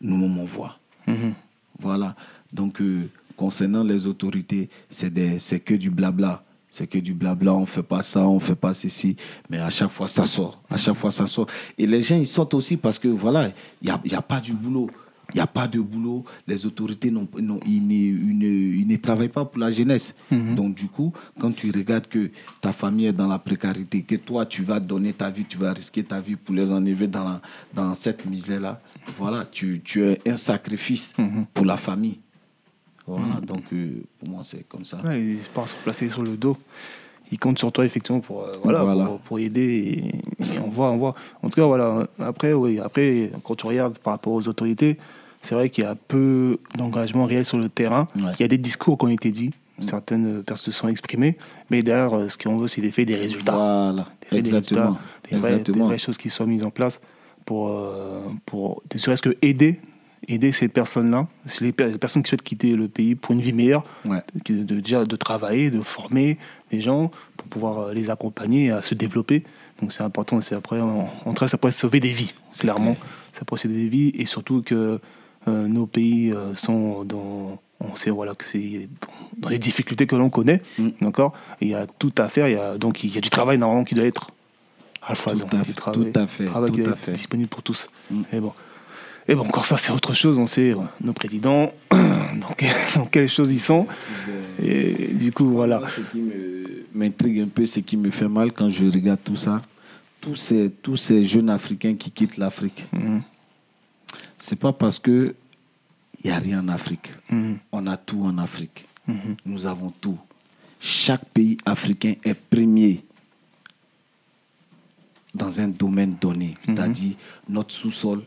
Nous-mêmes, 0.00 0.38
on 0.38 0.44
voit. 0.44 0.78
Mhm. 1.06 1.32
Voilà. 1.78 2.16
Donc, 2.52 2.80
euh, 2.80 3.08
concernant 3.36 3.84
les 3.84 4.04
autorités, 4.06 4.68
c'est 4.88 5.60
que 5.60 5.74
du 5.74 5.90
blabla. 5.90 6.42
C'est 6.68 6.86
que 6.88 6.98
du 6.98 7.14
blabla, 7.14 7.54
on 7.54 7.60
ne 7.62 7.66
fait 7.66 7.82
pas 7.84 8.02
ça, 8.02 8.26
on 8.26 8.34
ne 8.34 8.40
fait 8.40 8.54
pas 8.56 8.74
ceci. 8.74 9.16
Mais 9.48 9.60
à 9.60 9.70
chaque 9.70 9.90
fois, 9.92 10.08
ça 10.08 10.24
sort. 10.26 10.60
À 10.68 10.76
chaque 10.76 10.96
fois, 10.96 11.10
ça 11.12 11.26
sort. 11.26 11.46
Et 11.78 11.86
les 11.86 12.02
gens, 12.02 12.16
ils 12.16 12.26
sortent 12.26 12.54
aussi 12.54 12.76
parce 12.76 12.98
que, 12.98 13.08
voilà, 13.08 13.48
il 13.80 13.86
n'y 13.86 13.90
a, 13.90 14.00
y 14.04 14.14
a 14.14 14.22
pas 14.22 14.40
du 14.40 14.52
boulot. 14.52 14.90
Il 15.32 15.36
n'y 15.36 15.40
a 15.40 15.46
pas 15.46 15.66
de 15.66 15.80
boulot. 15.80 16.24
Les 16.46 16.64
autorités, 16.66 17.10
n'ont- 17.10 17.28
n'ont- 17.38 17.60
ils, 17.66 17.86
ne, 17.86 17.92
ils 17.92 18.38
ne- 18.38 18.74
ils 18.80 18.86
ne 18.86 18.96
travaillent 18.96 19.28
pas 19.28 19.44
pour 19.44 19.60
la 19.60 19.70
jeunesse. 19.70 20.14
Donc, 20.30 20.74
du 20.74 20.86
coup, 20.88 21.12
quand 21.38 21.52
tu 21.52 21.70
regardes 21.70 22.06
que 22.06 22.30
ta 22.60 22.72
famille 22.72 23.06
est 23.06 23.12
dans 23.12 23.28
la 23.28 23.38
précarité, 23.38 24.02
que 24.02 24.16
toi, 24.16 24.46
tu 24.46 24.62
vas 24.62 24.80
donner 24.80 25.12
ta 25.12 25.30
vie, 25.30 25.44
tu 25.44 25.58
vas 25.58 25.72
risquer 25.72 26.02
ta 26.04 26.20
vie 26.20 26.36
pour 26.36 26.54
les 26.54 26.72
enlever 26.72 27.06
dans, 27.06 27.24
la- 27.24 27.40
dans 27.74 27.94
cette 27.94 28.26
misère-là, 28.26 28.80
voilà, 29.18 29.46
tu, 29.50 29.80
tu 29.84 30.04
es 30.04 30.18
un 30.28 30.36
sacrifice 30.36 31.14
pour 31.54 31.64
la 31.66 31.76
famille. 31.76 32.18
Voilà, 33.06 33.40
donc 33.40 33.62
euh, 33.72 34.02
pour 34.18 34.34
moi, 34.34 34.42
c'est 34.44 34.68
comme 34.68 34.84
ça. 34.84 34.98
Ouais, 35.04 35.20
ils 35.20 35.38
pensent 35.52 35.70
se 35.72 35.82
placer 35.82 36.08
sur 36.10 36.22
le 36.22 36.36
dos. 36.36 36.56
Ils 37.32 37.38
comptent 37.38 37.58
sur 37.58 37.70
toi 37.72 37.84
effectivement 37.84 38.20
pour 38.20 38.42
euh, 38.42 38.56
voilà, 38.62 38.82
Voilà. 38.82 39.04
Pour, 39.04 39.20
pour 39.20 39.38
aider 39.38 40.12
et, 40.40 40.44
et 40.44 40.58
on 40.64 40.68
voit 40.68 40.90
on 40.90 40.96
voit 40.98 41.14
en 41.42 41.48
tout 41.48 41.60
cas 41.60 41.64
voilà 41.66 42.08
après 42.18 42.52
oui 42.52 42.80
après 42.80 43.30
quand 43.44 43.54
tu 43.54 43.66
regardes 43.68 43.98
par 43.98 44.14
rapport 44.14 44.32
aux 44.32 44.48
autorités 44.48 44.98
c'est 45.42 45.54
vrai 45.54 45.70
qu'il 45.70 45.84
y 45.84 45.86
a 45.86 45.94
peu 45.94 46.58
d'engagement 46.76 47.24
réel 47.24 47.44
sur 47.44 47.58
le 47.58 47.68
terrain 47.68 48.06
Ouais. 48.16 48.32
il 48.38 48.42
y 48.42 48.44
a 48.44 48.48
des 48.48 48.58
discours 48.58 48.98
qui 48.98 49.04
ont 49.06 49.08
été 49.08 49.30
dits 49.30 49.52
certaines 49.80 50.42
personnes 50.42 50.72
se 50.72 50.78
sont 50.78 50.88
exprimées 50.88 51.38
mais 51.70 51.82
derrière 51.82 52.30
ce 52.30 52.36
qu'on 52.36 52.56
veut 52.58 52.68
c'est 52.68 52.82
des 52.82 52.90
faits 52.92 53.08
des 53.08 53.16
résultats 53.16 53.52
Voilà, 53.56 54.06
des 54.20 54.26
faits, 54.26 54.30
des 54.30 54.36
exactement. 54.38 54.80
résultats, 54.80 55.00
des, 55.30 55.36
vraies, 55.36 55.48
des 55.50 55.56
exactement. 55.56 55.86
vraies 55.86 55.98
choses 55.98 56.18
qui 56.18 56.28
soient 56.28 56.46
mises 56.46 56.64
en 56.64 56.70
place 56.70 57.00
pour, 57.46 57.68
euh, 57.68 58.22
pour 58.44 58.82
ne 58.94 58.98
serait-ce 58.98 59.22
que 59.22 59.34
aider, 59.40 59.80
aider 60.28 60.52
ces 60.52 60.68
personnes-là, 60.68 61.26
les, 61.62 61.72
per- 61.72 61.90
les 61.90 61.98
personnes 61.98 62.22
qui 62.22 62.28
souhaitent 62.28 62.42
quitter 62.42 62.76
le 62.76 62.88
pays 62.88 63.14
pour 63.14 63.32
une 63.32 63.40
vie 63.40 63.54
meilleure, 63.54 63.84
Ouais. 64.04 64.22
de, 64.44 64.78
déjà 64.78 65.04
de 65.06 65.16
travailler, 65.16 65.70
de 65.70 65.80
former 65.80 66.36
des 66.70 66.82
gens 66.82 67.10
pour 67.38 67.48
pouvoir 67.48 67.78
euh, 67.78 67.94
les 67.94 68.10
accompagner 68.10 68.70
à 68.70 68.82
se 68.82 68.94
développer. 68.94 69.42
Donc 69.80 69.92
c'est 69.94 70.02
important, 70.02 70.40
c'est 70.42 70.54
après, 70.54 70.78
tout 71.24 71.32
cas, 71.32 71.48
ça 71.48 71.56
pourrait 71.56 71.72
sauver 71.72 71.98
des 72.00 72.10
vies, 72.10 72.34
clairement. 72.56 72.92
clair. 72.92 73.06
Ça 73.32 73.44
pourrait 73.46 73.60
sauver 73.62 73.76
des 73.76 73.88
vies 73.88 74.12
et 74.14 74.26
surtout 74.26 74.60
que 74.62 75.00
nos 75.46 75.86
pays 75.86 76.32
euh, 76.32 76.54
sont 76.54 77.04
dans, 77.04 77.58
on 77.80 77.96
sait 77.96 78.10
voilà 78.10 78.34
que 78.34 78.44
c'est 78.44 78.88
dans, 79.38 79.48
les 79.48 79.58
difficultés 79.58 80.06
que 80.06 80.16
l'on 80.16 80.30
connaît, 80.30 80.62
Mm. 80.78 80.88
d'accord? 81.00 81.32
Il 81.60 81.68
y 81.68 81.74
a 81.74 81.86
tout 81.86 82.12
à 82.18 82.28
faire, 82.28 82.48
il 82.48 82.52
y 82.52 82.58
a 82.58 82.76
donc 82.78 83.02
il 83.04 83.14
y 83.14 83.18
a 83.18 83.20
du 83.20 83.30
travail 83.30 83.58
normalement 83.58 83.84
qui 83.84 83.94
doit 83.94 84.04
être 84.04 84.30
à 85.02 85.10
la 85.10 85.14
foison, 85.14 85.46
Tout 85.46 85.56
à 85.56 85.64
travail, 85.72 86.12
tout 86.12 86.18
à 86.18 86.26
fait, 86.26 86.44
travail 86.44 86.72
tout 86.72 86.90
à 86.90 86.94
fait. 86.96 87.12
disponible 87.12 87.48
pour 87.48 87.62
tous. 87.62 87.88
Mm. 88.10 88.22
Et 88.32 88.40
bon. 88.40 88.52
Et 89.28 89.34
bon, 89.34 89.42
encore 89.42 89.64
ça, 89.64 89.76
c'est 89.78 89.92
autre 89.92 90.12
chose. 90.14 90.38
On 90.38 90.46
sait 90.46 90.70
euh, 90.72 90.76
nos 91.02 91.12
présidents, 91.12 91.72
dans, 91.90 92.52
quel- 92.56 92.74
dans 92.96 93.04
quelles 93.04 93.28
choses 93.28 93.52
ils 93.52 93.60
sont. 93.60 93.86
Et 94.62 95.08
du 95.14 95.30
coup, 95.32 95.46
voilà. 95.50 95.82
Ce 95.94 96.00
qui 96.00 96.22
m'intrigue 96.94 97.40
un 97.40 97.46
peu, 97.48 97.64
ce 97.66 97.80
qui 97.80 97.96
me 97.96 98.10
fait 98.10 98.28
mal 98.28 98.52
quand 98.52 98.68
je 98.68 98.86
regarde 98.86 99.20
tout 99.22 99.36
ça, 99.36 99.62
tous 100.20 100.34
ces, 100.36 100.70
tous 100.82 100.96
ces 100.96 101.24
jeunes 101.24 101.48
Africains 101.48 101.94
qui 101.94 102.10
quittent 102.10 102.36
l'Afrique, 102.38 102.86
Mhm. 102.92 103.22
C'est 104.40 104.56
pas 104.56 104.72
parce 104.72 104.98
que 104.98 105.34
il 106.22 106.30
n'y 106.30 106.36
a 106.36 106.38
rien 106.38 106.60
en 106.60 106.68
Afrique. 106.68 107.10
Mhm. 107.30 107.58
On 107.72 107.86
a 107.86 107.96
tout 107.96 108.22
en 108.22 108.36
Afrique. 108.38 108.86
Mhm. 109.06 109.36
Nous 109.46 109.66
avons 109.66 109.90
tout. 109.90 110.18
Chaque 110.78 111.24
pays 111.26 111.56
africain 111.64 112.14
est 112.24 112.34
premier 112.34 113.04
dans 115.34 115.60
un 115.60 115.68
domaine 115.68 116.16
donné. 116.20 116.54
C'est-à-dire, 116.60 117.14
notre 117.48 117.72
sous-sol 117.72 118.24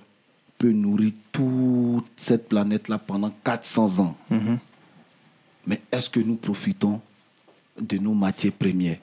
peut 0.58 0.72
nourrir 0.72 1.12
toute 1.32 2.06
cette 2.16 2.48
planète-là 2.48 2.98
pendant 2.98 3.32
400 3.44 4.00
ans. 4.00 4.18
Mhm. 4.30 4.60
Mais 5.68 5.82
est-ce 5.92 6.10
que 6.10 6.20
nous 6.20 6.36
profitons 6.36 7.02
de 7.80 7.98
nos 7.98 8.14
matières 8.14 8.54
premières? 8.54 9.00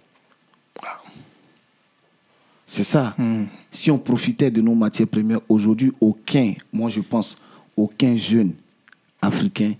C'est 2.66 2.84
ça. 2.84 3.16
Si 3.70 3.90
on 3.90 3.98
profitait 3.98 4.50
de 4.50 4.60
nos 4.60 4.74
matières 4.74 5.08
premières, 5.08 5.40
aujourd'hui, 5.48 5.92
aucun, 6.00 6.54
moi 6.72 6.88
je 6.88 7.00
pense, 7.00 7.38
aucun 7.76 8.16
jeune 8.16 8.52
africain 9.22 9.74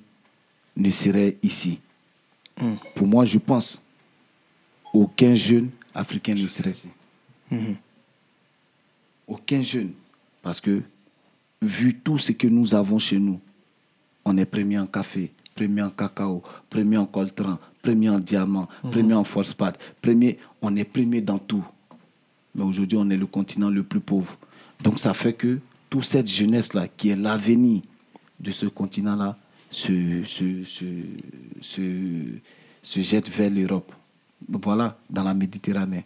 ne 0.76 0.90
serait 0.90 1.36
ici. 1.42 1.80
Mhm. 2.60 2.76
Pour 2.94 3.06
moi, 3.06 3.24
je 3.24 3.38
pense, 3.38 3.80
aucun 4.92 5.34
jeune 5.34 5.70
africain 5.94 6.34
ne 6.34 6.46
serait 6.46 6.70
ici. 6.70 6.88
Mhm. 7.50 7.76
Aucun 9.26 9.62
jeune. 9.62 9.92
Parce 10.42 10.60
que, 10.60 10.82
vu 11.60 11.94
tout 11.94 12.18
ce 12.18 12.32
que 12.32 12.46
nous 12.46 12.74
avons 12.74 12.98
chez 12.98 13.18
nous, 13.18 13.40
on 14.24 14.36
est 14.36 14.46
premier 14.46 14.78
en 14.78 14.86
café, 14.86 15.32
premier 15.54 15.82
en 15.82 15.90
cacao, 15.90 16.42
premier 16.68 16.96
en 16.96 17.06
coltran, 17.06 17.58
premier 17.82 18.08
en 18.08 18.18
diamant, 18.18 18.68
premier 18.82 19.14
en 19.14 19.24
phosphate, 19.24 19.78
premier, 20.00 20.38
on 20.62 20.74
est 20.76 20.84
premier 20.84 21.20
dans 21.20 21.38
tout. 21.38 21.64
Mais 22.54 22.62
aujourd'hui, 22.62 22.98
on 23.00 23.08
est 23.10 23.16
le 23.16 23.26
continent 23.26 23.70
le 23.70 23.82
plus 23.82 24.00
pauvre. 24.00 24.36
Donc, 24.82 24.98
ça 24.98 25.14
fait 25.14 25.32
que 25.34 25.58
toute 25.88 26.04
cette 26.04 26.28
jeunesse-là, 26.28 26.88
qui 26.88 27.10
est 27.10 27.16
l'avenir 27.16 27.82
de 28.40 28.50
ce 28.50 28.66
continent-là, 28.66 29.36
se, 29.70 30.24
se, 30.24 30.64
se, 30.64 30.84
se, 31.60 31.82
se 32.82 33.00
jette 33.00 33.28
vers 33.30 33.50
l'Europe. 33.50 33.92
Voilà, 34.48 34.96
dans 35.08 35.22
la 35.22 35.34
Méditerranée. 35.34 36.04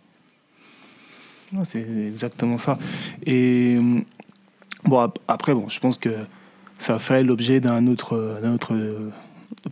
C'est 1.65 1.87
exactement 2.09 2.59
ça. 2.59 2.79
Et 3.25 3.79
bon, 4.85 4.99
ap- 4.99 5.19
après, 5.29 5.55
bon, 5.55 5.69
je 5.69 5.79
pense 5.79 5.97
que 5.97 6.11
ça 6.79 6.99
ferait 6.99 7.23
l'objet 7.23 7.61
d'un 7.61 7.87
autre, 7.87 8.41
d'un 8.43 8.55
autre 8.55 8.75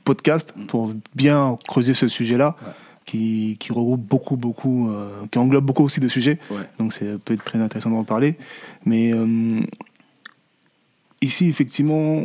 podcast 0.04 0.54
pour 0.68 0.92
bien 1.14 1.58
creuser 1.66 1.94
ce 1.94 2.06
sujet-là, 2.08 2.56
Ouais. 2.62 2.72
Qui, 3.04 3.56
qui 3.58 3.72
regroupe 3.72 4.00
beaucoup, 4.00 4.36
beaucoup, 4.36 4.88
euh, 4.90 5.08
qui 5.30 5.38
englobe 5.38 5.64
beaucoup 5.64 5.84
aussi 5.84 6.00
de 6.00 6.08
sujets. 6.08 6.38
Ouais. 6.50 6.68
Donc, 6.78 6.92
c'est 6.92 7.18
peut 7.18 7.34
être 7.34 7.44
très 7.44 7.58
intéressant 7.58 7.90
d'en 7.90 8.04
parler. 8.04 8.36
Mais 8.84 9.12
euh, 9.12 9.60
ici, 11.20 11.46
effectivement, 11.48 12.24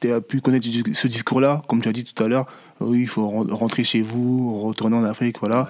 tu 0.00 0.12
as 0.12 0.20
pu 0.20 0.40
connaître 0.40 0.66
ce 0.92 1.08
discours-là, 1.08 1.62
comme 1.68 1.80
tu 1.82 1.88
as 1.88 1.92
dit 1.92 2.04
tout 2.04 2.22
à 2.22 2.28
l'heure. 2.28 2.46
Oui, 2.80 3.00
il 3.00 3.08
faut 3.08 3.26
ren- 3.26 3.46
rentrer 3.54 3.84
chez 3.84 4.02
vous, 4.02 4.60
retourner 4.62 4.96
en 4.96 5.04
Afrique, 5.04 5.38
voilà. 5.40 5.62
Ouais. 5.62 5.68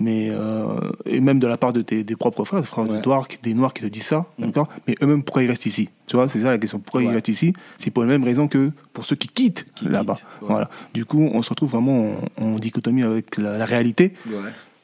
Mais 0.00 0.28
euh, 0.30 0.80
et 1.06 1.20
même 1.20 1.38
de 1.38 1.46
la 1.46 1.56
part 1.56 1.72
de 1.72 1.80
tes 1.82 2.02
des 2.04 2.16
propres 2.16 2.44
frères, 2.44 2.60
des 2.60 2.66
frères 2.66 2.88
Ouais. 2.88 3.00
de 3.00 3.04
noirs, 3.06 3.28
qui- 3.28 3.38
des 3.42 3.54
noirs 3.54 3.72
qui 3.72 3.82
te 3.82 3.86
disent 3.86 4.02
ça, 4.06 4.26
Mm. 4.38 4.46
d'accord? 4.46 4.68
Mais 4.88 4.96
eux-mêmes, 5.02 5.22
pourquoi 5.22 5.42
ils 5.44 5.48
restent 5.48 5.66
ici? 5.66 5.88
Tu 6.06 6.16
vois, 6.16 6.28
c'est 6.28 6.40
ça 6.40 6.50
la 6.50 6.58
question. 6.58 6.78
Pourquoi 6.80 7.02
ils 7.02 7.08
restent 7.10 7.28
ici? 7.28 7.52
C'est 7.78 7.90
pour 7.90 8.02
les 8.02 8.08
mêmes 8.08 8.24
raisons 8.24 8.48
que 8.48 8.72
pour 8.92 9.04
ceux 9.04 9.16
qui 9.16 9.28
quittent 9.28 9.64
Qui 9.74 9.88
là-bas. 9.88 10.14
quittent, 10.14 10.24
ouais. 10.42 10.48
Voilà. 10.48 10.68
Du 10.94 11.04
coup, 11.04 11.30
on 11.32 11.40
se 11.42 11.50
retrouve 11.50 11.70
vraiment 11.70 12.16
en, 12.40 12.44
en 12.44 12.54
dichotomie 12.56 13.02
avec 13.04 13.36
la, 13.38 13.56
la 13.56 13.64
réalité, 13.64 14.14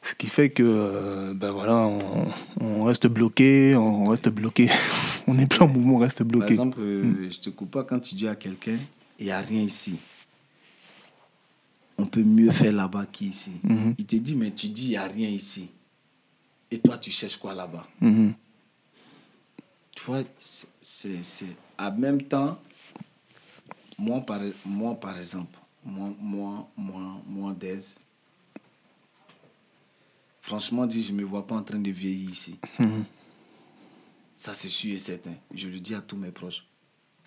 ce 0.03 0.15
qui 0.15 0.27
fait 0.27 0.49
que 0.49 0.63
euh, 0.65 1.33
ben 1.35 1.51
voilà, 1.51 1.75
on, 1.77 1.99
on 2.61 2.83
reste 2.85 3.05
bloqué, 3.07 3.75
on 3.75 4.05
reste 4.07 4.29
bloqué, 4.29 4.67
on 5.27 5.37
est 5.37 5.45
plein 5.45 5.65
en 5.67 5.69
mouvement, 5.69 5.95
on 5.95 5.99
reste 5.99 6.19
Par 6.19 6.27
bloqué. 6.27 6.53
exemple, 6.53 6.79
euh, 6.81 7.27
je 7.29 7.39
te 7.39 7.49
coupe 7.51 7.69
pas 7.71 7.83
quand 7.83 7.99
tu 7.99 8.15
dis 8.15 8.27
à 8.27 8.35
quelqu'un, 8.35 8.77
il 9.19 9.25
n'y 9.25 9.31
a 9.31 9.39
rien 9.39 9.61
ici. 9.61 9.97
On 12.01 12.07
peut 12.07 12.23
mieux 12.23 12.51
faire 12.51 12.73
là-bas 12.73 13.05
qu'ici. 13.05 13.51
Mhm. 13.63 13.93
Il 13.97 14.05
te 14.07 14.15
dit, 14.15 14.35
mais 14.35 14.49
tu 14.51 14.67
dis, 14.69 14.85
il 14.85 14.89
n'y 14.89 14.97
a 14.97 15.03
rien 15.05 15.29
ici. 15.29 15.69
Et 16.71 16.79
toi, 16.79 16.97
tu 16.97 17.11
cherches 17.11 17.37
quoi 17.37 17.53
là-bas? 17.53 17.85
Mhm. 17.99 18.33
Tu 19.95 20.03
vois, 20.03 20.23
c'est- 20.39 21.45
En 21.77 21.91
même 21.91 22.23
temps, 22.23 22.59
moi 23.99 24.19
par, 24.21 24.39
moi, 24.65 24.95
par 24.99 25.15
exemple, 25.17 25.59
moi, 25.85 26.11
moi, 26.19 26.67
moi, 26.75 27.21
moi, 27.27 27.53
Dez, 27.59 27.77
franchement 30.41 30.87
dit, 30.87 31.03
je 31.03 31.11
ne 31.11 31.17
me 31.17 31.23
vois 31.23 31.45
pas 31.45 31.55
en 31.55 31.63
train 31.63 31.77
de 31.79 31.91
vieillir 31.91 32.31
ici. 32.31 32.57
Mhm. 32.79 33.03
Ça, 34.33 34.55
c'est 34.55 34.69
sûr 34.69 34.95
et 34.95 34.97
certain. 34.97 35.35
Je 35.53 35.67
le 35.67 35.79
dis 35.79 35.93
à 35.93 36.01
tous 36.01 36.17
mes 36.17 36.31
proches. 36.31 36.65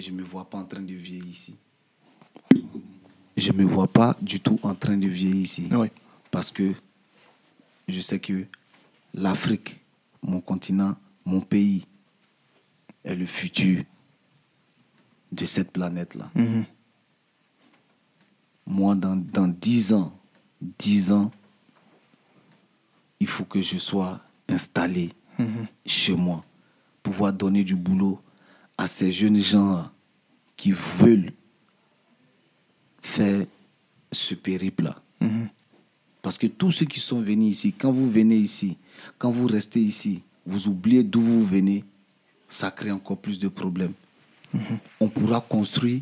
Je 0.00 0.10
ne 0.10 0.16
me 0.16 0.22
vois 0.24 0.50
pas 0.50 0.58
en 0.58 0.64
train 0.64 0.82
de 0.82 0.94
vieillir 0.94 1.26
ici. 1.26 1.54
Je 3.36 3.52
ne 3.52 3.58
me 3.58 3.64
vois 3.64 3.88
pas 3.88 4.16
du 4.22 4.40
tout 4.40 4.58
en 4.62 4.74
train 4.74 4.96
de 4.96 5.08
vieillir 5.08 5.36
ici. 5.42 5.68
Oui. 5.72 5.88
Parce 6.30 6.50
que 6.50 6.72
je 7.88 8.00
sais 8.00 8.18
que 8.18 8.44
l'Afrique, 9.12 9.80
mon 10.22 10.40
continent, 10.40 10.96
mon 11.24 11.40
pays, 11.40 11.86
est 13.04 13.14
le 13.14 13.26
futur 13.26 13.82
de 15.32 15.44
cette 15.44 15.70
planète-là. 15.72 16.30
Mhm. 16.34 16.64
Moi, 18.66 18.94
dans, 18.94 19.16
dans 19.16 19.48
10 19.48 19.92
ans, 19.92 20.12
10 20.78 21.12
ans, 21.12 21.30
il 23.20 23.26
faut 23.26 23.44
que 23.44 23.60
je 23.60 23.78
sois 23.78 24.20
installé 24.48 25.10
Mhm. 25.38 25.66
chez 25.84 26.14
moi, 26.14 26.44
pouvoir 27.02 27.32
donner 27.32 27.64
du 27.64 27.74
boulot 27.74 28.20
à 28.78 28.86
ces 28.86 29.10
jeunes 29.10 29.40
gens 29.40 29.90
qui 30.56 30.70
veulent 30.70 31.32
faire 33.04 33.46
ce 34.10 34.34
périple-là. 34.34 34.96
Mhm. 35.20 35.48
Parce 36.22 36.38
que 36.38 36.46
tous 36.46 36.72
ceux 36.72 36.86
qui 36.86 37.00
sont 37.00 37.20
venus 37.20 37.54
ici, 37.54 37.72
quand 37.72 37.92
vous 37.92 38.10
venez 38.10 38.36
ici, 38.36 38.78
quand 39.18 39.30
vous 39.30 39.46
restez 39.46 39.80
ici, 39.80 40.22
vous 40.46 40.68
oubliez 40.68 41.04
d'où 41.04 41.20
vous 41.20 41.44
venez, 41.44 41.84
ça 42.48 42.70
crée 42.70 42.90
encore 42.90 43.18
plus 43.18 43.38
de 43.38 43.48
problèmes. 43.48 43.92
On 45.00 45.08
pourra 45.08 45.40
construire, 45.40 46.00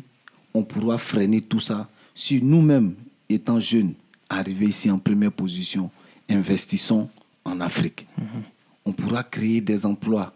on 0.53 0.63
pourra 0.63 0.97
freiner 0.97 1.41
tout 1.41 1.59
ça 1.59 1.89
si 2.13 2.41
nous-mêmes, 2.41 2.93
étant 3.27 3.59
jeunes, 3.59 3.95
arrivés 4.29 4.67
ici 4.67 4.91
en 4.91 4.99
première 4.99 5.31
position, 5.31 5.89
investissons 6.29 7.09
en 7.43 7.59
Afrique. 7.59 8.07
On 8.85 8.93
pourra 8.93 9.23
créer 9.23 9.59
des 9.59 9.85
emplois 9.85 10.33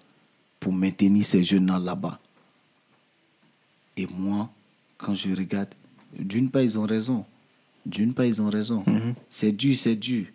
pour 0.60 0.74
maintenir 0.74 1.24
ces 1.24 1.44
jeunes-là 1.44 1.78
là-bas. 1.78 2.20
Et 3.96 4.08
moi, 4.08 4.50
quand 4.98 5.14
je 5.14 5.30
regarde, 5.30 5.70
d'une 6.18 6.50
part, 6.50 6.62
ils 6.62 6.78
ont 6.78 6.86
raison. 6.86 7.26
D'une 7.86 8.14
part, 8.14 8.26
ils 8.26 8.42
ont 8.42 8.50
raison. 8.50 8.84
C'est 9.30 9.52
dur, 9.52 9.78
c'est 9.78 9.96
dur. 9.96 10.26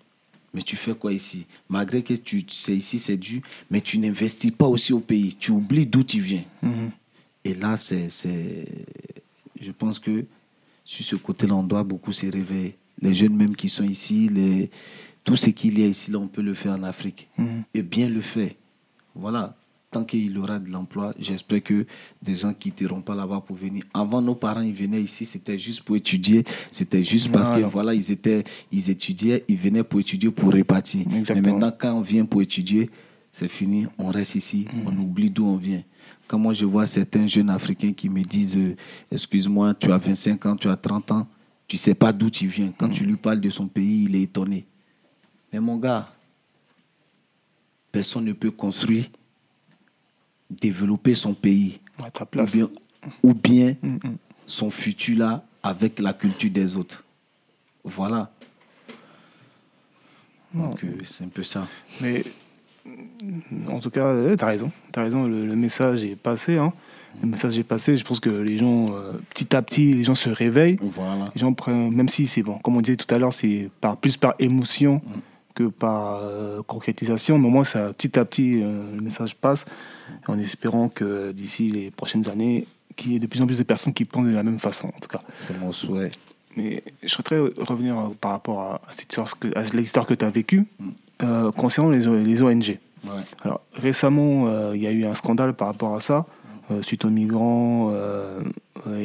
Mais 0.54 0.62
tu 0.62 0.76
fais 0.76 0.94
quoi 0.94 1.12
ici? 1.12 1.46
Malgré 1.68 2.02
que 2.02 2.12
tu 2.14 2.44
c'est 2.48 2.76
ici, 2.76 2.98
c'est 2.98 3.16
dur, 3.16 3.40
mais 3.70 3.80
tu 3.80 3.98
n'investis 3.98 4.50
pas 4.50 4.66
aussi 4.66 4.92
au 4.92 5.00
pays. 5.00 5.34
Tu 5.34 5.50
oublies 5.50 5.86
d'où 5.86 6.02
tu 6.02 6.20
viens. 6.20 6.44
Mhm. 6.62 6.90
Et 7.44 7.54
là, 7.54 7.76
c'est, 7.76 8.10
c'est, 8.10 8.66
je 9.60 9.72
pense 9.72 9.98
que 9.98 10.24
sur 10.84 11.04
ce 11.04 11.16
côté-là, 11.16 11.54
on 11.54 11.62
doit 11.62 11.82
beaucoup 11.82 12.12
se 12.12 12.26
réveiller. 12.26 12.76
Les 13.00 13.14
jeunes 13.14 13.34
même 13.34 13.56
qui 13.56 13.68
sont 13.68 13.84
ici, 13.84 14.28
les, 14.28 14.70
tout 15.24 15.36
ce 15.36 15.50
qu'il 15.50 15.78
y 15.78 15.84
a 15.84 15.86
ici, 15.86 16.10
là, 16.10 16.18
on 16.18 16.28
peut 16.28 16.42
le 16.42 16.54
faire 16.54 16.72
en 16.72 16.82
Afrique. 16.82 17.28
Mhm. 17.38 17.62
Et 17.72 17.82
bien 17.82 18.08
le 18.08 18.20
faire. 18.20 18.52
Voilà. 19.14 19.56
Tant 19.92 20.04
qu'il 20.04 20.32
y 20.32 20.38
aura 20.38 20.58
de 20.58 20.70
l'emploi, 20.70 21.12
j'espère 21.18 21.62
que 21.62 21.84
des 22.22 22.34
gens 22.34 22.54
quitteront 22.54 23.02
pas 23.02 23.14
là-bas 23.14 23.42
pour 23.46 23.56
venir. 23.56 23.84
Avant, 23.92 24.22
nos 24.22 24.34
parents, 24.34 24.62
ils 24.62 24.72
venaient 24.72 25.02
ici, 25.02 25.26
c'était 25.26 25.58
juste 25.58 25.82
pour 25.82 25.96
étudier. 25.96 26.44
C'était 26.72 27.04
juste 27.04 27.30
parce 27.30 27.50
que, 27.50 27.60
Voilà. 27.60 27.92
ils, 27.92 28.10
étaient, 28.10 28.42
ils 28.72 28.88
étudiaient, 28.88 29.44
ils 29.48 29.58
venaient 29.58 29.84
pour 29.84 30.00
étudier, 30.00 30.30
pour 30.30 30.50
répartir. 30.50 31.06
Mais 31.06 31.42
maintenant, 31.42 31.70
quand 31.78 31.92
on 31.92 32.00
vient 32.00 32.24
pour 32.24 32.40
étudier, 32.40 32.88
c'est 33.30 33.48
fini, 33.48 33.86
on 33.98 34.08
reste 34.08 34.34
ici, 34.34 34.66
Mhm. 34.72 34.82
on 34.86 34.98
oublie 34.98 35.28
d'où 35.28 35.44
on 35.44 35.56
vient. 35.56 35.82
Quand 36.26 36.38
moi 36.38 36.54
je 36.54 36.64
vois 36.64 36.86
certains 36.86 37.26
jeunes 37.26 37.50
Africains 37.50 37.92
qui 37.92 38.08
me 38.08 38.22
disent 38.22 38.56
euh, 38.56 38.74
Excuse-moi, 39.10 39.74
tu 39.74 39.92
as 39.92 39.98
25 39.98 40.46
ans, 40.46 40.56
tu 40.56 40.68
as 40.70 40.76
30 40.76 41.10
ans, 41.12 41.26
tu 41.68 41.76
sais 41.76 41.94
pas 41.94 42.14
d'où 42.14 42.30
tu 42.30 42.46
viens. 42.46 42.72
Quand 42.78 42.88
tu 42.88 43.04
lui 43.04 43.16
parles 43.16 43.40
de 43.42 43.50
son 43.50 43.68
pays, 43.68 44.04
il 44.04 44.16
est 44.16 44.22
étonné. 44.22 44.64
Mais 45.52 45.60
mon 45.60 45.76
gars, 45.76 46.10
personne 47.90 48.24
ne 48.24 48.32
peut 48.32 48.50
construire, 48.50 49.04
développer 50.60 51.14
son 51.14 51.34
pays 51.34 51.80
À 52.02 52.10
ta 52.10 52.24
ou 52.24 52.44
bien, 52.46 52.68
ou 53.22 53.34
bien 53.34 53.76
Mhm. 53.82 53.98
son 54.46 54.70
futur 54.70 55.18
là 55.18 55.44
avec 55.62 55.98
la 55.98 56.12
culture 56.12 56.50
des 56.50 56.76
autres. 56.76 57.04
Voilà. 57.84 58.30
Donc, 60.54 60.84
euh, 60.84 60.88
c'est 61.04 61.24
un 61.24 61.28
peu 61.28 61.42
ça. 61.42 61.66
Mais 62.00 62.24
en 63.68 63.80
tout 63.80 63.90
cas, 63.90 64.14
tu 64.36 64.44
as 64.44 64.46
raison. 64.46 64.70
Tu 64.92 64.98
as 64.98 65.02
raison, 65.02 65.26
le, 65.26 65.46
le 65.46 65.56
message 65.56 66.04
est 66.04 66.16
passé. 66.16 66.58
hein. 66.58 66.72
Le 67.22 67.28
message 67.28 67.58
est 67.58 67.62
passé. 67.64 67.96
Je 67.98 68.04
pense 68.04 68.20
que 68.20 68.30
les 68.30 68.58
gens, 68.58 68.94
euh, 68.94 69.12
petit 69.30 69.54
à 69.56 69.62
petit, 69.62 69.94
les 69.94 70.04
gens 70.04 70.14
se 70.14 70.28
réveillent. 70.30 70.78
Voilà. 70.80 71.30
Les 71.34 71.40
gens 71.40 71.52
prennent, 71.54 71.90
même 71.94 72.08
si 72.08 72.26
c'est 72.26 72.42
bon, 72.42 72.58
comme 72.58 72.76
on 72.76 72.80
disait 72.80 72.96
tout 72.96 73.12
à 73.14 73.18
l'heure, 73.18 73.32
c'est 73.32 73.70
par, 73.80 73.96
plus 73.96 74.16
par 74.16 74.34
émotion 74.38 74.96
Mm. 75.04 75.20
Que 75.54 75.64
par 75.68 76.20
euh, 76.22 76.62
concrétisation. 76.62 77.38
Mais 77.38 77.46
au 77.46 77.50
moins, 77.50 77.64
ça, 77.64 77.92
petit 77.92 78.18
à 78.18 78.24
petit, 78.24 78.60
euh, 78.62 78.94
le 78.94 79.00
message 79.00 79.34
passe. 79.36 79.64
En 80.28 80.38
espérant 80.38 80.88
que 80.88 81.32
d'ici 81.32 81.70
les 81.70 81.90
prochaines 81.90 82.28
années, 82.28 82.66
qu'il 82.96 83.12
y 83.12 83.16
ait 83.16 83.18
de 83.18 83.26
plus 83.26 83.40
en 83.42 83.46
plus 83.46 83.58
de 83.58 83.62
personnes 83.62 83.92
qui 83.94 84.04
pensent 84.04 84.26
de 84.26 84.34
la 84.34 84.42
même 84.42 84.58
façon, 84.58 84.88
en 84.88 85.00
tout 85.00 85.08
cas. 85.08 85.20
C'est 85.28 85.58
mon 85.58 85.72
souhait. 85.72 86.10
Mais 86.56 86.82
je 87.02 87.08
souhaiterais 87.08 87.40
revenir 87.58 87.98
euh, 87.98 88.08
par 88.20 88.32
rapport 88.32 88.60
à, 88.60 88.74
à 88.88 88.92
cette 88.92 89.10
histoire 89.10 89.38
que, 89.38 89.48
à 89.56 89.62
l'histoire 89.74 90.06
que 90.06 90.14
tu 90.14 90.24
as 90.24 90.30
vécue 90.30 90.66
Mm. 90.78 91.50
concernant 91.56 91.90
les, 91.90 92.42
ONG. 92.42 92.78
Ouais. 93.04 93.10
Alors, 93.44 93.60
récemment, 93.74 94.72
il 94.74 94.82
y 94.82 94.88
a 94.88 94.90
eu 94.90 95.04
un 95.04 95.14
scandale 95.14 95.54
par 95.54 95.68
rapport 95.68 95.94
à 95.94 96.00
ça, 96.00 96.26
suite 96.80 97.04
aux 97.04 97.10
migrants 97.10 97.92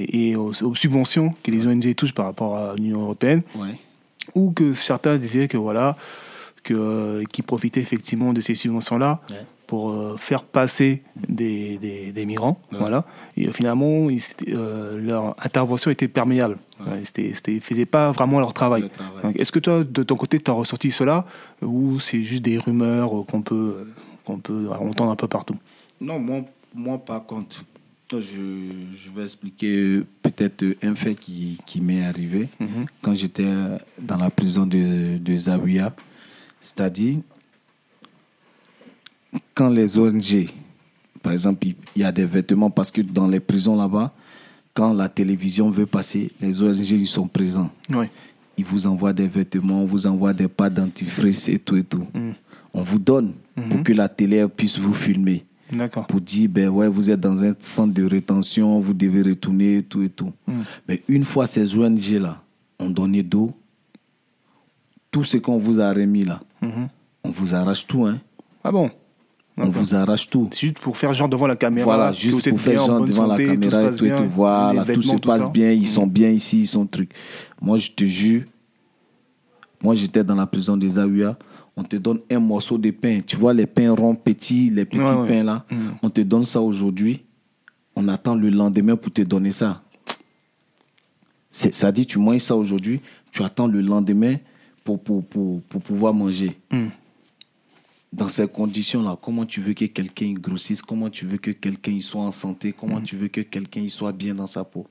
et 0.10 0.36
aux, 0.36 0.52
aux 0.64 0.76
subventions 0.76 1.32
que 1.44 1.52
les 1.52 1.68
ONG 1.68 1.94
touchent 1.94 2.16
par 2.16 2.26
rapport 2.26 2.58
à 2.58 2.76
l'Union 2.76 3.02
européenne, 3.02 3.44
Ouais. 3.56 3.76
ou 4.34 4.52
que 4.52 4.74
certains 4.74 5.18
disaient 5.18 5.48
que 5.48 5.58
voilà, 5.58 5.96
que, 6.68 6.74
euh, 6.76 7.24
qu'ils 7.32 7.44
profitaient 7.44 7.80
effectivement 7.88 8.32
de 8.34 8.42
ces 8.42 8.56
subventions-là 8.56 9.22
Ouais. 9.30 9.46
pour 9.68 9.90
euh, 9.92 10.16
faire 10.18 10.44
passer 10.44 11.02
des, 11.40 11.78
des, 11.78 12.12
des 12.12 12.26
migrants, 12.26 12.58
Ouais. 12.72 12.78
voilà. 12.80 13.00
Et 13.38 13.48
euh, 13.48 13.52
finalement, 13.54 14.10
ils- 14.10 14.22
euh, 14.50 15.00
leur 15.10 15.36
intervention 15.44 15.90
était 15.92 16.08
perméable. 16.20 16.58
Ouais. 16.80 16.92
Ouais, 16.94 17.00
c'était, 17.08 17.32
c'était, 17.34 17.56
ils 17.56 17.62
faisaient 17.62 17.86
pas 17.98 18.12
vraiment 18.12 18.40
leur 18.40 18.54
travail. 18.54 18.84
Donc, 19.24 19.36
Est-ce 19.40 19.52
que 19.52 19.60
toi, 19.60 19.84
de 19.84 20.04
ton 20.04 20.16
côté, 20.16 20.40
tu 20.40 20.50
as 20.52 20.54
ressorti 20.54 20.90
cela 20.92 21.26
ou 21.62 22.00
c'est 22.00 22.22
juste 22.24 22.44
des 22.44 22.58
rumeurs 22.58 23.10
qu'on 23.30 23.42
peut, 23.42 23.88
qu'on 24.26 24.38
peut 24.40 24.68
entendre 24.90 25.12
un 25.12 25.16
peu 25.24 25.28
partout? 25.28 25.56
Non, 26.02 26.20
moi, 26.20 26.42
moi 26.76 26.98
par 27.00 27.26
contre, 27.26 27.64
je, 28.12 28.18
je 28.22 29.08
vais 29.16 29.24
expliquer 29.24 30.02
peut-être 30.22 30.64
un 30.84 30.96
fait 30.96 31.16
qui, 31.16 31.58
qui 31.66 31.82
m'est 31.82 32.06
arrivé 32.06 32.48
quand 33.02 33.14
j'étais 33.14 33.52
dans 34.02 34.18
la 34.18 34.30
prison 34.30 34.66
de, 34.66 35.18
de 35.18 35.36
Zawiya. 35.36 35.94
C'est-à-dire, 36.62 37.18
quand 39.54 39.70
les 39.70 39.98
ONG, 39.98 40.48
par 41.22 41.32
exemple, 41.34 41.68
il 41.68 41.76
y 42.02 42.04
a 42.04 42.12
des 42.12 42.26
vêtements, 42.26 42.70
parce 42.70 42.92
que 42.92 43.02
dans 43.02 43.28
les 43.28 43.40
prisons 43.40 43.76
là-bas, 43.76 44.14
quand 44.74 44.94
la 44.94 45.10
télévision 45.10 45.70
veut 45.70 45.86
passer, 45.86 46.32
les 46.40 46.62
ONG 46.62 46.80
ils 46.92 47.08
sont 47.08 47.28
présents. 47.28 47.72
Oui. 47.90 48.06
Ils 48.58 48.66
vous 48.66 48.88
envoient 48.88 49.14
des 49.14 49.28
vêtements, 49.28 49.82
on 49.82 49.86
vous 49.86 50.08
envoie 50.08 50.34
des 50.34 50.48
pâtes 50.48 50.74
dentifrice 50.74 51.48
et 51.50 51.60
tout 51.60 51.76
et 51.78 51.84
tout. 51.84 52.06
Mm. 52.14 52.32
On 52.74 52.84
vous 52.84 53.00
donne 53.00 53.34
pour 53.56 53.78
Mhm. 53.78 53.84
que 53.84 53.94
la 53.94 54.08
télé 54.10 54.48
puisse 54.48 54.78
vous 54.78 54.94
filmer 54.94 55.46
D'accord. 55.72 56.06
pour 56.06 56.22
dire 56.22 56.48
ben 56.50 56.70
ouais 56.70 56.88
vous 56.88 57.10
êtes 57.10 57.20
dans 57.20 57.44
un 57.44 57.54
centre 57.60 57.94
de 57.94 58.04
rétention 58.04 58.80
vous 58.80 58.94
devez 58.94 59.22
retourner 59.24 59.82
tout 59.84 60.04
et 60.04 60.10
tout 60.10 60.32
Mm. 60.48 60.62
mais 60.88 61.02
une 61.08 61.24
fois 61.24 61.48
ces 61.48 61.76
ONG 61.76 62.20
là 62.20 62.42
ont 62.80 62.90
donné 62.90 63.24
d'eau 63.24 63.52
tout 65.12 65.24
ce 65.24 65.38
qu'on 65.38 65.58
vous 65.58 65.80
a 65.80 65.92
remis 65.94 66.24
là. 66.26 66.40
Mhm. 66.62 66.88
on 67.24 67.30
vous 67.30 67.54
arrache 67.56 67.86
tout 67.88 68.06
hein. 68.06 68.20
Ah 68.64 68.72
bon? 68.72 68.90
On 69.60 69.70
vous 69.70 69.96
arrache 69.96 70.30
tout. 70.30 70.48
Juste 70.56 70.78
pour 70.80 70.96
faire 70.98 71.14
genre 71.16 71.28
devant 71.30 71.48
la 71.48 71.56
caméra. 71.56 71.86
voilà 71.86 72.12
juste 72.12 72.48
pour 72.50 72.60
faire 72.60 72.86
genre 72.86 73.02
devant 73.06 73.28
santé, 73.30 73.48
la 73.48 73.54
tout 73.54 73.60
caméra 73.60 73.84
et 73.84 73.96
tout 73.96 74.06
et 74.06 74.16
tout. 74.16 74.24
voilà 74.30 74.86
tout 74.86 75.02
se 75.02 75.16
tout 75.16 75.28
passe 75.28 75.52
bien 75.52 75.72
ils 75.72 75.88
sont 75.88 76.06
bien 76.06 76.30
ici 76.30 76.62
ils 76.62 76.68
sont 76.68 76.86
trucs 76.86 77.12
moi 77.60 77.78
je 77.78 77.90
te 77.92 78.04
jure 78.06 78.44
moi 79.82 79.96
j'étais 79.96 80.24
dans 80.24 80.36
la 80.36 80.46
prison 80.46 80.78
des 80.78 80.90
Zawiya 80.90 81.38
on 81.76 81.84
te 81.84 81.96
donne 81.96 82.22
un 82.32 82.40
morceau 82.40 82.78
de 82.80 82.90
pain. 82.90 83.20
Tu 83.26 83.36
vois 83.36 83.54
les 83.54 83.68
pains 83.68 83.94
ronds 83.94 84.16
petits 84.16 84.72
les 84.72 84.84
petits 84.84 85.00
Ouais, 85.00 85.28
pains 85.28 85.44
là. 85.44 85.64
Mm. 85.70 85.76
on 86.02 86.10
te 86.10 86.22
donne 86.22 86.44
ça 86.44 86.60
aujourd'hui, 86.60 87.24
on 87.96 88.08
attend 88.08 88.34
le 88.36 88.50
lendemain 88.50 88.96
pour 88.96 89.14
te 89.14 89.22
donner 89.22 89.52
ça. 89.52 89.84
Ça 91.52 91.92
dit, 91.92 92.06
tu 92.06 92.20
manges 92.20 92.42
ça 92.42 92.56
aujourd'hui, 92.56 93.02
tu 93.32 93.44
attends 93.44 93.68
le 93.68 93.82
lendemain 93.82 94.38
pour, 94.88 95.04
pour, 95.04 95.26
pour, 95.26 95.62
pour 95.64 95.82
pouvoir 95.82 96.14
manger. 96.14 96.56
Mm. 96.72 96.88
Dans 98.14 98.30
ces 98.30 98.48
conditions-là, 98.48 99.18
comment 99.22 99.46
tu 99.46 99.60
veux 99.60 99.74
que 99.74 99.84
quelqu'un 99.86 100.32
grossisse? 100.34 100.82
Comment 100.82 101.10
tu 101.10 101.26
veux 101.26 101.38
que 101.38 101.52
quelqu'un 101.52 102.00
soit 102.00 102.22
en 102.22 102.32
santé? 102.32 102.72
Comment 102.72 103.02
tu 103.02 103.18
veux 103.18 103.28
que 103.28 103.42
quelqu'un 103.42 103.86
soit 103.90 104.14
bien 104.14 104.34
dans 104.34 104.48
sa 104.48 104.64
peau? 104.64 104.88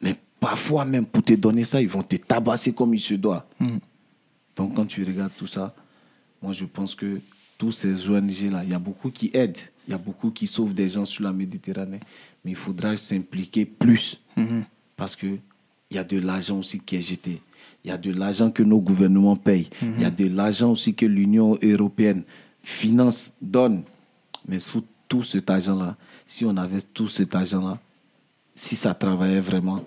Mais 0.00 0.14
parfois 0.38 0.84
même, 0.84 1.04
pour 1.04 1.24
te 1.24 1.32
donner 1.32 1.64
ça, 1.64 1.82
ils 1.82 1.88
vont 1.88 2.02
te 2.02 2.14
tabasser 2.14 2.72
comme 2.72 2.94
il 2.94 3.00
se 3.00 3.14
doit. 3.14 3.48
Mm. 3.58 3.78
Donc, 4.54 4.74
quand 4.74 4.86
tu 4.86 5.02
regardes 5.02 5.32
tout 5.36 5.48
ça, 5.48 5.74
moi, 6.40 6.52
je 6.52 6.64
pense 6.64 6.94
que 6.94 7.20
tous 7.58 7.72
ces 7.72 8.08
ONG-là, 8.08 8.62
il 8.62 8.70
y 8.70 8.74
a 8.74 8.78
beaucoup 8.78 9.10
qui 9.10 9.30
aident, 9.34 9.58
il 9.88 9.90
y 9.90 9.94
a 9.94 9.98
beaucoup 9.98 10.30
qui 10.30 10.46
sauvent 10.46 10.74
des 10.74 10.88
gens 10.88 11.04
sur 11.04 11.24
la 11.24 11.32
Méditerranée, 11.32 12.00
mais 12.44 12.52
il 12.52 12.56
faudra 12.56 12.96
s'impliquer 12.96 13.64
plus 13.64 14.20
Mhm. 14.36 14.62
parce 14.96 15.16
qu'il 15.16 15.40
y 15.90 15.98
a 15.98 16.04
de 16.04 16.18
l'argent 16.20 16.58
aussi 16.58 16.78
qui 16.78 16.96
est 16.96 17.02
jeté. 17.02 17.40
Il 17.84 17.88
y 17.88 17.90
a 17.90 17.98
de 17.98 18.12
l'argent 18.12 18.50
que 18.50 18.62
nos 18.62 18.78
gouvernements 18.80 19.34
payent. 19.36 19.68
Il 19.82 20.00
y 20.02 20.04
a 20.04 20.10
de 20.10 20.26
l'argent 20.28 20.70
aussi 20.70 20.94
que 20.94 21.04
l'Union 21.06 21.58
européenne 21.62 22.22
finance, 22.62 23.32
donne. 23.42 23.82
Mais 24.46 24.60
sous 24.60 24.84
tout 25.08 25.22
cet 25.24 25.50
argent-là, 25.50 25.96
si 26.26 26.44
on 26.44 26.56
avait 26.56 26.80
tout 26.94 27.08
cet 27.08 27.34
argent-là, 27.34 27.78
si 28.54 28.76
ça 28.76 28.94
travaillait 28.94 29.40
vraiment, 29.40 29.82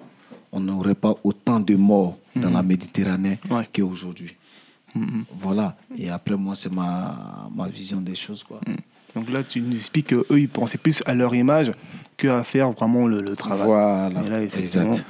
on 0.52 0.60
n'aurait 0.60 0.96
pas 0.96 1.16
autant 1.24 1.60
de 1.60 1.76
morts 1.76 2.18
dans 2.36 2.50
la 2.50 2.64
Méditerranée 2.64 3.40
Ouais. 3.50 3.68
qu'aujourd'hui. 3.74 4.36
Voilà. 5.38 5.76
Et 5.98 6.10
après, 6.10 6.36
moi, 6.38 6.56
c'est 6.56 6.72
ma, 6.72 7.50
ma 7.54 7.68
vision 7.68 8.00
des 8.02 8.16
choses. 8.16 8.44
Quoi. 8.44 8.60
Donc 9.14 9.30
là, 9.30 9.44
tu 9.44 9.62
nous 9.62 9.74
expliques 9.76 10.08
qu'eux, 10.08 10.26
ils 10.32 10.48
pensaient 10.50 10.78
plus 10.78 11.02
à 11.06 11.14
leur 11.14 11.34
image 11.36 11.72
qu'à 12.18 12.44
faire 12.44 12.72
vraiment 12.72 13.08
le, 13.08 13.22
le 13.22 13.36
travail. 13.36 13.68
Voilà. 13.68 14.22
Là, 14.22 14.42
Exact. 14.42 15.06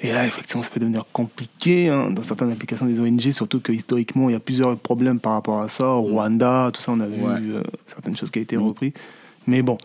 Et 0.00 0.12
là, 0.12 0.26
effectivement, 0.26 0.62
ça 0.62 0.70
peut 0.70 0.80
devenir 0.80 1.04
compliqué 1.12 1.88
hein, 1.88 2.10
dans 2.10 2.22
certaines 2.22 2.52
applications 2.52 2.86
des 2.86 3.00
ONG, 3.00 3.30
surtout 3.32 3.60
que 3.60 3.72
historiquement, 3.72 4.28
il 4.28 4.32
y 4.32 4.36
a 4.36 4.40
plusieurs 4.40 4.76
problèmes 4.78 5.20
par 5.20 5.32
rapport 5.32 5.60
à 5.62 5.68
ça. 5.68 5.88
Au 5.88 6.02
Rwanda, 6.02 6.70
tout 6.72 6.80
ça, 6.82 6.92
on 6.92 7.00
a 7.00 7.06
vu 7.06 7.22
Ouais. 7.22 7.34
euh, 7.40 7.62
certaines 7.86 8.16
choses 8.16 8.30
qui 8.30 8.38
ont 8.38 8.42
été 8.42 8.56
Mm. 8.56 8.62
reprises. 8.62 8.92
Mais 9.46 9.62
bon, 9.62 9.78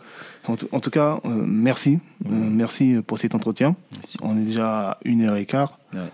en 0.48 0.56
tout, 0.58 0.68
en 0.72 0.80
tout 0.80 0.90
cas, 0.90 1.20
euh, 1.24 1.30
merci. 1.46 2.00
Euh, 2.26 2.30
merci 2.32 2.96
pour 3.06 3.20
cet 3.20 3.36
entretien. 3.36 3.76
Merci. 3.96 4.18
On 4.24 4.36
est 4.38 4.42
déjà 4.46 4.90
à 4.92 4.98
une 5.06 5.22
heure 5.22 5.36
et 5.38 5.46
quart. 5.46 5.78
Ouais. 5.94 6.10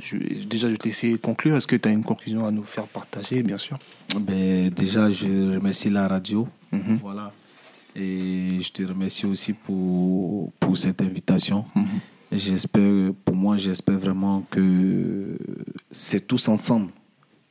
Je, 0.00 0.16
déjà, 0.46 0.66
je 0.66 0.72
vais 0.72 0.76
te 0.78 0.84
laisser 0.86 1.16
conclure. 1.18 1.56
Est-ce 1.56 1.66
que 1.66 1.76
tu 1.76 1.88
as 1.88 1.92
une 1.92 2.02
conclusion 2.04 2.46
à 2.46 2.50
nous 2.50 2.64
faire 2.64 2.84
partager, 2.86 3.42
bien 3.42 3.58
sûr? 3.58 3.78
Ben, 4.20 4.68
déjà, 4.70 5.08
je 5.10 5.54
remercie 5.56 5.88
la 5.88 6.06
radio. 6.08 6.46
Mhm. 6.72 6.98
Voilà. 7.02 7.32
Et 7.94 8.60
je 8.60 8.70
te 8.72 8.82
remercie 8.82 9.24
aussi 9.24 9.52
pour, 9.54 10.52
pour 10.60 10.76
cette 10.76 11.00
invitation. 11.00 11.64
Mhm. 11.74 11.86
J'espère, 12.32 13.12
pour 13.24 13.36
moi, 13.36 13.56
j'espère 13.56 13.98
vraiment 13.98 14.42
que 14.50 15.38
c'est 15.92 16.26
tous 16.26 16.48
ensemble 16.48 16.90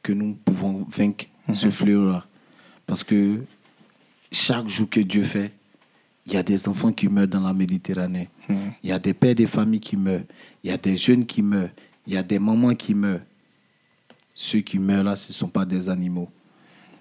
que 0.03 0.13
nous 0.13 0.33
pouvons 0.33 0.85
vaincre 0.89 1.25
ce 1.53 1.69
fléau-là. 1.69 2.25
Parce 2.85 3.03
que 3.03 3.39
chaque 4.31 4.67
jour 4.67 4.89
que 4.89 4.99
Dieu 4.99 5.23
fait, 5.23 5.51
il 6.25 6.33
y 6.33 6.37
a 6.37 6.43
des 6.43 6.67
enfants 6.67 6.91
qui 6.91 7.07
meurent 7.07 7.27
dans 7.27 7.41
la 7.41 7.53
Méditerranée. 7.53 8.29
Mhm. 8.49 8.73
Il 8.83 8.89
y 8.89 8.93
a 8.93 8.99
des 8.99 9.13
pères 9.13 9.35
des 9.35 9.45
familles 9.45 9.79
qui 9.79 9.95
meurent. 9.95 10.23
Il 10.63 10.69
y 10.69 10.73
a 10.73 10.77
des 10.77 10.97
jeunes 10.97 11.25
qui 11.25 11.41
meurent. 11.41 11.69
Il 12.05 12.13
y 12.13 12.17
a 12.17 12.23
des 12.23 12.39
mamans 12.39 12.75
qui 12.75 12.93
meurent. 12.93 13.21
Ceux 14.33 14.59
qui 14.59 14.79
meurent 14.79 15.03
là, 15.03 15.15
ce 15.15 15.31
ne 15.31 15.33
sont 15.33 15.47
pas 15.47 15.65
des 15.65 15.87
animaux. 15.87 16.29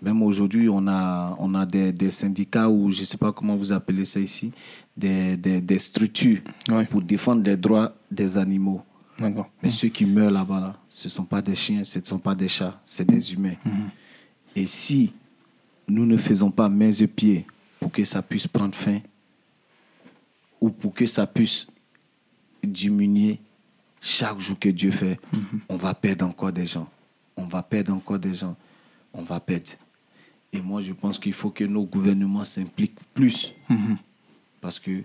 Même 0.05 0.23
aujourd'hui, 0.23 0.69
on 0.69 0.87
a, 0.87 1.35
on 1.39 1.55
a 1.55 1.65
des, 1.65 1.93
des 1.93 2.11
syndicats 2.11 2.69
ou 2.69 2.91
je 2.91 3.01
ne 3.01 3.05
sais 3.05 3.17
pas 3.17 3.33
comment 3.33 3.57
vous 3.57 3.73
appelez 3.73 4.05
ça 4.05 4.21
ici, 4.21 4.53
des, 4.97 5.37
des, 5.37 5.61
des 5.61 5.79
structures 5.79 6.41
Ouais. 6.71 6.85
pour 6.87 7.01
défendre 7.03 7.43
les 7.45 7.57
droits 7.57 7.95
des 8.11 8.37
animaux. 8.37 8.83
Mais 9.63 9.71
ceux 9.71 9.89
qui 9.89 10.05
meurent 10.07 10.31
là-bas, 10.31 10.61
là, 10.61 10.77
ce 10.89 11.07
ne 11.09 11.11
sont 11.11 11.25
pas 11.25 11.41
des 11.41 11.55
chiens, 11.55 11.85
ce 11.85 12.01
ne 12.01 12.05
sont 12.05 12.19
pas 12.19 12.35
des 12.35 12.49
chats, 12.49 12.79
c'est 12.85 13.07
des 13.07 13.33
humains. 13.33 13.55
Et 14.57 14.67
si 14.67 15.13
nous 15.89 16.05
ne 16.05 16.17
faisons 16.17 16.51
pas 16.51 16.69
mains 16.69 16.91
et 16.91 17.07
pieds 17.07 17.47
pour 17.81 17.91
que 17.93 18.03
ça 18.05 18.23
puisse 18.23 18.47
prendre 18.49 18.75
fin, 18.75 18.99
ou 20.61 20.71
pour 20.71 20.93
que 20.95 21.07
ça 21.07 21.27
puisse 21.27 21.67
diminuer 22.63 23.39
chaque 24.01 24.39
jour 24.41 24.59
que 24.59 24.69
Dieu 24.69 24.91
fait, 24.91 25.19
on 25.69 25.77
va 25.77 25.95
perdre 25.95 26.27
encore 26.27 26.53
des 26.53 26.67
gens. 26.67 26.89
On 27.37 27.45
va 27.47 27.63
perdre 27.63 27.93
encore 27.95 28.19
des 28.19 28.35
gens. 28.35 28.57
On 29.13 29.23
va 29.23 29.39
perdre. 29.41 29.73
Et 30.55 30.61
moi, 30.61 30.81
je 30.81 30.93
pense 30.93 31.19
qu'il 31.19 31.33
faut 31.33 31.51
que 31.51 31.65
nos 31.65 31.85
gouvernements 31.85 32.45
s'impliquent 32.45 33.01
plus. 33.13 33.53
Mhm. 33.69 33.99
Parce 34.61 34.79
que 34.79 35.03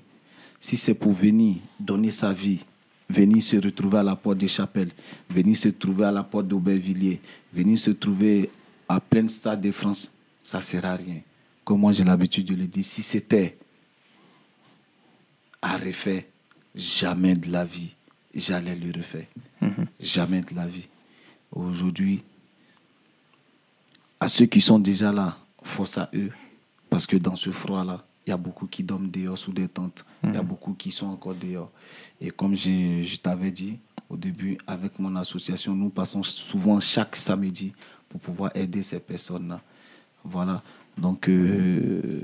si 0.59 0.77
c'est 0.77 0.93
pour 0.93 1.11
venir 1.11 1.57
donner 1.79 2.11
sa 2.11 2.31
vie, 2.31 2.63
venir 3.09 3.41
se 3.41 3.57
retrouver 3.57 3.97
à 3.97 4.03
la 4.03 4.15
porte 4.15 4.37
des 4.37 4.47
chapelles, 4.47 4.91
venir 5.29 5.57
se 5.57 5.69
trouver 5.69 6.05
à 6.05 6.11
la 6.11 6.23
porte 6.23 6.47
d'Aubervilliers, 6.47 7.19
venir 7.51 7.79
se 7.79 7.89
trouver 7.91 8.51
à 8.87 8.99
plein 8.99 9.27
stade 9.27 9.61
de 9.61 9.71
France, 9.71 10.11
ça 10.39 10.59
ne 10.59 10.63
sert 10.63 10.85
à 10.85 10.95
rien. 10.95 11.21
Comme 11.65 11.79
moi 11.81 11.91
j'ai 11.91 12.03
l'habitude 12.03 12.45
de 12.45 12.55
le 12.55 12.67
dire, 12.67 12.85
si 12.85 13.01
c'était 13.01 13.57
à 15.61 15.77
refaire, 15.77 16.23
jamais 16.75 17.35
de 17.35 17.51
la 17.51 17.65
vie, 17.65 17.95
j'allais 18.33 18.75
le 18.75 18.91
refaire. 18.95 19.25
Jamais 19.99 20.41
de 20.41 20.55
la 20.55 20.67
vie. 20.67 20.87
Aujourd'hui, 21.51 22.23
à 24.19 24.27
ceux 24.27 24.45
qui 24.45 24.61
sont 24.61 24.79
déjà 24.79 25.11
là, 25.11 25.37
force 25.63 25.97
à 25.97 26.09
eux. 26.13 26.31
Parce 26.89 27.05
que 27.05 27.17
dans 27.17 27.35
ce 27.35 27.51
froid-là, 27.51 28.03
il 28.25 28.31
y 28.31 28.33
a 28.33 28.37
beaucoup 28.37 28.67
qui 28.67 28.83
dorment 28.83 29.09
dehors 29.09 29.37
sous 29.37 29.51
des 29.53 29.67
tentes. 29.67 30.05
Il 30.23 30.33
y 30.33 30.37
a 30.37 30.43
beaucoup 30.43 30.73
qui 30.73 30.91
sont 30.91 31.07
encore 31.07 31.35
dehors. 31.35 31.71
Et 32.19 32.29
comme 32.31 32.53
j'ai- 32.55 33.03
je 33.03 33.17
t'avais 33.17 33.51
dit 33.51 33.77
au 34.09 34.17
début, 34.17 34.57
avec 34.67 34.97
mon 34.99 35.15
association, 35.15 35.73
nous 35.75 35.89
passons 35.89 36.23
souvent 36.23 36.79
chaque 36.79 37.15
samedi 37.15 37.73
pour 38.09 38.19
pouvoir 38.19 38.51
aider 38.55 38.83
ces 38.83 38.99
personnes-là. 38.99 39.61
Voilà. 40.23 40.61
Donc, 40.97 41.29
euh, 41.29 42.21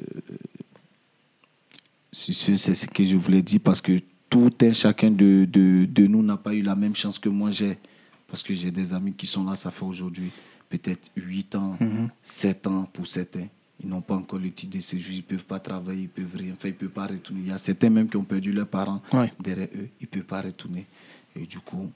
c'est 2.12 2.34
ce 2.58 2.88
que 2.88 3.04
je 3.04 3.16
voulais 3.18 3.42
dire 3.42 3.60
parce 3.64 3.82
que 3.82 4.00
tout 4.30 4.52
un 4.62 4.74
chacun 4.74 5.12
de, 5.12 5.48
de, 5.50 5.86
de 5.86 6.08
nous 6.08 6.24
n'a 6.24 6.38
pas 6.38 6.54
eu 6.54 6.62
la 6.62 6.76
même 6.76 6.96
chance 6.96 7.20
que 7.20 7.30
moi 7.30 7.52
j'ai. 7.52 7.78
Parce 8.28 8.42
que 8.42 8.54
j'ai 8.54 8.72
des 8.72 8.94
amis 8.94 9.14
qui 9.14 9.28
sont 9.28 9.44
là, 9.46 9.56
ça 9.56 9.70
fait 9.72 9.86
aujourd'hui 9.86 10.32
peut-être 10.78 11.10
8 11.16 11.56
ans, 11.56 11.78
7 12.24 12.68
ans 12.68 12.90
pour 12.92 13.08
certains. 13.08 13.48
Ils 13.84 13.90
n'ont 13.90 14.02
pas 14.02 14.16
encore 14.16 14.40
le 14.40 14.52
titre 14.52 14.78
de 14.78 14.82
séjour, 14.82 15.14
ils 15.14 15.18
ne 15.18 15.22
peuvent 15.24 15.46
pas 15.46 15.60
travailler, 15.60 16.02
ils 16.16 16.22
ne 16.22 16.26
peuvent 16.26 16.40
rien 16.40 16.56
faire, 16.56 16.70
ils 16.72 16.74
ne 16.74 16.80
peuvent 16.80 16.90
pas 16.90 17.08
retourner. 17.08 17.42
Il 17.42 17.48
y 17.50 17.52
a 17.52 17.58
certains 17.58 17.90
même 17.90 18.08
qui 18.08 18.16
ont 18.18 18.24
perdu 18.24 18.52
leurs 18.54 18.68
parents 18.68 19.02
Ouais. 19.12 19.32
derrière 19.40 19.68
eux, 19.76 19.90
ils 20.00 20.04
ne 20.04 20.08
peuvent 20.08 20.24
pas 20.24 20.42
retourner. 20.42 20.86
Et 21.36 21.46
du 21.46 21.60
coup, 21.60 21.90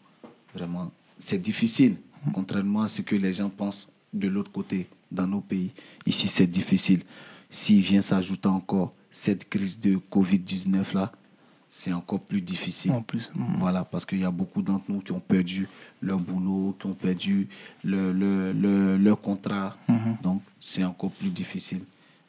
vraiment, 0.54 0.92
c'est 1.18 1.42
difficile, 1.42 1.96
contrairement 2.34 2.82
à 2.84 2.88
ce 2.88 3.02
que 3.02 3.16
les 3.16 3.32
gens 3.34 3.50
pensent 3.50 3.92
de 4.14 4.28
l'autre 4.28 4.52
côté, 4.52 4.88
dans 5.12 5.26
nos 5.28 5.40
pays. 5.42 5.72
Ici, 6.06 6.28
c'est 6.28 6.48
difficile. 6.48 7.02
S'il 7.50 7.82
vient 7.82 8.02
s'ajouter 8.02 8.50
encore 8.50 8.94
cette 9.10 9.48
crise 9.50 9.80
de 9.80 9.98
Covid-19 10.12 10.94
là, 10.94 11.12
c'est 11.70 11.94
encore 11.94 12.20
plus 12.22 12.42
difficile. 12.42 12.92
En 12.92 13.02
plus. 13.04 13.30
Mhm. 13.36 13.58
Voilà, 13.60 13.84
parce 13.84 14.04
qu'il 14.06 14.20
y 14.20 14.24
a 14.26 14.32
beaucoup 14.32 14.62
d'entre 14.62 14.86
nous 14.90 15.02
qui 15.02 15.12
ont 15.12 15.20
perdu 15.20 15.68
leur 16.02 16.18
boulot, 16.20 16.76
qui 16.80 16.88
ont 16.88 16.94
perdu 16.96 17.48
le- 17.84 18.12
le- 18.12 18.52
le- 18.54 18.98
leur 18.98 19.22
contrat. 19.22 19.78
Donc, 20.24 20.42
c'est 20.60 20.84
encore 20.84 21.12
plus 21.12 21.30
difficile. 21.30 21.82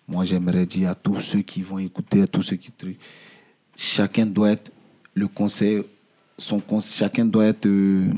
Moi, 0.06 0.24
j'aimerais 0.24 0.66
dire 0.66 0.90
à 0.90 0.94
tous 0.94 1.20
ceux 1.20 1.40
qui 1.42 1.62
vont 1.62 1.78
écouter, 1.78 2.22
à 2.22 2.26
tous 2.26 2.42
ceux 2.42 2.56
qui 2.56 2.70
chacun 3.76 4.26
doit 4.26 4.50
être 4.50 4.70
le 5.14 5.26
conseil, 5.28 5.82
son 6.36 6.58
conseil, 6.60 6.98
chacun 6.98 7.24
doit 7.24 7.46
être 7.46 7.64
euh, 7.66 8.12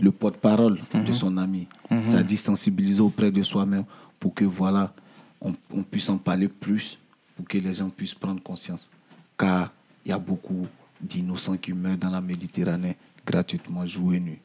le 0.00 0.10
porte-parole 0.12 0.78
de 1.06 1.12
son 1.12 1.36
ami. 1.38 1.66
Ça 2.02 2.22
dit 2.22 2.36
sensibiliser 2.36 3.00
auprès 3.00 3.30
de 3.30 3.42
soi-même 3.42 3.84
pour 4.20 4.34
que 4.34 4.44
voilà, 4.44 4.92
on, 5.40 5.54
on 5.72 5.82
puisse 5.82 6.08
en 6.08 6.18
parler 6.18 6.48
plus, 6.48 6.98
pour 7.36 7.46
que 7.46 7.56
les 7.58 7.72
gens 7.74 7.88
puissent 7.88 8.14
prendre 8.14 8.42
conscience. 8.42 8.90
Car 9.38 9.72
il 10.04 10.10
y 10.10 10.12
a 10.12 10.18
beaucoup 10.18 10.66
d'innocents 11.00 11.56
qui 11.56 11.72
meurent 11.72 11.96
dans 11.96 12.10
la 12.10 12.20
Méditerranée 12.20 12.96
gratuitement, 13.26 13.86
jour 13.86 14.12
et 14.14 14.20
nuit. 14.20 14.38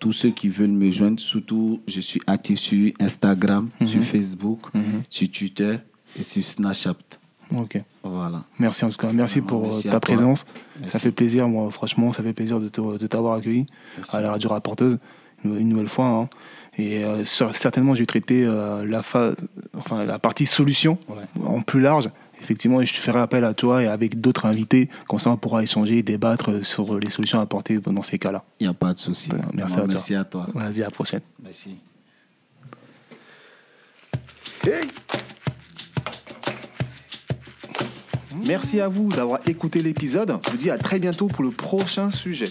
tous 0.00 0.10
ceux 0.12 0.30
qui 0.30 0.48
veulent 0.50 0.70
me 0.72 0.90
joindre, 0.90 1.18
surtout, 1.20 1.80
je 1.88 2.00
suis 2.00 2.20
actif 2.26 2.58
sur 2.58 2.92
Instagram, 3.00 3.70
sur 3.86 4.02
Facebook, 4.04 4.60
sur 5.08 5.30
Twitter 5.30 5.78
et 6.14 6.22
sur 6.22 6.44
Snapchat. 6.44 6.96
Ok. 7.56 7.82
Voilà. 8.02 8.44
Merci 8.58 8.84
en 8.84 8.90
tout 8.90 8.98
cas. 8.98 9.10
Merci 9.14 9.40
pour 9.40 9.62
merci 9.62 9.88
ta 9.88 10.00
présence. 10.00 10.44
Ça 10.88 10.98
fait 10.98 11.10
plaisir, 11.12 11.48
moi, 11.48 11.70
franchement, 11.70 12.12
ça 12.12 12.22
fait 12.22 12.34
plaisir 12.34 12.60
de 12.60 12.68
t'avoir 13.06 13.36
accueilli 13.38 13.64
Merci. 13.96 14.14
à 14.16 14.20
la 14.20 14.32
radio 14.32 14.50
rapporteuse 14.50 14.98
une, 15.42 15.56
une 15.58 15.68
nouvelle 15.70 15.88
fois. 15.88 16.04
hein. 16.06 16.28
Et 16.78 17.04
euh, 17.04 17.24
certainement, 17.24 17.94
je 17.94 18.00
vais 18.00 18.06
traiter 18.06 18.44
euh, 18.44 18.84
la, 18.84 19.02
phase, 19.02 19.36
enfin, 19.76 20.04
la 20.04 20.18
partie 20.18 20.46
solution 20.46 20.98
Ouais. 21.08 21.22
en 21.46 21.62
plus 21.62 21.80
large. 21.80 22.10
Effectivement, 22.40 22.80
et 22.80 22.84
je 22.86 22.92
te 22.92 23.00
ferai 23.00 23.20
appel 23.20 23.44
à 23.44 23.54
toi 23.54 23.82
et 23.82 23.86
avec 23.86 24.20
d'autres 24.20 24.44
invités. 24.44 24.90
Comme 25.08 25.18
ça, 25.18 25.30
on 25.30 25.36
pourra 25.36 25.62
échanger 25.62 25.98
et 25.98 26.02
débattre 26.02 26.64
sur 26.66 26.98
les 26.98 27.08
solutions 27.08 27.40
apportées 27.40 27.78
dans 27.78 28.02
ces 28.02 28.18
cas-là. 28.18 28.44
Il 28.60 28.64
n'y 28.66 28.70
a 28.70 28.74
pas 28.74 28.92
de 28.92 28.98
souci. 28.98 29.30
Merci 29.54 29.54
Vraiment, 29.54 29.64
à 29.64 29.76
toi. 29.76 29.86
merci 29.88 30.14
à 30.14 30.24
toi. 30.24 30.46
Vas-y, 30.52 30.82
à 30.82 30.86
la 30.86 30.90
prochaine. 30.90 31.20
Merci. 31.42 31.76
Merci 38.46 38.80
à 38.80 38.88
vous 38.88 39.08
d'avoir 39.10 39.40
écouté 39.46 39.80
l'épisode. 39.80 40.38
Je 40.46 40.50
vous 40.50 40.56
dis 40.56 40.70
à 40.70 40.76
très 40.78 40.98
bientôt 40.98 41.28
pour 41.28 41.44
le 41.44 41.50
prochain 41.50 42.10
sujet. 42.10 42.48